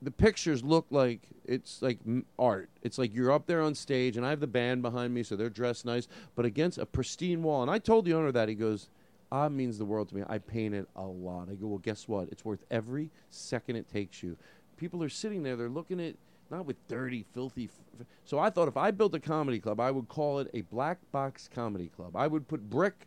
the 0.00 0.10
pictures 0.10 0.62
look 0.62 0.86
like 0.90 1.22
it's 1.44 1.82
like 1.82 1.98
art. 2.38 2.70
It's 2.82 2.98
like 2.98 3.14
you're 3.14 3.32
up 3.32 3.46
there 3.46 3.62
on 3.62 3.74
stage, 3.74 4.16
and 4.16 4.24
I 4.24 4.30
have 4.30 4.40
the 4.40 4.46
band 4.46 4.82
behind 4.82 5.14
me, 5.14 5.22
so 5.22 5.34
they're 5.34 5.50
dressed 5.50 5.84
nice, 5.84 6.06
but 6.34 6.44
against 6.44 6.78
a 6.78 6.86
pristine 6.86 7.42
wall. 7.42 7.62
And 7.62 7.70
I 7.70 7.78
told 7.78 8.04
the 8.04 8.14
owner 8.14 8.32
that 8.32 8.48
he 8.48 8.54
goes, 8.54 8.88
"Ah, 9.32 9.48
means 9.48 9.78
the 9.78 9.84
world 9.84 10.08
to 10.10 10.16
me. 10.16 10.22
I 10.28 10.38
paint 10.38 10.74
it 10.74 10.88
a 10.94 11.06
lot." 11.06 11.48
I 11.50 11.54
go, 11.54 11.66
"Well, 11.66 11.78
guess 11.78 12.06
what? 12.06 12.28
It's 12.30 12.44
worth 12.44 12.64
every 12.70 13.10
second 13.30 13.76
it 13.76 13.88
takes 13.88 14.22
you." 14.22 14.36
People 14.76 15.02
are 15.02 15.08
sitting 15.08 15.42
there; 15.42 15.56
they're 15.56 15.68
looking 15.68 16.00
at 16.00 16.14
not 16.50 16.64
with 16.64 16.76
dirty, 16.88 17.24
filthy. 17.34 17.64
F- 17.64 18.06
so 18.24 18.38
I 18.38 18.50
thought 18.50 18.68
if 18.68 18.76
I 18.76 18.90
built 18.90 19.14
a 19.14 19.20
comedy 19.20 19.58
club, 19.58 19.80
I 19.80 19.90
would 19.90 20.08
call 20.08 20.38
it 20.38 20.48
a 20.54 20.62
black 20.62 20.98
box 21.12 21.48
comedy 21.52 21.88
club. 21.88 22.16
I 22.16 22.26
would 22.26 22.48
put 22.48 22.70
brick 22.70 23.06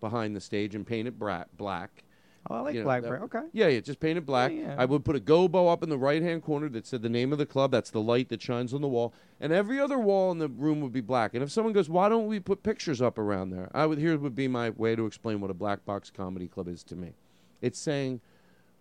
behind 0.00 0.36
the 0.36 0.40
stage 0.40 0.74
and 0.74 0.86
paint 0.86 1.08
it 1.08 1.18
bra- 1.18 1.44
black. 1.56 2.04
Oh, 2.48 2.54
I 2.56 2.60
like 2.60 2.74
You 2.74 2.80
know, 2.80 2.84
black 2.84 3.02
that- 3.02 3.12
Okay. 3.22 3.42
Yeah, 3.52 3.68
yeah, 3.68 3.80
just 3.80 3.98
paint 4.00 4.18
it 4.18 4.26
black. 4.26 4.52
yeah. 4.52 4.76
I 4.78 4.84
would 4.84 5.04
put 5.04 5.16
a 5.16 5.20
gobo 5.20 5.72
up 5.72 5.82
in 5.82 5.88
the 5.88 5.98
right 5.98 6.22
hand 6.22 6.42
corner 6.42 6.68
that 6.70 6.86
said 6.86 7.02
the 7.02 7.08
name 7.08 7.32
of 7.32 7.38
the 7.38 7.46
club. 7.46 7.70
That's 7.72 7.90
the 7.90 8.00
light 8.00 8.28
that 8.28 8.40
shines 8.40 8.72
on 8.72 8.80
the 8.82 8.88
wall. 8.88 9.12
And 9.40 9.52
every 9.52 9.80
other 9.80 9.98
wall 9.98 10.30
in 10.32 10.38
the 10.38 10.48
room 10.48 10.80
would 10.80 10.92
be 10.92 11.00
black. 11.00 11.34
And 11.34 11.42
if 11.42 11.50
someone 11.50 11.72
goes, 11.72 11.88
why 11.88 12.08
don't 12.08 12.26
we 12.26 12.38
put 12.40 12.62
pictures 12.62 13.02
up 13.02 13.18
around 13.18 13.50
there? 13.50 13.70
I 13.74 13.86
would 13.86 13.98
here 13.98 14.16
would 14.16 14.34
be 14.34 14.48
my 14.48 14.70
way 14.70 14.94
to 14.96 15.06
explain 15.06 15.40
what 15.40 15.50
a 15.50 15.54
black 15.54 15.84
box 15.84 16.10
comedy 16.10 16.46
club 16.46 16.68
is 16.68 16.82
to 16.84 16.96
me. 16.96 17.14
It's 17.62 17.78
saying, 17.78 18.20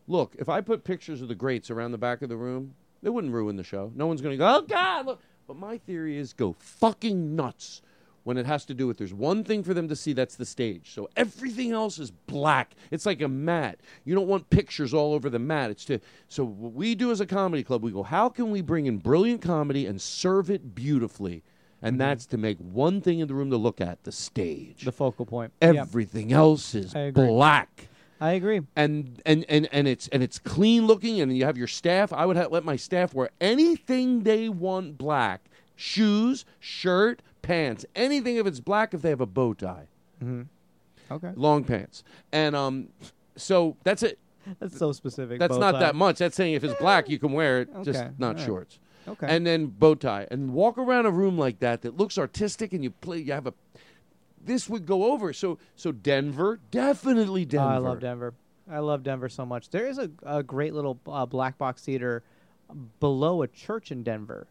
look, 0.07 0.35
if 0.37 0.47
I 0.49 0.61
put 0.61 0.83
pictures 0.83 1.21
of 1.21 1.27
the 1.27 1.35
greats 1.35 1.71
around 1.71 1.91
the 1.91 1.97
back 1.97 2.21
of 2.21 2.29
the 2.29 2.37
room, 2.37 2.75
it 3.01 3.09
wouldn't 3.09 3.33
ruin 3.33 3.55
the 3.55 3.63
show. 3.63 3.91
No 3.95 4.07
one's 4.07 4.21
going 4.21 4.33
to 4.33 4.37
go, 4.37 4.57
oh 4.57 4.61
God, 4.61 5.05
look. 5.05 5.21
But 5.47 5.57
my 5.57 5.77
theory 5.77 6.17
is 6.17 6.33
go 6.33 6.53
fucking 6.59 7.35
nuts 7.35 7.81
when 8.25 8.37
it 8.37 8.45
has 8.47 8.65
to 8.65 8.73
do 8.73 8.87
with 8.87 8.97
there's 8.97 9.13
one 9.13 9.43
thing 9.43 9.63
for 9.63 9.73
them 9.73 9.87
to 9.87 9.95
see 9.95 10.11
that's 10.11 10.35
the 10.35 10.45
stage. 10.45 10.91
So 10.93 11.07
everything 11.15 11.71
else 11.71 11.99
is 11.99 12.09
black. 12.09 12.75
It's 12.89 13.05
like 13.05 13.21
a 13.21 13.27
mat. 13.27 13.79
You 14.03 14.15
don't 14.15 14.27
want 14.27 14.49
pictures 14.49 14.93
all 14.95 15.13
over 15.13 15.29
the 15.29 15.39
mat. 15.39 15.69
It's 15.69 15.85
to 15.85 15.99
so 16.27 16.43
what 16.43 16.73
we 16.73 16.95
do 16.95 17.11
as 17.11 17.21
a 17.21 17.25
comedy 17.25 17.63
club 17.63 17.83
we 17.83 17.91
go 17.91 18.03
how 18.03 18.27
can 18.27 18.49
we 18.49 18.61
bring 18.61 18.87
in 18.87 18.97
brilliant 18.97 19.41
comedy 19.41 19.85
and 19.85 20.01
serve 20.01 20.49
it 20.49 20.73
beautifully? 20.73 21.43
And 21.83 21.93
mm-hmm. 21.93 21.99
that's 21.99 22.25
to 22.27 22.37
make 22.37 22.57
one 22.57 22.99
thing 22.99 23.19
in 23.19 23.27
the 23.27 23.35
room 23.35 23.51
to 23.51 23.57
look 23.57 23.79
at 23.79 24.03
the 24.03 24.11
stage. 24.11 24.83
The 24.83 24.91
focal 24.91 25.27
point. 25.27 25.53
Yep. 25.61 25.75
everything 25.75 26.33
else 26.33 26.73
is 26.73 26.95
I 26.95 27.11
black. 27.11 27.89
I 28.19 28.31
agree. 28.31 28.61
and 28.75 29.21
and 29.23 29.45
and 29.47 29.69
and 29.71 29.87
it's 29.87 30.07
and 30.07 30.23
it's 30.23 30.39
clean 30.39 30.87
looking 30.87 31.21
and 31.21 31.37
you 31.37 31.45
have 31.45 31.57
your 31.57 31.67
staff. 31.67 32.11
I 32.11 32.25
would 32.25 32.37
ha- 32.37 32.47
let 32.49 32.65
my 32.65 32.75
staff 32.75 33.13
wear 33.13 33.29
anything 33.39 34.23
they 34.23 34.49
want 34.49 34.97
black. 34.97 35.45
Shoes 35.75 36.45
shirt 36.59 37.21
pants 37.45 37.85
anything 37.95 38.35
if 38.37 38.45
it's 38.47 38.59
black 38.59 38.93
if 38.93 39.01
they 39.01 39.09
have 39.09 39.21
a 39.21 39.25
bow 39.25 39.53
tie 39.53 39.87
Mm-hmm. 40.23 40.43
Okay. 41.13 41.31
long 41.35 41.63
pants 41.63 42.03
and 42.31 42.55
um 42.55 42.89
so 43.35 43.75
that's 43.83 44.01
it 44.03 44.17
That's 44.59 44.77
so 44.77 44.91
specific. 44.91 45.39
that's 45.39 45.57
not 45.57 45.73
tie. 45.73 45.79
that 45.79 45.95
much 45.95 46.17
that's 46.19 46.35
saying 46.35 46.53
if 46.55 46.63
it's 46.63 46.73
black 46.79 47.09
you 47.09 47.19
can 47.19 47.31
wear 47.33 47.61
it 47.61 47.69
just 47.83 48.05
not 48.17 48.35
alright. 48.35 48.45
shorts 48.45 48.79
Okay. 49.07 49.27
and 49.29 49.45
then 49.45 49.67
bow 49.67 49.93
tie 49.95 50.25
and 50.31 50.51
walk 50.53 50.77
around 50.79 51.05
a 51.05 51.11
room 51.11 51.37
like 51.37 51.59
that 51.59 51.83
that 51.83 51.95
looks 51.95 52.17
artistic 52.17 52.73
and 52.73 52.83
you 52.83 52.89
play 52.89 53.19
you 53.19 53.33
have 53.33 53.45
a 53.45 53.53
this 54.43 54.67
would 54.69 54.85
go 54.87 55.11
over 55.11 55.31
so 55.33 55.59
so 55.75 55.91
denver 55.91 56.59
definitely 56.71 57.41
Oh, 57.43 57.45
denver 57.45 57.67
I 57.71 57.77
love 57.77 57.99
Denver. 57.99 58.33
I 58.67 58.79
love 58.79 59.03
Denver 59.03 59.29
so 59.29 59.45
much. 59.45 59.69
There 59.69 59.85
is 59.85 59.99
a, 59.99 60.09
a 60.23 60.41
great 60.41 60.73
little 60.73 60.99
uh, 61.05 61.27
black 61.27 61.55
box 61.59 61.83
theater 61.83 62.23
below 62.99 63.43
a 63.43 63.47
church 63.47 63.91
in 63.91 64.01
Denver 64.01 64.47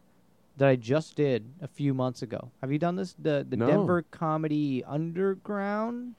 that 0.57 0.67
I 0.69 0.75
just 0.75 1.15
did 1.15 1.45
a 1.61 1.67
few 1.67 1.93
months 1.93 2.21
ago. 2.21 2.51
Have 2.61 2.71
you 2.71 2.79
done 2.79 2.95
this? 2.95 3.13
The 3.19 3.45
the 3.49 3.57
No. 3.57 3.67
Denver 3.67 4.03
Comedy 4.11 4.83
Underground. 4.85 6.15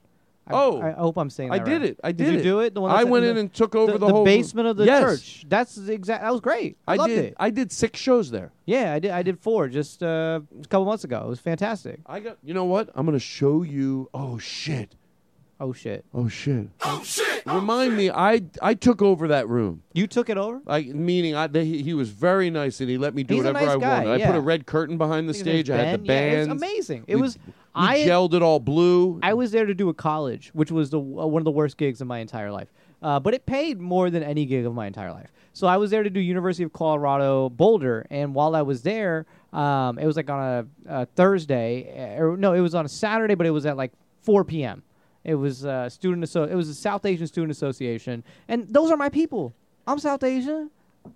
I, 0.49 0.53
Oh, 0.53 0.81
I 0.81 0.91
hope 0.91 1.17
I'm 1.17 1.29
saying 1.29 1.51
I 1.51 1.57
that 1.57 1.65
did 1.65 1.81
right. 1.81 1.89
it. 1.91 1.99
I 2.05 2.11
Did 2.13 2.23
did 2.23 2.33
you 2.35 2.39
it. 2.39 2.43
do 2.43 2.59
it? 2.61 2.73
The 2.73 2.79
one 2.79 2.91
I 2.91 2.99
that's 2.99 3.09
went 3.09 3.25
the- 3.25 3.31
in 3.31 3.37
and 3.37 3.53
took 3.53 3.75
over 3.75 3.93
the 3.93 3.97
the 3.97 4.07
whole- 4.07 4.23
basement 4.23 4.67
of 4.69 4.77
the 4.77 4.85
Yes. 4.85 5.01
church. 5.03 5.45
That's 5.49 5.75
the 5.75 5.91
exact. 5.91 6.23
That 6.23 6.31
was 6.31 6.39
great. 6.39 6.77
I, 6.87 6.93
I 6.93 6.95
loved 6.95 7.09
did. 7.09 7.25
it. 7.25 7.33
I 7.37 7.49
did 7.49 7.69
six 7.73 7.99
shows 7.99 8.31
there. 8.31 8.53
Yeah, 8.65 8.93
I 8.93 8.99
did. 8.99 9.11
I 9.11 9.23
did 9.23 9.39
four 9.39 9.67
just 9.67 10.01
uh, 10.01 10.39
a 10.63 10.67
couple 10.69 10.85
months 10.85 11.03
ago. 11.03 11.21
It 11.25 11.27
was 11.27 11.41
fantastic. 11.41 11.99
I 12.05 12.21
got. 12.21 12.37
You 12.45 12.53
know 12.53 12.63
what? 12.63 12.89
I'm 12.95 13.05
going 13.05 13.17
to 13.17 13.19
show 13.19 13.61
you. 13.61 14.09
Oh 14.13 14.37
shit! 14.37 14.95
Oh 15.59 15.73
shit. 15.73 16.05
Oh 16.13 16.27
shit. 16.27 16.67
Oh 16.83 17.01
shit. 17.03 17.43
Remind 17.45 17.95
me, 17.97 18.11
I 18.11 18.43
I 18.61 18.73
took 18.75 19.01
over 19.01 19.29
that 19.29 19.47
room. 19.47 19.81
You 19.93 20.05
took 20.05 20.29
it 20.29 20.37
over? 20.37 20.61
Like 20.65 20.87
meaning, 20.87 21.33
I 21.35 21.47
they, 21.47 21.65
he, 21.65 21.81
he 21.81 21.93
was 21.93 22.09
very 22.09 22.49
nice 22.49 22.79
and 22.79 22.89
he 22.89 22.97
let 22.97 23.15
me 23.15 23.23
do 23.23 23.35
He's 23.35 23.43
a 23.43 23.47
whatever 23.47 23.65
nice 23.65 23.75
I 23.75 23.79
guy, 23.79 23.97
wanted. 23.99 24.09
I 24.11 24.15
yeah. 24.17 24.27
put 24.27 24.35
a 24.35 24.41
red 24.41 24.65
curtain 24.67 24.97
behind 24.97 25.27
the 25.27 25.31
I 25.31 25.33
think 25.33 25.45
his 25.47 25.53
name's 25.53 25.65
stage. 25.67 25.69
I 25.79 25.83
had 25.83 25.99
the 26.01 26.05
Ben. 26.05 26.31
Yeah, 26.31 26.37
it's 26.39 26.47
bands. 26.47 26.63
amazing. 26.63 27.03
It 27.07 27.15
We- 27.15 27.21
was. 27.23 27.37
We 27.45 27.53
I 27.83 27.99
gelled 27.99 28.33
it 28.33 28.41
all 28.41 28.59
blue. 28.59 29.19
I 29.21 29.35
was 29.35 29.51
there 29.51 29.65
to 29.67 29.73
do 29.75 29.89
a 29.89 29.93
college, 29.93 30.49
which 30.53 30.71
was 30.71 30.89
the 30.89 30.99
uh, 30.99 31.01
one 31.01 31.39
of 31.41 31.45
the 31.45 31.51
worst 31.51 31.77
gigs 31.77 32.01
of 32.01 32.07
my 32.07 32.19
entire 32.19 32.51
life. 32.51 32.69
Uh, 33.03 33.19
but 33.19 33.35
it 33.35 33.45
paid 33.45 33.79
more 33.79 34.09
than 34.09 34.23
any 34.23 34.45
gig 34.45 34.65
of 34.65 34.73
my 34.73 34.87
entire 34.87 35.11
life. 35.11 35.31
So 35.53 35.67
I 35.67 35.77
was 35.77 35.91
there 35.91 36.01
to 36.03 36.09
do 36.09 36.19
University 36.19 36.63
of 36.63 36.73
Colorado 36.73 37.49
Boulder, 37.49 38.05
and 38.09 38.33
while 38.33 38.55
I 38.55 38.63
was 38.63 38.81
there, 38.81 39.25
um, 39.53 39.97
it 39.99 40.05
was 40.07 40.15
like 40.15 40.29
on 40.29 40.67
a, 40.87 41.01
a 41.01 41.05
Thursday, 41.07 42.15
uh, 42.19 42.23
or 42.23 42.37
no, 42.37 42.53
it 42.53 42.61
was 42.61 42.73
on 42.75 42.85
a 42.85 42.89
Saturday, 42.89 43.35
but 43.35 43.45
it 43.45 43.51
was 43.51 43.65
at 43.67 43.77
like 43.77 43.91
4 44.23 44.43
p.m. 44.43 44.81
It 45.27 45.35
was 45.35 45.65
uh, 45.65 45.89
student 45.89 46.23
asso- 46.23 46.45
It 46.47 46.55
was 46.55 46.69
a 46.69 46.73
South 46.73 47.05
Asian 47.05 47.27
Student 47.27 47.51
Association, 47.51 48.23
and 48.47 48.67
those 48.69 48.89
are 48.89 48.97
my 48.97 49.09
people. 49.09 49.53
I'm 49.85 49.99
South 49.99 50.23
Asian, 50.23 50.71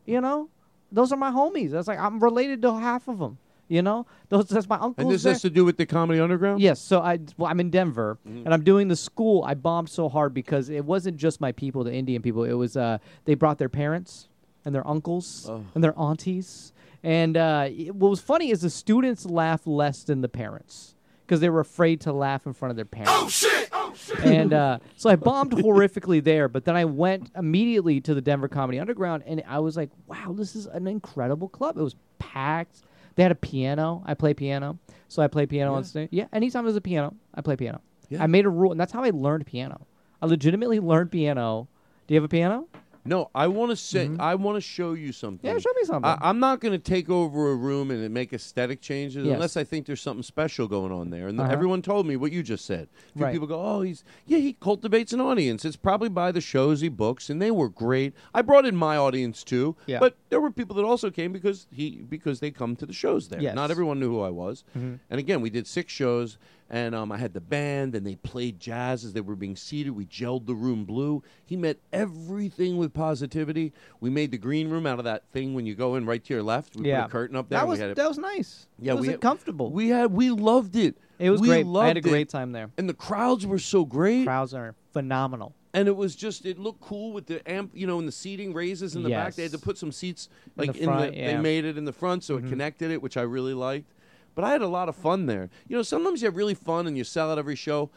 you 0.05 0.21
know. 0.21 0.49
Those 0.91 1.11
are 1.13 1.17
my 1.17 1.31
homies. 1.31 1.71
That's 1.71 1.87
like 1.87 1.97
I'm 1.97 2.19
related 2.19 2.61
to 2.63 2.73
half 2.77 3.07
of 3.07 3.17
them. 3.19 3.37
You 3.69 3.81
know, 3.81 4.05
those 4.27 4.49
that's 4.49 4.67
my 4.67 4.75
uncles. 4.75 4.95
and 5.05 5.09
this 5.09 5.23
there. 5.23 5.31
has 5.31 5.41
to 5.43 5.49
do 5.49 5.63
with 5.63 5.77
the 5.77 5.85
Comedy 5.85 6.19
Underground. 6.19 6.59
Yes, 6.61 6.81
so 6.81 6.99
I 6.99 7.19
well, 7.37 7.49
I'm 7.49 7.61
in 7.61 7.69
Denver 7.69 8.17
Mhm. 8.27 8.43
and 8.43 8.53
I'm 8.53 8.65
doing 8.65 8.89
the 8.89 8.97
school. 8.97 9.45
I 9.45 9.53
bombed 9.53 9.87
so 9.87 10.09
hard 10.09 10.33
because 10.33 10.67
it 10.69 10.83
wasn't 10.83 11.15
just 11.15 11.39
my 11.39 11.53
people, 11.53 11.85
the 11.85 11.93
Indian 11.93 12.21
people. 12.21 12.43
It 12.43 12.51
was 12.53 12.75
uh, 12.75 12.97
they 13.23 13.33
brought 13.33 13.59
their 13.59 13.69
parents 13.69 14.27
and 14.65 14.75
their 14.75 14.85
uncles 14.85 15.47
Oh. 15.49 15.63
and 15.73 15.81
their 15.81 15.97
aunties. 15.97 16.73
And 17.01 17.37
uh, 17.37 17.69
it- 17.69 17.95
what 17.95 18.09
was 18.09 18.19
funny 18.19 18.51
is 18.51 18.59
the 18.59 18.69
students 18.69 19.25
laugh 19.25 19.65
less 19.65 20.03
than 20.03 20.19
the 20.19 20.27
parents 20.29 20.95
because 21.31 21.39
they 21.39 21.49
were 21.49 21.61
afraid 21.61 22.01
to 22.01 22.11
laugh 22.11 22.45
in 22.45 22.51
front 22.51 22.71
of 22.71 22.75
their 22.75 22.83
parents. 22.83 23.09
Oh 23.15 23.29
shit. 23.29 23.69
Oh 23.71 23.93
shit. 23.95 24.19
and 24.19 24.51
uh, 24.51 24.79
so 24.97 25.09
I 25.09 25.15
bombed 25.15 25.53
horrifically 25.53 26.21
there. 26.21 26.49
But 26.49 26.65
then 26.65 26.75
I 26.75 26.83
went 26.83 27.31
immediately 27.37 28.01
to 28.01 28.13
the 28.13 28.19
Denver 28.19 28.49
Comedy 28.49 28.79
Underground, 28.79 29.23
and 29.25 29.41
I 29.47 29.59
was 29.59 29.77
like, 29.77 29.91
"Wow, 30.07 30.33
this 30.35 30.57
is 30.57 30.65
an 30.65 30.87
incredible 30.87 31.47
club." 31.47 31.77
It 31.77 31.83
was 31.83 31.95
packed. 32.19 32.81
They 33.15 33.23
had 33.23 33.31
a 33.31 33.35
piano. 33.35 34.03
I 34.05 34.13
play 34.13 34.33
piano, 34.33 34.77
so 35.07 35.23
I 35.23 35.27
play 35.29 35.45
piano 35.45 35.73
on 35.73 35.85
stage. 35.85 36.09
Yeah, 36.11 36.25
anytime 36.33 36.65
there's 36.65 36.75
a 36.75 36.81
piano, 36.81 37.15
I 37.33 37.39
play 37.39 37.55
piano. 37.55 37.79
Yeah. 38.09 38.21
I 38.21 38.27
made 38.27 38.45
a 38.45 38.49
rule, 38.49 38.71
and 38.71 38.79
that's 38.79 38.91
how 38.91 39.01
I 39.01 39.11
learned 39.11 39.45
piano. 39.45 39.87
I 40.21 40.25
legitimately 40.25 40.81
learned 40.81 41.13
piano. 41.13 41.69
Do 42.07 42.13
you 42.13 42.19
have 42.19 42.25
a 42.25 42.27
piano? 42.27 42.65
No, 43.03 43.29
I 43.33 43.47
want 43.47 43.71
to 43.71 43.75
say 43.75 44.09
I 44.19 44.35
want 44.35 44.57
to 44.57 44.61
show 44.61 44.93
you 44.93 45.11
something. 45.11 45.39
Mm-hmm. 45.49 45.57
Yeah, 45.57 45.59
show 45.61 45.73
me 45.75 45.83
something. 45.85 46.05
I, 46.09 46.17
I'm 46.21 46.39
not 46.39 46.59
going 46.59 46.73
to 46.73 46.77
take 46.79 47.09
over 47.09 47.51
a 47.51 47.55
room 47.55 47.89
and 47.89 48.13
make 48.13 48.31
aesthetic 48.31 48.79
changes 48.81 49.25
Yes. 49.25 49.33
unless 49.33 49.57
I 49.57 49.63
think 49.63 49.87
there's 49.87 50.01
something 50.01 50.21
special 50.23 50.67
going 50.67 50.91
on 50.91 51.09
there. 51.09 51.27
And 51.27 51.39
Uh-huh. 51.39 51.51
everyone 51.51 51.81
told 51.81 52.05
me 52.05 52.15
what 52.15 52.31
you 52.31 52.43
just 52.43 52.65
said. 52.65 52.87
A 53.09 53.17
few 53.17 53.23
Right. 53.25 53.31
people 53.33 53.47
go, 53.47 53.59
"Oh, 53.61 53.81
he's 53.81 54.03
yeah, 54.27 54.37
he 54.37 54.53
cultivates 54.53 55.13
an 55.13 55.21
audience." 55.21 55.65
It's 55.65 55.75
probably 55.75 56.09
by 56.09 56.31
the 56.31 56.41
shows 56.41 56.81
he 56.81 56.89
books, 56.89 57.29
and 57.29 57.41
they 57.41 57.51
were 57.51 57.69
great. 57.69 58.13
I 58.35 58.41
brought 58.43 58.65
in 58.65 58.75
my 58.75 58.97
audience 58.97 59.43
too, 59.43 59.75
Yeah. 59.87 59.99
but 59.99 60.15
there 60.29 60.39
were 60.41 60.51
people 60.51 60.75
that 60.75 60.83
also 60.85 61.09
came 61.09 61.31
because 61.31 61.67
he 61.71 62.03
because 62.09 62.39
they 62.39 62.51
come 62.51 62.75
to 62.75 62.85
the 62.85 62.93
shows 62.93 63.29
there. 63.29 63.41
Yes. 63.41 63.55
Not 63.55 63.71
everyone 63.71 63.99
knew 63.99 64.11
who 64.11 64.19
I 64.21 64.29
was. 64.29 64.63
Mhm. 64.77 64.99
And 65.09 65.19
again, 65.19 65.41
we 65.41 65.49
did 65.49 65.65
six 65.65 65.91
shows, 65.91 66.37
and 66.71 66.95
um, 66.95 67.11
I 67.11 67.17
had 67.17 67.33
the 67.33 67.41
band, 67.41 67.95
and 67.95 68.07
they 68.07 68.15
played 68.15 68.59
jazz 68.59 69.03
as 69.03 69.11
they 69.11 69.19
were 69.21 69.35
being 69.35 69.57
seated. 69.57 69.91
We 69.91 70.05
gelled 70.05 70.45
the 70.45 70.55
room 70.55 70.85
blue. 70.85 71.21
He 71.45 71.57
met 71.57 71.77
everything 71.91 72.77
with 72.77 72.93
positivity. 72.93 73.73
We 73.99 74.09
made 74.09 74.31
the 74.31 74.37
green 74.37 74.69
room 74.69 74.87
out 74.87 74.97
of 74.97 75.03
that 75.05 75.25
thing 75.33 75.53
when 75.53 75.65
you 75.65 75.75
go 75.75 75.95
in 75.95 76.05
right 76.05 76.23
to 76.23 76.33
your 76.33 76.43
left. 76.43 76.77
We 76.77 76.87
yeah, 76.87 77.01
put 77.03 77.07
a 77.07 77.11
curtain 77.11 77.35
up 77.35 77.49
there. 77.49 77.59
That 77.59 77.67
was 77.67 77.79
had 77.79 77.95
that 77.95 78.07
was 78.07 78.17
nice. 78.17 78.67
Yeah, 78.79 78.93
it 78.93 78.99
was 78.99 79.07
we- 79.07 79.17
comfortable. 79.17 79.69
We 79.71 79.89
had 79.89 80.11
we 80.13 80.31
loved 80.31 80.75
it. 80.77 80.97
It 81.19 81.29
was 81.29 81.41
We 81.41 81.49
great. 81.49 81.55
I 81.55 81.57
had 81.59 81.65
a 81.65 81.69
loved 81.69 81.97
it. 81.97 82.01
great 82.01 82.29
time 82.29 82.51
there. 82.53 82.71
and 82.77 82.87
the 82.89 82.93
crowds 82.95 83.45
were 83.45 83.59
so 83.59 83.85
great. 83.85 84.23
Crowds 84.25 84.53
are 84.53 84.73
phenomenal. 84.93 85.53
And 85.73 85.87
it 85.87 85.95
was 85.95 86.15
just 86.15 86.45
it 86.45 86.57
looked 86.57 86.81
cool 86.81 87.11
with 87.13 87.27
the 87.27 87.47
amp, 87.49 87.71
you 87.73 87.85
know, 87.85 87.99
and 87.99 88.07
the 88.07 88.11
seating 88.13 88.53
raises 88.53 88.95
in 88.95 89.03
the 89.03 89.09
back. 89.09 89.35
They 89.35 89.43
had 89.43 89.51
to 89.51 89.59
put 89.59 89.77
some 89.77 89.91
seats 89.91 90.29
like 90.57 90.69
In 90.69 90.73
the 90.77 90.83
front, 90.83 91.11
They 91.13 91.19
yeah. 91.19 91.41
made 91.41 91.65
it 91.65 91.77
in 91.77 91.85
the 91.85 91.93
front, 91.93 92.23
so 92.23 92.37
Mhm. 92.37 92.45
it 92.45 92.49
connected 92.49 92.91
it, 92.91 93.01
which 93.01 93.17
I 93.17 93.21
really 93.21 93.53
liked. 93.53 93.91
But 94.35 94.45
I 94.45 94.51
had 94.51 94.61
a 94.61 94.67
lot 94.67 94.89
of 94.89 94.95
fun 94.95 95.25
there. 95.25 95.49
You 95.67 95.75
know, 95.75 95.81
sometimes 95.81 96.21
you 96.21 96.27
have 96.27 96.35
really 96.35 96.53
fun 96.53 96.87
and 96.87 96.97
you 96.97 97.03
sell 97.03 97.31
out 97.31 97.37
every 97.37 97.55
show. 97.55 97.89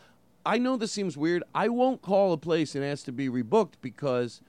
I 0.47 0.59
know 0.59 0.77
this 0.77 0.93
seems 0.93 1.17
weird. 1.17 1.43
I 1.55 1.69
won't 1.69 2.03
call 2.03 2.33
a 2.33 2.37
place 2.37 2.75
and 2.75 2.85
ask 2.85 3.05
to 3.07 3.13
be 3.13 3.29
rebooked 3.29 3.75
because 3.81 4.41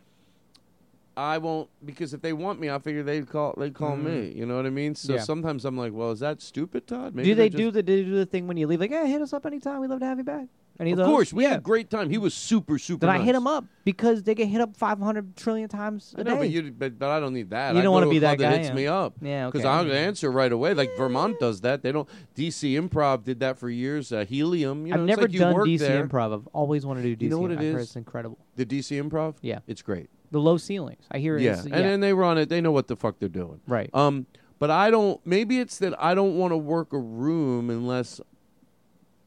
I 1.16 1.38
won't 1.38 1.70
because 1.86 2.14
if 2.14 2.22
they 2.22 2.34
want 2.34 2.60
me, 2.60 2.70
I 2.70 2.80
figure 2.80 3.04
they'd 3.04 3.30
call 3.30 3.56
they'd 3.58 3.74
call 3.74 3.92
mm-hmm. 3.92 4.06
me. 4.06 4.34
You 4.36 4.46
know 4.46 4.58
what 4.58 4.66
I 4.66 4.72
mean? 4.72 4.96
So. 4.96 5.14
Yeah. 5.14 5.22
sometimes 5.22 5.64
I'm 5.64 5.78
like, 5.78 5.94
well, 5.94 6.12
is 6.12 6.20
that 6.20 6.42
stupid, 6.42 6.88
Todd? 6.88 7.16
do 7.16 7.36
they're 7.36 7.48
just- 7.48 7.58
do 7.58 7.72
the 7.72 7.84
do 7.84 7.96
they 7.96 8.04
do 8.04 8.16
the 8.16 8.26
thing 8.26 8.48
when 8.48 8.58
you 8.58 8.68
leave? 8.68 8.80
Like, 8.80 8.92
hey, 8.92 9.10
hit 9.10 9.22
us 9.22 9.32
up 9.32 9.46
anytime. 9.46 9.80
We'd 9.80 9.90
love 9.90 10.00
to 10.00 10.06
have 10.06 10.18
you 10.18 10.24
back. 10.24 10.48
Any 10.80 10.92
Of 10.92 11.00
of 11.00 11.06
course, 11.08 11.32
we 11.32 11.44
yeah. 11.44 11.52
had 11.52 11.60
a 11.60 11.62
great 11.62 11.90
time. 11.90 12.10
He 12.10 12.18
was 12.18 12.34
super, 12.34 12.78
super. 12.78 13.06
Then 13.06 13.10
I 13.16 13.20
hit 13.20 13.34
him 13.34 13.48
up 13.48 13.66
because 13.86 14.24
they 14.24 14.36
get 14.36 14.48
hit 14.48 14.60
up 14.60 14.76
500 14.76 15.36
trillion 15.38 15.70
times 15.70 16.14
a 16.18 16.20
I 16.20 16.24
know, 16.24 16.32
day. 16.32 16.38
but, 16.38 16.50
you, 16.50 16.72
but 16.72 17.00
but 17.00 17.10
I 17.10 17.20
don't 17.20 17.34
need 17.34 17.50
that. 17.52 17.74
You 17.74 17.80
I 17.80 17.84
don't 17.84 17.94
wanna 17.94 18.08
to 18.08 18.10
be 18.12 18.20
that 18.20 18.38
guy, 18.38 18.58
hits 18.58 18.70
yeah. 18.70 18.74
me 18.74 18.88
up. 18.88 19.14
Yeah, 19.22 19.46
because 19.46 19.62
okay. 19.62 19.70
I'll 19.70 19.92
answer 19.92 20.32
right 20.32 20.52
away. 20.52 20.74
Like 20.74 20.90
Vermont 20.98 21.40
does 21.40 21.62
that. 21.62 21.82
They 21.82 21.92
don't. 21.92 22.10
DC 22.36 22.80
Improv 22.80 23.24
did 23.24 23.40
that 23.40 23.58
for 23.58 23.70
years. 23.70 24.12
Uh, 24.12 24.26
Helium. 24.26 24.86
You 24.86 24.94
know, 24.94 25.00
I've 25.00 25.06
never 25.06 25.22
like 25.24 25.32
you 25.34 25.40
done 25.40 25.56
DC 25.56 25.80
there. 25.80 26.06
Improv. 26.06 26.34
I've 26.34 26.48
always 26.48 26.86
wanted 26.86 27.04
to 27.04 27.16
do 27.16 27.16
DC. 27.16 27.22
You 27.24 27.30
know 27.30 27.40
what 27.40 27.52
it 27.52 27.62
is? 27.62 27.84
It's 27.84 27.96
incredible. 27.96 28.38
The 28.56 28.66
DC 28.66 29.02
Improv. 29.02 29.36
Yeah. 29.42 29.60
it's 29.68 29.82
great. 29.82 30.10
The 30.32 30.40
low 30.40 30.58
ceilings. 30.58 31.04
I 31.12 31.20
hear 31.20 31.38
Yeah, 31.38 31.54
it's 31.54 31.62
and 31.62 31.70
yeah. 31.70 31.82
then 31.82 32.00
they 32.02 32.14
run 32.14 32.38
it. 32.38 32.50
They 32.50 32.60
know 32.60 32.72
what 32.72 32.88
the 32.88 32.96
fuck 32.98 33.20
they're 33.20 33.30
doing. 33.30 33.62
Right. 33.68 33.90
Um, 33.94 34.26
but 34.60 34.70
I 34.72 34.90
don't. 34.90 35.26
Maybe 35.26 35.60
it's 35.60 35.78
that 35.80 35.94
I 36.02 36.16
don't 36.16 36.36
want 36.38 36.52
to 36.52 36.58
work 36.58 36.94
a 36.94 37.00
room 37.00 37.70
unless 37.70 38.20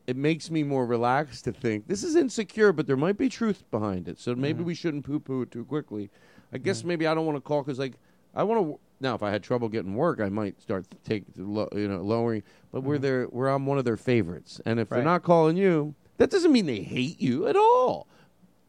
it 0.08 0.16
makes 0.16 0.50
me 0.50 0.62
more 0.62 0.86
relaxed 0.86 1.44
to 1.44 1.52
think 1.52 1.86
this 1.86 2.02
is 2.02 2.16
insecure, 2.16 2.72
but 2.72 2.86
there 2.86 2.96
might 2.96 3.18
be 3.18 3.28
truth 3.28 3.62
behind 3.70 4.08
it. 4.08 4.18
So 4.18 4.34
maybe 4.34 4.62
Mhm. 4.62 4.66
we 4.66 4.74
shouldn't 4.74 5.04
poo-poo 5.04 5.42
it 5.42 5.50
too 5.50 5.66
quickly. 5.66 6.08
I 6.50 6.56
guess 6.56 6.78
Mm-hmm. 6.78 6.88
maybe 6.88 7.06
I 7.06 7.14
don't 7.14 7.26
want 7.26 7.36
to 7.36 7.42
call 7.42 7.62
because 7.62 7.78
like 7.78 7.92
I 8.34 8.42
want 8.42 8.66
to. 8.66 8.78
Now, 9.00 9.14
if 9.14 9.22
I 9.22 9.30
had 9.30 9.42
trouble 9.42 9.68
getting 9.68 9.94
work, 9.94 10.18
I 10.20 10.28
might 10.30 10.60
start 10.60 10.90
to 10.90 10.96
take 11.04 11.24
lo- 11.36 11.68
you 11.72 11.86
know 11.88 12.00
lowering. 12.00 12.42
But 12.72 12.82
we're 12.84 12.98
there. 12.98 13.24
Where 13.26 13.48
I'm 13.48 13.66
one 13.66 13.76
of 13.78 13.84
their 13.84 13.96
favorites, 13.98 14.60
and 14.64 14.80
if 14.80 14.88
they're 14.88 14.98
Mm-hmm. 15.00 15.06
Right. 15.06 15.12
not 15.12 15.22
calling 15.22 15.56
you, 15.58 15.94
that 16.16 16.30
doesn't 16.30 16.52
mean 16.52 16.64
they 16.66 16.80
hate 16.80 17.20
you 17.20 17.46
at 17.46 17.54
all. 17.56 18.06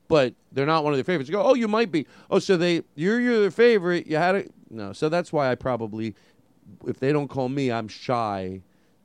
But 0.09 0.33
they're 0.51 0.65
not 0.65 0.83
one 0.83 0.91
of 0.93 0.97
their 0.97 1.03
favorites. 1.05 1.29
You 1.29 1.35
go, 1.35 1.43
oh, 1.43 1.53
you 1.53 1.67
might 1.67 1.91
be. 1.91 2.05
Oh, 2.29 2.39
so 2.39 2.57
they 2.57 2.83
you're 2.95 3.19
you're 3.21 3.39
their 3.39 3.51
favorite. 3.51 4.07
You 4.07 4.17
had 4.17 4.35
it. 4.35 4.51
No, 4.69 4.91
so 4.91 5.07
that's 5.07 5.31
why 5.31 5.49
I 5.51 5.55
probably, 5.55 6.15
if 6.85 6.99
they 6.99 7.11
don't 7.13 7.27
call 7.29 7.47
me, 7.49 7.71
I'm 7.71 7.87
shy 7.87 8.61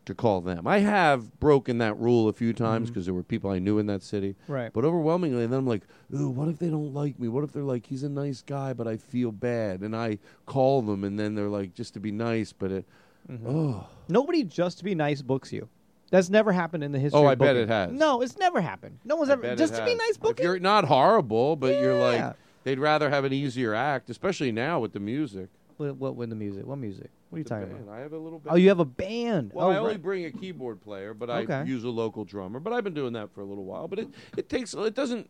to 0.06 0.14
call 0.14 0.40
them. 0.40 0.66
I 0.66 0.78
have 0.80 1.38
broken 1.40 1.78
that 1.78 1.98
rule 1.98 2.28
a 2.28 2.32
few 2.32 2.52
times 2.52 2.90
because 2.90 3.04
there 3.06 3.14
were 3.14 3.22
people 3.22 3.50
I 3.50 3.58
knew 3.58 3.78
in 3.78 3.86
that 3.86 4.02
city. 4.02 4.36
Right. 4.48 4.72
But 4.72 4.84
overwhelmingly, 4.84 5.46
then 5.46 5.58
I'm 5.60 5.66
like, 5.66 5.82
ooh, 6.14 6.28
what 6.30 6.48
if 6.48 6.58
they 6.58 6.68
don't 6.68 6.92
like 6.92 7.18
me? 7.18 7.28
What 7.28 7.44
if 7.44 7.52
they're 7.52 7.62
like, 7.62 7.86
he's 7.86 8.02
a 8.02 8.08
nice 8.08 8.42
guy, 8.42 8.72
but 8.72 8.86
I 8.86 8.96
feel 8.96 9.32
bad, 9.32 9.80
and 9.80 9.94
I 9.96 10.18
call 10.46 10.82
them, 10.82 11.04
and 11.04 11.18
then 11.18 11.34
they're 11.34 11.48
like, 11.48 11.74
just 11.74 11.94
to 11.94 12.00
be 12.00 12.12
nice, 12.12 12.52
but 12.52 12.70
it, 12.72 12.84
Mm-hmm. 13.30 13.48
oh, 13.48 13.86
Nobody 14.08 14.44
just 14.44 14.76
to 14.78 14.84
be 14.84 14.94
nice 14.94 15.22
books 15.22 15.50
you. 15.50 15.66
That's 16.10 16.28
never 16.28 16.52
happened 16.52 16.84
in 16.84 16.92
the 16.92 16.98
history. 16.98 17.18
Oh, 17.18 17.24
of 17.24 17.30
I 17.30 17.34
bet 17.36 17.56
it 17.56 17.68
has. 17.68 17.90
No, 17.90 18.20
it's 18.20 18.36
never 18.36 18.60
happened. 18.60 18.98
No 19.02 19.16
one's 19.16 19.30
I 19.30 19.32
ever 19.32 19.56
just 19.56 19.74
to 19.76 19.82
be 19.84 19.92
has. 19.92 19.98
nice 19.98 20.10
If 20.16 20.20
booking. 20.20 20.44
you're 20.44 20.58
not 20.58 20.84
horrible, 20.84 21.56
but 21.56 21.80
you're 21.80 21.98
like, 21.98 22.34
they'd 22.64 22.78
rather 22.78 23.08
have 23.08 23.24
an 23.24 23.32
easier 23.32 23.74
act, 23.74 24.10
especially 24.10 24.52
now 24.52 24.78
with 24.78 24.92
the 24.92 25.00
music. 25.00 25.48
What, 25.78 25.96
what 25.96 26.16
with 26.16 26.28
the 26.28 26.36
music? 26.36 26.66
What 26.66 26.76
music? 26.76 27.08
What 27.34 27.38
are 27.38 27.56
you 27.56 27.62
talking 27.62 27.74
band. 27.74 27.88
about? 27.88 27.98
I 27.98 28.00
have 28.00 28.12
a 28.12 28.18
little. 28.18 28.42
Oh, 28.46 28.54
you 28.54 28.68
have 28.68 28.78
a 28.78 28.84
band. 28.84 29.50
Well, 29.52 29.66
oh, 29.66 29.70
I 29.70 29.78
only 29.78 29.92
right. 29.92 30.02
bring 30.02 30.24
a 30.26 30.30
keyboard 30.30 30.80
player, 30.80 31.14
but 31.14 31.28
Okay. 31.30 31.52
I 31.52 31.62
use 31.64 31.82
a 31.82 31.88
local 31.88 32.24
drummer. 32.24 32.60
But 32.60 32.72
I've 32.72 32.84
been 32.84 32.94
doing 32.94 33.12
that 33.14 33.34
for 33.34 33.40
a 33.40 33.44
little 33.44 33.64
while. 33.64 33.88
But 33.88 33.98
it, 33.98 34.08
it 34.36 34.48
takes 34.48 34.72
it 34.72 34.94
doesn't. 34.94 35.28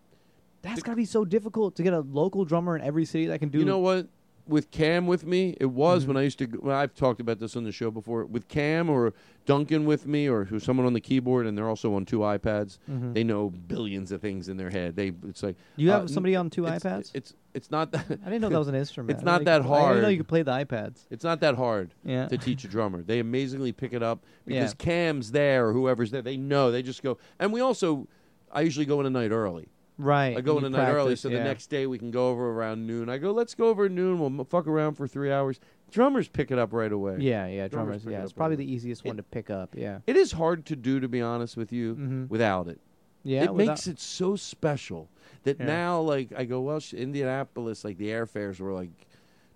That's 0.61 0.83
gotta 0.83 0.97
be 0.97 1.07
so 1.07 1.25
difficult 1.25 1.77
to 1.77 1.83
get 1.83 1.93
a 1.95 2.01
local 2.01 2.45
drummer 2.45 2.77
in 2.77 2.83
every 2.83 3.07
city 3.07 3.27
that 3.27 3.39
can 3.39 3.49
do. 3.49 3.59
You 3.59 3.65
know 3.65 3.79
what? 3.79 4.09
With 4.47 4.71
Cam 4.71 5.07
with 5.07 5.25
me, 5.25 5.57
it 5.59 5.66
was 5.71 6.03
Mm-hmm. 6.03 6.09
when 6.09 6.16
I 6.19 6.23
used 6.23 6.39
to. 6.41 6.47
Well, 6.61 6.77
I've 6.77 6.95
talked 6.95 7.19
about 7.19 7.39
this 7.41 7.57
on 7.57 7.65
the 7.65 7.73
show 7.73 7.91
before. 7.91 8.27
With 8.27 8.47
Cam 8.49 8.91
or 8.91 9.15
Duncan 9.47 9.87
with 9.87 10.07
me, 10.07 10.29
or 10.29 10.45
who's 10.45 10.65
someone 10.65 10.85
on 10.87 10.93
the 10.93 11.01
keyboard, 11.01 11.47
and 11.47 11.57
they're 11.57 11.69
also 11.69 11.95
on 11.95 12.05
two 12.05 12.19
iPads. 12.19 12.77
Mhm. 12.91 13.15
They 13.15 13.25
know 13.25 13.49
billions 13.49 14.12
of 14.12 14.21
things 14.21 14.51
in 14.51 14.59
their 14.59 14.69
head. 14.69 14.97
They 14.97 15.12
it's 15.27 15.43
like 15.43 15.57
You 15.77 15.91
uh, 15.93 16.01
have 16.01 16.11
somebody 16.11 16.37
on 16.37 16.51
two 16.51 16.66
it's- 16.66 16.83
iPads? 16.83 17.11
It's 17.15 17.33
it's 17.55 17.71
not 17.71 17.91
that. 17.93 18.05
I 18.11 18.15
didn't 18.31 18.43
know 18.43 18.51
that 18.51 18.59
was 18.59 18.69
an 18.69 18.75
instrument. 18.85 19.12
It's 19.16 19.25
not 19.25 19.39
didn't 19.39 19.47
that 19.47 19.62
hard. 19.62 19.83
I 19.85 19.89
didn't 19.95 20.03
know 20.03 20.09
you 20.11 20.16
could 20.19 20.29
play 20.29 20.43
the 20.43 20.51
iPads. 20.53 21.07
It's 21.11 21.25
not 21.25 21.41
that 21.41 21.55
hard 21.55 21.95
Yeah. 22.05 22.29
to 22.29 22.37
teach 22.37 22.65
a 22.65 22.69
drummer. 22.69 23.03
They 23.03 23.21
amazingly 23.21 23.73
pick 23.73 23.95
it 23.95 24.03
up 24.03 24.25
because 24.45 24.73
Yeah. 24.73 24.77
Cam's 24.85 25.31
there 25.31 25.69
or 25.69 25.73
whoever's 25.73 26.11
there. 26.11 26.21
They 26.23 26.37
know. 26.37 26.71
They 26.71 26.83
just 26.83 27.03
go. 27.03 27.16
And 27.39 27.51
we 27.53 27.61
also, 27.61 28.09
I 28.53 28.61
usually 28.61 28.85
go 28.87 29.01
in 29.01 29.07
a 29.07 29.11
night 29.11 29.31
early. 29.31 29.69
Right. 29.97 30.37
I 30.37 30.41
go 30.41 30.57
in 30.57 30.65
the 30.65 30.71
night 30.71 30.91
early, 30.93 31.15
so 31.16 31.29
yeah. 31.29 31.39
the 31.39 31.45
next 31.45 31.69
day 31.69 31.87
we 31.87 31.99
can 31.99 32.11
go 32.11 32.29
over 32.29 32.51
around 32.51 32.85
noon. 32.87 33.09
I 33.09 33.19
go, 33.19 33.31
let's 33.31 33.55
go 33.55 33.69
over 33.69 33.89
noon. 33.89 34.19
We'll 34.19 34.27
m- 34.41 34.45
fuck 34.47 34.66
around 34.66 34.95
for 34.95 35.07
three 35.07 35.31
hours. 35.31 35.61
Drummers 35.93 36.27
pick 36.27 36.51
it 36.51 36.59
up 36.59 36.73
right 36.73 36.91
away. 36.91 37.19
Yeah, 37.21 37.47
yeah, 37.47 37.69
drummers. 37.69 38.03
pick 38.03 38.12
Yeah, 38.12 38.21
it 38.21 38.25
it's 38.25 38.33
probably 38.33 38.57
right 38.57 38.66
the 38.66 38.73
easiest 38.73 39.05
It- 39.05 39.09
one 39.09 39.16
to 39.19 39.23
pick 39.23 39.51
up. 39.51 39.75
Yeah. 39.77 40.01
It 40.09 40.16
is 40.16 40.33
hard 40.33 40.66
to 40.66 40.77
do, 40.77 40.99
to 40.99 41.09
be 41.09 41.21
honest 41.21 41.57
with 41.57 41.73
you, 41.73 41.95
Mhm. 41.95 42.29
without 42.29 42.66
it. 42.66 42.81
Yeah, 43.23 43.45
it 43.45 43.55
makes 43.55 43.87
it 43.87 44.01
so 44.01 44.35
special 44.37 45.09
that 45.45 45.59
Yeah. 45.61 45.66
now, 45.66 46.01
like, 46.01 46.33
I 46.37 46.45
go, 46.45 46.61
well, 46.61 46.81
sh- 46.81 46.95
Indianapolis, 46.95 47.85
like 47.85 47.97
the 47.97 48.09
airfares 48.09 48.59
were 48.61 48.73
like 48.73 48.91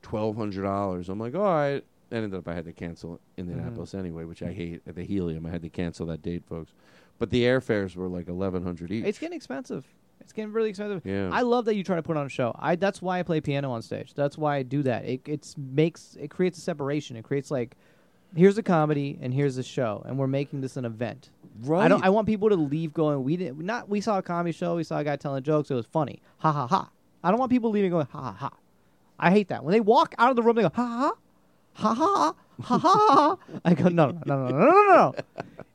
twelve 0.02 0.36
hundred 0.36 0.62
dollars. 0.62 1.08
I'm 1.08 1.18
like, 1.18 1.34
all 1.34 1.42
right. 1.42 1.84
And 2.10 2.24
ended 2.24 2.38
up 2.38 2.48
I 2.48 2.54
had 2.54 2.64
to 2.64 2.72
cancel 2.72 3.20
Indianapolis 3.36 3.90
Mm-hmm. 3.90 3.98
anyway, 3.98 4.24
which 4.24 4.42
I 4.42 4.52
hate 4.52 4.80
at 4.86 4.94
the 4.94 5.02
Helium. 5.04 5.44
I 5.44 5.50
had 5.50 5.60
to 5.62 5.68
cancel 5.68 6.06
that 6.06 6.22
date, 6.22 6.44
folks. 6.46 6.72
but 7.18 7.30
the 7.30 7.42
airfares 7.42 7.96
were 7.96 8.06
like 8.08 8.28
eleven 8.28 8.62
hundred 8.62 8.92
each. 8.92 9.04
It's 9.04 9.18
getting 9.18 9.36
expensive 9.36 9.84
it's 10.28 10.34
getting 10.34 10.52
really 10.52 10.68
expensive. 10.68 11.00
Yeah. 11.06 11.30
I 11.32 11.40
love 11.40 11.64
that 11.64 11.74
you 11.74 11.82
try 11.82 11.96
to 11.96 12.02
put 12.02 12.18
on 12.18 12.26
a 12.26 12.28
show. 12.28 12.54
I 12.58 12.76
that's 12.76 13.00
why 13.00 13.18
I 13.18 13.22
play 13.22 13.40
piano 13.40 13.70
on 13.70 13.80
stage. 13.80 14.12
That's 14.12 14.36
why 14.36 14.56
I 14.56 14.62
do 14.62 14.82
that. 14.82 15.06
It 15.06 15.22
it's 15.24 15.56
makes 15.56 16.18
it 16.20 16.28
creates 16.28 16.58
a 16.58 16.60
separation. 16.60 17.16
It 17.16 17.24
creates 17.24 17.50
like 17.50 17.78
here's 18.36 18.58
a 18.58 18.62
comedy 18.62 19.18
and 19.22 19.32
here's 19.32 19.56
a 19.56 19.62
show 19.62 20.02
and 20.04 20.18
we're 20.18 20.26
making 20.26 20.60
this 20.60 20.76
an 20.76 20.84
event. 20.84 21.30
Right. 21.62 21.86
I 21.86 21.88
don't 21.88 22.04
I 22.04 22.10
want 22.10 22.26
people 22.26 22.50
to 22.50 22.56
leave 22.56 22.92
going 22.92 23.24
we 23.24 23.38
didn't 23.38 23.58
not 23.60 23.88
we 23.88 24.02
saw 24.02 24.18
a 24.18 24.22
comedy 24.22 24.52
show, 24.52 24.76
we 24.76 24.84
saw 24.84 24.98
a 24.98 25.04
guy 25.04 25.16
telling 25.16 25.42
jokes, 25.42 25.70
it 25.70 25.74
was 25.74 25.86
funny. 25.86 26.20
Ha 26.40 26.52
ha 26.52 26.66
ha. 26.66 26.90
I 27.24 27.30
don't 27.30 27.40
want 27.40 27.50
people 27.50 27.70
leaving 27.70 27.90
going 27.90 28.06
ha 28.10 28.20
ha 28.20 28.32
ha. 28.32 28.50
I 29.18 29.30
hate 29.30 29.48
that. 29.48 29.64
When 29.64 29.72
they 29.72 29.80
walk 29.80 30.14
out 30.18 30.28
of 30.28 30.36
the 30.36 30.42
room 30.42 30.56
they 30.56 30.62
go 30.62 30.72
ha 30.74 31.14
ha 31.72 31.94
ha 31.94 31.94
ha 31.94 32.34
ha 32.60 32.78
ha. 32.78 32.78
ha. 32.78 33.38
I 33.64 33.72
go 33.72 33.88
no 33.88 34.10
no 34.10 34.20
no 34.26 34.48
no 34.48 34.58
no 34.58 34.58
no 34.58 34.82
no. 34.94 35.14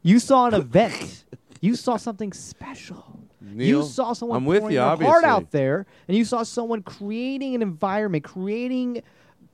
You 0.03 0.19
saw 0.19 0.45
an 0.45 0.53
event. 0.53 1.23
You 1.59 1.75
saw 1.75 1.97
something 1.97 2.33
special 2.33 3.12
you 3.55 3.83
saw 3.83 4.13
someone 4.13 4.37
I'm 4.37 4.45
pouring 4.45 4.65
you, 4.71 4.77
their 4.77 4.95
heart 4.95 5.23
out 5.23 5.51
there, 5.51 5.85
and 6.07 6.15
you 6.17 6.23
saw 6.25 6.43
someone 6.43 6.81
creating 6.83 7.55
an 7.55 7.61
environment, 7.61 8.23
creating 8.23 9.03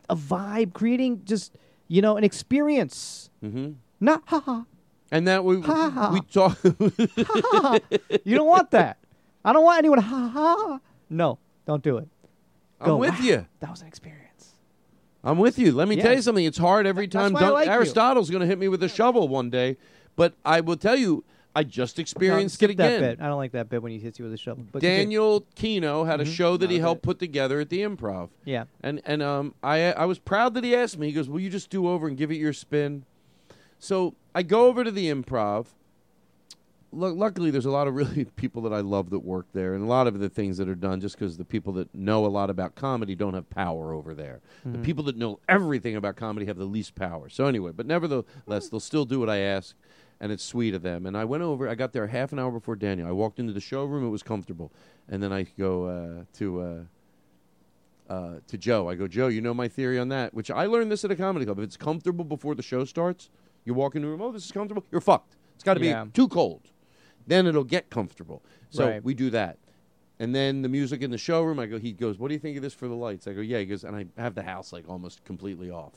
a 0.10 0.16
vibe, 0.16 0.74
creating 0.74 1.22
just 1.26 1.58
you 1.88 2.02
know 2.02 2.18
an 2.18 2.24
experience. 2.24 3.30
Mm-hmm. 3.44 3.72
Not 4.00 4.24
ha 4.26 4.40
ha. 4.40 4.66
And 5.12 5.28
that 5.28 5.44
we 5.44 5.60
Ha, 5.62 5.90
ha. 5.90 6.12
we 6.14 6.22
talk. 6.22 6.58
ha. 6.62 7.80
You 8.24 8.36
don't 8.38 8.48
want 8.48 8.72
that. 8.72 8.98
I 9.44 9.54
don't 9.54 9.64
want 9.64 9.80
anyone 9.80 10.00
ha 10.00 10.28
ha. 10.34 10.80
No, 11.10 11.40
don't 11.66 11.82
do 11.84 11.98
it. 11.98 12.08
I'm 12.80 12.98
with 13.00 13.18
"Wow, 13.20 13.26
you. 13.26 13.46
That 13.60 13.72
was 13.72 13.82
an 13.82 13.88
experience. 13.88 14.54
I'm 15.24 15.38
with 15.38 15.58
you. 15.60 15.72
Let 15.74 15.88
me 15.88 15.96
tell 15.98 16.14
you 16.14 16.22
something. 16.22 16.46
It's 16.46 16.58
hard 16.58 16.86
every 16.88 17.08
time. 17.08 17.34
Dun- 17.34 17.54
like. 17.54 17.68
Aristotle's 17.68 18.30
going 18.30 18.42
to 18.42 18.48
hit 18.48 18.58
me 18.60 18.68
with 18.70 18.82
a 18.84 18.88
shovel 18.88 19.28
one 19.28 19.50
day, 19.50 19.78
but 20.16 20.34
I 20.46 20.62
will 20.62 20.78
tell 20.78 20.96
you, 20.96 21.26
I 21.60 21.64
just 21.64 22.00
experienced 22.00 22.64
it 22.64 22.70
again. 22.70 23.02
that 23.02 23.18
bit. 23.18 23.24
I 23.24 23.28
don't 23.28 23.38
like 23.38 23.52
that 23.52 23.68
bit 23.70 23.84
when 23.84 23.92
he 23.92 24.00
hits 24.00 24.18
you 24.18 24.24
with 24.24 24.34
a 24.34 24.38
shovel. 24.38 24.64
But. 24.72 24.82
Daniel 24.82 25.46
Kinno 25.58 26.06
had 26.06 26.22
a 26.22 26.24
Mhm. 26.24 26.34
show 26.34 26.56
that 26.56 26.70
he 26.70 26.78
Not 26.78 26.80
a 26.80 26.86
helped 26.86 27.02
put 27.02 27.20
together 27.20 27.60
at 27.60 27.68
the 27.70 27.80
Improv. 27.82 28.30
Yeah. 28.46 28.64
and 28.82 29.02
and 29.06 29.22
um, 29.22 29.54
I 29.62 29.92
I 29.92 30.06
was 30.06 30.20
proud 30.20 30.54
that 30.54 30.64
he 30.64 30.74
asked 30.74 30.98
me. 30.98 31.08
He 31.08 31.14
goes, 31.14 31.28
"Will 31.28 31.42
you 31.42 31.50
just 31.50 31.70
do 31.70 31.88
over 31.90 32.08
and 32.08 32.16
give 32.18 32.32
it 32.32 32.38
your 32.38 32.54
spin?" 32.54 33.04
So 33.78 34.16
I 34.34 34.44
go 34.44 34.68
over 34.68 34.86
to 34.86 34.92
the 34.92 35.08
Improv. 35.12 35.66
Lu 36.92 37.14
luckily, 37.14 37.52
there's 37.52 37.66
a 37.68 37.72
lot 37.72 37.88
of 37.88 37.94
really 37.94 38.26
people 38.36 38.62
that 38.64 38.74
I 38.74 38.80
love 38.80 39.10
that 39.12 39.20
work 39.20 39.46
there, 39.54 39.74
and 39.76 39.84
a 39.84 39.88
lot 39.88 40.08
of 40.08 40.18
the 40.20 40.30
things 40.30 40.58
that 40.58 40.68
are 40.68 40.76
done 40.76 41.00
just 41.02 41.20
because 41.20 41.38
the 41.38 41.46
people 41.46 41.72
that 41.74 41.94
know 41.94 42.26
a 42.26 42.28
lot 42.28 42.50
about 42.50 42.74
comedy 42.76 43.14
don't 43.16 43.36
have 43.36 43.48
power 43.50 43.94
over 43.94 44.16
there. 44.16 44.40
The 44.66 44.80
Mhm. 44.80 44.84
people 44.84 45.04
that 45.04 45.16
know 45.18 45.40
everything 45.48 45.96
about 45.96 46.16
comedy 46.16 46.46
have 46.48 46.58
the 46.58 46.66
least 46.66 46.96
power. 46.96 47.28
So 47.30 47.46
anyway, 47.46 47.72
but 47.76 47.86
nevertheless, 47.86 48.70
they'll 48.70 48.80
still 48.80 49.06
do 49.06 49.20
what 49.20 49.30
I 49.30 49.38
ask, 49.38 49.76
and 50.20 50.32
it's 50.32 50.44
sweet 50.44 50.74
of 50.74 50.82
them. 50.82 51.06
And 51.06 51.18
I 51.18 51.26
went 51.26 51.44
over. 51.44 51.68
I 51.68 51.76
got 51.76 51.94
there 51.94 52.08
half 52.08 52.32
an 52.32 52.40
hour 52.40 52.52
before 52.52 52.76
Daniel. 52.76 53.08
I 53.08 53.12
walked 53.12 53.40
into 53.40 53.54
the 53.54 53.62
showroom. 53.62 54.06
It 54.06 54.10
was 54.10 54.24
comfortable, 54.24 54.72
and 55.08 55.22
then 55.24 55.32
I 55.32 55.44
go 55.44 55.86
uh, 55.86 56.24
to. 56.38 56.62
Uh, 56.62 56.80
uh, 58.10 58.40
to 58.48 58.58
Joe. 58.58 58.90
I 58.90 58.96
go, 58.96 59.08
Joe, 59.08 59.28
you 59.28 59.40
know 59.40 59.54
my 59.54 59.68
theory 59.68 60.00
on 60.00 60.10
that, 60.10 60.34
which 60.34 60.50
I 60.50 60.66
learned 60.66 60.92
this 60.92 61.06
at 61.06 61.12
a 61.12 61.16
comedy 61.16 61.46
club. 61.46 61.60
If 61.60 61.66
it's 61.66 61.78
comfortable 61.78 62.26
before 62.26 62.56
the 62.56 62.64
show 62.64 62.84
starts, 62.84 63.30
you 63.66 63.76
walk 63.76 63.96
into 63.96 64.08
a 64.08 64.12
room, 64.12 64.22
oh, 64.24 64.32
this 64.32 64.46
is 64.46 64.52
comfortable, 64.52 64.84
you're 64.92 65.00
fucked. 65.00 65.36
It's 65.54 65.64
got 65.64 65.76
to 65.76 65.86
Yeah. 65.86 66.06
be 66.06 66.12
too 66.12 66.28
cold. 66.28 66.72
Then 67.28 67.46
it'll 67.46 67.64
get 67.64 67.92
comfortable. 67.92 68.42
So 68.72 68.88
Right. 68.88 69.04
we 69.04 69.14
do 69.14 69.30
that. 69.30 69.60
And 70.18 70.34
then 70.34 70.64
the 70.64 70.70
music 70.70 71.04
in 71.04 71.12
the 71.12 71.20
showroom, 71.20 71.60
I 71.60 71.68
go, 71.68 71.78
he 71.78 71.92
goes, 71.92 72.18
what 72.18 72.30
do 72.30 72.34
you 72.34 72.40
think 72.40 72.58
of 72.58 72.64
this 72.64 72.74
for 72.74 72.88
the 72.88 72.96
lights? 72.96 73.28
I 73.28 73.34
go, 73.34 73.42
yeah. 73.42 73.60
He 73.60 73.66
goes, 73.68 73.84
and 73.84 73.96
I 73.96 74.08
have 74.20 74.34
the 74.34 74.42
house 74.44 74.74
like 74.74 74.90
almost 74.90 75.24
completely 75.24 75.70
off. 75.70 75.94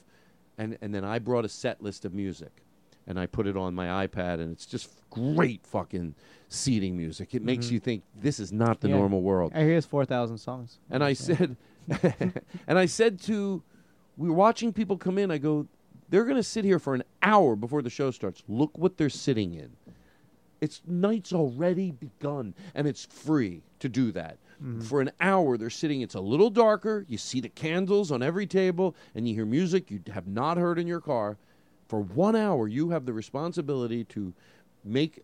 And, 0.58 0.76
and 0.82 0.94
then 0.94 1.04
I 1.04 1.18
brought 1.18 1.46
a 1.46 1.48
set 1.48 1.82
list 1.82 2.04
of 2.04 2.12
music 2.12 2.62
and 3.06 3.18
I 3.18 3.26
put 3.26 3.46
it 3.46 3.56
on 3.56 3.74
my 3.74 4.06
iPad 4.06 4.34
and 4.40 4.52
it's 4.52 4.66
just 4.66 4.90
great 5.10 5.66
fucking 5.66 6.14
seating 6.48 6.96
music. 6.96 7.34
It 7.34 7.42
makes 7.42 7.66
Mhm. 7.66 7.70
you 7.72 7.80
think 7.80 8.02
this 8.20 8.38
is 8.40 8.52
not 8.52 8.80
the 8.80 8.88
Yeah. 8.88 8.96
normal 8.96 9.22
world. 9.22 9.52
I 9.54 9.60
hear 9.64 9.74
his 9.74 9.86
four 9.86 10.04
thousand 10.04 10.38
songs. 10.38 10.78
And 10.90 11.02
I 11.02 11.12
said, 11.14 11.56
and 12.66 12.78
I 12.78 12.86
said 12.86 13.20
to, 13.22 13.62
we 14.16 14.28
were 14.28 14.34
watching 14.36 14.72
people 14.72 14.96
come 14.96 15.18
in. 15.18 15.30
I 15.30 15.38
go, 15.38 15.66
they're 16.10 16.24
going 16.24 16.36
to 16.36 16.42
sit 16.42 16.64
here 16.64 16.78
for 16.78 16.94
an 16.94 17.02
hour 17.22 17.56
before 17.56 17.82
the 17.82 17.90
show 17.90 18.10
starts. 18.10 18.42
Look 18.48 18.76
what 18.78 18.96
they're 18.98 19.08
sitting 19.08 19.54
in. 19.54 19.70
It's 20.60 20.80
night's 20.86 21.32
already 21.32 21.90
begun, 21.90 22.54
and 22.74 22.86
it's 22.86 23.04
free 23.06 23.62
to 23.80 23.88
do 23.88 24.12
that. 24.12 24.38
Mhm. 24.62 24.84
For 24.84 25.00
an 25.00 25.10
hour, 25.20 25.56
they're 25.56 25.70
sitting. 25.70 26.02
It's 26.02 26.14
a 26.14 26.20
little 26.20 26.50
darker. 26.50 27.04
You 27.08 27.18
see 27.18 27.40
the 27.40 27.48
candles 27.48 28.12
on 28.12 28.22
every 28.22 28.46
table, 28.46 28.94
and 29.14 29.26
you 29.26 29.34
hear 29.34 29.46
music 29.46 29.90
you 29.90 30.00
have 30.12 30.28
not 30.28 30.58
heard 30.58 30.78
in 30.78 30.86
your 30.86 31.00
car. 31.00 31.36
For 31.92 32.00
one 32.00 32.34
hour, 32.34 32.68
you 32.68 32.88
have 32.88 33.04
the 33.04 33.12
responsibility 33.12 34.02
to 34.04 34.32
make 34.82 35.22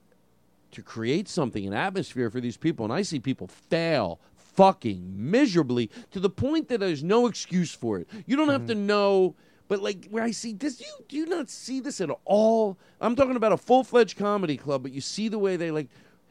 to 0.72 0.82
create 0.82 1.26
something, 1.26 1.66
an 1.66 1.72
atmosphere 1.72 2.28
for 2.28 2.42
these 2.42 2.58
people. 2.58 2.84
And 2.84 2.92
I 2.92 3.00
see 3.00 3.20
people 3.20 3.46
fail 3.46 4.20
fucking 4.36 5.14
miserably 5.16 5.90
to 6.10 6.20
the 6.20 6.28
point 6.28 6.68
that 6.68 6.80
there's 6.80 7.02
no 7.02 7.26
excuse 7.26 7.72
for 7.72 7.96
it. 8.00 8.08
You 8.26 8.36
don't 8.36 8.50
have 8.50 8.66
to 8.66 8.74
mm-hmm. 8.74 8.86
know, 8.86 9.34
but 9.68 9.80
like 9.80 10.08
where 10.10 10.22
I 10.22 10.30
see 10.30 10.52
this, 10.52 10.78
you 10.78 10.92
do 11.08 11.16
you 11.16 11.24
not 11.24 11.48
see 11.48 11.80
this 11.80 12.02
at 12.02 12.10
all? 12.26 12.76
I'm 13.00 13.16
talking 13.16 13.36
about 13.36 13.52
a 13.52 13.56
full 13.56 13.82
fledged 13.82 14.18
comedy 14.18 14.58
club, 14.58 14.82
but 14.82 14.92
you 14.92 15.00
see 15.00 15.30
the 15.30 15.38
way 15.38 15.56
they 15.56 15.70
like. 15.70 15.88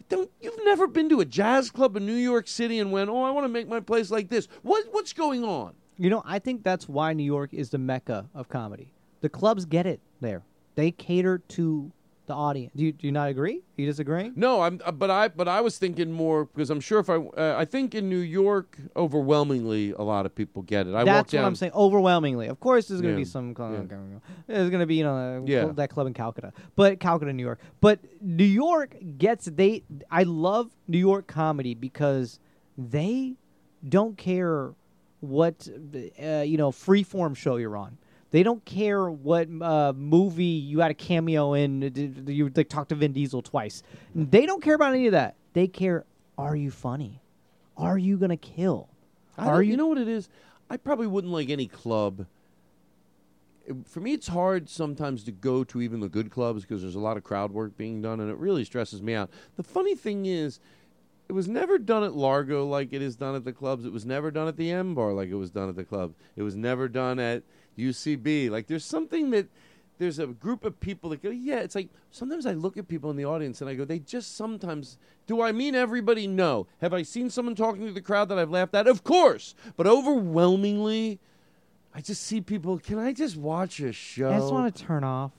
Don't 0.08 0.30
you've 0.40 0.64
never 0.66 0.86
been 0.86 1.10
to 1.10 1.20
a 1.20 1.26
jazz 1.26 1.72
club 1.72 1.98
in 1.98 2.06
New 2.06 2.14
York 2.14 2.48
City 2.48 2.78
and 2.78 2.92
went, 2.92 3.10
oh, 3.10 3.24
I 3.24 3.32
want 3.32 3.46
to 3.46 3.50
make 3.50 3.68
my 3.68 3.80
place 3.80 4.12
like 4.12 4.30
this. 4.30 4.48
What 4.62 4.86
what's 4.92 5.14
going 5.14 5.44
on? 5.44 5.74
You 5.98 6.12
know, 6.12 6.22
I 6.24 6.38
think 6.38 6.62
that's 6.62 6.88
why 6.88 7.14
New 7.14 7.24
York 7.24 7.56
is 7.56 7.72
the 7.72 7.80
mecca 7.80 8.30
of 8.36 8.50
comedy. 8.50 8.94
The 9.22 9.30
clubs 9.30 9.66
get 9.66 9.86
it 9.86 10.00
there. 10.22 10.44
They 10.76 10.92
cater 10.92 11.40
to 11.50 11.92
the 12.28 12.34
audience. 12.34 12.74
Do 12.76 12.84
you, 12.84 12.92
do 12.92 13.08
you 13.08 13.12
not 13.14 13.30
agree? 13.30 13.62
You 13.78 13.86
disagree? 13.86 14.32
No, 14.36 14.62
I'm, 14.62 14.82
uh, 14.84 14.92
but 14.92 15.10
I, 15.10 15.30
but 15.30 15.48
I 15.48 15.62
was 15.62 15.78
thinking 15.78 16.12
more 16.12 16.46
because 16.46 16.70
I'm 16.70 16.82
sure 16.82 17.00
if 17.00 17.10
I, 17.10 17.16
uh, 17.16 17.56
I 17.58 17.64
think 17.64 17.96
in 17.96 18.10
New 18.10 18.18
York, 18.20 18.78
overwhelmingly, 18.98 19.92
a 19.94 20.02
lot 20.02 20.26
of 20.26 20.36
people 20.36 20.62
get 20.62 20.88
it. 20.88 20.92
I 20.92 20.98
walk 20.98 21.06
That's 21.06 21.32
down. 21.32 21.44
what 21.44 21.48
I'm 21.48 21.56
saying. 21.56 21.72
Overwhelmingly, 21.74 22.48
of 22.48 22.60
course, 22.60 22.90
there's 22.90 23.00
going 23.02 23.14
to 23.16 23.20
Yeah. 23.20 23.24
be 23.24 23.26
some. 23.26 23.56
Yeah. 23.58 24.18
There's 24.48 24.70
going 24.70 24.82
to 24.82 24.86
be 24.86 24.96
you 24.96 25.04
know 25.06 25.44
Yeah. 25.48 25.62
cl- 25.62 25.74
that 25.76 25.90
club 25.90 26.06
in 26.08 26.14
Calcutta, 26.14 26.52
but 26.76 27.00
Calcutta, 27.00 27.32
New 27.34 27.44
York. 27.44 27.60
But 27.82 28.00
New 28.22 28.44
York 28.44 28.96
gets 29.18 29.46
they. 29.46 29.84
I 30.12 30.24
love 30.24 30.70
New 30.88 31.00
York 31.00 31.28
comedy 31.28 31.76
because 31.76 32.40
they 32.78 33.36
don't 33.88 34.18
care 34.18 34.74
what 35.22 35.68
uh, 36.22 36.42
you 36.42 36.58
know 36.58 36.72
freeform 36.72 37.36
show 37.38 37.56
you're 37.56 37.78
on. 37.78 37.98
They 38.32 38.44
don't 38.44 38.64
care 38.66 39.10
what 39.10 39.48
uh, 39.62 39.94
movie 39.96 40.44
you 40.44 40.80
had 40.80 40.92
a 40.92 40.96
cameo 40.96 41.54
in. 41.54 42.26
You 42.28 42.52
like 42.56 42.70
talk 42.70 42.90
to 42.90 42.96
Vin 42.96 43.14
Diesel 43.14 43.42
twice. 43.42 43.84
They 44.14 44.46
don't 44.46 44.62
care 44.62 44.76
about 44.76 44.94
any 44.94 45.08
of 45.08 45.14
that. 45.14 45.36
They 45.54 45.68
care. 45.68 46.06
Are 46.38 46.56
you 46.56 46.70
funny? 46.70 47.22
Are 47.78 47.98
you 47.98 48.18
gonna 48.18 48.38
kill? 48.38 48.90
I 49.38 49.48
Are 49.48 49.64
you? 49.64 49.72
You 49.72 49.78
know 49.78 49.88
what 49.88 49.98
it 49.98 50.08
is? 50.08 50.30
I 50.70 50.78
probably 50.78 51.08
wouldn't 51.08 51.32
like 51.32 51.50
any 51.50 51.68
club. 51.68 52.26
For 53.86 54.00
me, 54.00 54.14
it's 54.14 54.28
hard 54.28 54.70
sometimes 54.70 55.24
to 55.26 55.32
go 55.32 55.64
to 55.66 55.82
even 55.82 56.00
the 56.00 56.08
good 56.08 56.32
clubs 56.32 56.62
because 56.62 56.82
there's 56.82 56.96
a 56.96 57.00
lot 57.00 57.18
of 57.18 57.24
crowd 57.24 57.52
work 57.52 57.76
being 57.78 58.02
done, 58.02 58.20
and 58.20 58.30
it 58.30 58.38
really 58.38 58.64
stresses 58.64 59.02
me 59.02 59.14
out. 59.14 59.30
The 59.58 59.64
funny 59.64 59.96
thing 59.96 60.26
is, 60.26 60.60
it 61.28 61.34
was 61.34 61.48
never 61.48 61.78
done 61.78 62.04
at 62.04 62.14
Largo 62.14 62.66
like 62.66 62.94
it 62.94 63.02
is 63.02 63.16
done 63.16 63.36
at 63.36 63.44
the 63.44 63.52
clubs. 63.52 63.86
It 63.86 63.92
was 63.92 64.06
never 64.06 64.32
done 64.32 64.48
at 64.48 64.56
the 64.56 64.72
M 64.72 64.96
Bar 64.96 65.14
like 65.14 65.30
it 65.30 65.36
was 65.36 65.52
done 65.52 65.70
at 65.70 65.76
the 65.76 65.84
club. 65.84 66.14
It 66.36 66.44
was 66.44 66.56
never 66.56 66.88
done 66.88 67.20
at 67.20 67.44
UCB. 67.78 68.50
Like 68.50 68.68
there's 68.68 68.86
something 68.86 69.32
that 69.32 69.48
there's 69.98 70.20
a 70.20 70.28
group 70.28 70.64
of 70.64 70.80
people 70.80 71.10
that 71.12 71.24
go, 71.24 71.30
yeah. 71.30 71.60
It's 71.60 71.76
like 71.76 71.90
sometimes 72.12 72.46
I 72.46 72.54
look 72.54 72.78
at 72.78 72.88
people 72.88 73.10
in 73.10 73.18
the 73.18 73.26
audience 73.26 73.62
and 73.62 73.70
I 73.70 73.76
go, 73.76 73.86
they 73.86 74.00
just 74.00 74.36
sometimes. 74.36 74.98
Do 75.26 75.42
I 75.42 75.52
mean 75.52 75.76
everybody? 75.76 76.28
No. 76.28 76.68
Have 76.82 76.94
I 76.94 77.04
seen 77.04 77.30
someone 77.30 77.56
talking 77.56 77.86
to 77.86 77.92
the 77.92 78.02
crowd 78.02 78.30
that 78.30 78.38
I've 78.38 78.52
laughed 78.52 78.76
at? 78.76 78.88
Of 78.88 79.04
course. 79.04 79.56
But 79.76 79.88
overwhelmingly, 79.88 81.20
I 81.94 82.02
just 82.02 82.24
see 82.24 82.42
people. 82.42 82.78
Can 82.80 83.00
I 83.00 83.12
just 83.12 83.36
watch 83.36 83.80
a 83.80 83.92
show? 83.92 84.30
I 84.30 84.38
just 84.38 84.54
want 84.54 84.74
to 84.74 84.84
turn 84.84 85.04
off. 85.04 85.32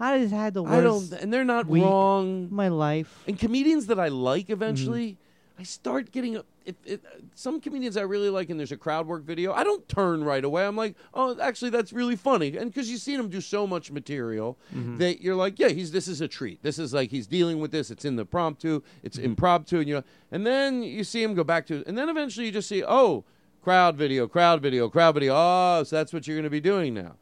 I 0.00 0.18
just 0.18 0.32
had 0.32 0.54
the 0.54 0.62
worst. 0.62 0.74
I 0.74 0.80
don't, 0.80 1.22
and 1.22 1.32
they're 1.32 1.44
not 1.44 1.68
wrong. 1.68 2.48
My 2.50 2.68
life. 2.68 3.24
And 3.26 3.38
comedians 3.38 3.86
that 3.86 3.98
I 3.98 4.08
like 4.08 4.48
eventually, 4.48 5.12
mm. 5.12 5.16
I 5.58 5.64
start 5.64 6.12
getting. 6.12 6.36
a- 6.36 6.44
If, 6.64 6.76
if 6.84 7.00
some 7.34 7.60
comedians 7.60 7.96
I 7.96 8.02
really 8.02 8.28
like, 8.30 8.48
and 8.50 8.60
there's 8.60 8.70
a 8.72 8.76
crowd 8.76 9.06
work 9.06 9.24
video, 9.24 9.52
I 9.52 9.64
don't 9.64 9.88
turn 9.88 10.22
right 10.22 10.44
away. 10.44 10.64
I'm 10.66 10.76
like, 10.76 10.94
oh, 11.14 11.36
actually, 11.40 11.70
that's 11.70 11.92
really 11.92 12.14
funny, 12.14 12.56
and 12.56 12.70
because 12.70 12.90
you've 12.90 13.00
seen 13.00 13.18
him 13.18 13.28
do 13.28 13.40
so 13.40 13.66
much 13.66 13.90
material 13.90 14.56
Mhm. 14.74 14.98
that 14.98 15.20
you're 15.22 15.34
like, 15.34 15.58
yeah, 15.58 15.68
he's 15.68 15.90
this 15.90 16.06
is 16.06 16.20
a 16.20 16.28
treat. 16.28 16.62
This 16.62 16.78
is 16.78 16.92
like 16.94 17.10
he's 17.10 17.26
dealing 17.26 17.58
with 17.58 17.72
this. 17.72 17.90
It's 17.90 18.04
in 18.04 18.16
the 18.16 18.24
promptu. 18.26 18.82
It's 19.02 19.16
Mm-hmm. 19.16 19.24
impromptu, 19.30 19.78
and 19.80 19.88
you 19.88 19.94
know, 19.96 20.04
and 20.30 20.46
then 20.46 20.82
you 20.82 21.02
see 21.04 21.22
him 21.22 21.34
go 21.34 21.42
back 21.42 21.66
to, 21.68 21.82
and 21.86 21.96
then 21.98 22.08
eventually 22.08 22.46
you 22.46 22.52
just 22.52 22.68
see, 22.68 22.84
oh, 22.86 23.24
crowd 23.62 23.96
video, 23.96 24.28
crowd 24.28 24.60
video, 24.62 24.88
crowd 24.88 25.14
video. 25.14 25.34
Oh, 25.36 25.82
so 25.84 25.96
that's 25.96 26.12
what 26.12 26.26
you're 26.28 26.36
going 26.36 26.44
to 26.44 26.50
be 26.50 26.60
doing 26.60 26.94
now. 26.94 27.16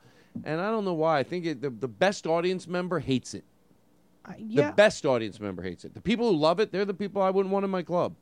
And 0.44 0.60
I 0.60 0.70
don't 0.70 0.84
know 0.84 0.92
why. 0.94 1.20
I 1.20 1.22
think 1.22 1.46
it, 1.46 1.62
the 1.62 1.70
the 1.70 1.88
best 1.88 2.26
audience 2.26 2.66
member 2.68 2.98
hates 2.98 3.32
it. 3.32 3.44
yeah. 4.38 4.70
The 4.70 4.74
best 4.76 5.06
audience 5.06 5.38
member 5.40 5.62
hates 5.62 5.84
it. 5.84 5.94
The 5.94 6.00
people 6.02 6.30
who 6.32 6.36
love 6.36 6.58
it, 6.60 6.72
they're 6.72 6.84
the 6.84 6.92
people 6.94 7.22
I 7.22 7.30
wouldn't 7.30 7.52
want 7.52 7.64
in 7.64 7.70
my 7.70 7.82
club. 7.82 8.14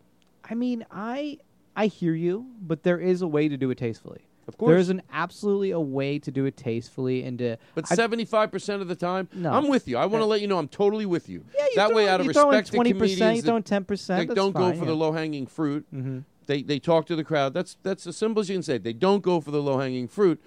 I 0.48 0.54
mean, 0.54 0.84
I 0.90 1.38
I 1.76 1.86
hear 1.86 2.14
you, 2.14 2.46
but 2.60 2.82
there 2.82 2.98
is 3.00 3.22
a 3.22 3.26
way 3.26 3.48
to 3.48 3.56
do 3.56 3.70
it 3.70 3.78
tastefully. 3.78 4.20
Of 4.46 4.58
course. 4.58 4.68
There's 4.72 4.88
an 4.90 5.00
absolutely 5.10 5.70
a 5.70 5.80
way 5.80 6.18
to 6.18 6.30
do 6.30 6.44
it 6.44 6.56
tastefully 6.56 7.22
and 7.24 7.38
to. 7.38 7.56
But 7.74 7.86
seventy 7.88 8.24
five 8.26 8.52
percent 8.52 8.82
of 8.82 8.88
the 8.88 8.94
time, 8.94 9.28
No. 9.34 9.50
I'm 9.52 9.68
with 9.68 9.88
you. 9.88 9.96
I 9.96 10.04
want 10.06 10.20
to 10.22 10.26
let 10.26 10.40
you 10.42 10.46
know 10.46 10.58
I'm 10.58 10.68
totally 10.68 11.06
with 11.06 11.28
you. 11.30 11.44
Yeah, 11.56 11.64
you 11.64 11.76
that 11.76 11.94
way, 11.94 12.08
out 12.08 12.20
of 12.20 12.26
respect 12.26 12.66
to 12.72 12.76
20%, 12.76 12.84
comedians, 12.88 13.10
you 13.36 13.42
that- 13.42 13.42
throw 13.42 13.60
10%, 13.60 14.28
They 14.28 14.34
don't 14.34 14.52
go 14.54 14.68
fine, 14.70 14.78
for 14.78 14.84
the 14.84 14.94
low 14.94 15.12
hanging 15.12 15.46
fruit. 15.46 15.86
Mhm. 15.94 16.24
They 16.46 16.62
they 16.62 16.78
talk 16.78 17.06
to 17.06 17.16
the 17.16 17.24
crowd. 17.24 17.54
That's 17.54 17.78
that's 17.82 18.06
as 18.06 18.16
simple 18.18 18.40
as 18.40 18.50
you 18.50 18.56
can 18.56 18.62
say. 18.62 18.76
They 18.76 18.92
don't 18.92 19.22
go 19.22 19.40
for 19.40 19.50
the 19.50 19.62
low 19.62 19.78
hanging 19.78 20.08
fruit. 20.08 20.38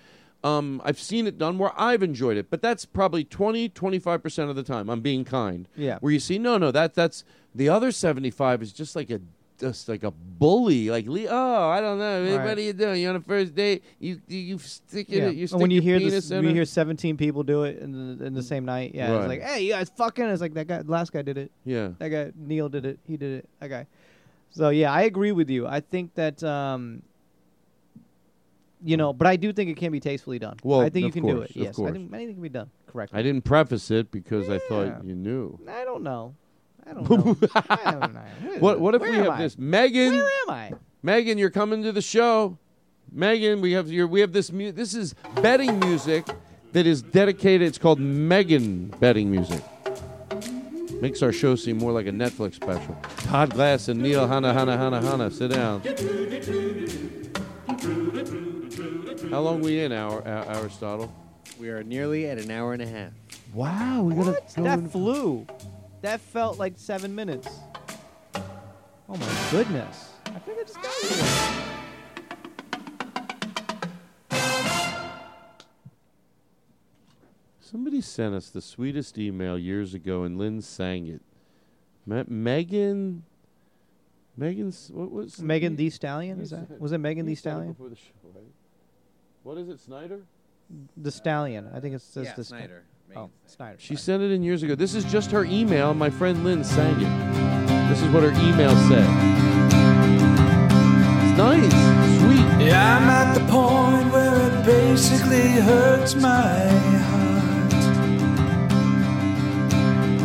Um, 0.44 0.80
I've 0.86 0.99
seen 0.99 1.26
it 1.26 1.40
done 1.40 1.57
where 1.57 1.72
I've 1.76 2.03
enjoyed 2.03 2.38
it, 2.38 2.52
but 2.52 2.61
that's 2.61 2.86
probably 2.86 3.24
20, 3.24 3.68
25 3.69 4.22
percent 4.22 4.52
of 4.52 4.56
the 4.56 4.61
time. 4.61 4.88
I'm 4.91 5.02
being 5.02 5.26
kind. 5.26 5.68
Yeah. 5.76 5.98
Where 6.02 6.14
you 6.14 6.19
see, 6.19 6.38
no, 6.38 6.60
no, 6.60 6.69
that 6.69 6.94
that's 6.94 7.24
the 7.56 7.68
other 7.69 7.91
seventy 7.91 8.30
five 8.30 8.61
is 8.61 8.72
just 8.72 8.95
like 8.95 9.10
a 9.10 9.19
just 9.60 9.90
like 9.90 10.04
a 10.04 10.12
bully. 10.12 10.90
Like, 10.90 11.06
oh, 11.10 11.70
I 11.70 11.82
don't 11.82 11.98
know. 12.00 12.24
Right. 12.38 12.46
What 12.46 12.58
are 12.58 12.62
you 12.62 12.74
doing? 12.74 13.02
You 13.02 13.10
on 13.10 13.16
a 13.16 13.22
first 13.22 13.56
date? 13.56 13.84
You 14.00 14.22
you, 14.28 14.38
you 14.40 14.58
stick 14.60 15.10
it. 15.10 15.18
Yeah. 15.18 15.28
You 15.30 15.42
And 15.42 15.50
stick 15.50 15.60
when 15.60 15.72
you 15.72 15.82
hear 15.82 16.00
this, 16.00 16.30
you 16.30 16.42
hear 16.42 16.66
17 16.66 17.18
people 17.18 17.44
do 17.44 17.64
it 17.64 17.80
in 17.80 18.18
the, 18.18 18.26
in 18.26 18.34
the 18.34 18.44
same 18.44 18.66
night. 18.66 18.94
Yeah, 18.94 19.12
Right. 19.12 19.20
it's 19.20 19.28
like, 19.30 19.42
hey, 19.42 19.62
you 19.64 19.74
guys 19.74 19.90
fucking. 19.96 20.26
It's 20.26 20.42
like 20.42 20.54
that 20.54 20.68
guy, 20.68 20.82
last 20.86 21.12
guy 21.12 21.22
did 21.22 21.38
it. 21.38 21.52
Yeah. 21.66 21.90
that 22.00 22.10
guy 22.10 22.32
Neel 22.36 22.70
did 22.70 22.86
it. 22.86 23.00
He 23.08 23.18
did 23.18 23.40
it. 23.40 23.50
That 23.60 23.70
guy. 23.70 23.88
So 24.52 24.70
yeah, 24.70 24.92
I 24.92 25.02
agree 25.04 25.32
with 25.32 25.50
you. 25.50 25.68
I 25.68 25.80
think 25.82 26.14
that 26.16 26.44
um, 26.44 27.02
you 28.84 28.96
know, 28.98 29.12
but 29.12 29.28
I 29.28 29.36
do 29.36 29.52
think 29.52 29.70
it 29.70 29.78
can 29.78 29.92
be 29.92 30.00
tastefully 30.00 30.40
done. 30.40 30.58
Well, 30.64 30.82
I 30.82 30.90
think 30.90 31.06
you 31.06 31.12
can 31.12 31.26
do 31.28 31.42
it. 31.42 31.52
Yes, 31.56 31.70
I 31.70 31.72
course. 31.74 31.92
think, 31.94 32.14
I 32.14 32.18
think 32.18 32.30
it 32.30 32.34
can 32.34 32.42
be 32.44 32.50
done 32.50 32.70
correctly. 32.86 33.20
I 33.20 33.24
didn't 33.24 33.44
preface 33.44 33.90
it 33.92 34.12
because 34.12 34.50
I 34.50 34.60
thought 34.60 35.04
you 35.04 35.16
knew. 35.16 35.60
I 35.68 35.84
don't 35.84 36.04
know. 36.04 36.36
I 36.90 36.94
don't 36.94 37.10
know. 37.10 37.38
I 37.70 37.92
don't 37.92 38.14
know. 38.14 38.22
What 38.60 38.80
what 38.80 38.96
if 38.96 39.02
Where 39.02 39.12
we 39.12 39.18
am 39.18 39.24
have 39.26 39.34
I? 39.34 39.38
this, 39.44 39.58
Megan? 39.58 40.14
Where 40.14 40.30
am 40.48 40.50
I? 40.50 40.72
Megan, 41.04 41.38
you're 41.38 41.52
coming 41.52 41.84
to 41.84 41.92
the 41.92 42.02
show. 42.02 42.58
Megan, 43.12 43.62
we 43.62 43.74
have 43.74 43.90
your 43.92 44.08
we 44.08 44.22
have 44.22 44.32
this 44.34 44.52
mu- 44.52 44.72
this 44.72 44.94
is 44.96 45.14
betting 45.42 45.80
music 45.80 46.26
that 46.74 46.88
is 46.88 47.02
dedicated. 47.04 47.68
It's 47.68 47.78
called 47.78 48.00
Megan 48.00 48.88
betting 49.00 49.30
music. 49.30 49.62
Makes 51.02 51.22
our 51.22 51.32
show 51.32 51.56
seem 51.56 51.78
more 51.78 51.92
like 51.92 52.08
a 52.08 52.12
Netflix 52.12 52.56
special. 52.56 52.98
Todd 53.20 53.54
Glass 53.54 53.88
and 53.90 54.02
Neel 54.02 54.28
Hanna 54.28 54.52
Hanna 54.54 54.76
Hanna 54.76 55.02
Hanna. 55.02 55.30
Sit 55.30 55.52
down. 55.52 55.82
How 59.30 59.42
long 59.42 59.62
we 59.62 59.82
in, 59.82 59.92
our, 59.92 60.28
our 60.28 60.56
Aristotle? 60.56 61.14
We 61.60 61.70
are 61.70 61.84
nearly 61.84 62.28
at 62.28 62.38
an 62.40 62.50
hour 62.50 62.74
and 62.74 62.82
a 62.82 62.88
half. 62.88 63.12
Wow, 63.54 64.04
we 64.04 64.16
gotta 64.16 64.32
What? 64.32 64.56
That 64.56 64.92
flew. 64.92 65.46
That 66.02 66.22
felt 66.22 66.57
like 66.60 66.74
seven 66.78 67.14
minutes. 67.15 67.48
Oh 69.10 69.15
my 69.15 69.48
goodness! 69.52 70.11
I 70.28 70.40
think 70.40 70.60
I 70.60 70.64
just 70.64 70.82
got 70.82 70.94
here. 70.94 71.64
Somebody 77.60 78.02
sent 78.02 78.34
us 78.34 78.49
the 78.49 78.61
sweetest 78.61 79.18
email 79.18 79.57
years 79.57 79.94
ago, 79.94 80.24
and 80.24 80.38
Lynn 80.38 80.61
sang 80.61 81.07
it. 81.07 81.22
Me- 82.06 82.24
Megan. 82.28 83.24
Megan's 84.38 84.90
what 84.94 85.11
was 85.11 85.41
Megan 85.41 85.76
Thee 85.76 85.90
Stallion? 85.90 86.40
Is 86.40 86.52
that 86.52 86.80
was 86.80 86.91
it 86.91 86.99
Megan 86.99 87.26
the 87.26 87.32
You 87.32 87.36
said 87.36 87.49
it 87.49 87.52
Stallion? 87.53 87.72
before 87.74 87.90
the 87.90 87.95
show, 87.95 88.11
right? 88.36 88.44
What 89.44 89.57
is 89.57 89.68
it, 89.68 89.80
Snyder? 89.80 90.22
The 90.95 91.11
Stallion. 91.11 91.69
I 91.74 91.80
think 91.80 91.95
it 91.95 92.02
says 92.02 92.28
Yeah, 92.28 92.34
the 92.36 92.44
Sta- 92.44 92.57
Snyder. 92.57 92.84
Oh, 93.16 93.30
Snyder. 93.46 93.78
She 93.80 93.96
sent 93.96 94.22
it 94.22 94.32
in 94.32 94.44
years 94.44 94.64
ago. 94.64 94.76
This 94.76 94.94
is 94.94 95.06
just 95.06 95.32
her 95.32 95.46
email. 95.46 95.94
My 95.94 96.10
friend 96.10 96.44
Lynn 96.44 96.64
sang 96.64 97.00
it. 97.00 97.10
This 97.90 98.02
is 98.02 98.10
what 98.10 98.24
her 98.24 98.32
email 98.48 98.76
said. 98.88 99.08
It's 101.24 101.38
nice, 101.38 101.72
sweet. 102.20 102.66
Yeah, 102.68 102.98
I'm 102.98 103.10
at 103.10 103.34
the 103.34 103.40
point 103.52 104.12
where 104.12 104.36
it 104.52 104.66
basically 104.66 105.52
hurts 105.52 106.16
my 106.16 106.68
heart 106.68 107.72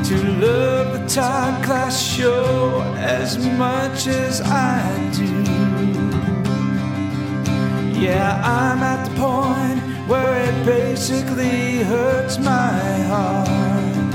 to 0.06 0.16
love 0.40 0.92
the 1.00 1.06
Todd 1.08 1.64
Glass 1.64 2.02
show 2.02 2.82
as 2.98 3.38
much 3.38 4.06
as 4.08 4.40
I 4.40 5.10
do. 5.14 5.42
Yeah, 7.98 8.40
I'm 8.44 8.82
at 8.82 9.08
the 9.08 9.14
point 9.14 9.81
where 10.12 10.44
it 10.44 10.66
basically 10.66 11.82
hurts 11.84 12.36
my 12.36 12.78
heart 13.08 14.14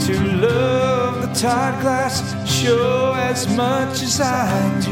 to 0.00 0.14
love 0.36 1.20
the 1.20 1.28
Todd 1.38 1.78
Glass 1.82 2.22
show 2.50 3.12
as 3.12 3.46
much 3.54 4.00
as 4.00 4.18
I 4.18 4.80
do. 4.80 4.90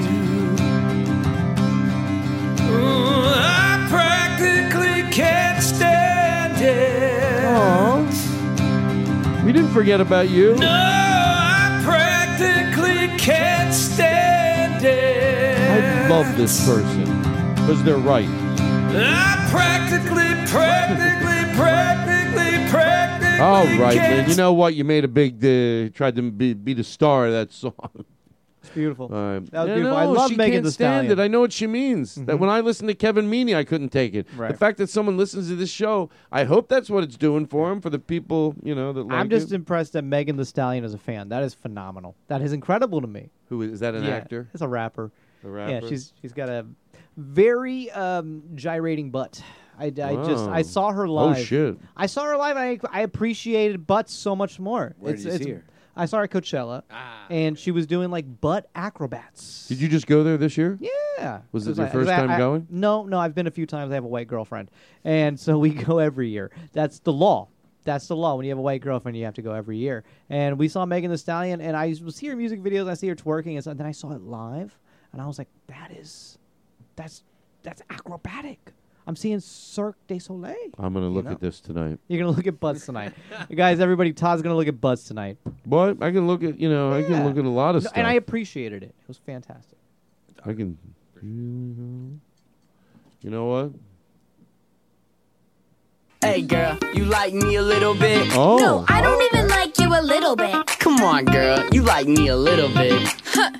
Ooh, 2.69 3.25
I 3.35 3.87
practically 3.89 5.11
can't 5.11 5.63
stand 5.63 6.61
it. 6.61 8.15
We 9.43 9.53
didn't 9.55 9.73
forget 9.73 10.03
about 10.03 10.29
you. 10.29 10.55
No, 10.57 10.69
I 10.69 11.81
practically 11.83 13.09
can't 13.17 13.73
stand 13.73 14.85
it. 14.85 15.57
I 15.57 16.09
love 16.11 16.37
this 16.37 16.67
person 16.67 17.07
because 17.55 17.83
they're 17.85 17.97
right. 17.97 18.44
I 18.97 19.49
practically, 19.51 20.31
practically, 20.51 21.57
practically, 21.57 22.71
practically. 22.71 23.39
All 23.41 23.67
right, 23.79 23.97
Lynn. 23.97 24.29
You 24.31 24.37
know 24.37 24.53
what? 24.53 24.75
You 24.75 24.85
made 24.85 25.05
a 25.05 25.09
big. 25.09 25.45
Uh, 25.45 25.91
tried 25.95 26.17
to 26.17 26.31
be, 26.31 26.55
be 26.55 26.75
the 26.75 26.85
star 26.85 27.27
of 27.27 27.33
that 27.33 27.53
song. 27.63 27.75
It's 28.63 28.71
beautiful. 28.73 29.09
Right. 29.09 29.41
That 29.51 29.61
was 29.63 29.69
Yeah, 29.69 29.75
beautiful. 29.75 29.97
I 29.99 30.05
love 30.05 30.31
she 30.31 30.37
Megan 30.37 30.53
can't 30.55 30.65
Thee 30.65 30.71
stand 30.71 31.07
Stallion. 31.07 31.19
it. 31.19 31.23
I 31.23 31.29
know 31.29 31.41
what 31.41 31.53
she 31.53 31.67
means. 31.67 32.15
That 32.15 32.37
Mhm. 32.37 32.39
when 32.39 32.49
I 32.49 32.61
listen 32.61 32.87
to 32.87 32.95
Kevin 32.95 33.31
Meaney, 33.31 33.55
I 33.55 33.63
couldn't 33.63 33.91
take 33.91 34.15
it. 34.15 34.27
The 34.39 34.55
fact 34.55 34.79
that 34.79 34.89
someone 34.89 35.19
listens 35.19 35.49
to 35.49 35.57
this 35.57 35.69
show, 35.71 36.09
I 36.33 36.45
hope 36.45 36.69
that's 36.71 36.89
what 36.89 37.05
it's 37.05 37.19
doing 37.19 37.45
for 37.47 37.71
him, 37.71 37.83
for 37.83 37.91
the 37.91 37.99
people 37.99 38.55
you 38.63 38.75
know 38.75 38.93
that 38.95 39.03
like 39.03 39.13
I'm 39.19 39.29
just 39.29 39.53
it. 39.53 39.57
impressed 39.57 39.93
that 39.93 40.03
Megan 40.05 40.37
Thee 40.39 40.45
Stallion 40.45 40.83
is 40.85 40.95
a 40.95 40.99
fan. 40.99 41.29
That 41.29 41.43
is 41.43 41.53
phenomenal. 41.53 42.15
That 42.29 42.41
is 42.41 42.55
incredible 42.55 43.03
to 43.03 43.07
me. 43.07 43.29
Who 43.51 43.61
is, 43.61 43.73
is 43.73 43.81
that? 43.81 43.95
An 43.95 44.05
Yeah, 44.05 44.11
actor? 44.13 44.49
It's 44.55 44.63
a 44.63 44.69
rapper. 44.69 45.11
A 45.45 45.49
rapper. 45.49 45.71
Yeah, 45.73 45.81
she's 45.89 46.15
she's 46.23 46.33
got 46.33 46.49
a 46.49 46.65
very 47.17 47.91
um, 47.91 48.43
gyrating 48.55 49.11
butt. 49.11 49.43
I, 49.79 49.87
I 49.87 49.91
just 49.91 50.49
I 50.49 50.63
saw 50.63 50.93
her 50.93 51.09
live. 51.09 51.25
Oh, 51.25 51.39
live. 51.39 51.47
shit. 51.47 51.79
I 51.97 52.07
saw 52.07 52.25
her 52.25 52.37
live. 52.37 52.57
And 52.57 52.81
I 52.93 52.99
I 52.99 53.03
appreciated 53.03 53.87
butts 53.87 54.13
so 54.13 54.37
much 54.37 54.61
more. 54.61 54.95
Where 54.99 55.15
it's, 55.15 55.23
did 55.25 55.29
you 55.29 55.35
it's, 55.35 55.45
see 55.45 55.51
her? 55.51 55.65
I 55.97 56.07
saw 56.07 56.19
her 56.19 56.25
at 56.25 56.31
Coachella, 56.31 56.83
and 57.31 57.57
she 57.59 57.71
was 57.71 57.87
doing 57.87 58.11
like 58.11 58.41
butt 58.41 58.69
acrobats. 58.75 59.69
Did 59.69 59.81
you 59.81 59.89
just 59.89 60.07
go 60.07 60.25
there 60.25 60.37
this 60.37 60.57
year? 60.57 60.79
Yeah. 60.81 61.43
Was 61.53 61.67
it 61.69 61.77
your 61.77 61.85
like- 61.87 61.93
first 61.93 62.11
I- 62.11 62.17
time 62.17 62.31
I- 62.31 62.39
going? 62.39 62.67
No, 62.71 63.05
no. 63.05 63.19
I've 63.19 63.35
been 63.35 63.47
a 63.47 63.51
few 63.53 63.67
times. 63.67 63.91
I 63.93 63.95
have 63.95 64.05
a 64.05 64.09
white 64.09 64.29
girlfriend, 64.29 64.71
and 65.05 65.39
so 65.39 65.59
we 65.59 65.71
go 65.75 65.99
every 65.99 66.29
year. 66.29 66.51
That's 66.73 66.99
the 67.01 67.13
law. 67.13 67.49
That's 67.85 68.09
the 68.09 68.17
law. 68.17 68.35
When 68.37 68.45
you 68.47 68.51
have 68.51 68.59
a 68.59 68.63
white 68.63 68.81
girlfriend, 68.81 69.17
you 69.17 69.25
have 69.25 69.35
to 69.35 69.43
go 69.43 69.53
every 69.53 69.77
year. 69.77 70.05
And 70.31 70.59
we 70.59 70.69
saw 70.69 70.87
Megan 70.87 71.11
Thee 71.11 71.17
Stallion, 71.17 71.61
and 71.61 71.77
I 71.77 71.95
was 72.03 72.17
see 72.17 72.27
her 72.29 72.37
music 72.37 72.63
videos. 72.63 72.89
I 72.89 72.95
see 72.95 73.09
her 73.09 73.15
twerking, 73.17 73.55
and 73.55 73.63
so- 73.65 73.75
then 73.75 73.87
I 73.87 73.93
saw 73.93 74.13
it 74.13 74.23
live, 74.23 74.77
and 75.13 75.21
I 75.21 75.27
was 75.27 75.39
like, 75.39 75.49
"That 75.69 75.93
is, 75.93 76.39
that's 76.97 77.23
that's 77.63 77.83
acrobatic." 77.91 78.73
I'm 79.07 79.17
seeing 79.17 79.39
Cirque 79.41 79.99
du 80.07 80.19
Soleil. 80.19 80.55
I'm 80.79 80.95
gonna 80.95 81.09
look 81.09 81.27
know? 81.27 81.33
at 81.33 81.41
this 81.41 81.61
tonight. 81.61 81.99
You're 82.09 82.21
gonna 82.25 82.35
look 82.35 82.47
at 82.47 82.59
Buzz 82.59 82.87
tonight, 82.87 83.13
guys. 83.55 83.79
Everybody, 83.81 84.15
Todd's 84.15 84.41
gonna 84.41 84.57
look 84.57 84.69
at 84.69 84.81
Buzz 84.81 85.05
tonight. 85.05 85.37
What? 85.65 86.03
I 86.03 86.11
can 86.11 86.27
look 86.27 86.43
at 86.43 86.59
you 86.59 86.71
know 86.71 86.95
I 86.95 87.03
can 87.03 87.23
look 87.25 87.37
at 87.37 87.45
a 87.45 87.49
lot 87.49 87.77
of 87.77 87.83
No, 87.83 87.89
stuff. 87.89 87.99
and 87.99 88.07
I 88.07 88.15
appreciated 88.15 88.83
it. 88.83 88.95
It 89.03 89.09
was 89.09 89.19
fantastic. 89.19 89.77
I 90.47 90.55
can. 90.55 90.79
You 91.23 92.21
know 93.31 93.45
what? 93.47 93.73
Hey 96.23 96.41
girl, 96.41 96.79
you 96.95 97.05
like 97.05 97.35
me 97.35 97.57
a 97.57 97.63
little 97.63 97.95
bit? 97.95 98.27
Oh. 98.35 98.57
No, 98.57 98.85
I 98.89 99.03
don't 99.03 99.23
even 99.35 99.49
like 99.49 99.79
you 99.79 99.89
a 99.89 100.01
little 100.01 100.37
bit. 100.37 100.67
Come 100.67 101.03
on, 101.03 101.27
girl, 101.27 101.63
you 101.73 101.83
like 101.83 102.07
me 102.07 102.29
a 102.29 102.37
little 102.37 102.71
bit. 102.71 103.07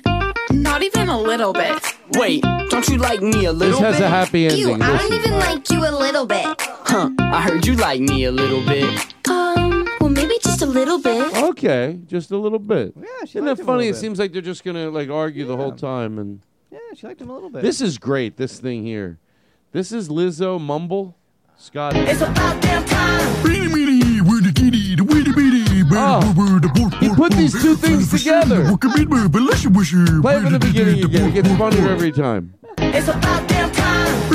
Not 0.51 0.81
even 0.81 1.09
a 1.09 1.19
little 1.19 1.53
bit. 1.53 1.79
Wait, 2.13 2.43
don't 2.75 2.89
you 2.89 2.97
like 2.97 3.21
me 3.21 3.45
a 3.45 3.53
little 3.53 3.79
has 3.79 3.95
bit? 3.97 4.03
a 4.05 4.09
happy 4.09 4.41
You, 4.41 4.49
ending. 4.73 4.81
I 4.81 4.97
don't 4.97 5.13
even 5.13 5.31
like 5.39 5.69
you 5.71 5.79
a 5.87 5.91
little 5.97 6.25
bit. 6.25 6.45
Huh, 6.59 7.09
I 7.19 7.41
heard 7.41 7.65
you 7.65 7.75
like 7.75 8.01
me 8.01 8.25
a 8.25 8.31
little 8.33 8.65
bit. 8.65 9.13
Um, 9.29 9.87
well, 10.01 10.09
maybe 10.09 10.37
just 10.43 10.61
a 10.61 10.65
little 10.65 10.99
bit. 10.99 11.33
Okay, 11.37 11.99
just 12.05 12.31
a 12.31 12.37
little 12.37 12.59
bit. 12.59 12.93
Yeah, 12.97 13.05
she 13.25 13.39
Isn't 13.39 13.45
liked 13.45 13.57
that 13.57 13.63
him 13.63 13.65
a 13.69 13.71
funny? 13.71 13.77
little 13.77 13.81
It 13.81 13.91
bit. 13.93 13.95
seems 14.01 14.19
like 14.19 14.33
they're 14.33 14.41
just 14.41 14.63
gonna 14.65 14.89
like 14.89 15.09
argue 15.09 15.45
the 15.45 15.55
whole 15.55 15.71
time, 15.71 16.19
and 16.19 16.41
Yeah, 16.69 16.79
she 16.95 17.07
liked 17.07 17.21
him 17.21 17.29
a 17.29 17.33
little 17.33 17.49
bit. 17.49 17.61
this 17.61 17.79
is 17.79 17.97
great. 17.97 18.35
This 18.35 18.59
thing 18.59 18.83
here, 18.83 19.19
this 19.71 19.93
is 19.93 20.09
Lizzo 20.09 20.59
Mumble, 20.59 21.15
Scott. 21.57 21.95
It's 21.95 22.19
about 22.21 22.61
damn 22.61 22.83
time. 22.85 23.43
Oh, 25.97 26.19
he 26.99 27.09
put 27.15 27.31
these 27.33 27.53
two 27.53 27.75
things 27.75 28.11
together. 28.11 28.65
Play 28.65 30.35
it 30.35 30.41
from 30.41 30.51
the 30.53 30.59
beginning 30.59 31.03
again. 31.03 31.29
It 31.29 31.33
gets 31.33 31.49
funnier 31.57 31.89
every 31.89 32.11
time. 32.11 32.53
It's 32.77 33.07
about 33.07 33.47
damn 33.47 33.71
time. 33.71 34.29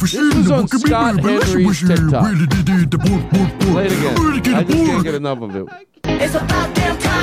This 0.00 0.14
was 0.14 0.50
on 0.50 0.66
Scott 0.68 1.20
Henry's 1.20 1.80
TikTok. 1.80 2.24
Play 2.24 3.86
it 3.86 3.92
again. 3.92 4.16
I 4.54 4.64
just 4.64 4.76
can't 4.76 5.04
get 5.04 5.14
enough 5.14 5.40
of 5.42 5.54
it. 5.54 5.66
It's 6.04 6.34
about 6.34 6.74
damn 6.74 6.98
time. 6.98 7.18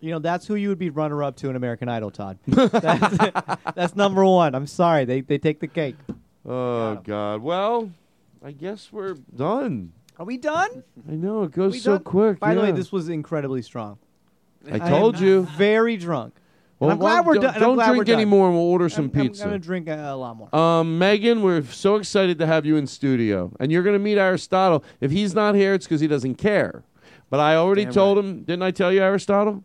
You 0.00 0.10
know, 0.10 0.18
that's 0.18 0.46
who 0.46 0.56
you 0.56 0.68
would 0.68 0.78
be 0.78 0.90
runner 0.90 1.22
up 1.22 1.36
to 1.36 1.48
in 1.48 1.56
American 1.56 1.88
Idol, 1.88 2.10
Todd. 2.10 2.38
That's, 2.46 3.16
that's 3.74 3.96
number 3.96 4.24
one. 4.24 4.54
I'm 4.54 4.66
sorry, 4.66 5.04
they 5.04 5.20
they 5.20 5.38
take 5.38 5.60
the 5.60 5.68
cake. 5.68 5.96
Oh 6.44 6.96
God. 6.96 7.40
Well, 7.42 7.90
I 8.44 8.50
guess 8.50 8.92
we're 8.92 9.14
done. 9.14 9.92
Are 10.18 10.26
we 10.26 10.36
done? 10.36 10.82
I 11.08 11.12
know 11.12 11.44
it 11.44 11.52
goes 11.52 11.72
We 11.72 11.78
so 11.78 11.92
done? 11.92 12.04
quick. 12.04 12.40
By 12.40 12.54
the 12.54 12.60
way, 12.60 12.66
yeah. 12.68 12.72
this 12.72 12.92
was 12.92 13.08
incredibly 13.08 13.62
strong. 13.62 13.98
I 14.70 14.78
told 14.78 15.16
am 15.16 15.24
you. 15.24 15.42
Very 15.56 15.96
drunk. 15.96 16.34
Well, 16.82 16.90
I'm 16.90 16.98
glad 16.98 17.24
we're 17.24 17.34
don't- 17.34 17.42
done. 17.54 17.60
don't 17.60 17.88
drink 17.88 18.06
done. 18.06 18.16
anymore, 18.16 18.48
and 18.48 18.56
we'll 18.56 18.66
order 18.66 18.88
some 18.88 19.04
I'm- 19.14 19.28
pizza. 19.28 19.44
I'm 19.44 19.50
gonna 19.50 19.58
drink 19.60 19.88
a, 19.88 19.94
a 20.12 20.16
lot 20.16 20.36
more. 20.36 20.54
Um, 20.54 20.98
Megan, 20.98 21.40
we're 21.42 21.62
so 21.62 21.94
excited 21.96 22.38
to 22.40 22.46
have 22.46 22.66
you 22.66 22.76
in 22.76 22.86
studio, 22.88 23.52
and 23.60 23.70
you're 23.70 23.84
going 23.84 23.94
to 23.94 24.00
meet 24.00 24.18
Aristotle. 24.18 24.82
If 25.00 25.10
he's 25.12 25.32
not 25.34 25.54
here, 25.54 25.74
it's 25.74 25.86
because 25.86 26.00
he 26.00 26.08
doesn't 26.08 26.34
care. 26.34 26.82
But 27.30 27.38
I 27.40 27.54
already 27.56 27.84
Damn 27.84 27.92
told 27.94 28.18
him, 28.18 28.42
didn't 28.42 28.62
I 28.64 28.72
tell 28.72 28.92
you, 28.92 29.00
Aristotle? 29.00 29.62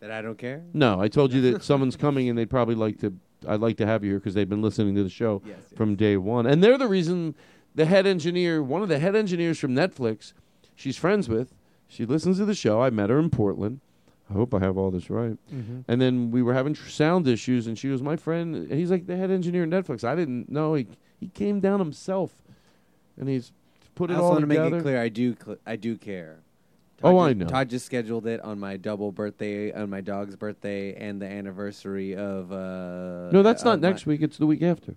That 0.00 0.10
I 0.10 0.22
don't 0.22 0.38
care. 0.38 0.62
No, 0.72 1.00
I 1.00 1.08
told 1.08 1.32
you 1.32 1.40
that 1.52 1.64
someone's 1.64 1.96
coming, 1.96 2.28
and 2.28 2.38
they'd 2.38 2.48
probably 2.50 2.74
like 2.76 3.00
to. 3.00 3.12
I'd 3.48 3.60
like 3.60 3.76
to 3.78 3.86
have 3.86 4.02
you 4.04 4.10
here 4.12 4.18
because 4.20 4.34
they've 4.34 4.48
been 4.48 4.62
listening 4.62 4.94
to 4.94 5.02
the 5.02 5.10
show 5.10 5.42
from 5.74 5.96
day 5.96 6.16
one, 6.16 6.46
and 6.46 6.62
they're 6.62 6.78
the 6.78 6.88
reason. 6.88 7.34
The 7.74 7.84
head 7.84 8.06
engineer, 8.06 8.62
one 8.62 8.80
of 8.82 8.88
the 8.88 8.98
head 8.98 9.14
engineers 9.14 9.58
from 9.58 9.74
Netflix, 9.74 10.32
she's 10.76 10.96
friends 10.96 11.28
with. 11.28 11.52
She 11.88 12.06
listens 12.06 12.38
to 12.38 12.46
the 12.46 12.54
show. 12.54 12.80
I 12.80 12.88
met 12.88 13.10
her 13.10 13.18
in 13.18 13.28
Portland. 13.30 13.80
I 14.28 14.32
hope 14.32 14.52
I 14.54 14.58
have 14.58 14.76
all 14.76 14.90
this 14.90 15.08
right. 15.08 15.36
Mhm. 15.52 15.84
And 15.86 16.00
then 16.00 16.30
we 16.32 16.42
were 16.42 16.52
having 16.54 16.74
tr- 16.74 16.88
sound 16.88 17.28
issues, 17.28 17.66
and 17.66 17.78
she 17.78 17.88
was 17.88 18.02
my 18.02 18.16
friend. 18.16 18.70
He's 18.70 18.90
like 18.90 19.06
the 19.06 19.16
head 19.16 19.30
engineer 19.30 19.62
at 19.62 19.68
Netflix. 19.70 20.02
I 20.04 20.14
didn't 20.16 20.50
know 20.50 20.74
he 20.74 20.86
he 21.18 21.28
came 21.28 21.60
down 21.60 21.78
himself, 21.78 22.42
and 23.16 23.28
he's 23.28 23.52
put 23.94 24.10
it 24.10 24.14
I 24.14 24.16
all 24.18 24.30
want 24.30 24.40
to 24.40 24.46
make 24.46 24.58
it 24.58 24.82
clear, 24.82 25.00
I 25.00 25.08
do, 25.08 25.34
cl- 25.42 25.56
I 25.66 25.76
do 25.76 25.96
care. 25.96 26.40
Oh, 27.04 27.12
Todd 27.12 27.26
I 27.28 27.32
just- 27.32 27.38
know. 27.40 27.46
Todd 27.46 27.70
just 27.70 27.86
scheduled 27.86 28.26
it 28.26 28.40
on 28.40 28.58
my 28.58 28.76
double 28.76 29.12
birthday, 29.12 29.72
on 29.72 29.88
my 29.90 30.00
dog's 30.00 30.34
birthday, 30.34 30.94
and 30.94 31.20
the 31.22 31.26
anniversary 31.26 32.16
of. 32.16 32.50
Uh, 32.52 33.30
no, 33.30 33.42
that's 33.42 33.64
not 33.64 33.74
of 33.76 33.82
my- 33.82 33.88
next 33.90 34.06
week. 34.06 34.22
It's 34.22 34.38
the 34.38 34.46
week 34.46 34.62
after. 34.62 34.94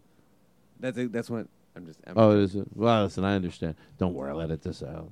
That's 0.80 0.98
a, 0.98 1.08
that's 1.08 1.30
what 1.30 1.48
I'm 1.76 1.86
just. 1.86 2.00
I'm 2.08 2.14
Oh, 2.18 2.32
is 2.32 2.56
it? 2.56 2.68
Well, 2.76 3.04
listen, 3.04 3.24
I 3.26 3.36
understand. 3.36 3.76
Don't 4.00 4.14
worry, 4.16 4.32
I'll 4.32 4.42
edit 4.42 4.62
this 4.64 4.82
out. 4.82 5.12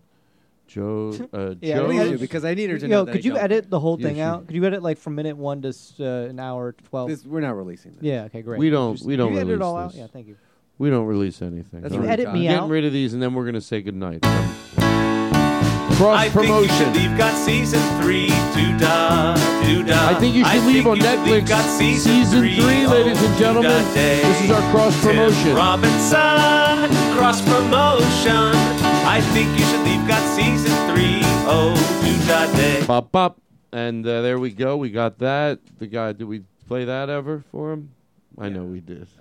Joe, 0.68 1.14
uh, 1.34 1.56
Yeah, 1.62 1.78
Joe, 1.78 1.88
we 1.88 2.00
edit- 2.00 2.20
because 2.20 2.44
I 2.46 2.54
need 2.54 2.70
her 2.70 2.78
to 2.78 2.86
Yo, 2.88 2.90
know 2.92 3.06
that 3.06 3.12
could 3.14 3.22
I 3.22 3.24
you 3.24 3.32
don't 3.32 3.44
edit 3.44 3.70
the 3.70 3.80
whole 3.80 4.00
Yeah, 4.00 4.08
thing 4.08 4.16
she- 4.18 4.22
out? 4.22 4.48
Could 4.48 4.56
you 4.56 4.66
edit 4.66 4.84
like 4.84 4.98
from 4.98 5.16
minute 5.16 5.38
one 5.38 5.62
to 5.62 5.70
s- 5.70 5.94
uh, 6.00 6.28
an 6.30 6.40
hour 6.40 6.74
twelve? 6.90 7.10
This- 7.10 7.26
we're 7.26 7.40
not 7.42 7.56
releasing 7.56 7.92
this. 7.94 8.04
Yeah. 8.04 8.24
Okay. 8.26 8.42
Great. 8.42 8.60
We 8.60 8.70
don't. 8.70 8.96
Just- 8.96 9.06
We 9.08 9.16
don't 9.16 9.30
Can 9.30 9.36
you 9.36 9.40
release 9.42 9.52
edit 9.54 9.62
it 9.62 9.64
all 9.66 9.88
this. 9.88 9.96
out? 9.96 10.00
Yeah. 10.00 10.08
Thank 10.12 10.28
you. 10.28 10.36
We 10.78 10.90
don't 10.92 11.06
release 11.08 11.42
anything. 11.42 11.82
That's 11.82 11.94
All 11.94 12.02
rude, 12.02 12.10
edit 12.10 12.26
Todd. 12.28 12.36
me 12.36 12.44
Getting 12.44 12.58
out? 12.60 12.70
rid 12.70 12.86
of 12.86 12.94
these, 12.94 13.14
and 13.14 13.24
then 13.24 13.34
we're 13.34 13.44
going 13.46 13.56
to 13.56 13.62
say 13.62 13.82
goodnight. 13.82 14.20
I 14.24 15.96
Cross 15.98 16.22
think 16.22 16.36
you 16.36 16.42
promotion. 16.42 16.76
should 16.78 16.96
leave. 16.96 17.18
Got 17.18 17.34
season 17.34 17.80
three. 18.02 18.28
Do 18.54 18.78
da 18.78 19.34
do 19.66 19.84
da. 19.84 20.10
I 20.10 20.14
think 20.20 20.36
you 20.36 20.46
should 20.46 20.64
leave 20.66 20.86
on 20.86 20.98
you 20.98 21.02
should 21.02 21.20
leave, 21.22 21.44
Netflix 21.44 21.48
Got 21.50 21.66
season, 21.80 22.12
season 22.26 22.40
three, 22.42 22.86
ladies 22.86 23.20
and 23.24 23.38
gentlemen. 23.40 23.72
This 23.96 24.42
is 24.44 24.52
our 24.52 24.62
cross 24.72 24.94
Tim 25.02 25.16
promotion. 25.16 25.56
Robinson, 25.56 27.18
cross 27.18 27.42
promotion. 27.42 28.77
I 29.10 29.22
think 29.22 29.48
you 29.58 29.66
should 29.66 29.86
leave. 29.86 30.06
Got 30.08 30.22
season 30.36 30.72
three. 30.94 31.22
Oh, 31.50 31.74
do 32.04 32.28
da 32.28 32.46
day. 32.58 32.86
Bop 32.86 33.10
bop, 33.12 33.40
and 33.72 34.06
uh, 34.06 34.22
there 34.22 34.38
we 34.38 34.52
go. 34.52 34.76
We 34.76 34.90
got 34.90 35.18
that. 35.20 35.60
The 35.80 35.88
guy. 35.88 36.12
Did 36.12 36.26
we 36.26 36.44
play 36.68 36.84
that 36.86 37.10
ever 37.10 37.44
for 37.52 37.72
him? 37.72 37.92
I 38.38 38.50
know 38.50 38.64
we 38.66 38.82
did. 38.82 39.08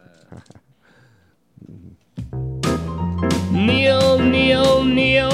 Neel, 3.52 4.18
Neel, 4.18 4.84
Neel. 4.84 5.30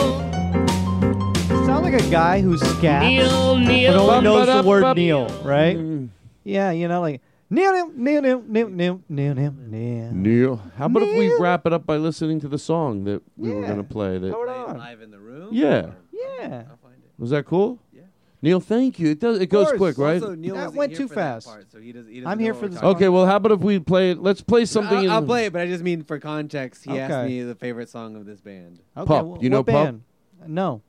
Sound 1.66 1.84
like 1.84 1.94
a 1.94 2.10
guy 2.10 2.40
who 2.40 2.56
scats, 2.56 3.08
Neel, 3.08 3.56
Neel. 3.56 3.92
but 3.92 4.00
only 4.00 4.24
knows 4.24 4.46
the 4.46 4.68
word 4.68 4.82
Bum-ba-da-bum. 4.82 4.96
Neel, 4.96 5.28
right? 5.42 6.08
Yeah, 6.44 6.70
you 6.72 6.88
know, 6.88 7.00
like 7.00 7.20
Neel, 7.52 7.88
Neel, 7.90 8.22
Neel, 8.22 8.22
Neel, 8.22 8.68
Neel, 8.70 9.00
Neel, 9.10 9.34
Neel, 9.34 9.52
Neel. 9.52 10.12
Neel. 10.12 10.56
How 10.78 10.86
about 10.86 11.02
if 11.02 11.18
we 11.18 11.36
wrap 11.38 11.66
it 11.66 11.72
up 11.74 11.84
by 11.84 11.98
listening 11.98 12.40
to 12.40 12.48
the 12.48 12.58
song 12.58 13.04
that 13.04 13.20
we 13.36 13.50
were 13.52 13.60
going 13.66 13.76
to 13.76 13.84
play? 13.84 14.16
That 14.16 14.32
Hold 14.32 14.48
on. 14.48 14.78
live 14.78 15.02
in 15.02 15.10
the 15.10 15.18
room. 15.18 15.50
Yeah. 15.52 15.90
Yeah. 16.12 16.64
I'll 16.70 16.78
find 16.78 16.94
it. 16.94 17.10
was 17.18 17.28
that 17.28 17.44
cool? 17.44 17.78
Yeah. 17.92 18.02
Neel, 18.40 18.58
thank 18.58 18.98
you. 18.98 19.10
It 19.10 19.20
does. 19.20 19.38
It 19.38 19.48
goes 19.50 19.70
quick, 19.72 19.98
right? 19.98 20.14
Also, 20.22 20.34
Neel 20.34 20.54
That 20.54 20.72
went 20.72 20.96
too 20.96 21.08
fast. 21.08 21.46
Part, 21.46 21.70
so 21.70 21.78
he 21.78 21.92
does, 21.92 22.06
he 22.06 22.24
I'm 22.24 22.38
here 22.38 22.54
for 22.54 22.62
we're 22.62 22.68
this 22.68 22.82
okay. 22.82 23.10
Well, 23.10 23.26
how 23.26 23.36
about 23.36 23.52
if 23.52 23.60
we 23.60 23.78
play 23.78 24.12
it? 24.12 24.18
Let's 24.22 24.40
play 24.40 24.64
something. 24.64 25.10
I'll, 25.10 25.16
I'll 25.18 25.22
play 25.26 25.44
it, 25.44 25.52
but 25.52 25.60
I 25.60 25.66
just 25.66 25.84
mean 25.84 26.04
for 26.04 26.18
context. 26.18 26.84
He 26.86 26.98
asked 26.98 27.28
me 27.28 27.42
the 27.42 27.54
favorite 27.54 27.90
song 27.90 28.16
of 28.16 28.24
this 28.24 28.40
band. 28.40 28.80
Okay, 28.96 29.06
Pump. 29.06 29.38
wh- 29.40 29.42
You 29.42 29.50
know 29.50 29.58
what 29.58 29.66
Pump? 29.66 29.86
band? 29.86 30.02
No. 30.46 30.80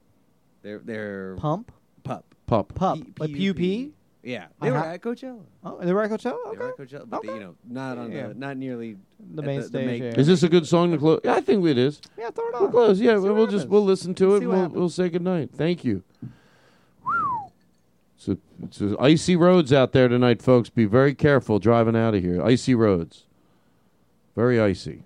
They're 0.61 0.79
they're 0.79 1.35
Pump? 1.35 1.73
pup. 2.05 2.23
Pop. 2.47 2.73
Pup. 2.73 2.99
P- 3.19 3.51
yeah, 4.23 4.45
I 4.61 4.65
they 4.65 4.71
were 4.71 4.77
ha- 4.79 4.85
at 4.91 5.01
Coachella. 5.01 5.41
Oh, 5.63 5.79
they 5.83 5.91
were 5.93 6.01
at 6.03 6.09
Coachella. 6.11 6.37
They 6.45 6.49
Okay. 6.51 6.57
were 6.59 6.69
at 6.69 6.77
Coachella, 6.77 7.09
but 7.09 7.21
they, 7.23 7.33
you 7.33 7.39
know, 7.39 7.55
not 7.69 7.97
on 7.97 8.11
Yeah. 8.11 8.27
the 8.29 8.33
not 8.35 8.57
nearly 8.57 8.97
The 9.33 9.41
at 9.41 9.45
main 9.45 9.59
the 9.61 9.67
stage, 9.67 9.85
main- 9.85 10.03
yeah. 10.03 10.19
Is 10.19 10.27
this 10.27 10.43
a 10.43 10.49
good 10.49 10.65
song 10.67 10.91
to 10.91 10.97
close? 10.97 11.19
Yeah, 11.23 11.33
I 11.35 11.41
think 11.41 11.65
it 11.65 11.77
is. 11.77 11.99
Yeah, 12.17 12.29
throw 12.31 12.45
it 12.47 12.53
We'll 12.53 12.65
on. 12.65 12.71
close. 12.71 12.99
Yeah, 12.99 13.15
See 13.15 13.19
we'll 13.23 13.35
what 13.35 13.49
just 13.49 13.53
happens. 13.63 13.71
we'll 13.71 13.85
listen 13.85 14.13
to 14.15 14.35
it. 14.35 14.39
See 14.39 14.43
And 14.43 14.47
what 14.47 14.53
we'll, 14.53 14.61
happens. 14.63 14.79
we'll 14.79 14.89
say 14.89 15.09
goodnight. 15.09 15.49
Thank 15.53 15.83
you. 15.83 16.03
It's, 18.15 18.27
a, 18.29 18.37
it's 18.63 18.81
icy 19.01 19.35
roads 19.35 19.73
out 19.73 19.91
there 19.91 20.07
tonight, 20.07 20.41
folks. 20.41 20.69
Be 20.69 20.85
very 20.85 21.13
careful 21.13 21.59
driving 21.59 21.95
out 21.95 22.15
of 22.15 22.23
here. 22.23 22.41
Icy 22.41 22.73
roads. 22.75 23.25
Very 24.35 24.59
icy. 24.61 25.03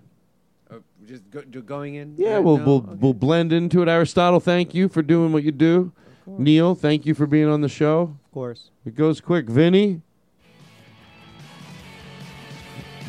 Uh, 0.70 0.76
just 1.06 1.28
go, 1.30 1.40
do- 1.42 1.60
going 1.62 1.96
in. 1.96 2.14
Yeah, 2.16 2.34
right 2.36 2.44
we'll 2.44 2.58
now? 2.58 2.64
we'll 2.64 2.76
Okay. 2.76 2.94
we'll 3.00 3.14
blend 3.14 3.52
into 3.52 3.82
it. 3.82 3.88
Aristotle, 3.88 4.38
thank 4.38 4.72
you 4.74 4.88
for 4.88 5.02
doing 5.02 5.32
what 5.32 5.42
you 5.42 5.50
do. 5.50 5.90
Neel, 6.26 6.74
thank 6.76 7.06
you 7.06 7.14
for 7.14 7.26
being 7.26 7.48
on 7.48 7.60
the 7.62 7.68
show. 7.68 8.16
Of 8.28 8.34
course. 8.34 8.70
It 8.84 8.94
goes 8.94 9.22
quick. 9.22 9.46
Vinny. 9.46 10.02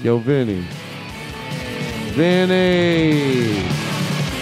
Yo, 0.01 0.17
Vinny. 0.17 0.63
Vinny. 2.15 3.51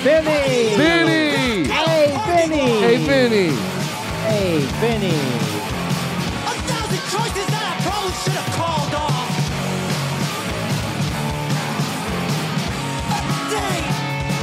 Vinny. 0.04 0.76
Vinny. 0.78 1.68
Hey, 1.68 2.14
Vinny. 2.28 2.62
Hey, 2.80 2.98
Vinny. 2.98 3.50
Hey, 4.22 4.60
Vinny. 4.80 5.18
A 6.46 6.54
thousand 6.62 7.04
choices 7.10 7.48
that 7.50 7.64
I 7.66 7.82
probably 7.82 8.14
should 8.22 8.38
have 8.38 8.52
called 8.54 8.94
off. 8.94 9.34
A 13.10 13.20
day 13.50 13.82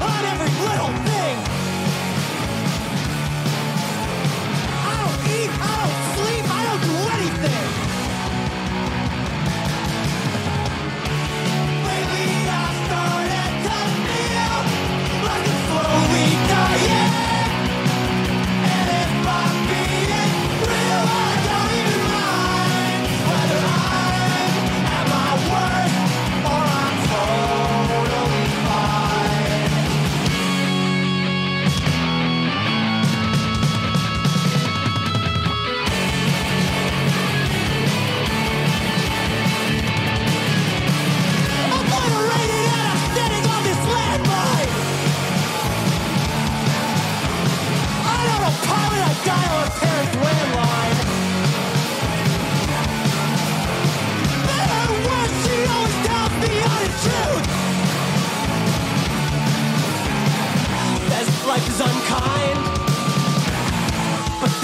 on 0.03 0.23
every 0.35 0.51
little 0.67 0.91
thing. 1.05 1.14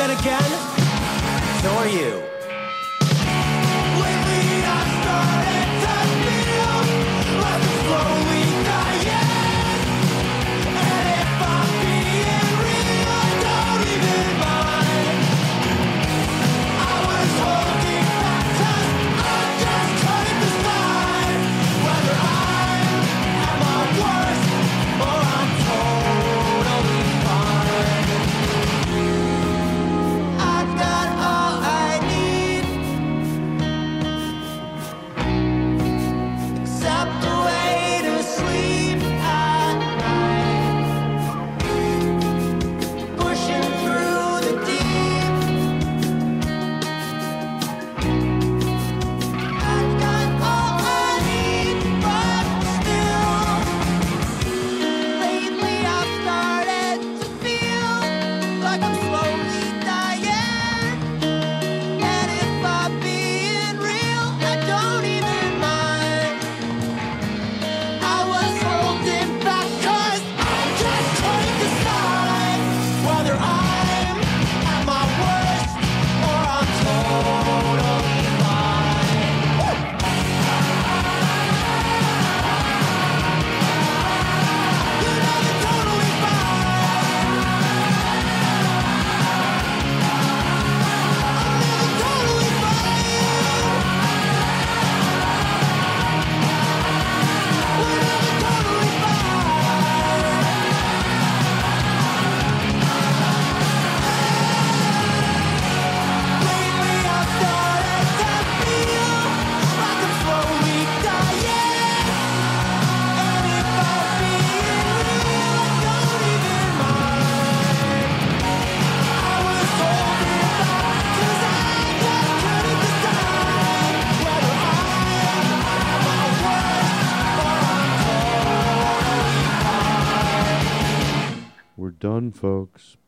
Then 0.01 0.13
again, 0.13 0.43
so 1.61 1.69
are 1.73 1.89
you. 1.89 2.20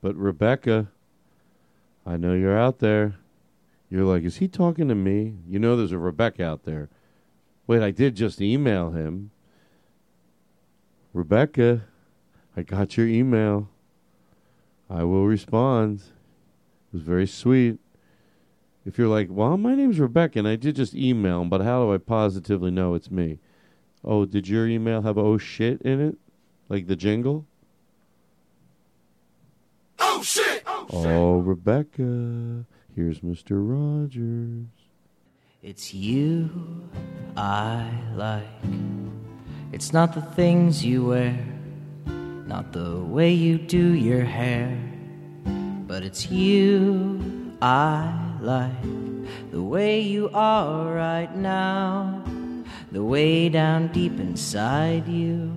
But 0.00 0.16
Rebecca, 0.16 0.88
I 2.06 2.16
know 2.16 2.34
you're 2.34 2.58
out 2.58 2.78
there. 2.78 3.16
You're 3.90 4.04
like, 4.04 4.24
is 4.24 4.38
he 4.38 4.48
talking 4.48 4.88
to 4.88 4.94
me? 4.94 5.34
You 5.46 5.58
know, 5.58 5.76
there's 5.76 5.92
a 5.92 5.98
Rebecca 5.98 6.44
out 6.44 6.64
there. 6.64 6.88
Wait, 7.66 7.82
I 7.82 7.90
did 7.90 8.16
just 8.16 8.40
email 8.40 8.90
him. 8.90 9.30
Rebecca, 11.12 11.82
I 12.56 12.62
got 12.62 12.96
your 12.96 13.06
email. 13.06 13.68
I 14.88 15.04
will 15.04 15.26
respond. 15.26 16.00
It 16.00 16.96
was 16.96 17.02
very 17.02 17.26
sweet. 17.26 17.78
If 18.84 18.98
you're 18.98 19.08
like, 19.08 19.28
well, 19.30 19.56
my 19.56 19.74
name's 19.74 20.00
Rebecca, 20.00 20.38
and 20.38 20.48
I 20.48 20.56
did 20.56 20.76
just 20.76 20.94
email 20.94 21.42
him, 21.42 21.48
but 21.48 21.60
how 21.60 21.84
do 21.84 21.94
I 21.94 21.98
positively 21.98 22.70
know 22.70 22.94
it's 22.94 23.10
me? 23.10 23.38
Oh, 24.04 24.24
did 24.24 24.48
your 24.48 24.66
email 24.66 25.02
have 25.02 25.16
oh 25.16 25.38
shit 25.38 25.80
in 25.82 26.00
it? 26.00 26.16
Like 26.68 26.88
the 26.88 26.96
jingle? 26.96 27.46
Oh, 30.12 30.18
oh 30.18 30.22
shit! 30.22 30.62
Oh, 30.92 31.38
Rebecca. 31.38 32.66
Here's 32.94 33.20
Mr. 33.20 33.52
Rogers. 33.52 34.66
It's 35.62 35.94
you 35.94 36.50
I 37.34 37.90
like. 38.14 38.44
It's 39.72 39.94
not 39.94 40.12
the 40.12 40.20
things 40.20 40.84
you 40.84 41.06
wear, 41.06 41.38
not 42.46 42.72
the 42.72 42.98
way 43.00 43.32
you 43.32 43.56
do 43.56 43.94
your 43.94 44.22
hair, 44.22 44.76
but 45.86 46.02
it's 46.02 46.30
you 46.30 47.54
I 47.62 48.12
like. 48.42 48.82
The 49.50 49.62
way 49.62 50.00
you 50.02 50.28
are 50.34 50.92
right 50.92 51.34
now, 51.34 52.22
the 52.90 53.02
way 53.02 53.48
down 53.48 53.90
deep 53.92 54.20
inside 54.20 55.08
you. 55.08 55.56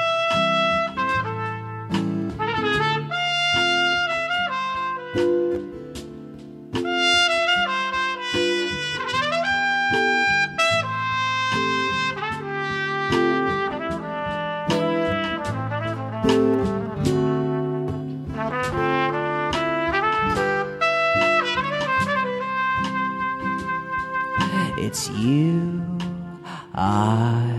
It's 24.91 25.09
you 25.11 25.81
I. 26.75 27.50